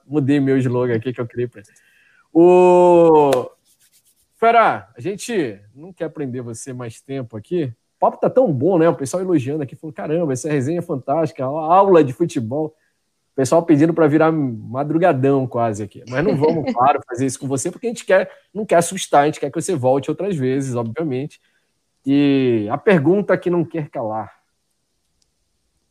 mudei 0.07 0.41
meu 0.41 0.59
slogan 0.59 0.97
aqui 0.97 1.13
que 1.13 1.21
eu 1.21 1.27
criei 1.27 1.47
para 1.47 1.63
O. 2.33 3.49
Fera, 4.37 4.89
a 4.97 5.01
gente 5.01 5.61
não 5.75 5.93
quer 5.93 6.09
prender 6.09 6.43
você 6.43 6.73
mais 6.73 7.01
tempo 7.01 7.37
aqui. 7.37 7.73
O 7.97 8.01
papo 8.01 8.17
tá 8.19 8.29
tão 8.29 8.51
bom, 8.51 8.79
né? 8.79 8.89
O 8.89 8.95
pessoal 8.95 9.23
elogiando 9.23 9.63
aqui, 9.63 9.77
falou: 9.77 9.93
caramba, 9.93 10.33
essa 10.33 10.51
resenha 10.51 10.81
é 10.81 10.83
fantástica, 10.83 11.45
aula 11.45 12.03
de 12.03 12.13
futebol 12.13 12.75
pessoal 13.41 13.63
pedindo 13.63 13.95
para 13.95 14.07
virar 14.07 14.31
madrugadão 14.31 15.47
quase 15.47 15.83
aqui. 15.83 16.05
Mas 16.11 16.23
não 16.23 16.37
vamos, 16.37 16.71
claro, 16.75 17.01
fazer 17.09 17.25
isso 17.25 17.41
com 17.41 17.49
você, 17.49 17.71
porque 17.71 17.87
a 17.87 17.91
gente 17.91 18.05
quer, 18.05 18.31
não 18.53 18.67
quer 18.67 18.77
assustar, 18.77 19.23
a 19.23 19.27
gente 19.27 19.41
quer 19.41 19.51
que 19.51 19.59
você 19.59 19.75
volte 19.75 20.11
outras 20.11 20.37
vezes, 20.37 20.75
obviamente. 20.75 21.41
E 22.05 22.69
a 22.71 22.77
pergunta 22.77 23.39
que 23.39 23.49
não 23.49 23.65
quer 23.65 23.89
calar. 23.89 24.31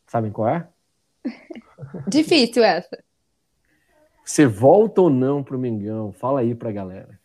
Sabem 0.06 0.30
qual 0.30 0.48
é? 0.48 0.68
Difícil 2.06 2.62
essa. 2.62 3.02
Você 4.24 4.46
volta 4.46 5.00
ou 5.00 5.10
não 5.10 5.42
para 5.42 5.56
o 5.56 5.58
Mingão? 5.58 6.12
Fala 6.12 6.40
aí 6.40 6.54
para 6.54 6.68
a 6.68 6.72
galera. 6.72 7.18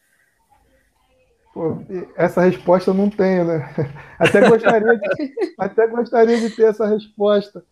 Pô, 1.53 1.77
essa 2.15 2.41
resposta 2.41 2.89
eu 2.89 2.95
não 2.95 3.11
tenho, 3.11 3.45
né? 3.45 3.72
Até 4.18 4.49
gostaria, 4.49 4.97
de, 4.97 5.34
até 5.60 5.88
gostaria 5.88 6.39
de 6.39 6.49
ter 6.49 6.64
essa 6.64 6.88
resposta, 6.88 7.64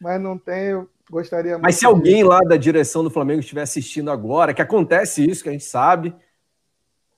mas 0.00 0.20
não 0.20 0.38
tenho 0.38 0.88
Gostaria 1.10 1.52
muito. 1.52 1.62
Mas 1.62 1.76
se 1.76 1.86
alguém 1.86 2.24
lá 2.24 2.40
da 2.40 2.56
direção 2.56 3.04
do 3.04 3.10
Flamengo 3.10 3.40
estiver 3.40 3.62
assistindo 3.62 4.10
agora, 4.10 4.52
que 4.52 4.62
acontece 4.62 5.24
isso, 5.24 5.42
que 5.42 5.48
a 5.48 5.52
gente 5.52 5.64
sabe, 5.64 6.14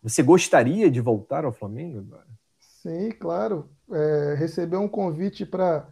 você 0.02 0.22
gostaria 0.22 0.90
de 0.90 1.00
voltar 1.00 1.44
ao 1.44 1.52
Flamengo 1.52 1.98
agora? 1.98 2.26
Sim, 2.58 3.10
claro. 3.10 3.68
É, 3.90 4.34
receber 4.38 4.76
um 4.76 4.88
convite 4.88 5.46
para 5.46 5.86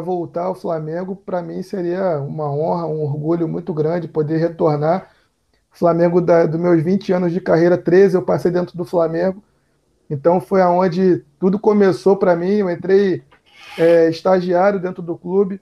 voltar 0.00 0.44
ao 0.44 0.54
Flamengo, 0.54 1.16
para 1.16 1.42
mim 1.42 1.62
seria 1.62 2.20
uma 2.20 2.52
honra, 2.52 2.86
um 2.86 3.02
orgulho 3.02 3.48
muito 3.48 3.72
grande 3.72 4.06
poder 4.06 4.36
retornar. 4.36 5.10
Flamengo, 5.70 6.20
da, 6.20 6.44
dos 6.46 6.60
meus 6.60 6.82
20 6.82 7.12
anos 7.12 7.32
de 7.32 7.40
carreira, 7.40 7.78
13 7.78 8.16
eu 8.16 8.22
passei 8.22 8.50
dentro 8.50 8.76
do 8.76 8.84
Flamengo. 8.84 9.42
Então 10.10 10.40
foi 10.40 10.60
aonde 10.60 11.24
tudo 11.38 11.58
começou 11.58 12.16
para 12.16 12.36
mim. 12.36 12.56
Eu 12.56 12.70
entrei 12.70 13.22
é, 13.78 14.10
estagiário 14.10 14.80
dentro 14.80 15.02
do 15.02 15.16
clube 15.16 15.60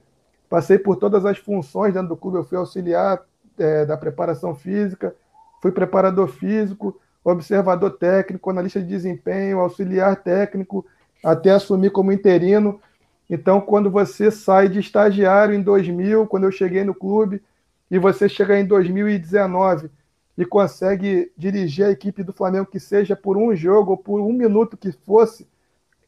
Passei 0.49 0.79
por 0.79 0.97
todas 0.97 1.25
as 1.27 1.39
funções 1.39 1.93
dentro 1.93 2.09
do 2.09 2.17
clube. 2.17 2.39
Eu 2.39 2.45
fui 2.45 2.57
auxiliar 2.57 3.21
é, 3.59 3.85
da 3.85 3.97
preparação 3.97 4.55
física, 4.55 5.15
fui 5.61 5.73
preparador 5.73 6.29
físico, 6.29 6.99
observador 7.23 7.91
técnico, 7.93 8.51
analista 8.51 8.81
de 8.81 8.87
desempenho, 8.87 9.61
auxiliar 9.61 10.17
técnico, 10.17 10.87
até 11.25 11.51
assumir 11.51 11.91
como 11.91 12.13
interino. 12.13 12.81
Então, 13.29 13.61
quando 13.61 13.91
você 13.91 14.31
sai 14.31 14.69
de 14.69 14.79
estagiário 14.79 15.55
em 15.55 15.63
2000, 15.63 16.27
quando 16.27 16.45
eu 16.45 16.53
cheguei 16.53 16.85
no 16.85 16.95
clube, 16.95 17.43
e 17.91 17.99
você 17.99 18.29
chega 18.29 18.59
em 18.59 18.67
2019 18.67 19.91
e 20.37 20.45
consegue 20.45 21.33
dirigir 21.37 21.87
a 21.87 21.91
equipe 21.91 22.23
do 22.23 22.33
Flamengo, 22.33 22.67
que 22.67 22.79
seja 22.79 23.17
por 23.17 23.37
um 23.37 23.55
jogo 23.55 23.93
ou 23.93 23.97
por 23.97 24.21
um 24.21 24.33
minuto 24.33 24.77
que 24.77 24.93
fosse, 24.93 25.47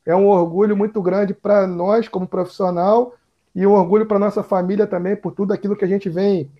é 0.06 0.14
um 0.14 0.28
orgulho 0.28 0.76
muito 0.76 1.02
grande 1.02 1.34
para 1.34 1.66
nós 1.66 2.08
como 2.08 2.26
profissional 2.26 3.14
e 3.54 3.66
um 3.66 3.72
orgulho 3.72 4.06
para 4.06 4.18
nossa 4.18 4.42
família 4.42 4.86
também 4.86 5.16
por 5.16 5.32
tudo 5.32 5.52
aquilo 5.52 5.76
que 5.76 5.84
a 5.84 5.88
gente 5.88 6.08
vem 6.08 6.50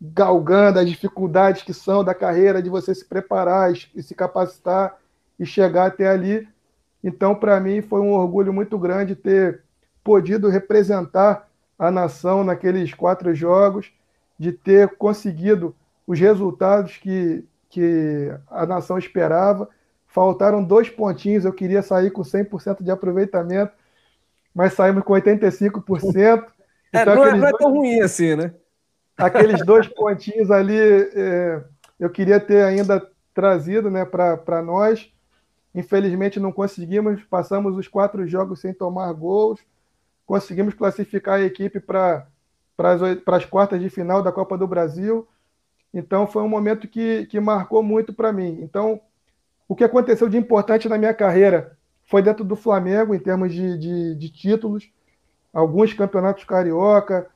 galgando, 0.00 0.78
as 0.78 0.88
dificuldades 0.88 1.62
que 1.62 1.72
são 1.72 2.04
da 2.04 2.14
carreira, 2.14 2.62
de 2.62 2.68
você 2.68 2.94
se 2.94 3.04
preparar 3.04 3.72
e 3.72 4.02
se 4.02 4.14
capacitar 4.14 4.96
e 5.38 5.46
chegar 5.46 5.86
até 5.86 6.08
ali. 6.08 6.46
Então, 7.02 7.34
para 7.34 7.58
mim, 7.60 7.80
foi 7.80 8.00
um 8.00 8.12
orgulho 8.12 8.52
muito 8.52 8.78
grande 8.78 9.14
ter 9.14 9.62
podido 10.04 10.48
representar 10.48 11.48
a 11.78 11.90
nação 11.90 12.44
naqueles 12.44 12.94
quatro 12.94 13.34
jogos, 13.34 13.92
de 14.38 14.52
ter 14.52 14.96
conseguido 14.96 15.74
os 16.06 16.18
resultados 16.18 16.96
que, 16.96 17.44
que 17.68 18.32
a 18.50 18.66
nação 18.66 18.98
esperava. 18.98 19.68
Faltaram 20.06 20.62
dois 20.62 20.88
pontinhos, 20.88 21.44
eu 21.44 21.52
queria 21.52 21.82
sair 21.82 22.10
com 22.10 22.22
100% 22.22 22.82
de 22.82 22.90
aproveitamento, 22.90 23.72
mas 24.56 24.72
saímos 24.72 25.04
com 25.04 25.12
85%. 25.12 26.46
É, 26.92 27.02
então, 27.02 27.16
não, 27.16 27.24
é, 27.26 27.36
não 27.36 27.48
é 27.48 27.52
tão 27.52 27.72
ruim 27.72 28.00
assim, 28.00 28.36
né? 28.36 28.54
Aqueles 29.18 29.60
dois 29.66 29.88
pontinhos 29.88 30.52
ali, 30.52 30.78
é, 30.78 31.62
eu 31.98 32.08
queria 32.08 32.38
ter 32.38 32.62
ainda 32.62 33.04
trazido 33.34 33.90
né, 33.90 34.04
para 34.04 34.62
nós. 34.62 35.12
Infelizmente 35.74 36.40
não 36.40 36.52
conseguimos, 36.52 37.22
passamos 37.24 37.76
os 37.76 37.88
quatro 37.88 38.26
jogos 38.26 38.60
sem 38.60 38.72
tomar 38.72 39.12
gols. 39.12 39.60
conseguimos 40.24 40.74
classificar 40.74 41.34
a 41.34 41.42
equipe 41.42 41.80
para 41.80 42.26
as 43.26 43.44
quartas 43.44 43.80
de 43.80 43.90
final 43.90 44.22
da 44.22 44.32
Copa 44.32 44.56
do 44.56 44.66
Brasil. 44.66 45.28
Então, 45.92 46.26
foi 46.26 46.44
um 46.44 46.48
momento 46.48 46.88
que, 46.88 47.26
que 47.26 47.40
marcou 47.40 47.82
muito 47.82 48.14
para 48.14 48.32
mim. 48.32 48.60
Então, 48.62 49.00
o 49.68 49.74
que 49.74 49.84
aconteceu 49.84 50.28
de 50.28 50.38
importante 50.38 50.88
na 50.88 50.96
minha 50.96 51.12
carreira 51.12 51.75
foi 52.06 52.22
dentro 52.22 52.44
do 52.44 52.56
Flamengo, 52.56 53.14
em 53.14 53.18
termos 53.18 53.52
de, 53.52 53.76
de, 53.78 54.14
de 54.14 54.30
títulos, 54.30 54.90
alguns 55.52 55.92
campeonatos 55.92 56.44
carioca, 56.44 57.28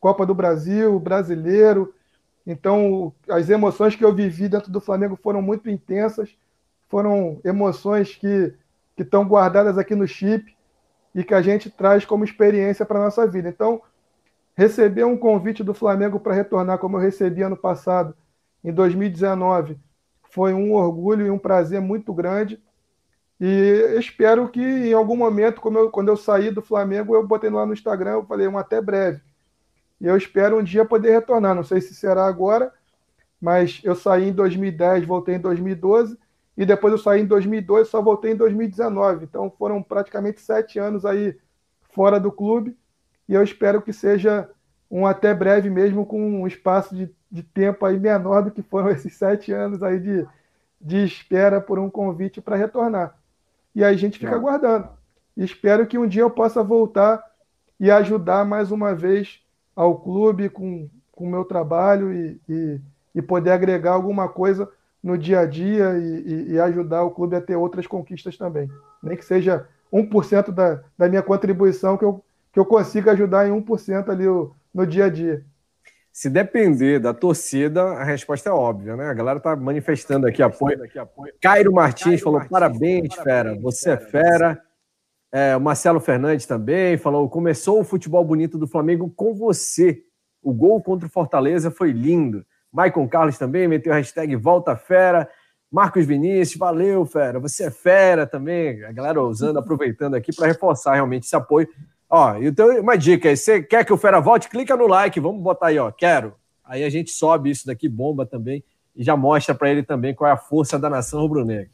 Copa 0.00 0.26
do 0.26 0.34
Brasil, 0.34 0.98
brasileiro. 0.98 1.94
Então, 2.46 3.12
as 3.28 3.48
emoções 3.48 3.94
que 3.94 4.04
eu 4.04 4.14
vivi 4.14 4.48
dentro 4.48 4.70
do 4.70 4.80
Flamengo 4.80 5.16
foram 5.16 5.40
muito 5.40 5.70
intensas, 5.70 6.36
foram 6.88 7.40
emoções 7.44 8.14
que, 8.16 8.52
que 8.96 9.02
estão 9.02 9.24
guardadas 9.24 9.78
aqui 9.78 9.94
no 9.94 10.06
chip 10.06 10.56
e 11.14 11.22
que 11.22 11.34
a 11.34 11.42
gente 11.42 11.70
traz 11.70 12.04
como 12.04 12.24
experiência 12.24 12.84
para 12.84 12.98
a 12.98 13.04
nossa 13.04 13.26
vida. 13.26 13.48
Então, 13.48 13.80
receber 14.56 15.04
um 15.04 15.16
convite 15.16 15.62
do 15.62 15.74
Flamengo 15.74 16.20
para 16.20 16.34
retornar, 16.34 16.78
como 16.78 16.96
eu 16.96 17.00
recebi 17.00 17.42
ano 17.42 17.56
passado, 17.56 18.14
em 18.64 18.72
2019, 18.72 19.78
foi 20.30 20.54
um 20.54 20.74
orgulho 20.74 21.26
e 21.26 21.30
um 21.30 21.38
prazer 21.38 21.80
muito 21.80 22.12
grande. 22.12 22.60
E 23.44 23.98
espero 23.98 24.48
que 24.48 24.60
em 24.60 24.92
algum 24.92 25.16
momento, 25.16 25.60
eu, 25.76 25.90
quando 25.90 26.06
eu 26.06 26.16
saí 26.16 26.52
do 26.52 26.62
Flamengo, 26.62 27.16
eu 27.16 27.26
botei 27.26 27.50
lá 27.50 27.66
no 27.66 27.72
Instagram, 27.72 28.12
eu 28.12 28.24
falei 28.24 28.46
um 28.46 28.56
até 28.56 28.80
breve. 28.80 29.20
E 30.00 30.06
eu 30.06 30.16
espero 30.16 30.60
um 30.60 30.62
dia 30.62 30.84
poder 30.84 31.10
retornar. 31.10 31.52
Não 31.52 31.64
sei 31.64 31.80
se 31.80 31.92
será 31.92 32.24
agora, 32.24 32.72
mas 33.40 33.80
eu 33.82 33.96
saí 33.96 34.28
em 34.28 34.32
2010, 34.32 35.04
voltei 35.06 35.34
em 35.34 35.40
2012, 35.40 36.16
e 36.56 36.64
depois 36.64 36.92
eu 36.92 36.98
saí 36.98 37.22
em 37.22 37.26
2002, 37.26 37.88
só 37.88 38.00
voltei 38.00 38.30
em 38.30 38.36
2019. 38.36 39.24
Então 39.24 39.50
foram 39.58 39.82
praticamente 39.82 40.40
sete 40.40 40.78
anos 40.78 41.04
aí 41.04 41.36
fora 41.90 42.20
do 42.20 42.30
clube, 42.30 42.78
e 43.28 43.34
eu 43.34 43.42
espero 43.42 43.82
que 43.82 43.92
seja 43.92 44.48
um 44.88 45.04
até 45.04 45.34
breve 45.34 45.68
mesmo, 45.68 46.06
com 46.06 46.42
um 46.42 46.46
espaço 46.46 46.94
de, 46.94 47.12
de 47.28 47.42
tempo 47.42 47.84
aí 47.84 47.98
menor 47.98 48.44
do 48.44 48.52
que 48.52 48.62
foram 48.62 48.88
esses 48.94 49.14
sete 49.16 49.50
anos 49.50 49.82
aí 49.82 49.98
de, 49.98 50.24
de 50.80 51.04
espera 51.04 51.60
por 51.60 51.80
um 51.80 51.90
convite 51.90 52.40
para 52.40 52.54
retornar. 52.54 53.20
E 53.74 53.82
aí 53.82 53.94
a 53.94 53.98
gente 53.98 54.18
fica 54.18 54.34
aguardando. 54.34 54.88
Espero 55.36 55.86
que 55.86 55.98
um 55.98 56.06
dia 56.06 56.22
eu 56.22 56.30
possa 56.30 56.62
voltar 56.62 57.22
e 57.80 57.90
ajudar 57.90 58.44
mais 58.44 58.70
uma 58.70 58.94
vez 58.94 59.40
ao 59.74 59.98
clube 59.98 60.48
com 60.48 60.88
o 61.16 61.26
meu 61.26 61.44
trabalho 61.44 62.12
e, 62.12 62.40
e, 62.48 62.80
e, 63.14 63.22
poder 63.22 63.50
agregar 63.50 63.92
alguma 63.92 64.28
coisa 64.28 64.68
no 65.02 65.16
dia 65.16 65.40
a 65.40 65.46
dia 65.46 65.98
e, 65.98 66.52
e, 66.52 66.60
ajudar 66.60 67.02
o 67.02 67.10
clube 67.10 67.34
a 67.34 67.40
ter 67.40 67.56
outras 67.56 67.86
conquistas 67.86 68.36
também. 68.36 68.70
Nem 69.02 69.16
que 69.16 69.24
seja 69.24 69.66
1% 69.92 70.50
da, 70.52 70.82
da 70.96 71.08
minha 71.08 71.22
contribuição 71.22 71.96
que 71.96 72.04
eu, 72.04 72.22
que 72.52 72.60
eu 72.60 72.64
consiga 72.64 73.12
ajudar 73.12 73.48
em 73.48 73.52
1% 73.52 74.08
ali 74.08 74.28
o, 74.28 74.52
no 74.72 74.86
dia 74.86 75.06
a 75.06 75.08
dia. 75.08 75.44
Se 76.12 76.28
depender 76.28 76.98
da 76.98 77.14
torcida, 77.14 77.82
a 77.82 78.04
resposta 78.04 78.50
é 78.50 78.52
óbvia, 78.52 78.94
né? 78.94 79.06
A 79.06 79.14
galera 79.14 79.40
tá 79.40 79.56
manifestando 79.56 80.26
aqui 80.26 80.42
apoio. 80.42 80.78
Cairo 81.40 81.72
Martins 81.72 82.04
Cairo 82.04 82.18
falou: 82.22 82.38
Martins, 82.38 82.50
parabéns, 82.50 83.14
fera, 83.14 83.58
você 83.58 83.92
é 83.92 83.96
fera. 83.96 84.62
É, 85.32 85.56
o 85.56 85.60
Marcelo 85.60 85.98
Fernandes 86.00 86.44
também 86.44 86.98
falou: 86.98 87.26
começou 87.30 87.80
o 87.80 87.84
futebol 87.84 88.22
bonito 88.22 88.58
do 88.58 88.68
Flamengo 88.68 89.10
com 89.16 89.34
você. 89.34 90.02
O 90.42 90.52
gol 90.52 90.82
contra 90.82 91.06
o 91.06 91.10
Fortaleza 91.10 91.70
foi 91.70 91.92
lindo. 91.92 92.44
Maicon 92.70 93.08
Carlos 93.08 93.38
também 93.38 93.66
meteu 93.66 93.92
a 93.92 93.96
hashtag 93.96 94.36
Volta 94.36 94.76
Fera. 94.76 95.26
Marcos 95.70 96.04
Vinícius, 96.04 96.58
valeu, 96.58 97.06
fera. 97.06 97.40
Você 97.40 97.64
é 97.64 97.70
fera 97.70 98.26
também. 98.26 98.84
A 98.84 98.92
galera 98.92 99.22
usando, 99.22 99.58
aproveitando 99.58 100.14
aqui 100.14 100.30
para 100.34 100.48
reforçar 100.48 100.92
realmente 100.92 101.24
esse 101.24 101.34
apoio. 101.34 101.66
Ó, 102.14 102.36
então 102.36 102.78
uma 102.78 102.94
dica: 102.94 103.34
você 103.34 103.62
quer 103.62 103.86
que 103.86 103.92
o 103.92 103.96
Fera 103.96 104.20
volte? 104.20 104.50
Clica 104.50 104.76
no 104.76 104.86
like, 104.86 105.18
vamos 105.18 105.42
botar 105.42 105.68
aí, 105.68 105.78
ó. 105.78 105.90
Quero. 105.90 106.34
Aí 106.62 106.84
a 106.84 106.90
gente 106.90 107.10
sobe 107.10 107.48
isso 107.50 107.66
daqui, 107.66 107.88
bomba 107.88 108.26
também, 108.26 108.62
e 108.94 109.02
já 109.02 109.16
mostra 109.16 109.54
para 109.54 109.70
ele 109.70 109.82
também 109.82 110.14
qual 110.14 110.28
é 110.28 110.34
a 110.34 110.36
força 110.36 110.78
da 110.78 110.90
nação 110.90 111.20
rubro-negra. 111.20 111.70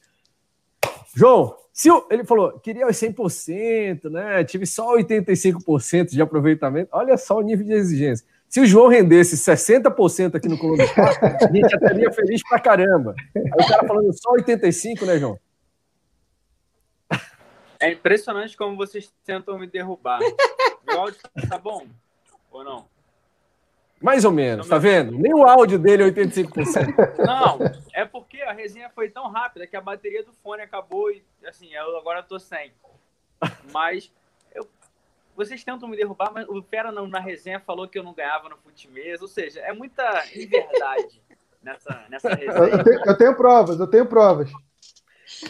João, 1.12 1.56
se 1.72 1.88
ele 2.08 2.22
falou, 2.24 2.52
queria 2.60 2.86
os 2.86 2.96
100%, 2.96 4.08
né? 4.10 4.44
Tive 4.44 4.64
só 4.64 4.96
85% 4.96 6.10
de 6.10 6.22
aproveitamento. 6.22 6.88
Olha 6.92 7.16
só 7.16 7.38
o 7.38 7.42
nível 7.42 7.66
de 7.66 7.72
exigência. 7.72 8.24
Se 8.48 8.60
o 8.60 8.66
João 8.66 8.86
rendesse 8.86 9.36
60% 9.36 10.36
aqui 10.36 10.48
no 10.48 10.56
Colômbia 10.56 10.86
a 10.86 11.52
gente 11.52 11.68
já 11.68 11.76
estaria 11.76 12.12
feliz 12.12 12.42
pra 12.48 12.60
caramba. 12.60 13.14
Aí 13.34 13.64
o 13.64 13.68
cara 13.68 13.86
falando 13.86 14.12
só 14.12 14.32
85%, 14.34 15.04
né, 15.04 15.18
João? 15.18 15.36
É 17.80 17.92
impressionante 17.92 18.56
como 18.56 18.76
vocês 18.76 19.12
tentam 19.24 19.58
me 19.58 19.66
derrubar. 19.66 20.20
Meu 20.86 21.00
áudio 21.00 21.20
tá 21.48 21.58
bom 21.58 21.86
ou 22.50 22.64
não? 22.64 22.86
Mais 24.00 24.24
ou 24.24 24.30
menos, 24.30 24.68
tá 24.68 24.78
vendo? 24.78 25.18
Nem 25.18 25.34
o 25.34 25.44
áudio 25.44 25.78
dele 25.78 26.04
é 26.04 26.10
85%. 26.10 27.18
Não, 27.26 27.58
é 27.92 28.04
porque 28.04 28.40
a 28.42 28.52
resenha 28.52 28.88
foi 28.90 29.10
tão 29.10 29.28
rápida 29.28 29.66
que 29.66 29.76
a 29.76 29.80
bateria 29.80 30.22
do 30.22 30.32
fone 30.32 30.62
acabou 30.62 31.10
e, 31.10 31.24
assim, 31.44 31.74
eu 31.74 31.96
agora 31.98 32.22
tô 32.22 32.38
sem. 32.38 32.72
Mas 33.72 34.12
eu, 34.54 34.68
vocês 35.36 35.64
tentam 35.64 35.88
me 35.88 35.96
derrubar, 35.96 36.30
mas 36.32 36.48
o 36.48 36.62
Fera 36.62 36.92
não, 36.92 37.08
na 37.08 37.18
resenha 37.18 37.58
falou 37.58 37.88
que 37.88 37.98
eu 37.98 38.04
não 38.04 38.14
ganhava 38.14 38.48
no 38.48 38.56
futimês, 38.58 39.20
ou 39.20 39.26
seja, 39.26 39.60
é 39.60 39.72
muita 39.72 40.04
inverdade 40.32 41.20
nessa, 41.60 42.04
nessa 42.08 42.28
resenha. 42.34 42.76
Eu 42.76 42.84
tenho, 42.84 43.02
eu 43.04 43.18
tenho 43.18 43.36
provas, 43.36 43.80
eu 43.80 43.86
tenho 43.88 44.06
provas. 44.06 44.48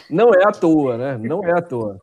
Não 0.09 0.33
é 0.33 0.43
à 0.43 0.51
toa, 0.51 0.97
né? 0.97 1.17
Não 1.19 1.43
é 1.43 1.51
à 1.51 1.61
toa. 1.61 2.01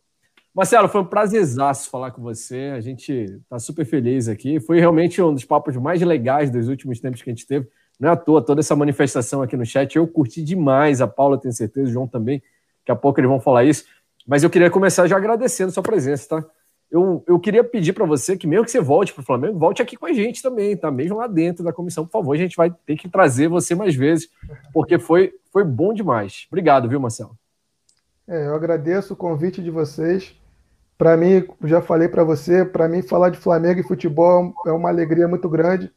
Marcelo, 0.56 0.88
foi 0.88 1.02
um 1.02 1.04
prazerzaço 1.04 1.90
falar 1.90 2.12
com 2.12 2.22
você. 2.22 2.72
A 2.74 2.80
gente 2.80 3.12
está 3.12 3.58
super 3.58 3.84
feliz 3.84 4.26
aqui. 4.26 4.58
Foi 4.58 4.80
realmente 4.80 5.20
um 5.20 5.34
dos 5.34 5.44
papos 5.44 5.76
mais 5.76 6.00
legais 6.00 6.50
dos 6.50 6.68
últimos 6.68 6.98
tempos 6.98 7.20
que 7.20 7.28
a 7.28 7.34
gente 7.34 7.46
teve. 7.46 7.68
Não 8.00 8.08
é 8.08 8.12
à 8.12 8.16
toa 8.16 8.40
toda 8.40 8.60
essa 8.60 8.74
manifestação 8.74 9.42
aqui 9.42 9.54
no 9.54 9.66
chat. 9.66 9.94
Eu 9.94 10.08
curti 10.08 10.42
demais. 10.42 11.02
A 11.02 11.06
Paula, 11.06 11.38
tenho 11.38 11.52
certeza, 11.52 11.90
o 11.90 11.92
João 11.92 12.08
também. 12.08 12.42
Daqui 12.78 12.90
a 12.90 12.96
pouco 12.96 13.20
eles 13.20 13.28
vão 13.28 13.38
falar 13.38 13.64
isso. 13.64 13.84
Mas 14.26 14.42
eu 14.42 14.48
queria 14.48 14.70
começar 14.70 15.06
já 15.06 15.18
agradecendo 15.18 15.70
sua 15.70 15.82
presença, 15.82 16.26
tá? 16.26 16.48
Eu, 16.90 17.22
eu 17.26 17.38
queria 17.38 17.62
pedir 17.62 17.92
para 17.92 18.06
você 18.06 18.34
que, 18.34 18.46
mesmo 18.46 18.64
que 18.64 18.70
você 18.70 18.80
volte 18.80 19.12
para 19.12 19.20
o 19.20 19.26
Flamengo, 19.26 19.58
volte 19.58 19.82
aqui 19.82 19.94
com 19.94 20.06
a 20.06 20.12
gente 20.14 20.40
também, 20.40 20.74
tá? 20.74 20.90
Mesmo 20.90 21.18
lá 21.18 21.26
dentro 21.26 21.62
da 21.62 21.72
comissão, 21.72 22.06
por 22.06 22.12
favor. 22.12 22.32
A 22.32 22.38
gente 22.38 22.56
vai 22.56 22.74
ter 22.86 22.96
que 22.96 23.10
trazer 23.10 23.48
você 23.48 23.74
mais 23.74 23.94
vezes, 23.94 24.30
porque 24.72 24.98
foi, 24.98 25.34
foi 25.52 25.64
bom 25.64 25.92
demais. 25.92 26.46
Obrigado, 26.50 26.88
viu, 26.88 26.98
Marcelo? 26.98 27.36
É, 28.26 28.46
eu 28.46 28.54
agradeço 28.54 29.12
o 29.12 29.16
convite 29.16 29.62
de 29.62 29.70
vocês. 29.70 30.34
Para 30.98 31.16
mim, 31.16 31.46
já 31.64 31.82
falei 31.82 32.08
para 32.08 32.24
você, 32.24 32.64
para 32.64 32.88
mim 32.88 33.02
falar 33.02 33.30
de 33.30 33.38
Flamengo 33.38 33.80
e 33.80 33.86
futebol 33.86 34.54
é 34.66 34.72
uma 34.72 34.88
alegria 34.88 35.28
muito 35.28 35.48
grande. 35.48 35.90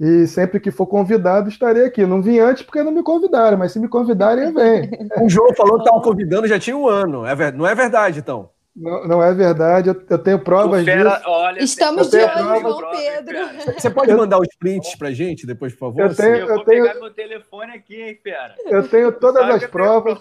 E 0.00 0.26
sempre 0.26 0.58
que 0.58 0.70
for 0.70 0.86
convidado, 0.86 1.48
estarei 1.48 1.84
aqui. 1.84 2.04
Não 2.04 2.20
vim 2.20 2.38
antes 2.38 2.62
porque 2.62 2.82
não 2.82 2.90
me 2.90 3.02
convidaram, 3.02 3.56
mas 3.56 3.72
se 3.72 3.78
me 3.78 3.88
convidarem, 3.88 4.44
eu 4.44 4.54
venho. 4.54 4.90
O 5.22 5.28
João 5.28 5.54
falou 5.54 5.76
que 5.76 5.84
estava 5.84 6.02
convidando 6.02 6.48
já 6.48 6.58
tinha 6.58 6.76
um 6.76 6.88
ano. 6.88 7.24
É, 7.26 7.52
não 7.52 7.66
é 7.66 7.74
verdade, 7.74 8.18
então? 8.18 8.50
Não, 8.74 9.06
não 9.06 9.22
é 9.22 9.32
verdade, 9.32 9.88
eu, 9.88 10.02
eu 10.10 10.18
tenho 10.18 10.40
provas 10.40 10.84
fera, 10.84 11.10
disso. 11.10 11.22
Olha, 11.28 11.62
Estamos 11.62 12.10
de 12.10 12.16
olho, 12.16 12.60
João 12.60 12.90
Pedro. 12.90 13.38
Você 13.78 13.88
pode 13.88 14.12
mandar 14.12 14.40
os 14.40 14.48
prints 14.58 14.96
pra 14.96 15.12
gente 15.12 15.46
depois, 15.46 15.72
por 15.74 15.92
favor? 15.92 16.02
Eu 16.02 16.14
tenho, 16.14 16.34
eu, 16.34 16.48
eu 16.48 16.54
vou 16.56 16.64
tenho... 16.64 16.84
pegar 16.84 16.98
meu 16.98 17.10
telefone 17.14 17.72
aqui, 17.72 18.02
hein, 18.02 18.18
fera. 18.20 18.56
Eu 18.66 18.88
tenho 18.88 19.12
todas 19.12 19.48
as 19.48 19.64
provas. 19.66 20.18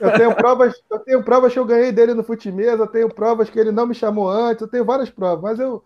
Eu 0.00 0.12
tenho 0.12 0.34
provas, 0.34 0.82
eu 0.90 0.98
tenho 1.00 1.22
provas 1.22 1.52
que 1.52 1.58
eu 1.58 1.64
ganhei 1.64 1.92
dele 1.92 2.14
no 2.14 2.24
futimesa, 2.24 2.82
eu 2.82 2.86
tenho 2.86 3.08
provas 3.08 3.50
que 3.50 3.58
ele 3.58 3.70
não 3.70 3.86
me 3.86 3.94
chamou 3.94 4.28
antes, 4.28 4.62
eu 4.62 4.68
tenho 4.68 4.84
várias 4.84 5.10
provas, 5.10 5.42
mas 5.42 5.58
eu, 5.58 5.82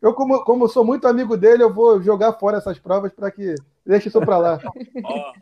eu 0.00 0.14
como, 0.14 0.42
como 0.44 0.68
sou 0.68 0.84
muito 0.84 1.06
amigo 1.06 1.36
dele, 1.36 1.62
eu 1.62 1.72
vou 1.72 2.00
jogar 2.02 2.32
fora 2.34 2.58
essas 2.58 2.78
provas 2.78 3.12
para 3.12 3.30
que 3.30 3.54
deixe 3.84 4.08
isso 4.08 4.20
para 4.20 4.38
lá. 4.38 4.60
Ó, 5.04 5.32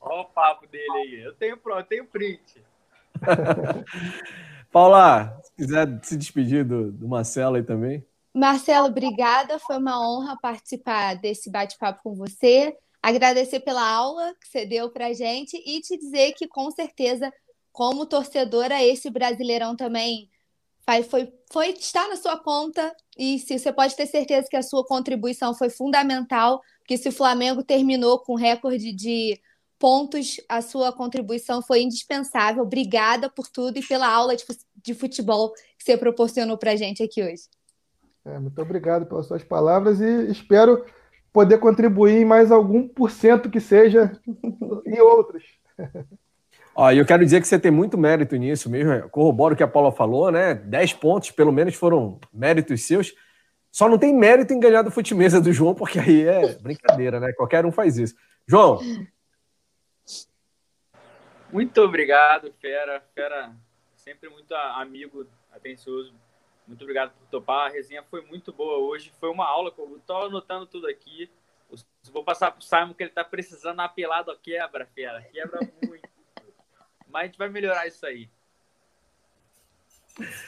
ó 0.00 0.20
o 0.22 0.24
papo 0.24 0.66
dele 0.66 0.92
aí. 0.96 1.22
Eu 1.22 1.34
tenho 1.34 1.56
prova, 1.56 1.80
eu 1.80 1.86
tenho 1.86 2.06
print. 2.06 2.62
Paula, 4.72 5.38
se 5.42 5.52
quiser 5.54 6.00
se 6.02 6.16
despedir 6.16 6.64
do, 6.64 6.90
do 6.90 7.06
Marcelo 7.06 7.56
aí 7.56 7.62
também. 7.62 8.04
Marcelo, 8.34 8.86
obrigada. 8.86 9.58
Foi 9.58 9.76
uma 9.76 10.00
honra 10.00 10.38
participar 10.40 11.14
desse 11.16 11.50
bate-papo 11.50 12.00
com 12.02 12.14
você. 12.14 12.74
Agradecer 13.02 13.60
pela 13.60 13.86
aula 13.86 14.32
que 14.40 14.48
você 14.48 14.64
deu 14.64 14.88
para 14.90 15.12
gente 15.12 15.56
e 15.56 15.80
te 15.80 15.98
dizer 15.98 16.32
que 16.32 16.48
com 16.48 16.70
certeza 16.70 17.32
como 17.72 18.06
torcedora, 18.06 18.82
esse 18.82 19.10
Brasileirão 19.10 19.74
também 19.74 20.30
foi, 20.84 21.02
foi, 21.02 21.32
foi 21.50 21.68
está 21.70 22.08
na 22.08 22.16
sua 22.16 22.36
conta 22.36 22.94
e 23.16 23.38
se 23.38 23.58
você 23.58 23.72
pode 23.72 23.96
ter 23.96 24.06
certeza 24.06 24.48
que 24.50 24.56
a 24.56 24.62
sua 24.62 24.84
contribuição 24.84 25.54
foi 25.54 25.70
fundamental, 25.70 26.60
porque 26.80 26.98
se 26.98 27.08
o 27.08 27.12
Flamengo 27.12 27.62
terminou 27.62 28.18
com 28.18 28.34
recorde 28.34 28.92
de 28.92 29.40
pontos, 29.78 30.40
a 30.48 30.60
sua 30.60 30.92
contribuição 30.92 31.62
foi 31.62 31.82
indispensável. 31.82 32.62
Obrigada 32.62 33.28
por 33.30 33.48
tudo 33.48 33.78
e 33.78 33.86
pela 33.86 34.08
aula 34.08 34.34
de, 34.36 34.94
futebol 34.94 35.52
que 35.76 35.84
você 35.84 35.96
proporcionou 35.96 36.56
para 36.56 36.72
a 36.72 36.76
gente 36.76 37.02
aqui 37.02 37.22
hoje. 37.22 37.42
É, 38.24 38.38
muito 38.38 38.60
obrigado 38.62 39.06
pelas 39.06 39.26
suas 39.26 39.42
palavras 39.42 40.00
e 40.00 40.30
espero 40.30 40.84
poder 41.32 41.58
contribuir 41.58 42.20
em 42.20 42.24
mais 42.24 42.52
algum 42.52 42.86
por 42.86 43.10
cento 43.10 43.50
que 43.50 43.58
seja 43.58 44.20
em 44.86 45.00
outros. 45.00 45.42
Ó, 46.74 46.90
eu 46.90 47.04
quero 47.04 47.24
dizer 47.24 47.40
que 47.40 47.46
você 47.46 47.58
tem 47.58 47.70
muito 47.70 47.98
mérito 47.98 48.34
nisso 48.36 48.70
mesmo. 48.70 49.08
Corroboro 49.10 49.54
o 49.54 49.56
que 49.56 49.62
a 49.62 49.68
Paula 49.68 49.92
falou, 49.92 50.30
né? 50.30 50.54
10 50.54 50.94
pontos, 50.94 51.30
pelo 51.30 51.52
menos, 51.52 51.74
foram 51.74 52.18
méritos 52.32 52.86
seus. 52.86 53.14
Só 53.70 53.88
não 53.88 53.98
tem 53.98 54.14
mérito 54.14 54.52
em 54.52 54.60
ganhar 54.60 54.82
do 54.82 54.90
fute-mesa 54.90 55.40
do 55.40 55.52
João, 55.52 55.74
porque 55.74 55.98
aí 55.98 56.26
é 56.26 56.54
brincadeira, 56.58 57.20
né? 57.20 57.32
Qualquer 57.32 57.64
um 57.66 57.72
faz 57.72 57.98
isso. 57.98 58.14
João. 58.46 58.80
Muito 61.50 61.80
obrigado, 61.82 62.52
Fera. 62.60 63.02
Fera, 63.14 63.52
sempre 63.94 64.30
muito 64.30 64.54
amigo, 64.54 65.26
atencioso. 65.52 66.14
Muito 66.66 66.82
obrigado 66.82 67.12
por 67.12 67.26
topar. 67.28 67.66
A 67.66 67.70
resenha 67.70 68.02
foi 68.02 68.22
muito 68.22 68.52
boa 68.52 68.78
hoje. 68.78 69.12
Foi 69.20 69.30
uma 69.30 69.46
aula. 69.46 69.72
Eu 69.76 69.96
estou 69.96 70.24
anotando 70.24 70.66
tudo 70.66 70.86
aqui. 70.86 71.30
Vou 72.10 72.24
passar 72.24 72.50
para 72.50 72.60
o 72.60 72.62
Simon 72.62 72.94
que 72.94 73.02
ele 73.02 73.10
está 73.10 73.24
precisando 73.24 73.80
apelado 73.80 74.30
a 74.30 74.36
quebra, 74.36 74.86
Fera. 74.94 75.22
Quebra 75.32 75.60
muito. 75.82 76.11
Mas 77.12 77.22
a 77.22 77.26
gente 77.26 77.38
vai 77.38 77.48
melhorar 77.50 77.86
isso 77.86 78.06
aí. 78.06 78.28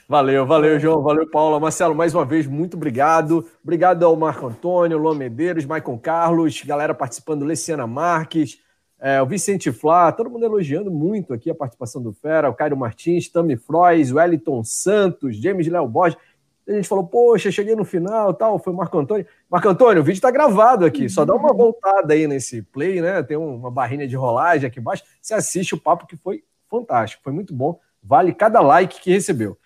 Valeu, 0.08 0.46
valeu, 0.46 0.78
João. 0.78 1.02
Valeu, 1.02 1.28
Paula. 1.28 1.60
Marcelo, 1.60 1.94
mais 1.94 2.14
uma 2.14 2.24
vez, 2.24 2.46
muito 2.46 2.76
obrigado. 2.76 3.48
Obrigado 3.62 4.04
ao 4.04 4.16
Marco 4.16 4.46
Antônio, 4.46 4.98
Lô 4.98 5.14
Medeiros, 5.14 5.64
Maicon 5.64 5.98
Carlos, 5.98 6.62
galera 6.62 6.94
participando, 6.94 7.44
Luciana 7.44 7.86
Marques, 7.86 8.60
é, 9.00 9.20
o 9.20 9.26
Vicente 9.26 9.72
Flá, 9.72 10.12
todo 10.12 10.30
mundo 10.30 10.44
elogiando 10.44 10.90
muito 10.90 11.32
aqui 11.32 11.50
a 11.50 11.54
participação 11.54 12.02
do 12.02 12.12
Fera, 12.12 12.48
o 12.48 12.54
Cairo 12.54 12.76
Martins, 12.76 13.28
Tami 13.28 13.56
Frois, 13.56 14.12
Wellington 14.12 14.62
Santos, 14.64 15.36
James 15.36 15.66
Léo 15.66 15.86
Borges. 15.88 16.18
A 16.66 16.72
gente 16.72 16.88
falou, 16.88 17.06
poxa, 17.06 17.50
cheguei 17.50 17.76
no 17.76 17.84
final 17.84 18.32
tal, 18.32 18.58
foi 18.58 18.72
o 18.72 18.76
Marco 18.76 18.98
Antônio. 18.98 19.26
Marco 19.50 19.68
Antônio, 19.68 20.00
o 20.00 20.04
vídeo 20.04 20.16
está 20.16 20.30
gravado 20.30 20.86
aqui, 20.86 21.08
só 21.10 21.24
dá 21.24 21.34
uma 21.34 21.52
voltada 21.52 22.14
aí 22.14 22.26
nesse 22.26 22.62
play, 22.62 23.02
né? 23.02 23.22
Tem 23.22 23.36
uma 23.36 23.70
barrinha 23.70 24.08
de 24.08 24.16
rolagem 24.16 24.66
aqui 24.66 24.80
embaixo. 24.80 25.04
Você 25.20 25.34
assiste 25.34 25.74
o 25.74 25.80
papo 25.80 26.06
que 26.06 26.16
foi 26.16 26.42
fantástico, 26.78 27.22
foi 27.22 27.32
muito 27.32 27.54
bom. 27.54 27.78
Vale 28.02 28.32
cada 28.32 28.60
like 28.60 29.00
que 29.00 29.10
recebeu. 29.10 29.56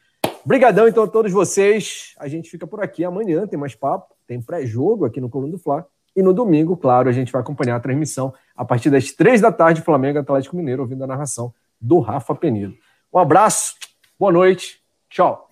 Obrigadão, 0.45 0.87
então, 0.89 1.05
a 1.05 1.09
todos 1.09 1.33
vocês. 1.33 2.15
A 2.19 2.29
gente 2.29 2.51
fica 2.51 2.67
por 2.67 2.83
aqui. 2.83 3.05
Amanhã 3.05 3.47
tem 3.47 3.59
mais 3.59 3.75
papo, 3.75 4.15
tem 4.27 4.41
pré-jogo 4.41 5.05
aqui 5.05 5.21
no 5.21 5.29
Coluna 5.29 5.53
do 5.53 5.59
Fla. 5.59 5.87
E 6.15 6.23
no 6.23 6.33
domingo, 6.33 6.77
claro, 6.77 7.09
a 7.09 7.13
gente 7.13 7.31
vai 7.31 7.41
acompanhar 7.41 7.77
a 7.77 7.81
transmissão 7.81 8.33
a 8.57 8.65
partir 8.65 8.91
das 8.91 9.13
três 9.13 9.41
da 9.41 9.53
tarde, 9.53 9.83
Flamengo 9.83 10.19
Atlético 10.19 10.57
Mineiro, 10.57 10.83
ouvindo 10.83 11.05
a 11.05 11.07
narração 11.07 11.53
do 11.81 12.01
Rafa 12.01 12.35
Penido. 12.35 12.75
Um 13.13 13.19
abraço, 13.19 13.75
boa 14.19 14.33
noite, 14.33 14.81
tchau. 15.09 15.48